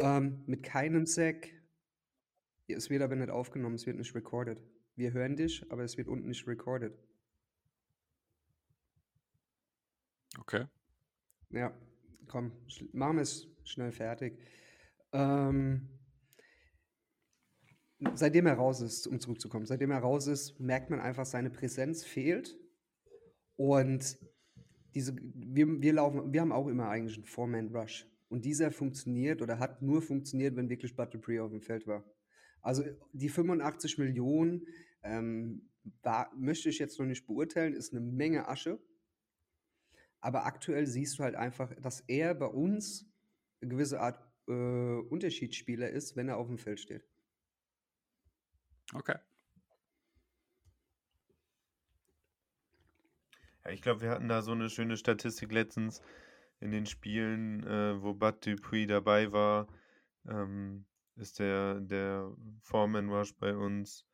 Ähm, 0.00 0.42
mit 0.46 0.62
keinem 0.62 1.06
Sack. 1.06 1.50
Es 2.68 2.88
wird 2.90 3.02
aber 3.02 3.16
nicht 3.16 3.30
aufgenommen, 3.30 3.74
es 3.74 3.86
wird 3.86 3.98
nicht 3.98 4.14
recorded. 4.14 4.62
Wir 4.96 5.12
hören 5.12 5.36
dich, 5.36 5.70
aber 5.70 5.84
es 5.84 5.96
wird 5.96 6.08
unten 6.08 6.28
nicht 6.28 6.46
recorded. 6.46 6.96
Okay. 10.38 10.66
Ja, 11.50 11.76
komm, 12.28 12.52
machen 12.92 13.16
wir 13.16 13.22
es 13.22 13.46
schnell 13.64 13.92
fertig. 13.92 14.38
Ähm, 15.12 15.88
seitdem 18.14 18.46
er 18.46 18.54
raus 18.54 18.80
ist, 18.80 19.06
um 19.06 19.20
zurückzukommen, 19.20 19.66
seitdem 19.66 19.90
er 19.90 19.98
raus 19.98 20.26
ist, 20.26 20.58
merkt 20.58 20.90
man 20.90 21.00
einfach, 21.00 21.26
seine 21.26 21.50
Präsenz 21.50 22.04
fehlt. 22.04 22.58
Und 23.56 24.18
diese, 24.94 25.14
wir, 25.16 25.80
wir 25.80 25.92
laufen, 25.92 26.32
wir 26.32 26.40
haben 26.40 26.52
auch 26.52 26.68
immer 26.68 26.88
eigentlich 26.88 27.16
einen 27.16 27.26
Four-Man-Rush. 27.26 28.06
Und 28.32 28.46
dieser 28.46 28.70
funktioniert 28.70 29.42
oder 29.42 29.58
hat 29.58 29.82
nur 29.82 30.00
funktioniert, 30.00 30.56
wenn 30.56 30.70
wirklich 30.70 30.96
Bud 30.96 31.12
Dupree 31.12 31.38
auf 31.38 31.50
dem 31.50 31.60
Feld 31.60 31.86
war. 31.86 32.02
Also 32.62 32.82
die 33.12 33.28
85 33.28 33.98
Millionen 33.98 34.66
ähm, 35.02 35.68
war, 36.02 36.34
möchte 36.34 36.70
ich 36.70 36.78
jetzt 36.78 36.98
noch 36.98 37.04
nicht 37.04 37.26
beurteilen, 37.26 37.74
ist 37.74 37.92
eine 37.92 38.00
Menge 38.00 38.48
Asche. 38.48 38.80
Aber 40.22 40.46
aktuell 40.46 40.86
siehst 40.86 41.18
du 41.18 41.24
halt 41.24 41.34
einfach, 41.34 41.74
dass 41.74 42.00
er 42.08 42.34
bei 42.34 42.46
uns 42.46 43.04
eine 43.60 43.68
gewisse 43.68 44.00
Art 44.00 44.18
äh, 44.48 44.52
Unterschiedsspieler 44.52 45.90
ist, 45.90 46.16
wenn 46.16 46.30
er 46.30 46.38
auf 46.38 46.46
dem 46.46 46.56
Feld 46.56 46.80
steht. 46.80 47.06
Okay. 48.94 49.18
Ja, 53.66 53.70
ich 53.72 53.82
glaube, 53.82 54.00
wir 54.00 54.08
hatten 54.08 54.28
da 54.28 54.40
so 54.40 54.52
eine 54.52 54.70
schöne 54.70 54.96
Statistik 54.96 55.52
letztens 55.52 56.00
in 56.62 56.70
den 56.70 56.86
Spielen, 56.86 57.66
äh, 57.66 58.00
wo 58.00 58.14
Bud 58.14 58.46
Dupree 58.46 58.86
dabei 58.86 59.32
war. 59.32 59.66
Ähm, 60.28 60.84
ist 61.16 61.38
der, 61.38 61.80
der 61.80 62.32
Foreman 62.60 63.10
Rush 63.10 63.34
bei 63.34 63.54
uns. 63.54 64.06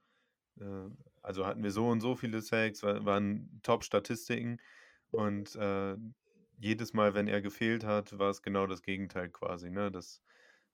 Äh, 0.60 0.88
also 1.22 1.46
hatten 1.46 1.62
wir 1.62 1.70
so 1.70 1.88
und 1.88 2.00
so 2.00 2.14
viele 2.14 2.40
Sacks, 2.40 2.82
war, 2.82 3.04
waren 3.04 3.60
Top-Statistiken. 3.62 4.60
Und 5.10 5.54
äh, 5.56 5.96
jedes 6.58 6.92
Mal, 6.94 7.14
wenn 7.14 7.28
er 7.28 7.40
gefehlt 7.42 7.84
hat, 7.84 8.18
war 8.18 8.30
es 8.30 8.42
genau 8.42 8.66
das 8.66 8.82
Gegenteil 8.82 9.28
quasi, 9.28 9.70
ne? 9.70 9.90
Dass, 9.90 10.22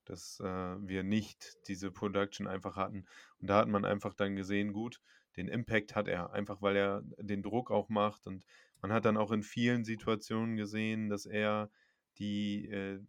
dass 0.05 0.41
äh, 0.41 0.45
wir 0.47 1.03
nicht 1.03 1.59
diese 1.69 1.91
Production 1.91 2.47
einfach 2.47 2.77
hatten. 2.77 3.05
Und 3.41 3.51
da 3.51 3.59
hat 3.59 3.69
man 3.69 3.85
einfach 3.85 4.15
dann 4.15 4.37
gesehen, 4.37 4.73
gut, 4.73 5.01
den 5.37 5.49
Impact 5.49 5.97
hat 5.97 6.09
er, 6.09 6.33
einfach 6.33 6.63
weil 6.63 6.77
er 6.77 7.03
den 7.19 7.43
Druck 7.43 7.71
auch 7.71 7.89
macht. 7.89 8.27
Und 8.27 8.45
man 8.85 8.93
hat 8.93 9.07
dann 9.07 9.17
auch 9.17 9.31
in 9.33 9.43
vielen 9.43 9.83
Situationen 9.83 10.57
gesehen, 10.59 11.09
dass 11.09 11.25
er 11.25 11.71
die, 12.19 12.69
äh, 12.69 13.01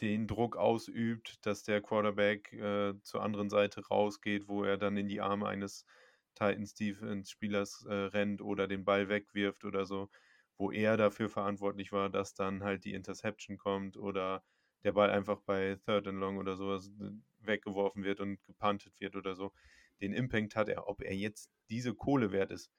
den 0.00 0.26
Druck 0.26 0.56
ausübt, 0.56 1.38
dass 1.46 1.62
der 1.62 1.80
Quarterback 1.80 2.52
äh, 2.52 2.94
zur 3.02 3.22
anderen 3.22 3.48
Seite 3.48 3.86
rausgeht, 3.86 4.48
wo 4.48 4.64
er 4.64 4.78
dann 4.78 4.96
in 4.96 5.06
die 5.06 5.20
Arme 5.20 5.46
eines 5.46 5.86
Titans 6.34 6.74
Defense 6.74 7.30
Spielers 7.30 7.86
äh, 7.88 7.94
rennt 7.94 8.42
oder 8.42 8.66
den 8.66 8.84
Ball 8.84 9.08
wegwirft 9.08 9.64
oder 9.64 9.86
so, 9.86 10.10
wo 10.58 10.72
er 10.72 10.96
dafür 10.96 11.28
verantwortlich 11.28 11.92
war, 11.92 12.10
dass 12.10 12.34
dann 12.34 12.64
halt 12.64 12.84
die 12.84 12.94
Interception 12.94 13.58
kommt 13.58 13.96
oder 13.96 14.42
der 14.82 14.94
Ball 14.94 15.10
einfach 15.10 15.42
bei 15.42 15.78
Third 15.86 16.08
and 16.08 16.18
Long 16.18 16.38
oder 16.38 16.56
sowas 16.56 16.90
äh, 17.00 17.12
weggeworfen 17.46 18.02
wird 18.02 18.18
und 18.18 18.42
gepuntet 18.46 18.98
wird 18.98 19.14
oder 19.14 19.36
so. 19.36 19.52
Den 20.00 20.12
Impact 20.12 20.56
hat 20.56 20.68
er, 20.68 20.88
ob 20.88 21.02
er 21.02 21.14
jetzt 21.14 21.52
diese 21.70 21.94
Kohle 21.94 22.32
wert 22.32 22.50
ist, 22.50 22.72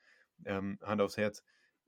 ähm, 0.44 0.78
Hand 0.82 1.00
aufs 1.00 1.16
Herz. 1.16 1.46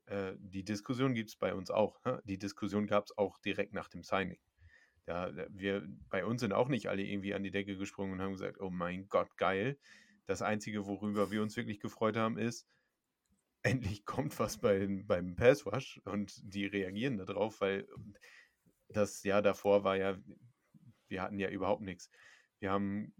Äh, 0.08 0.34
die 0.38 0.64
Diskussion 0.64 1.14
gibt 1.14 1.30
es 1.30 1.36
bei 1.36 1.53
uns 1.53 1.72
auch. 1.72 1.99
Hä? 2.03 2.18
Die 2.26 2.38
Diskussion 2.38 2.88
gab 2.88 3.06
es 3.06 3.18
auch 3.18 3.38
direkt 3.39 3.74
nach 3.74 3.89
dem 3.89 4.03
Signing. 4.03 4.39
Da, 5.06 5.32
wir, 5.49 5.88
bei 6.10 6.26
uns 6.26 6.41
sind 6.41 6.53
auch 6.53 6.68
nicht 6.68 6.88
alle 6.88 7.03
irgendwie 7.03 7.34
an 7.34 7.43
die 7.43 7.51
Decke 7.51 7.78
gesprungen 7.78 8.14
und 8.14 8.22
haben 8.22 8.32
gesagt, 8.34 8.60
oh 8.60 8.70
mein 8.70 9.08
Gott, 9.08 9.38
geil. 9.38 9.78
Das 10.26 10.41
Einzige, 10.41 10.88
worüber 10.88 11.30
wir 11.30 11.43
uns 11.43 11.56
wirklich 11.56 11.80
gefreut 11.80 12.18
haben, 12.18 12.38
ist, 12.38 12.68
endlich 13.64 14.06
kommt 14.06 14.38
was 14.39 14.58
bei, 14.58 14.88
beim 15.06 15.36
Pass 15.36 15.66
Rush 15.66 16.01
und 16.06 16.34
die 16.43 16.66
reagieren 16.66 17.18
darauf, 17.18 17.62
weil 17.62 17.88
das 18.89 19.24
Jahr 19.24 19.41
davor 19.41 19.84
war 19.84 19.97
ja, 19.97 20.18
wir 21.08 21.22
hatten 21.22 21.39
ja 21.39 21.49
überhaupt 21.49 21.82
nichts. 21.82 22.10
Wir 22.60 22.72
haben 22.72 23.14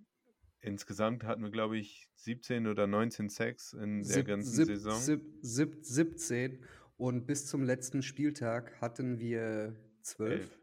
insgesamt 0.66 1.24
hatten 1.24 1.44
wir, 1.44 1.52
glaube 1.52 1.78
ich, 1.78 2.10
17 2.16 2.68
oder 2.68 2.88
19 2.88 3.30
Sacks 3.30 3.74
in 3.74 4.04
der 4.04 4.14
Sieb, 4.14 4.28
ganzen 4.28 4.52
sieb, 4.52 4.66
Saison. 4.66 5.00
sieb, 5.00 5.22
sieb, 5.42 5.78
17 5.82 6.64
und 6.98 7.26
bis 7.28 7.46
zum 7.48 7.64
letzten 7.64 8.02
Spieltag 8.02 8.80
hatten 8.82 9.20
wir 9.20 9.76
12. 10.02 10.60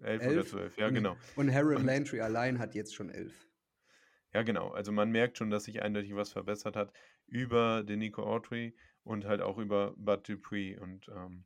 11, 0.00 0.22
11 0.22 0.32
oder 0.32 0.46
12, 0.46 0.78
ja, 0.78 0.86
und, 0.88 0.94
genau. 0.94 1.16
Und 1.36 1.52
Harold 1.52 1.82
Landry 1.82 2.20
allein 2.20 2.58
hat 2.58 2.74
jetzt 2.74 2.94
schon 2.94 3.10
11. 3.10 3.48
Ja, 4.34 4.42
genau. 4.42 4.68
Also 4.68 4.92
man 4.92 5.10
merkt 5.10 5.38
schon, 5.38 5.50
dass 5.50 5.64
sich 5.64 5.82
eindeutig 5.82 6.14
was 6.14 6.32
verbessert 6.32 6.76
hat 6.76 6.92
über 7.26 7.82
den 7.82 7.98
Nico 7.98 8.22
Autry 8.22 8.76
und 9.02 9.24
halt 9.24 9.40
auch 9.40 9.58
über 9.58 9.94
Bud 9.96 10.28
Dupree 10.28 10.76
und 10.78 11.08
ähm, 11.08 11.44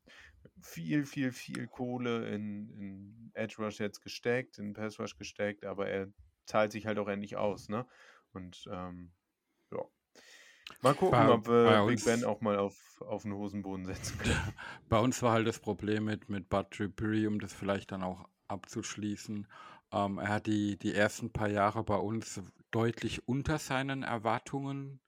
viel, 0.60 1.04
viel, 1.06 1.32
viel 1.32 1.66
Kohle 1.68 2.28
in, 2.28 2.68
in 2.70 3.30
Edge 3.34 3.56
Rush 3.58 3.78
jetzt 3.78 4.00
gesteckt, 4.00 4.58
in 4.58 4.72
Pass 4.72 4.98
Rush 4.98 5.16
gesteckt, 5.16 5.64
aber 5.64 5.88
er 5.88 6.12
zahlt 6.46 6.72
sich 6.72 6.86
halt 6.86 6.98
auch 6.98 7.08
endlich 7.08 7.36
aus, 7.36 7.68
ne? 7.68 7.86
Und 8.32 8.68
ähm, 8.70 9.12
ja. 9.72 9.82
Mal 10.80 10.94
gucken, 10.94 11.18
Bei- 11.18 11.30
ob 11.30 11.46
wir 11.48 11.84
Big 11.86 11.96
uns- 11.96 12.04
Ben 12.04 12.24
auch 12.24 12.40
mal 12.40 12.58
auf, 12.58 13.00
auf 13.02 13.22
den 13.22 13.34
Hosenboden 13.34 13.84
setzen 13.86 14.18
können. 14.18 14.54
Bei 14.88 14.98
uns 14.98 15.22
war 15.22 15.32
halt 15.32 15.46
das 15.46 15.58
Problem 15.58 16.04
mit, 16.04 16.28
mit 16.28 16.48
Bud 16.48 16.66
Dupree, 16.78 17.26
um 17.26 17.38
das 17.40 17.52
vielleicht 17.52 17.92
dann 17.92 18.02
auch 18.02 18.28
abzuschließen. 18.48 19.46
Ähm, 19.92 20.18
er 20.18 20.28
hat 20.28 20.46
die, 20.46 20.78
die 20.78 20.94
ersten 20.94 21.32
paar 21.32 21.48
Jahre 21.48 21.84
bei 21.84 21.96
uns 21.96 22.40
deutlich 22.70 23.28
unter 23.28 23.58
seinen 23.58 24.02
Erwartungen 24.02 25.00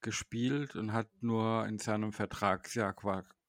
gespielt 0.00 0.74
und 0.74 0.92
hat 0.92 1.08
nur 1.20 1.66
in 1.66 1.78
seinem 1.78 2.12
Vertragsjahr 2.12 2.92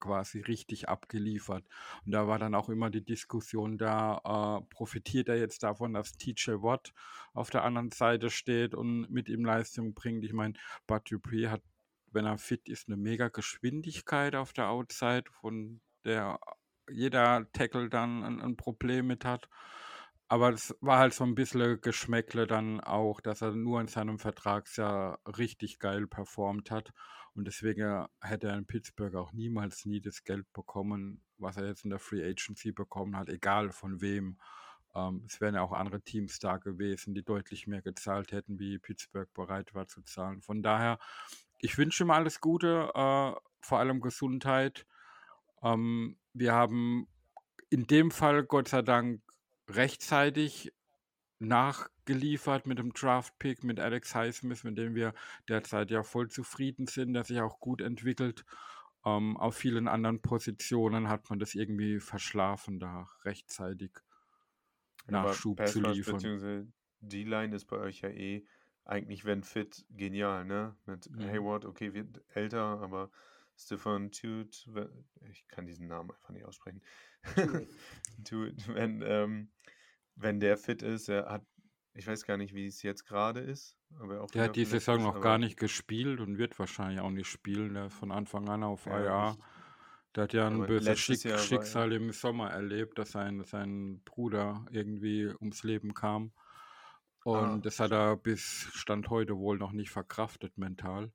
quasi 0.04 0.42
richtig 0.42 0.90
abgeliefert. 0.90 1.66
Und 2.06 2.12
da 2.12 2.28
war 2.28 2.38
dann 2.40 2.56
auch 2.56 2.68
immer 2.70 2.90
die 2.90 3.04
Diskussion 3.04 3.78
da, 3.78 4.60
äh, 4.60 4.66
profitiert 4.70 5.30
er 5.30 5.38
jetzt 5.38 5.64
davon, 5.64 5.94
dass 5.94 6.18
TJ 6.18 6.62
Watt 6.62 6.94
auf 7.34 7.50
der 7.50 7.64
anderen 7.64 7.90
Seite 7.90 8.30
steht 8.30 8.76
und 8.76 9.10
mit 9.10 9.30
ihm 9.30 9.46
Leistung 9.46 9.94
bringt. 9.94 10.26
Ich 10.26 10.34
meine, 10.34 10.56
Bud 10.88 11.10
Dupree 11.10 11.48
hat, 11.48 11.62
wenn 12.12 12.26
er 12.26 12.38
fit 12.38 12.68
ist, 12.68 12.90
eine 12.90 12.98
mega 12.98 13.30
Geschwindigkeit 13.30 14.36
auf 14.36 14.52
der 14.52 14.70
Outside, 14.70 15.24
von 15.32 15.80
der 16.04 16.38
jeder 16.90 17.50
Tackle 17.54 17.90
dann 17.90 18.24
ein, 18.24 18.42
ein 18.42 18.58
Problem 18.58 19.08
mit 19.08 19.24
hat. 19.24 19.48
Aber 20.34 20.50
es 20.50 20.76
war 20.82 20.98
halt 20.98 21.14
so 21.14 21.24
ein 21.26 21.36
bisschen 21.36 21.80
Geschmäckle 21.80 22.48
dann 22.48 22.80
auch, 22.80 23.22
dass 23.22 23.44
er 23.44 23.52
nur 23.52 23.80
in 23.80 23.88
seinem 23.88 24.18
Vertragsjahr 24.18 25.20
richtig 25.38 25.78
geil 25.78 26.08
performt 26.08 26.72
hat. 26.72 26.92
Und 27.36 27.46
deswegen 27.46 28.08
hätte 28.20 28.48
er 28.48 28.58
in 28.58 28.66
Pittsburgh 28.66 29.14
auch 29.14 29.32
niemals 29.32 29.86
nie 29.86 30.02
das 30.02 30.24
Geld 30.24 30.52
bekommen, 30.52 31.22
was 31.38 31.58
er 31.58 31.68
jetzt 31.68 31.84
in 31.84 31.92
der 31.92 32.00
Free 32.00 32.28
Agency 32.28 32.72
bekommen 32.72 33.16
hat, 33.16 33.30
egal 33.30 33.70
von 33.70 34.02
wem. 34.02 34.40
Ähm, 34.96 35.24
es 35.28 35.40
wären 35.40 35.54
ja 35.54 35.62
auch 35.62 35.72
andere 35.72 36.02
Teams 36.02 36.40
da 36.40 36.58
gewesen, 36.58 37.14
die 37.14 37.24
deutlich 37.24 37.68
mehr 37.68 37.84
gezahlt 37.84 38.32
hätten, 38.32 38.58
wie 38.58 38.80
Pittsburgh 38.80 39.32
bereit 39.36 39.76
war 39.76 39.86
zu 39.86 40.02
zahlen. 40.02 40.42
Von 40.42 40.64
daher, 40.64 40.98
ich 41.60 41.78
wünsche 41.78 42.06
ihm 42.06 42.10
alles 42.10 42.42
Gute, 42.42 42.90
äh, 42.96 43.34
vor 43.62 43.78
allem 43.78 44.02
Gesundheit. 44.02 44.88
Ähm, 45.62 46.18
wir 46.34 46.54
haben 46.54 47.06
in 47.70 47.86
dem 47.86 48.10
Fall 48.10 48.44
Gott 48.44 48.70
sei 48.70 48.82
Dank 48.82 49.22
rechtzeitig 49.70 50.74
nachgeliefert 51.40 52.68
mit 52.68 52.80
dem 52.80 52.94
Draft-Pick, 52.94 53.64
mit 53.64 53.80
Alex 53.80 54.16
Highsmith, 54.16 54.64
mit 54.64 54.78
dem 54.78 54.96
wir 54.96 55.14
derzeit 55.50 55.92
ja 55.92 56.04
voll 56.04 56.30
zufrieden 56.30 56.88
sind, 56.88 57.14
der 57.14 57.24
sich 57.24 57.42
auch 57.42 57.60
gut 57.60 57.82
entwickelt. 57.82 58.46
Ähm, 59.06 59.38
auf 59.38 59.56
vielen 59.56 59.88
anderen 59.88 60.22
Positionen 60.22 61.10
hat 61.10 61.30
man 61.30 61.40
das 61.40 61.56
irgendwie 61.56 62.00
verschlafen, 62.00 62.80
da 62.80 63.10
rechtzeitig 63.26 63.92
Nachschub 65.08 65.66
zu 65.68 65.82
liefern. 65.82 66.16
beziehungsweise 66.16 66.68
D-Line 67.02 67.56
ist 67.56 67.66
bei 67.66 67.78
euch 67.78 68.02
ja 68.02 68.10
eh 68.10 68.46
eigentlich, 68.86 69.26
wenn 69.26 69.44
fit, 69.44 69.86
genial, 69.90 70.46
ne? 70.46 70.76
Mit 70.86 71.10
Mhm. 71.10 71.24
Hayward, 71.26 71.66
okay, 71.66 71.94
wird 71.94 72.22
älter, 72.30 72.82
aber 72.82 73.12
Stefan 73.58 74.12
Tuit, 74.12 74.68
ich 75.30 75.48
kann 75.48 75.66
diesen 75.66 75.88
Namen 75.88 76.12
einfach 76.12 76.30
nicht 76.30 76.46
aussprechen. 76.46 76.82
Tuit, 78.24 78.68
wenn, 78.68 79.02
ähm, 79.06 79.52
wenn 80.16 80.40
der 80.40 80.58
fit 80.58 80.82
ist, 80.82 81.10
er 81.10 81.26
hat, 81.30 81.46
ich 81.94 82.08
weiß 82.08 82.26
gar 82.26 82.38
nicht, 82.38 82.54
wie 82.54 82.66
es 82.66 82.82
jetzt 82.82 83.06
gerade 83.06 83.40
ist, 83.40 83.78
aber 84.00 84.22
auch 84.22 84.32
Der 84.32 84.44
hat 84.46 84.56
die 84.56 84.66
Saison 84.66 85.02
noch 85.02 85.22
gar 85.22 85.38
nicht 85.38 85.58
gespielt 85.58 86.20
und 86.20 86.38
wird 86.38 86.58
wahrscheinlich 86.58 87.00
auch 87.00 87.12
nicht 87.12 87.28
spielen. 87.28 87.76
Der 87.76 87.88
ist 87.88 87.94
von 87.94 88.12
Anfang 88.12 88.50
an 88.50 88.64
auf 88.64 88.86
Ja, 88.86 89.00
IR. 89.30 89.38
Der 90.16 90.24
hat 90.24 90.34
ja 90.34 90.48
ein 90.48 90.66
böses 90.66 91.00
Schick 91.00 91.40
Schicksal 91.40 91.92
im 91.92 92.12
Sommer 92.12 92.52
erlebt, 92.52 93.00
dass 93.00 93.12
sein, 93.12 93.44
sein 93.46 94.02
Bruder 94.06 94.66
irgendwie 94.70 95.26
ums 95.26 95.64
Leben 95.64 95.94
kam. 95.94 96.32
Und 97.24 97.36
Ah, 97.36 97.58
das 97.58 97.80
hat 97.80 97.92
er 97.92 98.18
bis 98.18 98.68
Stand 98.74 99.10
heute 99.10 99.38
wohl 99.38 99.58
noch 99.58 99.72
nicht 99.72 99.90
verkraftet 99.92 100.58
mental. 100.58 101.12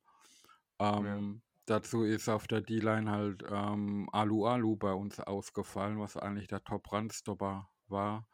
Ähm, 0.80 1.42
Dazu 1.68 2.02
ist 2.02 2.30
auf 2.30 2.46
der 2.46 2.62
D-Line 2.62 3.10
halt 3.10 3.44
ähm, 3.50 4.08
Alu 4.10 4.46
Alu 4.46 4.76
bei 4.76 4.94
uns 4.94 5.20
ausgefallen, 5.20 6.00
was 6.00 6.16
eigentlich 6.16 6.48
der 6.48 6.64
Top-Run-Stopper 6.64 7.68
war. 7.88 8.26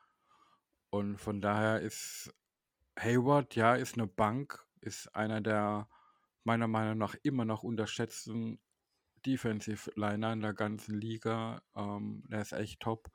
Und 0.90 1.18
von 1.18 1.40
daher 1.40 1.80
ist 1.80 2.32
Hayward, 2.96 3.56
ja, 3.56 3.74
ist 3.74 3.98
eine 3.98 4.06
Bank, 4.06 4.64
ist 4.80 5.12
einer 5.16 5.40
der 5.40 5.88
meiner 6.44 6.68
Meinung 6.68 6.96
nach 6.96 7.16
immer 7.24 7.44
noch 7.44 7.64
unterschätzten 7.64 8.60
Defensive 9.26 9.90
Liner 9.96 10.32
in 10.32 10.40
der 10.40 10.54
ganzen 10.54 11.00
Liga. 11.00 11.60
Ähm, 11.74 12.22
der 12.28 12.40
ist 12.40 12.52
echt 12.52 12.78
top. 12.78 13.10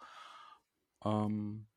Ähm, 1.06 1.69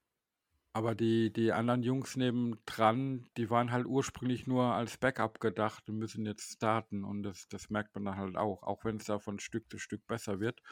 Aber 0.75 0.95
die, 0.95 1.31
die 1.31 1.53
anderen 1.53 1.83
Jungs 1.83 2.17
nebendran, 2.17 3.29
die 3.37 3.51
waren 3.51 3.73
halt 3.73 3.87
ursprünglich 3.87 4.47
nur 4.47 4.73
als 4.73 4.97
Backup 4.97 5.39
gedacht 5.39 5.89
und 5.91 5.99
müssen 5.99 6.25
jetzt 6.25 6.55
starten. 6.55 7.05
Und 7.05 7.23
das, 7.25 7.47
das 7.49 7.69
merkt 7.69 7.95
man 7.95 8.07
dann 8.07 8.17
halt 8.17 8.37
auch, 8.37 8.63
auch 8.63 8.85
wenn 8.85 8.97
es 8.97 9.05
da 9.05 9.19
von 9.19 9.39
Stück 9.39 9.69
zu 9.71 9.79
Stück 9.79 10.07
besser 10.07 10.41
wird. 10.41 10.63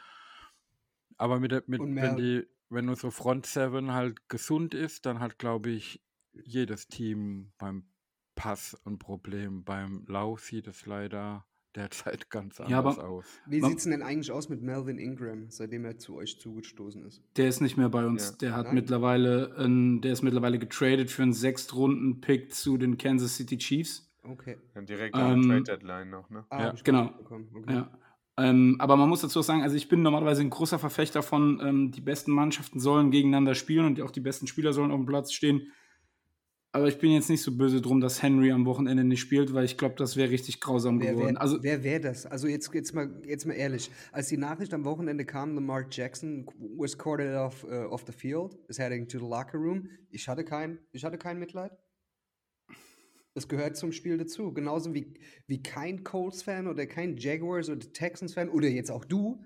Aber 1.19 1.39
mit, 1.39 1.69
mit 1.69 1.81
wenn 1.81 2.17
die, 2.17 2.47
wenn 2.71 2.89
unsere 2.89 3.13
Front 3.13 3.45
Seven 3.45 3.93
halt 3.93 4.27
gesund 4.31 4.73
ist, 4.73 5.05
dann 5.05 5.21
hat, 5.21 5.39
glaube 5.39 5.69
ich, 5.69 6.03
jedes 6.33 6.89
Team 6.89 7.53
beim 7.59 7.85
Pass 8.37 8.81
ein 8.87 8.99
Problem. 8.99 9.65
Beim 9.65 10.07
Lauf 10.07 10.41
sieht 10.41 10.67
es 10.67 10.87
leider 10.87 11.45
derzeit 11.75 12.31
ganz 12.31 12.61
anders 12.61 12.71
Ja, 12.71 12.79
aber- 12.79 13.09
aus. 13.09 13.25
Wie 13.47 13.61
sieht 13.61 13.79
es 13.79 13.85
denn 13.85 14.03
eigentlich 14.03 14.33
aus 14.33 14.49
mit 14.49 14.63
Melvin 14.63 14.99
Ingram, 14.99 15.47
seitdem 15.51 15.85
er 15.85 15.99
zu 15.99 16.17
euch 16.17 16.39
zugestoßen 16.41 17.05
ist? 17.07 17.23
Der 17.37 17.49
ist 17.49 17.61
nicht 17.61 17.77
mehr 17.77 17.89
bei 17.89 18.05
uns. 18.07 18.31
Ja. 18.31 18.37
Der 18.41 18.57
hat 18.57 18.67
Nein? 18.67 18.75
mittlerweile, 18.77 19.55
ein, 19.59 20.01
der 20.01 20.13
ist 20.13 20.23
mittlerweile 20.23 20.59
getradet 20.59 21.11
für 21.11 21.23
einen 21.23 21.33
Sechstrunden-Pick 21.33 22.53
zu 22.55 22.77
den 22.77 22.99
Kansas 22.99 23.37
City 23.37 23.59
Chiefs. 23.59 24.07
Okay. 24.23 24.59
Ja, 24.75 24.83
direkt 24.83 25.15
an 25.15 25.21
der 25.21 25.33
Ähm, 25.59 25.65
Trade 25.65 25.79
Deadline 25.79 26.11
noch, 26.11 26.29
ne? 26.31 26.45
Ah, 26.51 26.63
Ja, 26.65 26.75
genau. 26.85 27.11
Okay. 27.25 27.45
Ja. 27.75 27.91
Ähm, 28.37 28.77
aber 28.79 28.97
man 28.97 29.09
muss 29.09 29.21
dazu 29.23 29.41
auch 29.41 29.45
sagen, 29.45 29.63
also 29.63 29.77
ich 29.77 29.89
bin 29.89 30.03
normalerweise 30.03 30.41
ein 30.43 30.51
großer 30.51 30.79
Verfechter 30.79 31.23
von, 31.23 31.61
ähm, 31.63 31.91
die 31.91 32.01
besten 32.01 32.33
Mannschaften 32.33 32.81
sollen 32.81 33.11
gegeneinander 33.11 33.55
spielen 33.55 33.87
und 33.87 34.01
auch 34.01 34.11
die 34.11 34.21
besten 34.21 34.47
Spieler 34.47 34.73
sollen 34.73 34.91
auf 34.91 34.99
dem 34.99 35.07
Platz 35.07 35.33
stehen. 35.33 35.73
Aber 36.73 36.87
ich 36.87 36.99
bin 36.99 37.11
jetzt 37.11 37.29
nicht 37.29 37.43
so 37.43 37.57
böse 37.57 37.81
drum, 37.81 38.01
dass 38.01 38.23
Henry 38.23 38.53
am 38.53 38.65
Wochenende 38.65 39.03
nicht 39.03 39.21
spielt, 39.21 39.53
weil 39.55 39.65
ich 39.65 39.77
glaube, 39.77 39.97
das 39.97 40.17
wäre 40.17 40.31
richtig 40.31 40.61
grausam 40.61 41.01
Wer 41.01 41.13
geworden. 41.13 41.35
wäre 41.35 41.41
Also 41.41 41.63
wer 41.63 41.83
wär 41.83 41.99
das? 41.99 42.27
Also 42.27 42.47
jetzt, 42.47 42.73
jetzt, 42.73 42.95
mal, 42.95 43.11
jetzt 43.27 43.45
mal 43.45 43.55
ehrlich. 43.55 43.91
Als 44.13 44.29
die 44.29 44.37
Nachricht 44.37 44.73
am 44.73 44.85
Wochenende 44.85 45.25
kam, 45.25 45.57
Lamar 45.57 45.87
Jackson 45.91 46.47
was 46.77 46.97
quartered 46.97 47.37
off, 47.37 47.65
uh, 47.65 47.93
off 47.93 48.05
the 48.07 48.13
field, 48.13 48.57
is 48.69 48.79
heading 48.79 49.09
to 49.09 49.19
the 49.19 49.25
locker 49.25 49.59
room. 49.59 49.89
Ich 50.11 50.29
hatte 50.29 50.45
kein, 50.45 50.79
ich 50.93 51.05
hatte 51.05 51.19
kein 51.19 51.41
Mitleid. 51.41 51.73
Das 53.35 53.49
gehört 53.49 53.77
zum 53.77 53.91
Spiel 53.91 54.17
dazu. 54.19 54.53
Genauso 54.53 54.95
wie, 54.95 55.15
wie 55.49 55.63
kein 55.63 56.05
Colts-Fan 56.05 56.69
oder 56.69 56.87
kein 56.87 57.17
Jaguars 57.17 57.69
oder 57.69 57.81
Texans-Fan 57.81 58.49
oder 58.49 58.69
jetzt 58.69 58.93
auch 58.93 59.05
du 59.05 59.43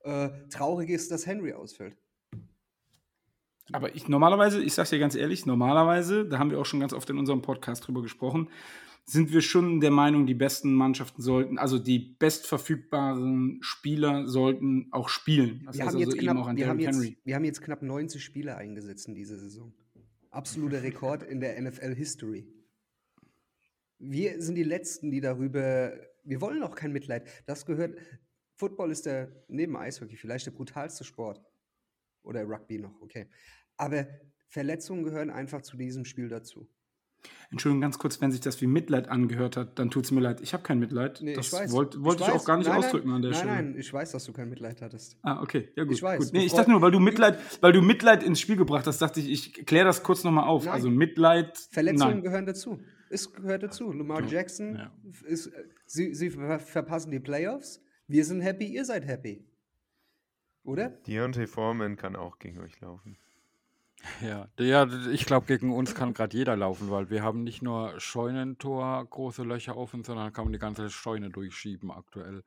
äh, 0.00 0.28
traurig 0.50 0.90
ist, 0.90 1.12
dass 1.12 1.26
Henry 1.26 1.52
ausfällt. 1.52 2.01
Aber 3.70 3.94
ich 3.94 4.08
normalerweise, 4.08 4.62
ich 4.62 4.74
sag's 4.74 4.90
dir 4.90 4.98
ganz 4.98 5.14
ehrlich, 5.14 5.46
normalerweise, 5.46 6.26
da 6.26 6.38
haben 6.38 6.50
wir 6.50 6.58
auch 6.58 6.66
schon 6.66 6.80
ganz 6.80 6.92
oft 6.92 7.08
in 7.10 7.18
unserem 7.18 7.42
Podcast 7.42 7.86
drüber 7.86 8.02
gesprochen, 8.02 8.48
sind 9.04 9.32
wir 9.32 9.40
schon 9.40 9.80
der 9.80 9.90
Meinung, 9.90 10.26
die 10.26 10.34
besten 10.34 10.72
Mannschaften 10.74 11.22
sollten, 11.22 11.58
also 11.58 11.78
die 11.78 11.98
bestverfügbaren 11.98 13.58
Spieler 13.60 14.28
sollten 14.28 14.88
auch 14.92 15.08
spielen. 15.08 15.62
Das 15.66 15.76
Wir 15.76 15.84
heißt 15.84 15.94
haben, 15.94 15.96
also 15.96 15.98
jetzt 15.98 16.14
eben 16.14 16.22
knapp, 16.24 16.36
auch 16.38 16.46
an 16.48 16.56
wir, 16.56 16.68
haben 16.68 16.78
jetzt, 16.78 16.96
Henry. 16.96 17.18
wir 17.24 17.34
haben 17.34 17.44
jetzt 17.44 17.62
knapp 17.62 17.82
90 17.82 18.22
Spieler 18.22 18.56
eingesetzt 18.56 19.08
in 19.08 19.14
dieser 19.14 19.38
Saison. 19.38 19.72
Absoluter 20.30 20.82
Rekord 20.82 21.22
in 21.22 21.40
der 21.40 21.60
NFL-History. 21.60 22.46
Wir 23.98 24.40
sind 24.40 24.54
die 24.54 24.62
Letzten, 24.62 25.10
die 25.10 25.20
darüber. 25.20 25.92
Wir 26.24 26.40
wollen 26.40 26.62
auch 26.62 26.74
kein 26.74 26.92
Mitleid. 26.92 27.28
Das 27.46 27.66
gehört. 27.66 27.98
Football 28.56 28.90
ist 28.92 29.06
der, 29.06 29.44
neben 29.48 29.76
Eishockey, 29.76 30.16
vielleicht 30.16 30.46
der 30.46 30.52
brutalste 30.52 31.04
Sport. 31.04 31.40
Oder 32.22 32.44
Rugby 32.44 32.78
noch, 32.78 33.00
okay. 33.00 33.28
Aber 33.76 34.06
Verletzungen 34.48 35.04
gehören 35.04 35.30
einfach 35.30 35.62
zu 35.62 35.76
diesem 35.76 36.04
Spiel 36.04 36.28
dazu. 36.28 36.68
Entschuldigung, 37.50 37.82
ganz 37.82 37.98
kurz, 37.98 38.20
wenn 38.20 38.32
sich 38.32 38.40
das 38.40 38.60
wie 38.60 38.66
Mitleid 38.66 39.08
angehört 39.08 39.56
hat, 39.56 39.78
dann 39.78 39.90
tut's 39.90 40.10
mir 40.10 40.20
leid. 40.20 40.40
Ich 40.40 40.54
habe 40.54 40.62
kein 40.62 40.78
Mitleid. 40.78 41.20
Nee, 41.22 41.34
das 41.34 41.48
ich 41.48 41.52
weiß. 41.52 41.72
wollte 41.72 42.02
wollte 42.02 42.22
ich, 42.22 42.28
weiß. 42.28 42.34
auch 42.34 42.44
gar 42.44 42.56
nicht 42.56 42.66
nein, 42.66 42.78
ausdrücken 42.78 43.08
nein, 43.08 43.16
an 43.16 43.22
der 43.22 43.30
nein, 43.32 43.40
Stelle. 43.40 43.54
Nein, 43.54 43.74
ich 43.78 43.92
weiß, 43.92 44.12
dass 44.12 44.24
du 44.24 44.32
kein 44.32 44.48
Mitleid 44.48 44.80
hattest. 44.80 45.18
Ah, 45.22 45.40
okay, 45.42 45.68
ja 45.76 45.84
gut. 45.84 45.94
Ich 45.94 46.02
weiß, 46.02 46.18
gut. 46.18 46.32
Nee, 46.32 46.46
ich 46.46 46.52
dachte 46.52 46.70
nur, 46.70 46.80
weil 46.80 46.90
du 46.90 46.98
Mitleid, 46.98 47.38
weil 47.60 47.72
du 47.72 47.82
Mitleid 47.82 48.22
ins 48.22 48.40
Spiel 48.40 48.56
gebracht 48.56 48.86
hast, 48.86 49.02
dachte 49.02 49.20
ich, 49.20 49.30
ich 49.30 49.66
kläre 49.66 49.84
das 49.84 50.02
kurz 50.02 50.24
nochmal 50.24 50.48
auf. 50.48 50.64
Nein. 50.64 50.74
Also 50.74 50.90
Mitleid. 50.90 51.58
Verletzungen 51.70 52.14
nein. 52.14 52.22
gehören 52.22 52.46
dazu. 52.46 52.80
Es 53.10 53.32
gehört 53.32 53.62
dazu. 53.62 53.92
Lamar 53.92 54.24
Jackson 54.24 54.76
ja. 54.76 54.92
ist, 55.26 55.52
sie, 55.84 56.14
sie 56.14 56.30
ver 56.30 56.58
verpassen 56.58 57.10
die 57.10 57.20
Playoffs. 57.20 57.82
Wir 58.08 58.24
sind 58.24 58.40
happy, 58.40 58.66
ihr 58.66 58.84
seid 58.84 59.06
happy. 59.06 59.46
Oder? 60.64 60.90
Deontay 60.90 61.46
Foreman 61.46 61.96
kann 61.96 62.16
auch 62.16 62.38
gegen 62.38 62.60
euch 62.60 62.80
laufen. 62.80 63.18
Ja, 64.20 64.48
ja, 64.58 64.88
ich 65.10 65.26
glaube, 65.26 65.46
gegen 65.46 65.72
uns 65.72 65.94
kann 65.94 66.12
gerade 66.12 66.36
jeder 66.36 66.56
laufen, 66.56 66.90
weil 66.90 67.08
wir 67.10 67.22
haben 67.22 67.44
nicht 67.44 67.62
nur 67.62 67.98
Scheunentor 68.00 69.04
große 69.08 69.44
Löcher 69.44 69.76
offen, 69.76 70.02
sondern 70.02 70.32
kann 70.32 70.44
man 70.44 70.52
die 70.52 70.58
ganze 70.58 70.90
Scheune 70.90 71.30
durchschieben 71.30 71.92
aktuell. 71.92 72.42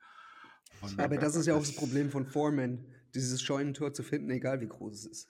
Und, 0.82 1.00
Aber 1.00 1.16
das 1.16 1.34
ist 1.34 1.46
ja 1.46 1.54
auch 1.54 1.60
das 1.60 1.74
Problem 1.74 2.10
von 2.10 2.26
Foreman, 2.26 2.84
dieses 3.14 3.40
Scheunentor 3.40 3.94
zu 3.94 4.02
finden, 4.02 4.30
egal 4.30 4.60
wie 4.60 4.68
groß 4.68 4.92
es 4.92 5.06
ist. 5.06 5.28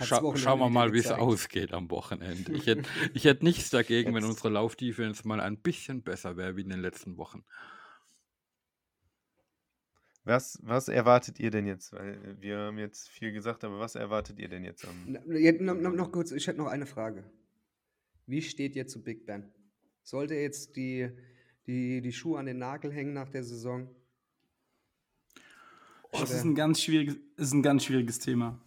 Scha 0.00 0.20
schauen 0.36 0.58
wir 0.58 0.70
mal, 0.70 0.92
wie 0.92 0.98
es 0.98 1.10
ausgeht 1.12 1.72
am 1.72 1.90
Wochenende. 1.90 2.52
Ich 2.52 2.66
hätte 2.66 2.88
hätt 3.14 3.42
nichts 3.42 3.70
dagegen, 3.70 4.14
wenn 4.14 4.24
unsere 4.24 4.48
Laufdefense 4.48 5.28
mal 5.28 5.40
ein 5.40 5.58
bisschen 5.58 6.02
besser 6.02 6.36
wäre 6.36 6.56
wie 6.56 6.62
in 6.62 6.70
den 6.70 6.80
letzten 6.80 7.16
Wochen. 7.16 7.44
Was, 10.24 10.58
was 10.62 10.86
erwartet 10.88 11.40
ihr 11.40 11.50
denn 11.50 11.66
jetzt? 11.66 11.92
Weil 11.92 12.14
äh, 12.24 12.40
wir 12.40 12.58
haben 12.58 12.78
jetzt 12.78 13.08
viel 13.08 13.32
gesagt, 13.32 13.64
aber 13.64 13.78
was 13.80 13.96
erwartet 13.96 14.38
ihr 14.38 14.48
denn 14.48 14.64
jetzt 14.64 14.86
am. 14.86 14.94
Na, 15.06 15.20
Jetzt, 15.36 15.60
noch, 15.60 15.74
noch, 15.74 15.92
noch 15.92 16.12
kurz, 16.12 16.30
ich 16.30 16.46
hätte 16.46 16.58
noch 16.58 16.68
eine 16.68 16.86
Frage. 16.86 17.24
Wie 18.26 18.40
steht 18.40 18.76
ihr 18.76 18.86
zu 18.86 19.02
Big 19.02 19.26
Ben? 19.26 19.50
Sollte 20.04 20.34
er 20.34 20.42
jetzt 20.42 20.76
die, 20.76 21.10
die, 21.66 22.00
die 22.00 22.12
Schuhe 22.12 22.38
an 22.38 22.46
den 22.46 22.58
Nagel 22.58 22.92
hängen 22.92 23.14
nach 23.14 23.28
der 23.30 23.42
Saison? 23.42 23.88
Das 26.12 26.22
Oder- 26.22 26.30
ist 26.30 26.44
ein 26.44 26.54
ganz 26.54 26.80
schwieriges, 26.80 27.16
ist 27.36 27.52
ein 27.52 27.62
ganz 27.62 27.84
schwieriges 27.84 28.18
Thema. 28.20 28.60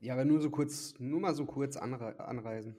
Ja, 0.00 0.12
aber 0.14 0.26
nur 0.26 0.40
so 0.42 0.50
kurz, 0.50 0.94
nur 0.98 1.20
mal 1.20 1.34
so 1.34 1.46
kurz 1.46 1.76
anre 1.76 2.18
anreisen. 2.20 2.76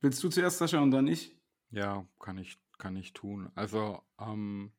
Willst 0.00 0.22
du 0.24 0.28
zuerst, 0.30 0.58
Sascha, 0.58 0.80
und 0.80 0.92
dann 0.92 1.06
ich? 1.06 1.36
Ja, 1.70 2.06
kann 2.18 2.38
ich, 2.38 2.58
kann 2.78 2.96
ich 2.96 3.12
tun. 3.12 3.50
Also, 3.54 4.00
ähm, 4.18 4.72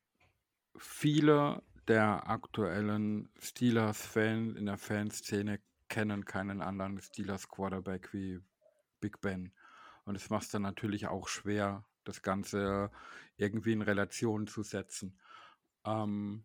viele 0.78 1.64
der 1.88 2.30
aktuellen 2.30 3.30
Steelers-Fans 3.40 4.56
in 4.56 4.66
der 4.66 4.78
Fanszene 4.78 5.60
kennen 5.90 6.26
keinen 6.26 6.62
anderen 6.62 7.00
Steelers-Quarterback 7.00 8.14
wie 8.14 8.40
Big 9.00 9.22
Ben. 9.22 9.52
Und 10.06 10.16
es 10.16 10.30
macht 10.30 10.44
es 10.44 10.50
dann 10.50 10.62
natürlich 10.62 11.08
auch 11.08 11.28
schwer, 11.28 11.86
das 12.04 12.22
Ganze 12.22 12.92
irgendwie 13.38 13.74
in 13.74 13.82
Relation 13.82 14.48
zu 14.48 14.64
setzen. 14.64 15.18
Ähm, 15.86 16.44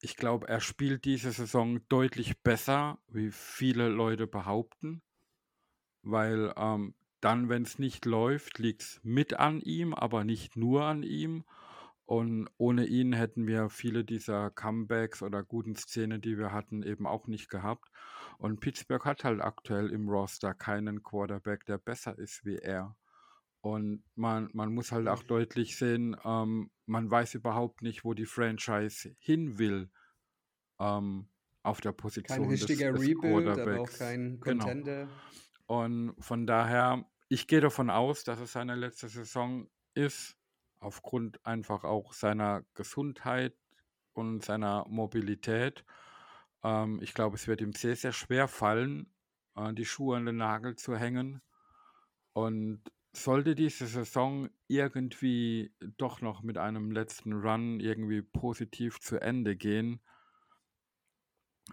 ich 0.00 0.16
glaube, 0.16 0.48
er 0.48 0.60
spielt 0.60 1.04
diese 1.04 1.30
Saison 1.32 1.80
deutlich 1.88 2.40
besser, 2.42 2.98
wie 3.08 3.30
viele 3.30 3.88
Leute 3.88 4.26
behaupten, 4.26 5.02
weil 6.02 6.52
ähm, 6.56 6.94
dann, 7.20 7.48
wenn 7.50 7.62
es 7.62 7.78
nicht 7.78 8.06
läuft, 8.06 8.58
liegt 8.58 8.82
es 8.82 9.00
mit 9.02 9.34
an 9.34 9.60
ihm, 9.60 9.92
aber 9.92 10.24
nicht 10.24 10.56
nur 10.56 10.84
an 10.84 11.02
ihm. 11.02 11.44
Und 12.10 12.48
ohne 12.56 12.86
ihn 12.86 13.12
hätten 13.12 13.46
wir 13.46 13.68
viele 13.68 14.04
dieser 14.04 14.50
Comebacks 14.50 15.22
oder 15.22 15.44
guten 15.44 15.76
Szenen, 15.76 16.20
die 16.20 16.36
wir 16.38 16.50
hatten, 16.50 16.82
eben 16.82 17.06
auch 17.06 17.28
nicht 17.28 17.48
gehabt. 17.48 17.88
Und 18.36 18.58
Pittsburgh 18.58 19.04
hat 19.04 19.22
halt 19.22 19.40
aktuell 19.40 19.92
im 19.92 20.08
Roster 20.08 20.52
keinen 20.52 21.04
Quarterback, 21.04 21.66
der 21.66 21.78
besser 21.78 22.18
ist 22.18 22.44
wie 22.44 22.56
er. 22.56 22.96
Und 23.60 24.02
man, 24.16 24.50
man 24.54 24.74
muss 24.74 24.90
halt 24.90 25.06
auch 25.06 25.22
deutlich 25.22 25.76
sehen, 25.76 26.16
ähm, 26.24 26.72
man 26.84 27.08
weiß 27.08 27.34
überhaupt 27.34 27.80
nicht, 27.80 28.04
wo 28.04 28.12
die 28.12 28.26
Franchise 28.26 29.14
hin 29.20 29.60
will 29.60 29.88
ähm, 30.80 31.28
auf 31.62 31.80
der 31.80 31.92
Position 31.92 32.38
Kein 32.38 32.50
des, 32.50 32.68
richtiger 32.68 32.90
des 32.90 33.06
Rebuild, 33.06 33.46
aber 33.46 33.82
auch 33.82 33.88
kein 33.88 34.40
Genau. 34.40 34.64
Contender. 34.64 35.08
Und 35.66 36.16
von 36.18 36.44
daher, 36.44 37.08
ich 37.28 37.46
gehe 37.46 37.60
davon 37.60 37.88
aus, 37.88 38.24
dass 38.24 38.40
es 38.40 38.50
seine 38.50 38.74
letzte 38.74 39.06
Saison 39.08 39.70
ist, 39.94 40.39
aufgrund 40.80 41.44
einfach 41.46 41.84
auch 41.84 42.12
seiner 42.12 42.64
Gesundheit 42.74 43.54
und 44.12 44.44
seiner 44.44 44.86
Mobilität. 44.88 45.84
Ähm, 46.62 47.00
ich 47.02 47.14
glaube, 47.14 47.36
es 47.36 47.46
wird 47.46 47.60
ihm 47.60 47.72
sehr, 47.72 47.96
sehr 47.96 48.12
schwer 48.12 48.48
fallen, 48.48 49.12
äh, 49.56 49.72
die 49.74 49.84
Schuhe 49.84 50.16
an 50.16 50.26
den 50.26 50.36
Nagel 50.36 50.76
zu 50.76 50.96
hängen. 50.96 51.42
Und 52.32 52.82
sollte 53.12 53.54
diese 53.54 53.86
Saison 53.86 54.48
irgendwie 54.68 55.72
doch 55.98 56.20
noch 56.20 56.42
mit 56.42 56.58
einem 56.58 56.90
letzten 56.92 57.32
Run 57.32 57.80
irgendwie 57.80 58.22
positiv 58.22 59.00
zu 59.00 59.20
Ende 59.20 59.56
gehen, 59.56 60.00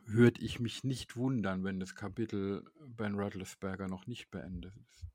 würde 0.05 0.41
ich 0.41 0.59
mich 0.59 0.83
nicht 0.83 1.15
wundern, 1.15 1.63
wenn 1.63 1.79
das 1.79 1.95
Kapitel 1.95 2.63
Ben 2.87 3.15
Roethlisberger 3.15 3.87
noch 3.87 4.07
nicht 4.07 4.31
beendet 4.31 4.75
ist. 4.89 5.05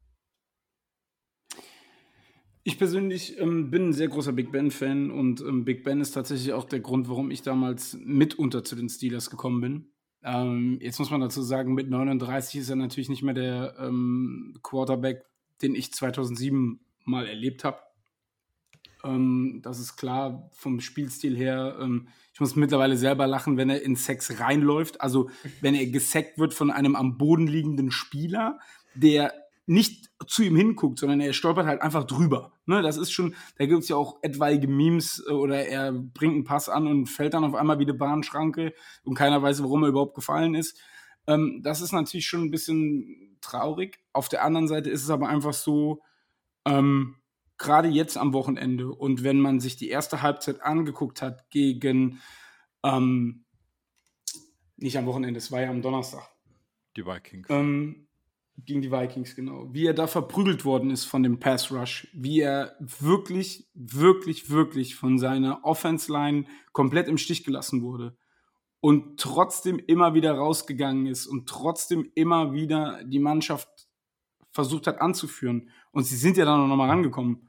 Ich 2.64 2.78
persönlich 2.78 3.38
ähm, 3.40 3.70
bin 3.70 3.88
ein 3.88 3.92
sehr 3.92 4.08
großer 4.08 4.32
Big 4.32 4.52
Ben-Fan 4.52 5.10
und 5.10 5.40
ähm, 5.40 5.64
Big 5.64 5.82
Ben 5.82 6.00
ist 6.00 6.12
tatsächlich 6.12 6.52
auch 6.52 6.64
der 6.64 6.78
Grund, 6.78 7.08
warum 7.08 7.32
ich 7.32 7.42
damals 7.42 7.98
mitunter 8.04 8.62
zu 8.62 8.76
den 8.76 8.88
Steelers 8.88 9.30
gekommen 9.30 9.60
bin. 9.60 9.86
Ähm, 10.22 10.78
jetzt 10.80 11.00
muss 11.00 11.10
man 11.10 11.20
dazu 11.20 11.42
sagen, 11.42 11.74
mit 11.74 11.90
39 11.90 12.60
ist 12.60 12.70
er 12.70 12.76
natürlich 12.76 13.08
nicht 13.08 13.24
mehr 13.24 13.34
der 13.34 13.74
ähm, 13.80 14.54
Quarterback, 14.62 15.24
den 15.60 15.74
ich 15.74 15.92
2007 15.92 16.78
mal 17.04 17.26
erlebt 17.26 17.64
habe. 17.64 17.78
Ähm, 19.02 19.60
das 19.64 19.80
ist 19.80 19.96
klar 19.96 20.48
vom 20.52 20.78
Spielstil 20.78 21.36
her. 21.36 21.76
Ähm, 21.80 22.06
ich 22.32 22.38
muss 22.38 22.54
mittlerweile 22.54 22.96
selber 22.96 23.26
lachen, 23.26 23.56
wenn 23.56 23.70
er 23.70 23.82
in 23.82 23.96
Sex 23.96 24.38
reinläuft. 24.38 25.00
Also 25.00 25.30
wenn 25.60 25.74
er 25.74 25.86
gesackt 25.86 26.38
wird 26.38 26.54
von 26.54 26.70
einem 26.70 26.94
am 26.94 27.18
Boden 27.18 27.48
liegenden 27.48 27.90
Spieler, 27.90 28.60
der 28.94 29.34
nicht 29.66 30.10
zu 30.26 30.42
ihm 30.42 30.56
hinguckt, 30.56 30.98
sondern 30.98 31.20
er 31.20 31.32
stolpert 31.32 31.66
halt 31.66 31.82
einfach 31.82 32.04
drüber. 32.04 32.52
Ne, 32.66 32.82
das 32.82 32.96
ist 32.96 33.12
schon, 33.12 33.34
da 33.58 33.66
gibt 33.66 33.82
es 33.82 33.88
ja 33.88 33.96
auch 33.96 34.18
etwaige 34.22 34.68
Memes 34.68 35.22
äh, 35.28 35.32
oder 35.32 35.66
er 35.66 35.92
bringt 35.92 36.34
einen 36.34 36.44
Pass 36.44 36.68
an 36.68 36.86
und 36.86 37.06
fällt 37.06 37.34
dann 37.34 37.44
auf 37.44 37.54
einmal 37.54 37.78
wie 37.78 37.84
eine 37.84 37.94
Bahnschranke 37.94 38.74
und 39.04 39.14
keiner 39.14 39.42
weiß, 39.42 39.62
warum 39.62 39.82
er 39.84 39.90
überhaupt 39.90 40.14
gefallen 40.14 40.54
ist. 40.54 40.80
Ähm, 41.26 41.60
das 41.62 41.80
ist 41.80 41.92
natürlich 41.92 42.26
schon 42.26 42.42
ein 42.42 42.50
bisschen 42.50 43.38
traurig. 43.40 43.98
Auf 44.12 44.28
der 44.28 44.44
anderen 44.44 44.68
Seite 44.68 44.90
ist 44.90 45.02
es 45.02 45.10
aber 45.10 45.28
einfach 45.28 45.52
so, 45.52 46.02
ähm, 46.64 47.16
gerade 47.58 47.88
jetzt 47.88 48.16
am 48.16 48.32
Wochenende 48.32 48.88
und 48.88 49.22
wenn 49.22 49.38
man 49.38 49.60
sich 49.60 49.76
die 49.76 49.88
erste 49.88 50.22
Halbzeit 50.22 50.62
angeguckt 50.62 51.22
hat 51.22 51.48
gegen, 51.50 52.20
ähm, 52.82 53.44
nicht 54.76 54.98
am 54.98 55.06
Wochenende, 55.06 55.38
es 55.38 55.52
war 55.52 55.60
ja 55.60 55.70
am 55.70 55.82
Donnerstag. 55.82 56.28
Die 56.96 57.06
Vikings. 57.06 57.46
Ähm, 57.50 58.08
gegen 58.64 58.82
die 58.82 58.92
Vikings, 58.92 59.34
genau. 59.34 59.68
Wie 59.72 59.86
er 59.86 59.94
da 59.94 60.06
verprügelt 60.06 60.64
worden 60.64 60.90
ist 60.90 61.04
von 61.04 61.22
dem 61.22 61.38
Pass 61.38 61.72
Rush. 61.72 62.08
Wie 62.12 62.40
er 62.40 62.76
wirklich, 62.78 63.68
wirklich, 63.74 64.50
wirklich 64.50 64.94
von 64.94 65.18
seiner 65.18 65.64
Offense 65.64 66.12
Line 66.12 66.44
komplett 66.72 67.08
im 67.08 67.18
Stich 67.18 67.44
gelassen 67.44 67.82
wurde. 67.82 68.16
Und 68.80 69.20
trotzdem 69.20 69.78
immer 69.78 70.14
wieder 70.14 70.34
rausgegangen 70.34 71.06
ist 71.06 71.26
und 71.26 71.48
trotzdem 71.48 72.10
immer 72.14 72.52
wieder 72.52 73.02
die 73.04 73.20
Mannschaft 73.20 73.68
versucht 74.50 74.86
hat 74.86 75.00
anzuführen. 75.00 75.70
Und 75.92 76.04
sie 76.04 76.16
sind 76.16 76.36
ja 76.36 76.44
dann 76.44 76.68
noch 76.68 76.76
mal 76.76 76.88
rangekommen, 76.88 77.48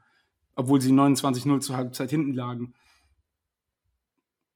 obwohl 0.54 0.80
sie 0.80 0.92
29-0 0.92 1.60
zur 1.60 1.76
Halbzeit 1.76 2.10
hinten 2.10 2.34
lagen. 2.34 2.74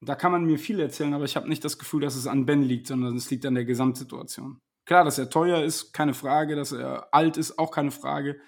Da 0.01 0.15
kann 0.15 0.31
man 0.31 0.45
mir 0.45 0.57
viel 0.57 0.79
erzählen, 0.79 1.13
aber 1.13 1.25
ich 1.25 1.35
habe 1.35 1.49
nicht 1.49 1.63
das 1.65 1.77
Gefühl, 1.77 2.01
dass 2.01 2.15
es 2.15 2.27
an 2.27 2.45
Ben 2.45 2.63
liegt, 2.63 2.87
sondern 2.87 3.15
es 3.17 3.29
liegt 3.29 3.45
an 3.45 3.55
der 3.55 3.65
Gesamtsituation. 3.65 4.61
Klar, 4.89 5.05
dass 5.05 5.19
er 5.19 5.29
teuer 5.29 5.61
ist, 5.63 5.93
keine 5.93 6.15
Frage, 6.15 6.55
dass 6.55 6.71
er 6.71 7.13
alt 7.13 7.37
ist, 7.37 7.59
auch 7.59 7.69
keine 7.69 7.91
Frage. 7.91 8.39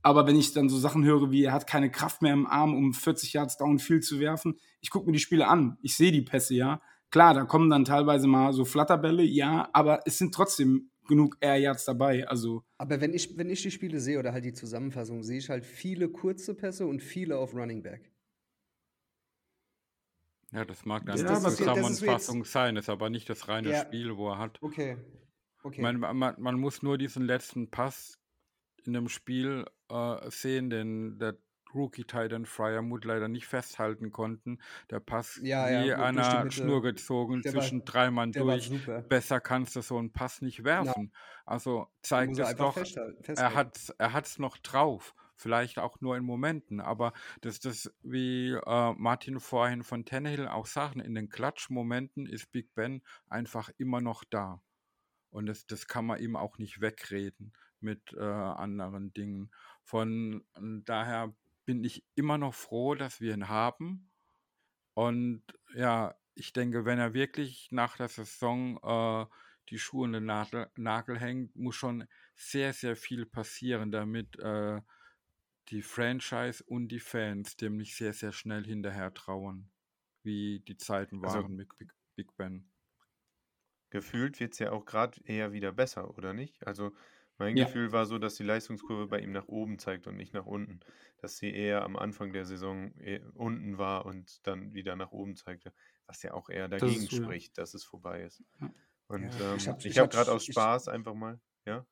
Aber 0.00 0.26
wenn 0.26 0.36
ich 0.36 0.54
dann 0.54 0.70
so 0.70 0.78
Sachen 0.78 1.04
höre, 1.04 1.30
wie 1.30 1.44
er 1.44 1.52
hat 1.52 1.66
keine 1.66 1.90
Kraft 1.90 2.22
mehr 2.22 2.32
im 2.32 2.46
Arm, 2.46 2.74
um 2.74 2.94
40 2.94 3.34
Yards 3.34 3.58
Downfield 3.58 4.02
zu 4.02 4.18
werfen, 4.18 4.58
ich 4.80 4.88
gucke 4.88 5.04
mir 5.04 5.12
die 5.12 5.18
Spiele 5.18 5.48
an. 5.48 5.76
Ich 5.82 5.94
sehe 5.94 6.10
die 6.10 6.22
Pässe, 6.22 6.54
ja. 6.54 6.80
Klar, 7.10 7.34
da 7.34 7.44
kommen 7.44 7.68
dann 7.68 7.84
teilweise 7.84 8.26
mal 8.26 8.54
so 8.54 8.64
Flatterbälle, 8.64 9.22
ja, 9.22 9.68
aber 9.74 10.00
es 10.06 10.16
sind 10.16 10.32
trotzdem 10.32 10.90
genug 11.08 11.36
Air 11.40 11.58
Yards 11.58 11.84
dabei. 11.84 12.26
Also 12.26 12.64
Aber 12.78 13.02
wenn 13.02 13.12
ich, 13.12 13.36
wenn 13.36 13.50
ich 13.50 13.60
die 13.60 13.70
Spiele 13.70 14.00
sehe 14.00 14.18
oder 14.18 14.32
halt 14.32 14.46
die 14.46 14.54
Zusammenfassung, 14.54 15.22
sehe 15.22 15.40
ich 15.40 15.50
halt 15.50 15.66
viele 15.66 16.08
kurze 16.08 16.54
Pässe 16.54 16.86
und 16.86 17.02
viele 17.02 17.36
auf 17.36 17.52
Running 17.52 17.82
Back. 17.82 18.10
Ja, 20.52 20.64
das 20.64 20.86
mag 20.86 21.04
dann 21.04 21.22
das 21.22 21.44
ist 21.44 21.58
Zusammenfassung 21.58 22.46
sein, 22.46 22.76
ist 22.78 22.88
aber 22.88 23.10
nicht 23.10 23.28
das 23.28 23.46
reine 23.48 23.72
Ja. 23.72 23.82
Spiel, 23.82 24.16
wo 24.16 24.30
er 24.30 24.38
hat. 24.38 24.56
Okay. 24.62 24.96
Okay. 25.62 25.80
Man, 25.80 25.98
man, 26.00 26.34
man 26.38 26.58
muss 26.58 26.82
nur 26.82 26.98
diesen 26.98 27.24
letzten 27.24 27.70
Pass 27.70 28.18
in 28.84 28.92
dem 28.94 29.08
Spiel 29.08 29.64
äh, 29.88 30.30
sehen, 30.30 30.70
den 30.70 31.18
der 31.18 31.36
Rookie 31.74 32.04
Titan 32.04 32.44
Fryermuth 32.44 33.04
leider 33.06 33.28
nicht 33.28 33.46
festhalten 33.46 34.10
konnten. 34.10 34.58
Der 34.90 35.00
Pass 35.00 35.40
Ja, 35.42 35.70
ja, 35.70 35.84
wie 35.84 35.92
an 35.94 36.16
die 36.16 36.20
einer 36.20 36.44
Mitte. 36.44 36.56
Schnur 36.56 36.82
gezogen, 36.82 37.40
Der 37.42 37.54
war- 37.54 37.62
zwischen 37.62 37.84
drei 37.84 38.10
Mann 38.10 38.34
war 38.34 38.42
durch. 38.58 39.08
Besser 39.08 39.40
kannst 39.40 39.76
du 39.76 39.80
so 39.80 39.96
einen 39.96 40.12
Pass 40.12 40.42
nicht 40.42 40.64
werfen. 40.64 41.12
Also 41.46 41.86
zeigt 42.02 42.38
es 42.38 42.54
doch, 42.56 42.76
er 42.76 43.54
hat 43.54 43.94
er 43.98 44.12
hat's 44.12 44.38
noch 44.38 44.58
drauf. 44.58 45.14
Vielleicht 45.34 45.78
auch 45.78 46.00
nur 46.00 46.16
in 46.16 46.24
Momenten, 46.24 46.80
aber 46.80 47.12
das 47.40 47.58
das, 47.58 47.92
wie 48.02 48.50
äh, 48.52 48.92
Martin 48.96 49.40
vorhin 49.40 49.82
von 49.82 50.04
Tannehill 50.04 50.46
auch 50.46 50.66
sagten, 50.66 51.00
in 51.00 51.14
den 51.14 51.30
Klatschmomenten 51.30 52.26
ist 52.26 52.52
Big 52.52 52.72
Ben 52.74 53.02
einfach 53.28 53.70
immer 53.78 54.00
noch 54.00 54.22
da. 54.24 54.60
Und 55.32 55.46
das, 55.46 55.66
das 55.66 55.88
kann 55.88 56.06
man 56.06 56.20
ihm 56.20 56.36
auch 56.36 56.58
nicht 56.58 56.80
wegreden 56.80 57.52
mit 57.80 58.12
äh, 58.12 58.20
anderen 58.20 59.12
Dingen. 59.12 59.50
Von 59.82 60.44
daher 60.84 61.34
bin 61.64 61.82
ich 61.84 62.04
immer 62.14 62.38
noch 62.38 62.54
froh, 62.54 62.94
dass 62.94 63.20
wir 63.20 63.34
ihn 63.34 63.48
haben. 63.48 64.10
Und 64.94 65.42
ja, 65.74 66.14
ich 66.34 66.52
denke, 66.52 66.84
wenn 66.84 66.98
er 66.98 67.14
wirklich 67.14 67.68
nach 67.72 67.96
der 67.96 68.08
Saison 68.08 68.78
äh, 68.82 69.26
die 69.70 69.78
Schuhe 69.78 70.06
in 70.06 70.12
den 70.12 70.26
Nagel, 70.26 70.70
Nagel 70.76 71.18
hängt, 71.18 71.56
muss 71.56 71.76
schon 71.76 72.06
sehr, 72.34 72.72
sehr 72.72 72.96
viel 72.96 73.26
passieren, 73.26 73.90
damit 73.90 74.38
äh, 74.38 74.80
die 75.68 75.82
Franchise 75.82 76.62
und 76.64 76.88
die 76.88 77.00
Fans 77.00 77.56
dem 77.56 77.76
nicht 77.76 77.96
sehr, 77.96 78.12
sehr 78.12 78.32
schnell 78.32 78.64
hinterher 78.64 79.14
trauern, 79.14 79.70
wie 80.22 80.60
die 80.60 80.76
Zeiten 80.76 81.24
Also- 81.24 81.42
waren 81.42 81.56
mit 81.56 81.76
Big, 81.78 81.92
Big 82.16 82.36
Ben. 82.36 82.71
Gefühlt 83.92 84.40
wird 84.40 84.54
es 84.54 84.58
ja 84.58 84.72
auch 84.72 84.86
gerade 84.86 85.20
eher 85.26 85.52
wieder 85.52 85.70
besser, 85.70 86.16
oder 86.16 86.32
nicht? 86.32 86.66
Also 86.66 86.92
mein 87.36 87.58
Ja. 87.58 87.66
Gefühl 87.66 87.92
war 87.92 88.06
so, 88.06 88.18
dass 88.18 88.36
die 88.36 88.42
Leistungskurve 88.42 89.06
bei 89.06 89.20
ihm 89.20 89.32
nach 89.32 89.48
oben 89.48 89.78
zeigt 89.78 90.06
und 90.06 90.16
nicht 90.16 90.32
nach 90.32 90.46
unten. 90.46 90.80
Dass 91.18 91.36
sie 91.36 91.52
eher 91.52 91.82
am 91.84 91.96
Anfang 91.96 92.32
der 92.32 92.46
Saison 92.46 92.92
eh 92.98 93.20
unten 93.34 93.76
war 93.76 94.06
und 94.06 94.46
dann 94.46 94.72
wieder 94.72 94.96
nach 94.96 95.12
oben 95.12 95.36
zeigte. 95.36 95.74
Was 96.06 96.22
ja 96.22 96.32
auch 96.32 96.48
eher 96.48 96.68
dagegen 96.68 97.02
ja. 97.02 97.10
spricht, 97.10 97.58
dass 97.58 97.74
es 97.74 97.84
vorbei 97.84 98.22
ist. 98.22 98.42
Ja. 98.62 98.72
Und 99.08 99.24
Ja, 99.38 99.50
ähm, 99.50 99.56
ich 99.58 99.68
hab- 99.68 99.78
ich 99.80 99.86
ich 99.86 99.98
habe 99.98 100.06
hab- 100.06 100.12
gerade 100.12 100.32
aus 100.32 100.48
ich- 100.48 100.54
Spaß 100.54 100.88
einfach 100.88 101.12
mal, 101.14 101.38
ja? 101.66 101.84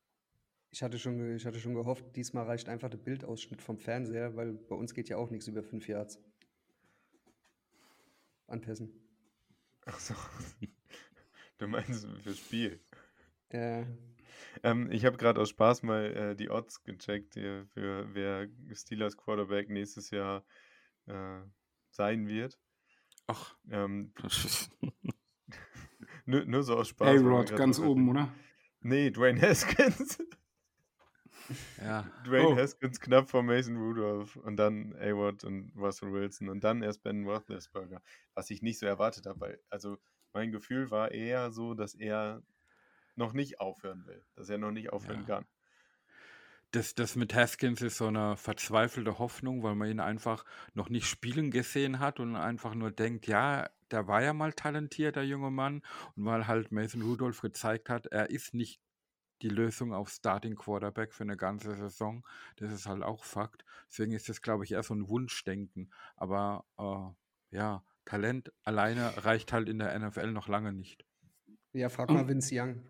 Ich 0.71 0.83
hatte, 0.83 0.99
schon, 0.99 1.37
ich 1.37 1.45
hatte 1.45 1.61
schon 1.61 1.75
gehofft, 1.75 2.17
diesmal 2.17 2.45
reicht 2.47 2.71
einfach 2.71 2.89
der 2.89 2.97
Bildausschnitt 2.99 3.61
vom 3.61 3.77
Fernseher, 3.77 4.37
weil 4.37 4.55
bei 4.55 4.75
uns 4.77 4.95
geht 4.95 5.11
ja 5.11 5.19
auch 5.19 5.29
nichts 5.29 5.49
über 5.49 5.63
fünf 5.63 5.87
Yards. 5.87 6.19
An 8.47 8.63
Pässen. 8.63 8.91
Ach 9.85 9.99
so. 9.99 10.15
Du 11.61 11.69
meinst 11.69 12.09
fürs 12.23 12.39
Spiel. 12.39 12.81
Äh, 13.51 13.85
Ähm, 14.63 14.91
ich 14.91 15.05
habe 15.05 15.17
gerade 15.19 15.41
aus 15.41 15.51
Spaß 15.51 15.83
mal 15.83 16.05
äh, 16.17 16.37
die 16.37 16.51
Odds 16.51 16.83
gecheckt 16.83 17.35
hier 17.35 17.67
für 17.67 18.13
wer 18.15 18.49
Steelers 18.73 19.17
Quarterback 19.17 19.69
nächstes 19.69 20.11
Jahr 20.11 20.45
äh, 21.07 21.41
sein 21.91 22.27
wird. 22.29 22.59
Ach, 23.27 23.57
Ähm, 23.71 24.13
nur, 26.25 26.45
nur 26.47 26.63
so 26.63 26.77
aus 26.77 26.89
Spaß. 26.89 27.21
A-Rod 27.21 27.55
ganz 27.57 27.79
oben, 27.79 28.09
oder? 28.11 28.33
Nee, 28.81 29.11
Dwayne 29.11 29.41
Haskins. 29.43 30.19
ja. 31.83 32.11
Dwayne 32.25 32.49
Oh. 32.49 32.57
Haskins 32.57 33.01
knapp 33.01 33.29
vor 33.29 33.43
Mason 33.43 33.77
Rudolph 33.77 34.37
und 34.37 34.57
dann 34.57 34.95
A-Rod 34.95 35.45
und 35.45 35.73
Russell 35.77 36.13
Wilson 36.13 36.49
und 36.49 36.65
dann 36.65 36.83
erst 36.83 37.03
Ben 37.03 37.25
Roethlisberger. 37.27 38.03
Was 38.35 38.51
ich 38.51 38.63
nicht 38.63 38.79
so 38.79 38.87
erwartet 38.87 39.27
habe, 39.27 39.41
weil, 39.41 39.61
also 39.69 39.99
mein 40.33 40.53
Gefühl 40.53 40.91
war 40.91 41.13
eher 41.13 41.51
so, 41.53 41.75
dass 41.75 41.95
er 41.95 42.43
noch 43.17 43.33
nicht 43.35 43.61
aufhören 43.61 44.07
will, 44.07 44.25
dass 44.35 44.49
er 44.51 44.59
noch 44.59 44.73
nicht 44.73 44.93
aufhören 44.93 45.25
Ja. 45.25 45.27
kann. 45.27 45.47
Das, 46.73 46.95
das 46.95 47.17
mit 47.17 47.35
Haskins 47.35 47.83
ist 47.83 47.97
so 47.97 48.07
eine 48.07 48.37
verzweifelte 48.37 49.19
Hoffnung, 49.19 49.63
weil 49.65 49.75
man 49.75 49.91
ihn 49.91 49.99
einfach 50.01 50.45
noch 50.73 50.89
nicht 50.89 51.07
spielen 51.09 51.51
gesehen 51.51 51.99
hat 51.99 52.21
und 52.21 52.37
einfach 52.37 52.75
nur 52.77 52.93
denkt, 52.93 53.27
ja, 53.27 53.69
der 53.91 54.07
war 54.07 54.23
ja 54.23 54.33
mal 54.33 54.53
talentiert, 54.53 55.17
der 55.17 55.27
junge 55.27 55.51
Mann. 55.51 55.83
Und 56.15 56.27
weil 56.27 56.47
halt 56.47 56.71
Mason 56.71 57.03
Rudolph 57.03 57.41
gezeigt 57.41 57.89
hat, 57.89 58.07
er 58.07 58.31
ist 58.31 58.55
nicht 58.55 58.81
die 59.43 59.49
Lösung 59.49 59.93
auf 59.95 60.11
Starting 60.11 60.57
Quarterback 60.57 61.13
für 61.15 61.25
eine 61.25 61.37
ganze 61.37 61.75
Saison. 61.75 62.27
Das 62.57 62.73
ist 62.73 62.87
halt 62.87 63.03
auch 63.03 63.25
Fakt. 63.25 63.65
Deswegen 63.89 64.13
ist 64.13 64.29
das, 64.29 64.43
glaube 64.43 64.65
ich, 64.65 64.73
eher 64.73 64.83
so 64.85 64.95
ein 64.95 65.09
Wunschdenken. 65.09 65.93
Aber 66.17 66.67
äh, 66.79 67.57
ja, 67.57 67.85
Talent 68.11 68.53
alleine 68.65 69.13
reicht 69.25 69.53
halt 69.53 69.69
in 69.69 69.79
der 69.79 69.97
NFL 69.97 70.33
noch 70.33 70.49
lange 70.49 70.73
nicht. 70.73 71.05
ja, 71.73 71.89
frag 71.89 72.11
mal 72.11 72.27
Vince 72.27 72.51
Young. 72.53 72.83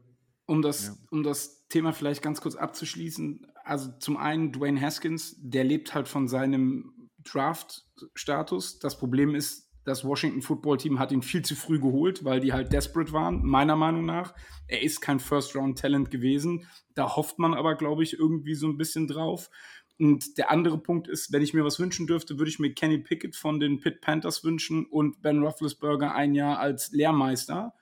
Um 0.46 0.62
das, 0.62 0.86
Ja. 0.86 0.94
um 1.10 1.22
das 1.22 1.66
Thema 1.68 1.92
vielleicht 1.92 2.22
ganz 2.22 2.40
kurz 2.40 2.56
abzuschließen, 2.56 3.46
also 3.62 3.92
zum 3.98 4.16
einen 4.16 4.50
Dwayne 4.50 4.80
Haskins, 4.80 5.36
der 5.38 5.64
lebt 5.64 5.94
halt 5.94 6.08
von 6.08 6.26
seinem 6.26 7.08
Draft-Status. 7.24 8.78
Das 8.78 8.98
Problem 8.98 9.34
ist, 9.34 9.69
das 9.84 10.04
Washington 10.04 10.42
Football 10.42 10.78
Team 10.78 10.98
hat 10.98 11.12
ihn 11.12 11.22
viel 11.22 11.42
zu 11.42 11.54
früh 11.54 11.80
geholt, 11.80 12.24
weil 12.24 12.40
die 12.40 12.52
halt 12.52 12.72
desperate 12.72 13.12
waren, 13.12 13.44
meiner 13.44 13.76
Meinung 13.76 14.04
nach. 14.04 14.34
Er 14.68 14.82
ist 14.82 15.00
kein 15.00 15.20
First-Round-Talent 15.20 16.10
gewesen. 16.10 16.66
Da 16.94 17.16
hofft 17.16 17.38
man 17.38 17.54
aber, 17.54 17.74
glaube 17.76 18.02
ich, 18.02 18.18
irgendwie 18.18 18.54
so 18.54 18.66
ein 18.66 18.76
bisschen 18.76 19.08
drauf. 19.08 19.50
Und 19.98 20.38
der 20.38 20.50
andere 20.50 20.78
Punkt 20.78 21.08
ist, 21.08 21.32
wenn 21.32 21.42
ich 21.42 21.52
mir 21.52 21.64
was 21.64 21.78
wünschen 21.78 22.06
dürfte, 22.06 22.38
würde 22.38 22.50
ich 22.50 22.58
mir 22.58 22.72
Kenny 22.72 22.98
Pickett 22.98 23.36
von 23.36 23.60
den 23.60 23.80
Pitt 23.80 24.00
Panthers 24.00 24.44
wünschen 24.44 24.86
und 24.86 25.20
Ben 25.22 25.42
Roethlisberger 25.42 26.14
ein 26.14 26.34
Jahr 26.34 26.58
als 26.58 26.90
Lehrmeister. 26.92 27.74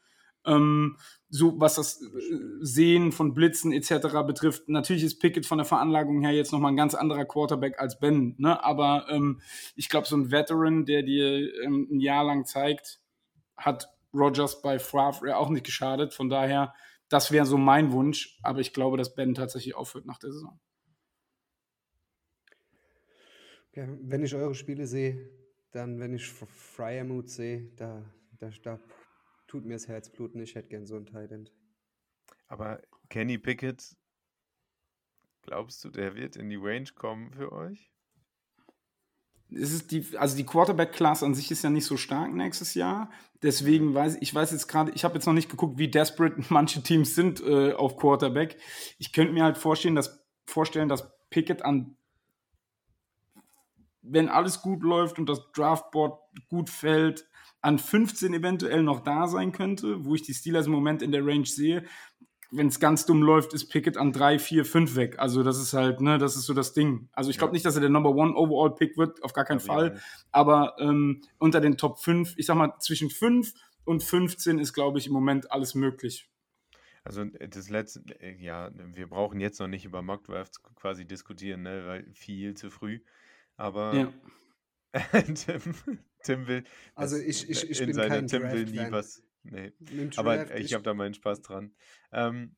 Ähm, 0.46 0.96
so 1.28 1.60
was 1.60 1.74
das 1.74 2.00
äh, 2.00 2.06
Sehen 2.60 3.12
von 3.12 3.34
Blitzen 3.34 3.72
etc. 3.72 4.22
betrifft. 4.26 4.68
Natürlich 4.68 5.02
ist 5.04 5.18
Pickett 5.18 5.46
von 5.46 5.58
der 5.58 5.66
Veranlagung 5.66 6.22
her 6.22 6.32
jetzt 6.32 6.52
nochmal 6.52 6.72
ein 6.72 6.76
ganz 6.76 6.94
anderer 6.94 7.24
Quarterback 7.24 7.78
als 7.78 7.98
Ben, 7.98 8.34
ne? 8.38 8.62
aber 8.64 9.06
ähm, 9.10 9.40
ich 9.76 9.88
glaube, 9.88 10.06
so 10.06 10.16
ein 10.16 10.30
Veteran, 10.30 10.86
der 10.86 11.02
dir 11.02 11.52
ähm, 11.62 11.88
ein 11.90 12.00
Jahr 12.00 12.24
lang 12.24 12.44
zeigt, 12.44 13.00
hat 13.56 13.88
Rogers 14.14 14.62
bei 14.62 14.78
Favre 14.78 15.36
auch 15.36 15.50
nicht 15.50 15.64
geschadet. 15.66 16.14
Von 16.14 16.30
daher, 16.30 16.74
das 17.08 17.30
wäre 17.30 17.44
so 17.46 17.58
mein 17.58 17.92
Wunsch, 17.92 18.38
aber 18.42 18.60
ich 18.60 18.72
glaube, 18.72 18.96
dass 18.96 19.14
Ben 19.14 19.34
tatsächlich 19.34 19.74
aufhört 19.74 20.06
nach 20.06 20.18
der 20.18 20.32
Saison. 20.32 20.58
Ja, 23.74 23.86
wenn 24.00 24.24
ich 24.24 24.34
eure 24.34 24.54
Spiele 24.54 24.86
sehe, 24.86 25.30
dann, 25.72 26.00
wenn 26.00 26.14
ich 26.14 26.22
F- 26.22 26.48
Fryermuth 26.48 27.28
sehe, 27.28 27.70
da, 27.76 28.02
da, 28.38 28.50
da 28.62 28.80
tut 29.48 29.64
mir 29.64 29.74
das 29.74 29.88
Herz 29.88 30.10
bluten. 30.10 30.40
Ich 30.40 30.54
hätte 30.54 30.68
gern 30.68 30.86
so 30.86 30.96
einen 30.96 31.06
Titan. 31.06 31.48
Aber 32.46 32.80
Kenny 33.08 33.38
Pickett, 33.38 33.96
glaubst 35.42 35.84
du, 35.84 35.90
der 35.90 36.14
wird 36.14 36.36
in 36.36 36.48
die 36.48 36.56
Range 36.56 36.88
kommen 36.94 37.32
für 37.32 37.50
euch? 37.52 37.90
Es 39.50 39.72
ist 39.72 39.90
die, 39.90 40.04
also 40.18 40.36
die 40.36 40.44
Quarterback-Class 40.44 41.22
an 41.22 41.34
sich 41.34 41.50
ist 41.50 41.64
ja 41.64 41.70
nicht 41.70 41.86
so 41.86 41.96
stark 41.96 42.32
nächstes 42.34 42.74
Jahr. 42.74 43.10
Deswegen 43.42 43.94
weiß 43.94 44.16
ich, 44.16 44.22
ich 44.22 44.34
weiß 44.34 44.52
jetzt 44.52 44.68
gerade, 44.68 44.92
ich 44.92 45.04
habe 45.04 45.14
jetzt 45.14 45.26
noch 45.26 45.32
nicht 45.32 45.48
geguckt, 45.48 45.78
wie 45.78 45.88
desperate 45.88 46.42
manche 46.50 46.82
Teams 46.82 47.14
sind 47.14 47.40
äh, 47.40 47.72
auf 47.72 47.96
Quarterback. 47.96 48.58
Ich 48.98 49.12
könnte 49.12 49.32
mir 49.32 49.44
halt 49.44 49.56
vorstellen, 49.56 49.94
dass, 49.94 50.22
vorstellen, 50.46 50.90
dass 50.90 51.10
Pickett 51.30 51.64
an, 51.64 51.96
wenn 54.02 54.28
alles 54.28 54.60
gut 54.60 54.82
läuft 54.82 55.18
und 55.18 55.28
das 55.28 55.50
Draftboard 55.52 56.20
gut 56.48 56.68
fällt, 56.68 57.27
an 57.60 57.78
15 57.78 58.34
eventuell 58.34 58.82
noch 58.82 59.00
da 59.00 59.26
sein 59.26 59.52
könnte, 59.52 60.04
wo 60.04 60.14
ich 60.14 60.22
die 60.22 60.34
Steelers 60.34 60.66
im 60.66 60.72
Moment 60.72 61.02
in 61.02 61.12
der 61.12 61.24
Range 61.26 61.46
sehe. 61.46 61.84
Wenn 62.50 62.68
es 62.68 62.80
ganz 62.80 63.04
dumm 63.04 63.22
läuft, 63.22 63.52
ist 63.52 63.68
Pickett 63.68 63.98
an 63.98 64.12
3, 64.12 64.38
4, 64.38 64.64
5 64.64 64.96
weg. 64.96 65.18
Also 65.18 65.42
das 65.42 65.58
ist 65.58 65.74
halt, 65.74 66.00
ne, 66.00 66.16
das 66.18 66.34
ist 66.36 66.46
so 66.46 66.54
das 66.54 66.72
Ding. 66.72 67.08
Also 67.12 67.30
ich 67.30 67.36
glaube 67.38 67.50
Ja. 67.50 67.54
nicht, 67.54 67.66
dass 67.66 67.74
er 67.74 67.82
der 67.82 67.90
Number 67.90 68.10
One 68.14 68.34
Overall 68.34 68.74
Pick 68.74 68.96
wird, 68.96 69.22
auf 69.22 69.34
gar 69.34 69.44
keinen 69.44 69.60
auch 69.60 69.64
Fall. 69.64 70.00
Aber 70.32 70.76
ähm, 70.78 71.22
unter 71.38 71.60
den 71.60 71.76
Top 71.76 71.98
5, 72.00 72.34
ich 72.38 72.46
sag 72.46 72.56
mal, 72.56 72.72
zwischen 72.80 73.10
5 73.10 73.52
und 73.84 74.02
15 74.02 74.58
ist, 74.58 74.72
glaube 74.72 74.98
ich, 74.98 75.06
im 75.06 75.12
Moment 75.12 75.52
alles 75.52 75.74
möglich. 75.74 76.30
Also 77.04 77.22
äh, 77.22 77.48
das 77.48 77.68
letzte, 77.68 78.00
äh, 78.20 78.36
ja, 78.42 78.70
wir 78.74 79.08
brauchen 79.08 79.40
jetzt 79.40 79.60
noch 79.60 79.68
nicht 79.68 79.84
über 79.84 80.02
Mock 80.02 80.24
Drafts 80.24 80.62
quasi 80.76 81.06
diskutieren, 81.06 81.62
ne, 81.62 81.86
weil 81.86 82.10
viel 82.14 82.54
zu 82.54 82.70
früh. 82.70 83.00
Aber 83.56 83.92
Ja. 83.94 84.12
Tim, 86.22 86.46
will, 86.46 86.64
Also 86.94 87.16
ich- 87.16 87.48
ich- 87.48 87.70
ich 87.70 87.78
bin 87.78 87.96
kein 87.96 88.26
Tim 88.26 88.42
will 88.42 88.64
nie 88.66 88.72
Draft-Fan. 88.76 88.92
was. 88.92 89.22
Nee. 89.44 89.72
Aber 90.16 90.36
Draft, 90.36 90.58
ich 90.58 90.74
habe 90.74 90.82
da 90.82 90.94
meinen 90.94 91.14
Spaß 91.14 91.42
dran. 91.42 91.72
Ähm, 92.12 92.54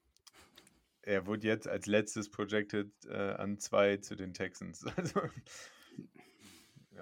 er 1.03 1.27
wurde 1.27 1.47
jetzt 1.47 1.69
als 1.69 1.87
letztes 1.87 2.31
projected 2.31 2.91
äh, 3.07 3.33
an 3.33 3.59
zwei 3.59 3.99
zu 3.99 4.17
den 4.17 4.35
Texans. 4.35 4.85
Also, 4.97 5.21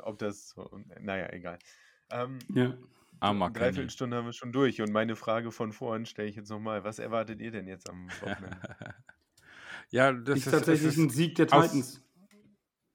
ob 0.02 0.18
das 0.18 0.51
so, 0.51 0.68
naja, 1.01 1.32
egal. 1.32 1.59
Ähm, 2.10 2.39
Ja. 2.55 2.76
Armer. 3.20 3.51
Dreiviertelstunde 3.51 4.16
haben 4.16 4.26
wir 4.26 4.32
schon 4.32 4.52
durch 4.52 4.80
und 4.80 4.93
meine 4.93 5.16
Frage 5.16 5.51
von 5.51 5.72
vorhin 5.72 6.06
stelle 6.06 6.28
ich 6.28 6.36
jetzt 6.36 6.51
nochmal. 6.51 6.85
Was 6.85 7.01
erwartet 7.01 7.40
ihr 7.40 7.51
denn 7.51 7.66
jetzt 7.66 7.90
am 7.90 8.09
Wochenende? 8.20 8.60
Ja, 9.90 10.12
das 10.12 10.39
ist 10.39 10.47
ist, 10.47 10.52
tatsächlich 10.52 10.89
ist 10.89 10.97
ein 10.98 11.10
Sieg 11.10 11.35
der 11.35 11.52
aus- 11.52 11.70
Titans. 11.72 12.02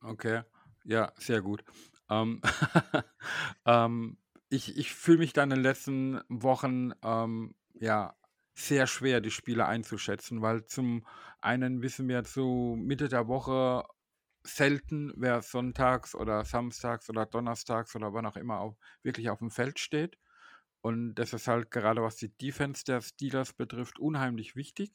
Okay, 0.01 0.43
ja, 0.85 1.11
sehr 1.17 1.41
gut. 1.41 1.63
Ähm, 2.21 2.41
ähm, 3.65 4.17
ich 4.49 4.77
ich 4.77 4.93
fühle 4.93 5.19
mich 5.19 5.33
da 5.33 5.43
in 5.43 5.49
den 5.49 5.61
letzten 5.61 6.21
Wochen 6.29 6.91
ähm, 7.03 7.55
ja 7.73 8.15
sehr 8.55 8.87
schwer, 8.87 9.21
die 9.21 9.31
Spiele 9.31 9.65
einzuschätzen, 9.65 10.41
weil 10.41 10.65
zum 10.65 11.05
einen 11.41 11.81
wissen 11.81 12.07
wir 12.07 12.23
zu 12.23 12.75
Mitte 12.77 13.09
der 13.09 13.27
Woche 13.27 13.83
selten, 14.45 15.13
wer 15.15 15.41
sonntags 15.41 16.15
oder 16.15 16.45
samstags 16.45 17.09
oder 17.09 17.25
donnerstags 17.25 17.95
oder 17.95 18.13
wann 18.13 18.25
auch 18.25 18.35
immer 18.37 18.59
auch 18.59 18.77
wirklich 19.01 19.29
auf 19.29 19.39
dem 19.39 19.49
Feld 19.51 19.79
steht. 19.79 20.17
Und 20.81 21.15
das 21.15 21.33
ist 21.33 21.47
halt 21.47 21.71
gerade 21.71 22.01
was 22.03 22.17
die 22.17 22.35
Defense 22.37 22.83
der 22.85 23.01
Steelers 23.01 23.53
betrifft, 23.53 23.99
unheimlich 23.99 24.55
wichtig. 24.55 24.93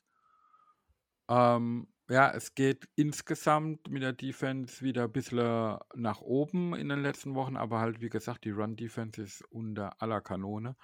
Ähm, 1.28 1.88
ja, 2.08 2.30
es 2.30 2.54
geht 2.54 2.88
insgesamt 2.96 3.90
mit 3.90 4.02
der 4.02 4.14
Defense 4.14 4.82
wieder 4.82 5.04
ein 5.04 5.12
bisschen 5.12 5.78
nach 5.94 6.20
oben 6.20 6.74
in 6.74 6.88
den 6.88 7.02
letzten 7.02 7.34
Wochen, 7.34 7.56
aber 7.56 7.80
halt, 7.80 8.00
wie 8.00 8.08
gesagt, 8.08 8.44
die 8.44 8.50
Run-Defense 8.50 9.20
ist 9.20 9.42
unter 9.50 10.00
aller 10.00 10.22
Kanone. 10.22 10.74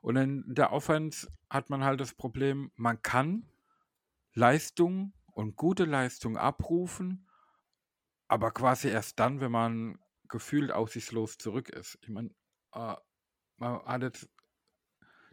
Und 0.00 0.16
in 0.16 0.54
der 0.54 0.72
Offense 0.72 1.28
hat 1.50 1.68
man 1.68 1.84
halt 1.84 2.00
das 2.00 2.14
Problem, 2.14 2.72
man 2.76 3.02
kann 3.02 3.48
Leistung 4.32 5.12
und 5.32 5.56
gute 5.56 5.84
Leistung 5.84 6.38
abrufen, 6.38 7.28
aber 8.26 8.50
quasi 8.50 8.88
erst 8.88 9.20
dann, 9.20 9.40
wenn 9.40 9.52
man 9.52 9.98
gefühlt 10.28 10.72
aussichtslos 10.72 11.38
zurück 11.38 11.68
ist. 11.68 11.98
Ich 12.02 12.08
meine, 12.08 12.30
äh, 12.72 12.94
man 13.58 13.84
hat 13.84 14.02
jetzt 14.02 14.28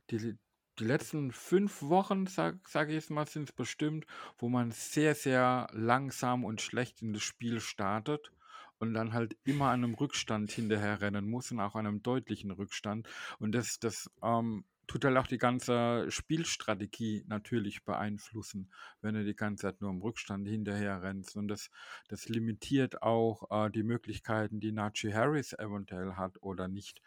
die, 0.10 0.38
die 0.80 0.86
letzten 0.86 1.32
fünf 1.32 1.82
Wochen, 1.84 2.28
sage 2.28 2.60
sag 2.68 2.90
ich 2.90 2.96
jetzt 2.96 3.10
mal, 3.12 3.28
sind 3.28 3.50
es 3.50 3.56
bestimmt, 3.56 4.06
wo 4.38 4.50
man 4.50 4.72
sehr, 4.72 5.16
sehr 5.16 5.68
langsam 5.72 6.44
und 6.44 6.62
schlecht 6.62 7.02
in 7.02 7.14
das 7.14 7.24
Spiel 7.24 7.60
startet 7.60 8.32
und 8.80 8.94
dann 8.94 9.14
halt 9.14 9.38
immer 9.44 9.68
an 9.68 9.84
einem 9.84 9.94
Rückstand 9.94 10.52
hinterher 10.52 11.02
rennen 11.02 11.30
muss 11.30 11.52
und 11.52 11.60
auch 11.60 11.76
an 11.76 11.88
einem 11.88 12.04
deutlichen 12.04 12.52
Rückstand. 12.52 13.08
Und 13.40 13.54
das, 13.54 13.80
das 13.80 14.10
ähm, 14.22 14.66
tut 14.88 15.06
halt 15.06 15.18
auch 15.18 15.28
die 15.28 15.38
ganze 15.38 16.10
Spielstrategie 16.10 17.24
natürlich 17.28 17.86
beeinflussen, 17.86 18.72
wenn 19.02 19.16
du 19.16 19.24
die 19.24 19.36
ganze 19.36 19.64
Zeit 19.64 19.82
nur 19.82 19.92
im 19.92 20.02
Rückstand 20.02 20.48
hinterher 20.48 21.02
rennst. 21.02 21.36
Und 21.38 21.48
das, 21.48 21.70
das 22.10 22.28
limitiert 22.30 23.02
auch 23.02 23.50
äh, 23.52 23.70
die 23.70 23.84
Möglichkeiten, 23.84 24.60
die 24.60 24.72
Najee 24.72 25.14
Harris 25.14 25.54
eventuell 25.54 26.16
hat 26.16 26.42
oder 26.42 26.68
nicht. 26.68 27.02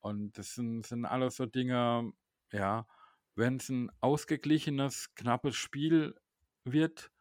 Und 0.00 0.38
das 0.38 0.54
sind, 0.54 0.86
sind 0.86 1.04
alles 1.04 1.36
so 1.36 1.46
Dinge, 1.46 2.12
ja, 2.52 2.86
wenn 3.38 3.56
es 3.56 3.68
ein 3.68 3.90
ausgeglichenes, 4.00 5.14
knappes 5.14 5.54
Spiel 5.54 6.16
wird, 6.64 7.12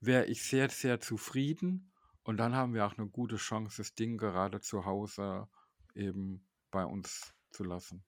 wäre 0.00 0.26
ich 0.26 0.44
sehr, 0.44 0.68
sehr 0.68 1.00
zufrieden. 1.00 1.92
Und 2.22 2.36
dann 2.36 2.54
haben 2.54 2.74
wir 2.74 2.86
auch 2.86 2.96
eine 2.96 3.08
gute 3.08 3.36
Chance, 3.36 3.78
das 3.78 3.94
Ding 3.94 4.16
gerade 4.16 4.60
zu 4.60 4.84
Hause 4.84 5.48
eben 5.94 6.46
bei 6.70 6.84
uns 6.84 7.34
zu 7.50 7.64
lassen. 7.64 8.04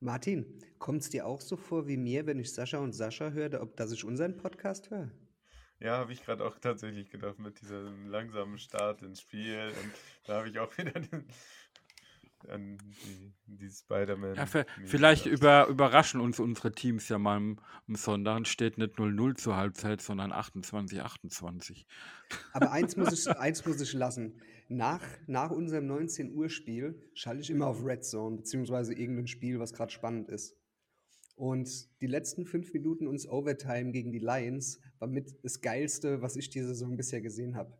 Martin, 0.00 0.60
kommt 0.78 1.02
es 1.02 1.10
dir 1.10 1.26
auch 1.26 1.40
so 1.40 1.56
vor 1.56 1.86
wie 1.86 1.96
mir, 1.96 2.26
wenn 2.26 2.40
ich 2.40 2.52
Sascha 2.52 2.78
und 2.78 2.92
Sascha 2.92 3.30
höre, 3.30 3.62
ob 3.62 3.76
dass 3.76 3.92
ich 3.92 4.04
unseren 4.04 4.36
Podcast 4.36 4.90
höre? 4.90 5.12
Ja, 5.78 5.98
habe 5.98 6.12
ich 6.12 6.24
gerade 6.24 6.44
auch 6.44 6.58
tatsächlich 6.58 7.10
gedacht 7.10 7.38
mit 7.38 7.60
diesem 7.60 8.06
langsamen 8.06 8.58
Start 8.58 9.02
ins 9.02 9.20
Spiel. 9.20 9.72
Und 9.82 9.92
da 10.24 10.38
habe 10.38 10.48
ich 10.48 10.58
auch 10.58 10.72
wieder 10.78 10.98
den, 10.98 11.26
an 12.48 12.78
die, 12.78 13.32
die 13.46 13.70
Spider-Man. 13.70 14.34
Ja, 14.34 14.46
vielleicht 14.84 15.26
über, 15.26 15.66
überraschen 15.68 16.20
uns 16.20 16.40
unsere 16.40 16.72
Teams 16.72 17.08
ja 17.08 17.18
mal 17.18 17.36
am, 17.36 17.60
am 17.88 17.94
Sonntag. 17.94 18.46
Steht 18.46 18.78
nicht 18.78 18.96
0-0 18.96 19.36
zur 19.36 19.56
Halbzeit, 19.56 20.00
sondern 20.00 20.32
28-28. 20.32 21.84
Aber 22.52 22.72
eins 22.72 22.96
muss 22.96 23.12
ich, 23.12 23.28
eins 23.28 23.64
muss 23.66 23.80
ich 23.80 23.92
lassen. 23.92 24.40
Nach, 24.68 25.02
nach 25.26 25.50
unserem 25.50 25.86
19 25.86 26.34
Uhr 26.34 26.48
Spiel 26.48 27.10
schalte 27.14 27.42
ich 27.42 27.50
immer 27.50 27.66
auf 27.66 27.84
Red 27.84 28.04
Zone, 28.04 28.36
beziehungsweise 28.36 28.94
irgendein 28.94 29.26
Spiel, 29.26 29.58
was 29.60 29.72
gerade 29.72 29.92
spannend 29.92 30.28
ist. 30.28 30.56
Und 31.36 31.68
die 32.00 32.06
letzten 32.06 32.46
fünf 32.46 32.72
Minuten 32.72 33.06
uns 33.06 33.28
Overtime 33.28 33.90
gegen 33.90 34.12
die 34.12 34.20
Lions 34.20 34.80
war 34.98 35.08
mit 35.08 35.34
das 35.42 35.60
Geilste, 35.60 36.22
was 36.22 36.36
ich 36.36 36.48
diese 36.48 36.68
Saison 36.68 36.96
bisher 36.96 37.20
gesehen 37.20 37.56
habe. 37.56 37.76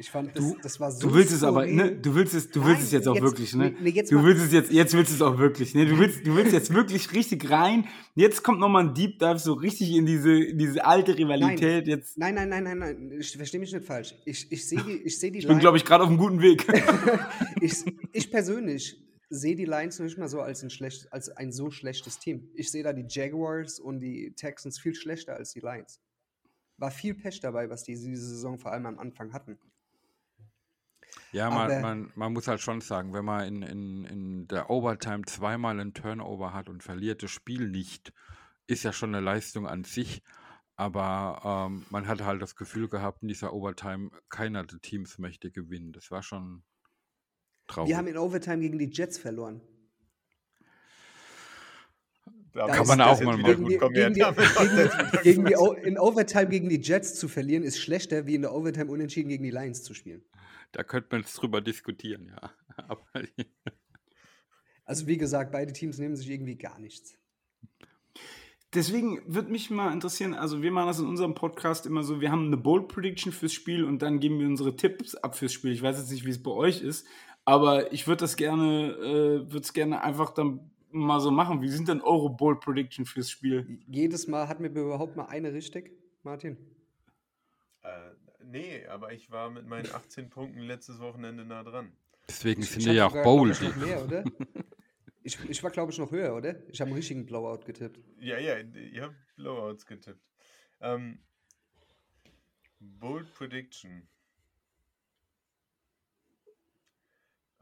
Ich 0.00 0.10
fand, 0.10 0.34
das, 0.34 0.42
Du- 0.42 0.56
das 0.62 0.80
war 0.80 0.90
so 0.90 1.06
Du 1.06 1.14
willst 1.14 1.30
es 1.30 1.42
aber, 1.42 1.66
ne? 1.66 1.94
Du 1.94 2.14
willst 2.14 2.32
es, 2.32 2.48
du 2.50 2.64
willst 2.64 2.78
Nein, 2.78 2.84
es 2.86 2.90
jetzt 2.92 3.06
auch 3.06 3.14
jetzt- 3.16 3.22
wirklich, 3.22 3.54
ne? 3.54 3.70
nee, 3.72 3.76
nee, 3.82 3.90
jetzt 3.90 4.10
du 4.10 4.24
willst 4.24 4.42
es 4.46 4.50
jetzt, 4.50 4.72
jetzt 4.72 4.94
willst 4.94 5.10
du 5.10 5.16
es 5.16 5.20
auch 5.20 5.36
wirklich, 5.36 5.74
ne? 5.74 5.84
Du 5.84 5.98
willst, 5.98 6.26
du 6.26 6.34
willst 6.34 6.54
jetzt 6.54 6.72
wirklich 6.72 7.12
richtig 7.12 7.50
rein. 7.50 7.86
Jetzt 8.14 8.42
kommt 8.42 8.60
nochmal 8.60 8.88
ein 8.88 8.94
Deep 8.94 9.18
Dive 9.18 9.38
so 9.38 9.52
richtig 9.52 9.90
in 9.94 10.06
diese, 10.06 10.32
in 10.32 10.56
diese 10.56 10.86
alte 10.86 11.18
Rivalität. 11.18 11.86
Jetzt, 11.86 12.16
Nein, 12.16 12.34
nein, 12.34 12.48
nein, 12.48 12.64
nein, 12.64 12.78
nein. 12.78 13.12
Ich 13.20 13.36
verstehe 13.36 13.60
mich 13.60 13.74
nicht 13.74 13.84
falsch. 13.84 14.14
Ich, 14.24 14.50
ich 14.50 14.66
sehe 14.66 14.82
die, 14.82 15.02
ich 15.02 15.18
sehe 15.18 15.30
die 15.30 15.40
ich 15.40 15.46
bin, 15.46 15.58
glaube 15.58 15.76
ich, 15.76 15.84
gerade 15.84 16.02
auf 16.02 16.08
einem 16.08 16.18
guten 16.18 16.40
Weg. 16.40 16.66
ich, 17.60 17.74
ich 18.14 18.30
persönlich 18.30 18.98
sehe 19.28 19.54
die 19.54 19.66
Lions 19.66 19.98
nicht 19.98 20.16
mal 20.16 20.28
so 20.28 20.40
als 20.40 20.62
ein, 20.62 20.70
schlecht, 20.70 21.12
als 21.12 21.28
ein 21.28 21.52
so 21.52 21.70
schlechtes 21.70 22.18
Team. 22.18 22.48
Ich 22.54 22.70
sehe 22.70 22.82
da 22.82 22.94
die 22.94 23.04
Jaguars 23.06 23.78
und 23.78 24.00
die 24.00 24.32
Texans 24.34 24.78
viel 24.80 24.94
schlechter 24.94 25.34
als 25.36 25.52
die 25.52 25.60
Lions. 25.60 26.00
War 26.78 26.90
viel 26.90 27.12
Pech 27.14 27.40
dabei, 27.40 27.68
was 27.68 27.84
die 27.84 27.92
diese 27.92 28.16
Saison 28.16 28.58
vor 28.58 28.72
allem 28.72 28.86
am 28.86 28.98
Anfang 28.98 29.34
hatten. 29.34 29.58
Ja, 31.32 31.48
man, 31.50 31.70
Aber- 31.70 31.80
man, 31.80 32.12
man 32.14 32.32
muss 32.32 32.48
halt 32.48 32.60
schon 32.60 32.80
sagen, 32.80 33.12
wenn 33.12 33.24
man 33.24 33.46
in, 33.46 33.62
in, 33.62 34.04
in 34.04 34.48
der 34.48 34.70
Overtime 34.70 35.22
zweimal 35.26 35.78
einen 35.78 35.94
Turnover 35.94 36.52
hat 36.52 36.68
und 36.68 36.82
verliert 36.82 37.22
das 37.22 37.30
Spiel 37.30 37.68
nicht, 37.68 38.12
ist 38.66 38.82
ja 38.84 38.92
schon 38.92 39.14
eine 39.14 39.24
Leistung 39.24 39.66
an 39.66 39.84
sich. 39.84 40.22
Aber 40.76 41.68
ähm, 41.70 41.84
man 41.90 42.08
hat 42.08 42.22
halt 42.22 42.40
das 42.40 42.56
Gefühl 42.56 42.88
gehabt, 42.88 43.22
in 43.22 43.28
dieser 43.28 43.52
Overtime, 43.52 44.10
keiner 44.30 44.64
der 44.64 44.80
Teams 44.80 45.18
möchte 45.18 45.50
gewinnen. 45.50 45.92
Das 45.92 46.10
war 46.10 46.22
schon 46.22 46.62
traurig. 47.66 47.90
Wir 47.90 47.98
haben 47.98 48.06
in 48.06 48.16
Overtime 48.16 48.60
gegen 48.60 48.78
die 48.78 48.90
Jets 48.90 49.18
verloren. 49.18 49.60
Da 52.52 52.66
Kann 52.66 52.86
man 52.86 53.00
auch 53.00 53.20
mal 53.20 53.36
machen. 53.36 53.66
Gegen 53.66 54.14
die, 54.14 54.24
die, 55.22 55.86
in 55.86 55.98
Overtime 55.98 56.48
gegen 56.48 56.68
die 56.68 56.80
Jets 56.80 57.14
zu 57.14 57.28
verlieren, 57.28 57.62
ist 57.62 57.78
schlechter, 57.78 58.26
wie 58.26 58.34
in 58.34 58.42
der 58.42 58.52
Overtime 58.52 58.90
unentschieden 58.90 59.28
gegen 59.28 59.44
die 59.44 59.50
Lions 59.50 59.84
zu 59.84 59.94
spielen. 59.94 60.24
Da 60.72 60.84
könnte 60.84 61.08
man 61.12 61.22
jetzt 61.22 61.34
drüber 61.34 61.60
diskutieren, 61.60 62.28
ja. 62.28 62.50
Aber 62.88 63.04
Also 64.84 65.06
wie 65.06 65.18
gesagt, 65.18 65.52
beide 65.52 65.72
Teams 65.72 65.98
nehmen 65.98 66.16
sich 66.16 66.30
irgendwie 66.30 66.56
gar 66.56 66.78
nichts. 66.78 67.16
deswegen 68.74 69.22
würde 69.26 69.50
mich 69.50 69.70
mal 69.70 69.92
interessieren, 69.92 70.34
also 70.34 70.62
wir 70.62 70.70
machen 70.70 70.86
das 70.86 71.00
in 71.00 71.06
unserem 71.06 71.34
Podcast 71.34 71.86
immer 71.86 72.02
so, 72.02 72.20
wir 72.20 72.30
haben 72.30 72.46
eine 72.46 72.56
Bold 72.56 72.88
Prediction 72.88 73.32
fürs 73.32 73.52
Spiel 73.52 73.84
und 73.84 74.02
dann 74.02 74.20
geben 74.20 74.38
wir 74.38 74.46
unsere 74.46 74.76
Tipps 74.76 75.14
ab 75.14 75.36
fürs 75.36 75.52
Spiel. 75.52 75.72
Ich 75.72 75.82
weiß 75.82 75.98
jetzt 75.98 76.10
nicht, 76.10 76.24
wie 76.24 76.30
es 76.30 76.42
bei 76.42 76.50
euch 76.50 76.82
ist, 76.82 77.06
aber 77.44 77.92
ich 77.92 78.06
würde 78.06 78.20
das 78.20 78.36
gerne, 78.36 78.92
äh, 78.92 79.52
würde 79.52 79.60
es 79.60 79.72
gerne 79.72 80.02
einfach 80.02 80.30
dann 80.30 80.70
mal 80.92 81.20
so 81.20 81.30
machen. 81.30 81.62
Wie 81.62 81.68
sind 81.68 81.88
denn 81.88 82.00
eure 82.00 82.30
Bold 82.30 82.60
Prediction 82.60 83.04
fürs 83.06 83.30
Spiel? 83.30 83.80
Jedes 83.86 84.26
Mal 84.26 84.48
hatten 84.48 84.62
wir 84.62 84.70
überhaupt 84.70 85.16
mal 85.16 85.26
eine 85.26 85.52
richtig, 85.52 85.92
Martin? 86.22 86.56
Äh, 87.82 88.10
nee, 88.50 88.86
aber 88.86 89.12
ich 89.12 89.30
war 89.30 89.50
mit 89.50 89.66
meinen 89.66 89.90
18 89.92 90.30
Punkten 90.30 90.60
letztes 90.60 90.98
Wochenende 90.98 91.44
nah 91.44 91.62
dran. 91.62 91.92
Deswegen 92.28 92.62
sind 92.62 92.80
ich 92.80 92.86
wir 92.86 92.92
ja 92.92 93.06
auch 93.06 93.22
bold. 93.22 93.52
ich, 93.52 93.60
noch 93.60 93.76
mehr, 93.76 94.04
oder? 94.04 94.24
Ich, 95.22 95.38
ich 95.50 95.62
war, 95.62 95.70
glaube 95.70 95.92
ich, 95.92 95.98
noch 95.98 96.10
höher, 96.10 96.34
oder? 96.34 96.66
Ich 96.70 96.80
habe 96.80 96.88
einen 96.88 96.96
richtigen 96.96 97.26
Blowout 97.26 97.64
getippt. 97.66 98.00
Ja, 98.18 98.38
ja, 98.38 98.58
ihr 98.58 99.02
habt 99.02 99.14
Blowouts 99.36 99.84
getippt. 99.84 100.24
Ähm, 100.80 101.18
Bold 102.78 103.32
Prediction. 103.34 104.08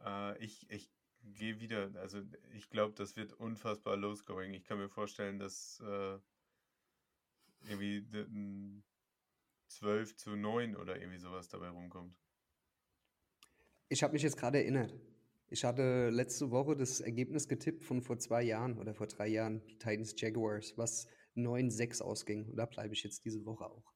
Äh, 0.04 0.38
ich 0.38 0.70
ich 0.70 0.88
gehe 1.34 1.60
wieder, 1.60 1.90
also 1.96 2.22
ich 2.54 2.70
glaube, 2.70 2.94
das 2.94 3.16
wird 3.16 3.32
unfassbar 3.32 3.96
low-scoring. 3.96 4.54
Ich 4.54 4.64
kann 4.64 4.78
mir 4.78 4.88
vorstellen, 4.88 5.40
dass 5.40 5.80
äh, 5.80 6.18
irgendwie 7.68 8.06
12 9.68 10.16
zu 10.16 10.36
9 10.36 10.76
oder 10.76 10.96
irgendwie 10.98 11.18
sowas 11.18 11.48
dabei 11.48 11.68
rumkommt. 11.68 12.14
Ich 13.88 14.02
habe 14.02 14.12
mich 14.12 14.22
jetzt 14.22 14.36
gerade 14.36 14.58
erinnert. 14.58 14.94
Ich 15.50 15.64
hatte 15.64 16.10
letzte 16.10 16.50
Woche 16.50 16.76
das 16.76 17.00
Ergebnis 17.00 17.48
getippt 17.48 17.84
von 17.84 18.02
vor 18.02 18.18
zwei 18.18 18.42
Jahren 18.42 18.78
oder 18.78 18.94
vor 18.94 19.06
drei 19.06 19.28
Jahren, 19.28 19.64
die 19.66 19.78
Titans 19.78 20.14
Jaguars, 20.20 20.76
was 20.76 21.08
9-6 21.36 22.02
ausging. 22.02 22.50
Und 22.50 22.56
da 22.56 22.66
bleibe 22.66 22.92
ich 22.92 23.02
jetzt 23.02 23.24
diese 23.24 23.44
Woche 23.46 23.64
auch. 23.64 23.94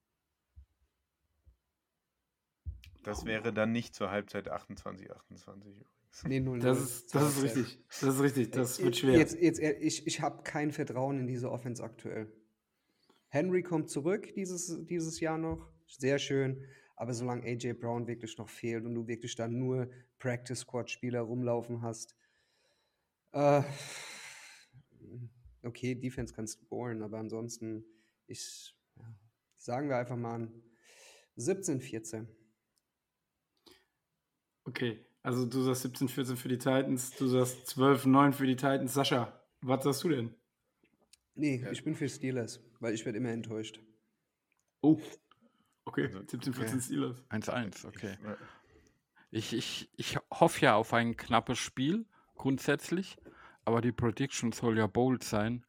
Das 3.03 3.25
wäre 3.27 3.53
dann 3.53 3.73
nicht 3.73 3.95
zur 3.95 4.11
Halbzeit 4.11 4.49
28, 4.49 5.11
28 5.11 5.71
übrigens. 5.73 5.89
Nee, 6.25 6.41
0 6.41 6.61
Das 6.61 6.81
ist, 6.81 7.15
das 7.15 7.37
ist 7.37 7.43
richtig. 7.43 7.79
Das 7.89 8.03
ist 8.15 8.21
richtig. 8.21 8.51
Das 8.53 8.83
wird 8.83 8.97
schwer. 8.97 9.15
Äh, 9.15 9.19
Jetzt, 9.19 9.37
jetzt, 9.41 9.61
ehr- 9.61 9.83
ich 9.83 10.07
ich 10.07 10.21
habe 10.21 10.43
kein 10.45 10.71
Vertrauen 10.71 11.19
in 11.19 11.27
diese 11.27 11.51
Offense 11.51 11.83
aktuell. 11.83 12.33
Henry 13.33 13.63
kommt 13.63 13.89
zurück 13.89 14.35
dieses, 14.35 14.85
dieses 14.85 15.19
Jahr 15.21 15.39
noch. 15.39 15.67
Sehr 15.87 16.19
schön. 16.19 16.67
Aber 16.97 17.15
solange 17.15 17.45
AJ 17.45 17.73
Brown 17.81 18.07
wirklich 18.07 18.37
noch 18.37 18.51
fehlt 18.51 18.85
und 18.85 18.95
du 18.95 19.07
wirklich 19.07 19.35
dann 19.35 19.59
nur 19.59 19.89
Practice 20.19 20.59
Squad 20.59 20.91
Spieler 20.91 21.23
rumlaufen 21.23 21.81
hast, 21.81 22.15
äh, 23.33 23.63
okay, 25.63 25.95
Defense 25.95 26.35
kannst 26.35 26.61
du 26.61 26.67
scoren, 26.67 27.03
aber 27.03 27.19
ansonsten, 27.19 27.87
ich, 28.27 28.77
ja, 28.97 29.19
sagen 29.57 29.89
wir 29.89 29.97
einfach 29.97 30.19
mal 30.19 30.41
ein 30.41 30.63
17, 31.37 31.81
14. 31.81 32.29
Okay, 34.65 35.07
also 35.23 35.47
du 35.47 35.63
sagst 35.63 35.83
17, 35.83 36.09
14 36.09 36.37
für 36.37 36.49
die 36.49 36.59
Titans, 36.59 37.17
du 37.17 37.27
sagst 37.29 37.67
12, 37.69 38.05
9 38.05 38.33
für 38.35 38.47
die 38.47 38.57
Titans. 38.57 38.93
Sascha, 38.93 39.43
was 39.63 39.85
sagst 39.85 40.05
du 40.05 40.11
denn? 40.11 40.35
Nee, 41.35 41.65
ich 41.71 41.83
bin 41.85 41.95
für 41.95 42.09
Steelers, 42.09 42.61
weil 42.81 42.95
ich 42.95 43.05
werde 43.05 43.19
immer 43.19 43.31
enttäuscht. 43.31 43.81
Oh, 44.83 45.01
okay, 45.85 46.07
Also, 46.07 46.25
17, 46.27 46.53
14 46.53 46.81
Steelers. 46.81 47.25
1-1, 47.31 47.87
okay. 47.87 48.17
Ich, 48.21 48.27
äh, 48.27 48.37
Ich, 49.31 49.53
ich, 49.55 49.91
ich 49.97 50.19
hoffe 50.31 50.61
ja 50.61 50.75
auf 50.75 50.93
ein 50.93 51.17
knappes 51.17 51.59
Spiel, 51.59 52.07
grundsätzlich, 52.35 53.17
aber 53.65 53.81
die 53.81 53.93
Prediction 53.93 54.53
soll 54.53 54.77
ja 54.77 54.87
bold 54.87 55.25
sein. 55.25 55.65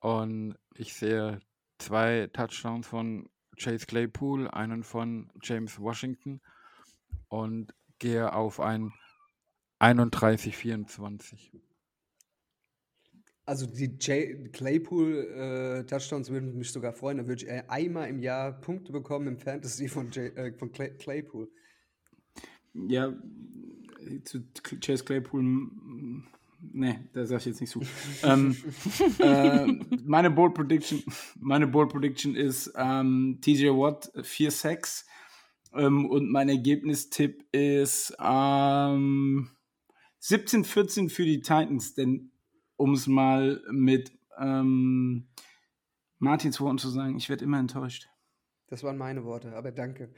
Und 0.00 0.58
ich 0.74 0.94
sehe 0.94 1.40
zwei 1.78 2.28
Touchdowns 2.32 2.86
von 2.86 3.30
Chase 3.56 3.86
Claypool, 3.86 4.48
einen 4.48 4.82
von 4.82 5.30
James 5.42 5.78
Washington 5.78 6.40
und 7.28 7.74
gehe 7.98 8.32
auf 8.32 8.60
ein 8.60 8.92
31-24. 9.80 11.52
Also 13.44 13.66
die 13.66 13.96
Jay 14.00 14.48
Claypool 14.52 15.82
äh, 15.82 15.86
Touchdowns 15.86 16.30
würden 16.30 16.56
mich 16.56 16.70
sogar 16.70 16.92
freuen. 16.92 17.18
Da 17.18 17.26
würde 17.26 17.42
ich 17.42 17.48
äh, 17.48 17.64
einmal 17.68 18.08
im 18.08 18.20
Jahr 18.20 18.52
Punkte 18.52 18.92
bekommen 18.92 19.26
im 19.26 19.38
Fantasy 19.38 19.88
von, 19.88 20.10
Jay, 20.12 20.28
äh, 20.28 20.52
von 20.52 20.70
Clay 20.70 20.90
Claypool. 20.90 21.50
Ja, 22.74 23.12
zu 24.24 24.40
Chase 24.80 25.04
Claypool, 25.04 25.42
ne, 26.72 27.08
da 27.12 27.26
sag 27.26 27.40
ich 27.40 27.46
jetzt 27.46 27.60
nicht 27.60 27.70
zu. 27.70 27.80
ähm, 28.22 28.56
äh, 29.18 29.66
meine 30.04 30.30
Bold 30.30 30.54
Prediction, 30.54 31.02
meine 31.38 31.66
Bold 31.66 31.90
Prediction 31.90 32.34
ist 32.34 32.72
ähm, 32.76 33.38
TJ 33.40 33.68
Watt 33.68 34.10
4-6 34.14 35.04
ähm, 35.74 36.06
und 36.06 36.30
mein 36.30 36.48
Ergebnistipp 36.48 37.44
ist 37.52 38.16
ähm, 38.20 39.50
17-14 40.22 41.10
für 41.10 41.24
die 41.24 41.40
Titans, 41.40 41.94
denn 41.94 42.31
um 42.76 42.92
es 42.94 43.06
mal 43.06 43.62
mit 43.70 44.12
ähm, 44.38 45.28
Martins 46.18 46.60
Worten 46.60 46.78
zu 46.78 46.88
sagen, 46.88 47.16
ich 47.16 47.28
werde 47.28 47.44
immer 47.44 47.58
enttäuscht. 47.58 48.08
Das 48.68 48.82
waren 48.82 48.96
meine 48.96 49.24
Worte, 49.24 49.54
aber 49.54 49.72
danke. 49.72 50.10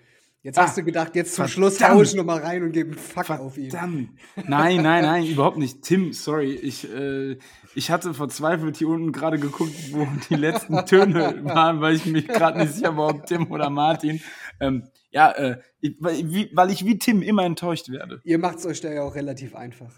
Jetzt 0.42 0.58
Ah, 0.58 0.64
hast 0.64 0.76
du 0.76 0.84
gedacht, 0.84 1.16
jetzt 1.16 1.34
zum 1.34 1.46
verdammt. 1.48 1.52
Schluss 1.78 1.88
hau 1.88 2.02
ich 2.02 2.14
nochmal 2.14 2.40
rein 2.40 2.62
und 2.62 2.72
gebe 2.72 2.90
einen 2.90 2.98
Fuck 2.98 3.30
auf 3.30 3.56
ihn. 3.56 3.70
Verdammt. 3.70 4.10
Nein, 4.46 4.82
nein, 4.82 5.02
nein, 5.02 5.24
überhaupt 5.26 5.56
nicht. 5.56 5.80
Tim, 5.80 6.12
sorry. 6.12 6.52
Ich, 6.52 6.86
äh, 6.92 7.38
ich 7.74 7.90
hatte 7.90 8.12
verzweifelt 8.12 8.76
hier 8.76 8.88
unten 8.88 9.10
gerade 9.10 9.38
geguckt, 9.38 9.72
wo 9.92 10.06
die 10.28 10.34
letzten 10.34 10.84
Töne 10.84 11.40
waren, 11.44 11.80
weil 11.80 11.94
ich 11.96 12.04
mich 12.04 12.28
gerade 12.28 12.58
nicht 12.58 12.74
sicher 12.74 12.94
war, 12.94 13.08
ob 13.08 13.24
Tim 13.24 13.50
oder 13.50 13.70
Martin. 13.70 14.20
Ähm, 14.60 14.86
ja, 15.10 15.30
äh, 15.32 15.60
ich, 15.80 15.96
weil, 16.00 16.30
wie, 16.30 16.50
weil 16.52 16.70
ich 16.70 16.84
wie 16.84 16.98
Tim 16.98 17.22
immer 17.22 17.44
enttäuscht 17.44 17.88
werde. 17.88 18.20
Ihr 18.24 18.38
macht 18.38 18.58
es 18.58 18.66
euch 18.66 18.82
da 18.82 18.92
ja 18.92 19.02
auch 19.02 19.14
relativ 19.14 19.54
einfach. 19.54 19.92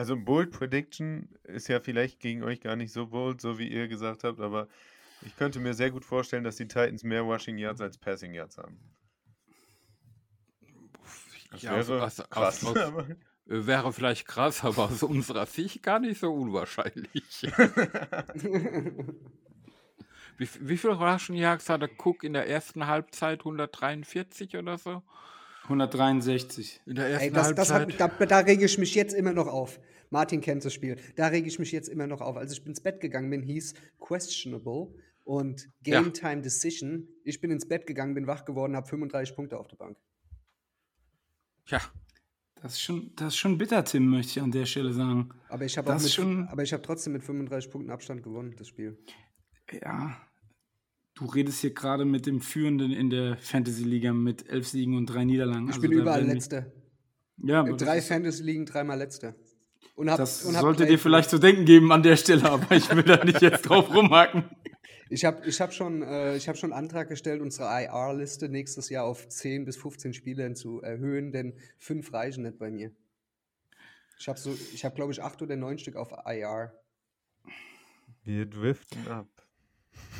Also 0.00 0.16
Bold 0.16 0.50
Prediction 0.50 1.28
ist 1.44 1.68
ja 1.68 1.78
vielleicht 1.78 2.20
gegen 2.20 2.42
euch 2.42 2.62
gar 2.62 2.74
nicht 2.74 2.90
so 2.90 3.08
bold, 3.08 3.42
so 3.42 3.58
wie 3.58 3.68
ihr 3.68 3.86
gesagt 3.86 4.24
habt, 4.24 4.40
aber 4.40 4.66
ich 5.20 5.36
könnte 5.36 5.60
mir 5.60 5.74
sehr 5.74 5.90
gut 5.90 6.06
vorstellen, 6.06 6.42
dass 6.42 6.56
die 6.56 6.66
Titans 6.66 7.02
mehr 7.04 7.20
Rushing 7.20 7.58
Yards 7.58 7.82
als 7.82 7.98
Passing 7.98 8.32
Yards 8.32 8.56
haben. 8.56 8.80
Das 11.50 11.60
Ja, 11.60 11.72
also 11.72 11.96
wäre 11.96 12.06
aus- 12.06 12.18
aus- 12.20 12.30
krass. 12.30 12.64
aus- 12.64 12.76
Äh, 12.76 13.16
Wäre 13.66 13.92
vielleicht 13.92 14.26
krass, 14.26 14.64
aber 14.64 14.84
aus 14.84 15.02
unserer 15.02 15.44
Sicht 15.44 15.82
gar 15.82 15.98
nicht 15.98 16.18
so 16.18 16.32
unwahrscheinlich. 16.32 17.42
wie, 20.38 20.48
wie 20.60 20.76
viel 20.78 20.90
Russian 20.92 21.36
Yards 21.36 21.68
hatte 21.68 21.90
Cook 21.98 22.24
in 22.24 22.32
der 22.32 22.48
ersten 22.48 22.86
Halbzeit? 22.86 23.40
143 23.40 24.56
oder 24.56 24.78
so? 24.78 25.02
163. 25.70 26.80
In 26.86 26.94
der 26.96 27.06
ersten 27.06 27.24
Ey, 27.28 27.32
das, 27.32 27.54
das 27.54 27.70
Halbzeit? 27.70 28.00
hat, 28.00 28.20
da, 28.20 28.26
da 28.26 28.38
rege 28.40 28.64
ich 28.64 28.78
mich 28.78 28.94
jetzt 28.94 29.14
immer 29.14 29.32
noch 29.32 29.46
auf. 29.46 29.80
Martin 30.10 30.40
kennt 30.40 30.64
das 30.64 30.74
Spiel. 30.74 30.96
Da 31.16 31.28
rege 31.28 31.46
ich 31.48 31.58
mich 31.58 31.70
jetzt 31.72 31.88
immer 31.88 32.06
noch 32.06 32.20
auf. 32.20 32.36
Als 32.36 32.52
ich 32.52 32.66
ins 32.66 32.80
Bett 32.80 33.00
gegangen 33.00 33.30
bin, 33.30 33.42
hieß 33.42 33.74
questionable 34.00 34.88
und 35.24 35.68
Ja. 35.86 36.00
Game 36.02 36.12
Time 36.12 36.42
Decision. 36.42 37.06
Ich 37.24 37.40
bin 37.40 37.50
ins 37.52 37.66
Bett 37.68 37.86
gegangen, 37.86 38.14
bin 38.14 38.26
wach 38.26 38.44
geworden, 38.44 38.74
habe 38.74 38.88
35 38.88 39.36
Punkte 39.36 39.58
auf 39.58 39.68
der 39.68 39.76
Bank. 39.76 39.96
Tja, 41.66 41.80
Das 42.60 42.72
ist, 42.72 42.82
schon, 42.82 43.12
das 43.14 43.28
ist 43.28 43.36
schon 43.36 43.56
bitter, 43.56 43.84
Tim, 43.84 44.06
möchte 44.10 44.32
ich 44.38 44.42
an 44.42 44.50
der 44.50 44.66
Stelle 44.66 44.92
sagen. 44.92 45.30
Aber 45.48 45.64
ich 45.64 45.78
habe 45.78 45.92
habe 45.92 46.82
trotzdem 46.82 47.12
mit 47.12 47.22
35 47.22 47.70
Punkten 47.70 47.90
Abstand 47.92 48.22
gewonnen, 48.24 48.54
das 48.58 48.66
Spiel. 48.68 48.98
Ja, 49.70 50.20
du 51.14 51.26
redest 51.26 51.60
hier 51.60 51.72
gerade 51.74 52.04
mit 52.04 52.26
dem 52.26 52.40
Führenden 52.40 52.92
in 52.92 53.10
der 53.10 53.36
Fantasy-Liga 53.38 54.12
mit 54.12 54.48
elf 54.48 54.68
Siegen 54.68 54.96
und 54.96 55.06
drei 55.06 55.24
Niederlagen. 55.24 55.64
Ich 55.64 55.70
Also 55.74 55.80
bin 55.82 55.92
überall 55.92 56.24
letzter. 56.24 56.72
Ja, 57.42 57.60
aber 57.60 57.76
Drei 57.76 57.96
das, 57.96 58.04
ist- 58.04 58.08
Fantasy 58.08 58.42
liegen, 58.42 58.66
dreimal 58.66 58.98
letzter. 58.98 59.34
Und 59.94 60.10
hab, 60.10 60.16
das 60.18 60.44
und 60.44 60.54
sollte 60.54 60.86
dir 60.86 60.98
vielleicht 60.98 61.28
zu 61.30 61.38
denken 61.38 61.64
geben 61.66 61.92
an 61.92 62.02
der 62.02 62.16
Stelle, 62.16 62.50
aber 62.50 62.74
ich 62.74 62.94
will 62.94 63.02
da 63.02 63.22
nicht 63.24 63.40
jetzt 63.42 63.62
drauf 63.62 63.94
rumhaken. 63.94 64.44
Ich 65.12 65.24
habe 65.24 65.44
ich 65.44 65.60
hab 65.60 65.74
schon, 65.74 66.02
äh, 66.02 66.36
ich 66.36 66.48
hab 66.48 66.56
schon 66.56 66.72
einen 66.72 66.84
Antrag 66.84 67.08
gestellt, 67.08 67.42
unsere 67.42 67.64
IR-Liste 67.66 68.48
nächstes 68.48 68.88
Jahr 68.90 69.04
auf 69.06 69.28
10 69.28 69.64
bis 69.64 69.76
15 69.76 70.14
Spielern 70.14 70.54
zu 70.54 70.80
erhöhen, 70.82 71.32
denn 71.32 71.54
fünf 71.78 72.12
reichen 72.12 72.44
nicht 72.44 72.58
bei 72.60 72.70
mir. 72.70 72.92
Ich 74.20 74.28
habe, 74.28 74.38
so, 74.38 74.56
ich 74.72 74.84
hab, 74.84 74.94
glaube 74.94 75.10
ich, 75.10 75.20
acht 75.20 75.42
oder 75.42 75.56
neun 75.56 75.80
Stück 75.80 75.96
auf 75.96 76.12
IR. 76.24 76.72
Wir 78.22 78.46
driften 78.46 79.08
ab. 79.08 79.26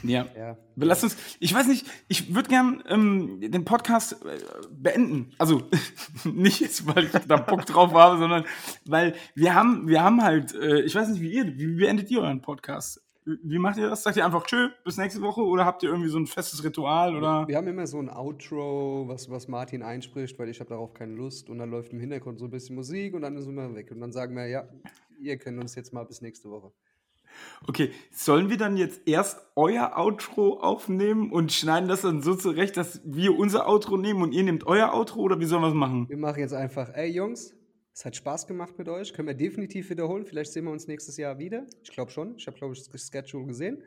Ja. 0.02 0.26
Ja. 0.36 0.56
Lass 0.76 1.02
uns, 1.02 1.16
ich 1.40 1.52
weiß 1.54 1.66
nicht, 1.66 1.86
ich 2.08 2.34
würde 2.34 2.48
gern 2.48 2.82
ähm, 2.88 3.40
den 3.40 3.64
Podcast 3.64 4.24
äh, 4.24 4.38
beenden. 4.70 5.32
Also 5.38 5.62
nicht 6.24 6.60
jetzt, 6.60 6.86
weil 6.86 7.04
ich 7.04 7.10
da 7.10 7.36
Bock 7.36 7.66
drauf 7.66 7.92
habe, 7.92 8.18
sondern 8.18 8.44
weil 8.86 9.14
wir 9.34 9.54
haben, 9.54 9.88
wir 9.88 10.02
haben 10.02 10.22
halt, 10.22 10.54
äh, 10.54 10.80
ich 10.80 10.94
weiß 10.94 11.08
nicht, 11.10 11.20
wie 11.20 11.32
ihr, 11.32 11.58
wie 11.58 11.76
beendet 11.76 12.10
ihr 12.10 12.20
euren 12.20 12.40
Podcast? 12.40 13.02
Wie 13.24 13.38
wie 13.42 13.58
macht 13.58 13.76
ihr 13.76 13.88
das? 13.88 14.02
Sagt 14.02 14.16
ihr 14.16 14.24
einfach 14.24 14.44
tschö, 14.44 14.70
bis 14.84 14.96
nächste 14.96 15.20
Woche 15.20 15.42
oder 15.42 15.64
habt 15.64 15.82
ihr 15.82 15.90
irgendwie 15.90 16.08
so 16.08 16.18
ein 16.18 16.26
festes 16.26 16.64
Ritual 16.64 17.14
oder? 17.14 17.46
Wir 17.46 17.56
haben 17.56 17.68
immer 17.68 17.86
so 17.86 17.98
ein 17.98 18.08
Outro, 18.08 19.04
was, 19.06 19.30
was 19.30 19.46
Martin 19.46 19.82
einspricht, 19.82 20.38
weil 20.38 20.48
ich 20.48 20.58
habe 20.60 20.70
darauf 20.70 20.94
keine 20.94 21.14
Lust. 21.14 21.50
Und 21.50 21.58
dann 21.58 21.70
läuft 21.70 21.92
im 21.92 22.00
Hintergrund 22.00 22.38
so 22.38 22.46
ein 22.46 22.50
bisschen 22.50 22.76
Musik 22.76 23.14
und 23.14 23.22
dann 23.22 23.40
sind 23.40 23.54
wir 23.54 23.74
weg. 23.74 23.90
Und 23.90 24.00
dann 24.00 24.12
sagen 24.12 24.34
wir, 24.34 24.46
ja, 24.46 24.64
ihr 25.20 25.36
könnt 25.36 25.60
uns 25.60 25.74
jetzt 25.74 25.92
mal 25.92 26.04
bis 26.04 26.22
nächste 26.22 26.50
Woche. 26.50 26.72
Okay, 27.66 27.90
sollen 28.10 28.50
wir 28.50 28.56
dann 28.56 28.76
jetzt 28.76 29.02
erst 29.06 29.40
euer 29.54 29.96
Outro 29.96 30.60
aufnehmen 30.60 31.30
und 31.30 31.52
schneiden 31.52 31.88
das 31.88 32.02
dann 32.02 32.22
so 32.22 32.34
zurecht, 32.34 32.76
dass 32.76 33.00
wir 33.04 33.38
unser 33.38 33.68
Outro 33.68 33.96
nehmen 33.96 34.22
und 34.22 34.32
ihr 34.32 34.42
nehmt 34.42 34.66
euer 34.66 34.94
Outro 34.94 35.20
oder 35.20 35.40
wie 35.40 35.44
sollen 35.44 35.62
wir 35.62 35.68
es 35.68 35.74
machen? 35.74 36.08
Wir 36.08 36.16
machen 36.16 36.40
jetzt 36.40 36.54
einfach, 36.54 36.90
ey 36.94 37.10
Jungs, 37.10 37.54
es 37.92 38.04
hat 38.04 38.16
Spaß 38.16 38.46
gemacht 38.46 38.78
mit 38.78 38.88
euch. 38.88 39.12
Können 39.12 39.28
wir 39.28 39.34
definitiv 39.34 39.90
wiederholen. 39.90 40.24
Vielleicht 40.24 40.52
sehen 40.52 40.64
wir 40.64 40.70
uns 40.70 40.86
nächstes 40.86 41.16
Jahr 41.16 41.38
wieder. 41.38 41.66
Ich 41.82 41.90
glaube 41.90 42.10
schon. 42.10 42.36
Ich 42.36 42.46
habe, 42.46 42.56
glaube 42.56 42.72
ich, 42.74 42.88
das 42.88 43.08
Schedule 43.08 43.46
gesehen. 43.46 43.82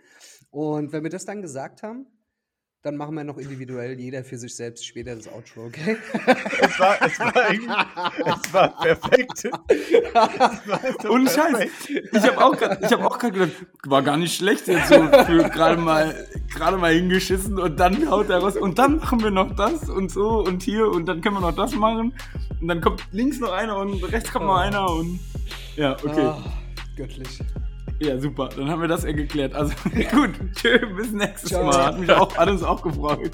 Und 0.52 0.91
wenn 0.91 1.03
wir 1.03 1.10
das 1.10 1.26
dann 1.26 1.41
gesagt 1.41 1.82
haben, 1.82 2.06
dann 2.84 2.97
machen 2.97 3.15
wir 3.15 3.23
noch 3.23 3.38
individuell 3.38 3.97
jeder 3.97 4.26
für 4.26 4.38
sich 4.38 4.53
selbst 4.53 4.85
später 4.85 5.15
das 5.15 5.30
Outro, 5.30 5.68
okay? 5.68 5.95
Es 6.60 6.77
war, 6.77 7.01
es 7.01 7.18
war 7.18 7.34
es 8.35 8.53
war 8.53 8.81
perfekt. 8.81 9.45
Es 9.45 10.14
war 10.14 10.80
so 11.01 11.10
Und 11.10 11.30
Scheiß, 11.30 11.51
perfekt. 11.51 12.10
ich 12.11 12.23
habe 12.23 12.43
auch, 12.43 12.61
hab 12.61 13.19
gerade 13.19 13.31
gedacht, 13.31 13.65
war 13.85 14.01
gar 14.01 14.18
nicht 14.18 14.35
schlecht 14.35 14.68
jetzt 14.68 14.89
so 14.89 14.95
für 14.95 15.49
gerade 15.49 15.77
mal, 15.77 16.27
gerade 16.53 16.76
mal 16.76 16.93
hingeschissen 16.93 17.57
und 17.57 17.80
dann 17.80 18.10
haut 18.10 18.30
er 18.30 18.39
raus 18.39 18.57
und 18.57 18.77
dann 18.77 18.97
machen 18.97 19.23
wir 19.23 19.31
noch 19.31 19.55
das 19.55 19.89
und 19.89 20.11
so 20.11 20.43
und 20.43 20.61
hier 20.61 20.89
und 20.89 21.05
dann 21.05 21.22
können 21.22 21.35
wir 21.38 21.41
noch 21.41 21.55
das 21.55 21.73
machen 21.76 22.14
und 22.60 22.68
dann 22.68 22.81
kommt 22.81 23.01
links 23.14 23.39
noch 23.39 23.53
einer 23.53 23.77
und 23.77 24.03
rechts 24.11 24.30
kommt 24.30 24.45
noch 24.45 24.57
einer 24.57 24.89
und 24.91 25.22
ja, 25.77 25.93
okay. 25.93 26.26
Ah, 26.26 26.43
göttlich. 26.97 27.39
Ja, 27.99 28.20
super. 28.20 28.49
Dann 28.56 28.70
haben 28.70 28.82
wir 28.82 28.88
das 28.88 29.03
ja 29.03 29.11
geklärt. 29.11 29.53
Also 29.53 29.74
gut, 30.11 30.32
tschö, 30.56 30.80
bis 30.95 31.11
nächstes 31.11 31.49
Ciao. 31.49 31.65
Mal. 31.65 31.86
Hat 31.86 31.99
mich 31.99 32.11
auch 32.11 32.36
alles 32.38 32.64
auch 32.64 32.82
gefreut. 32.82 33.32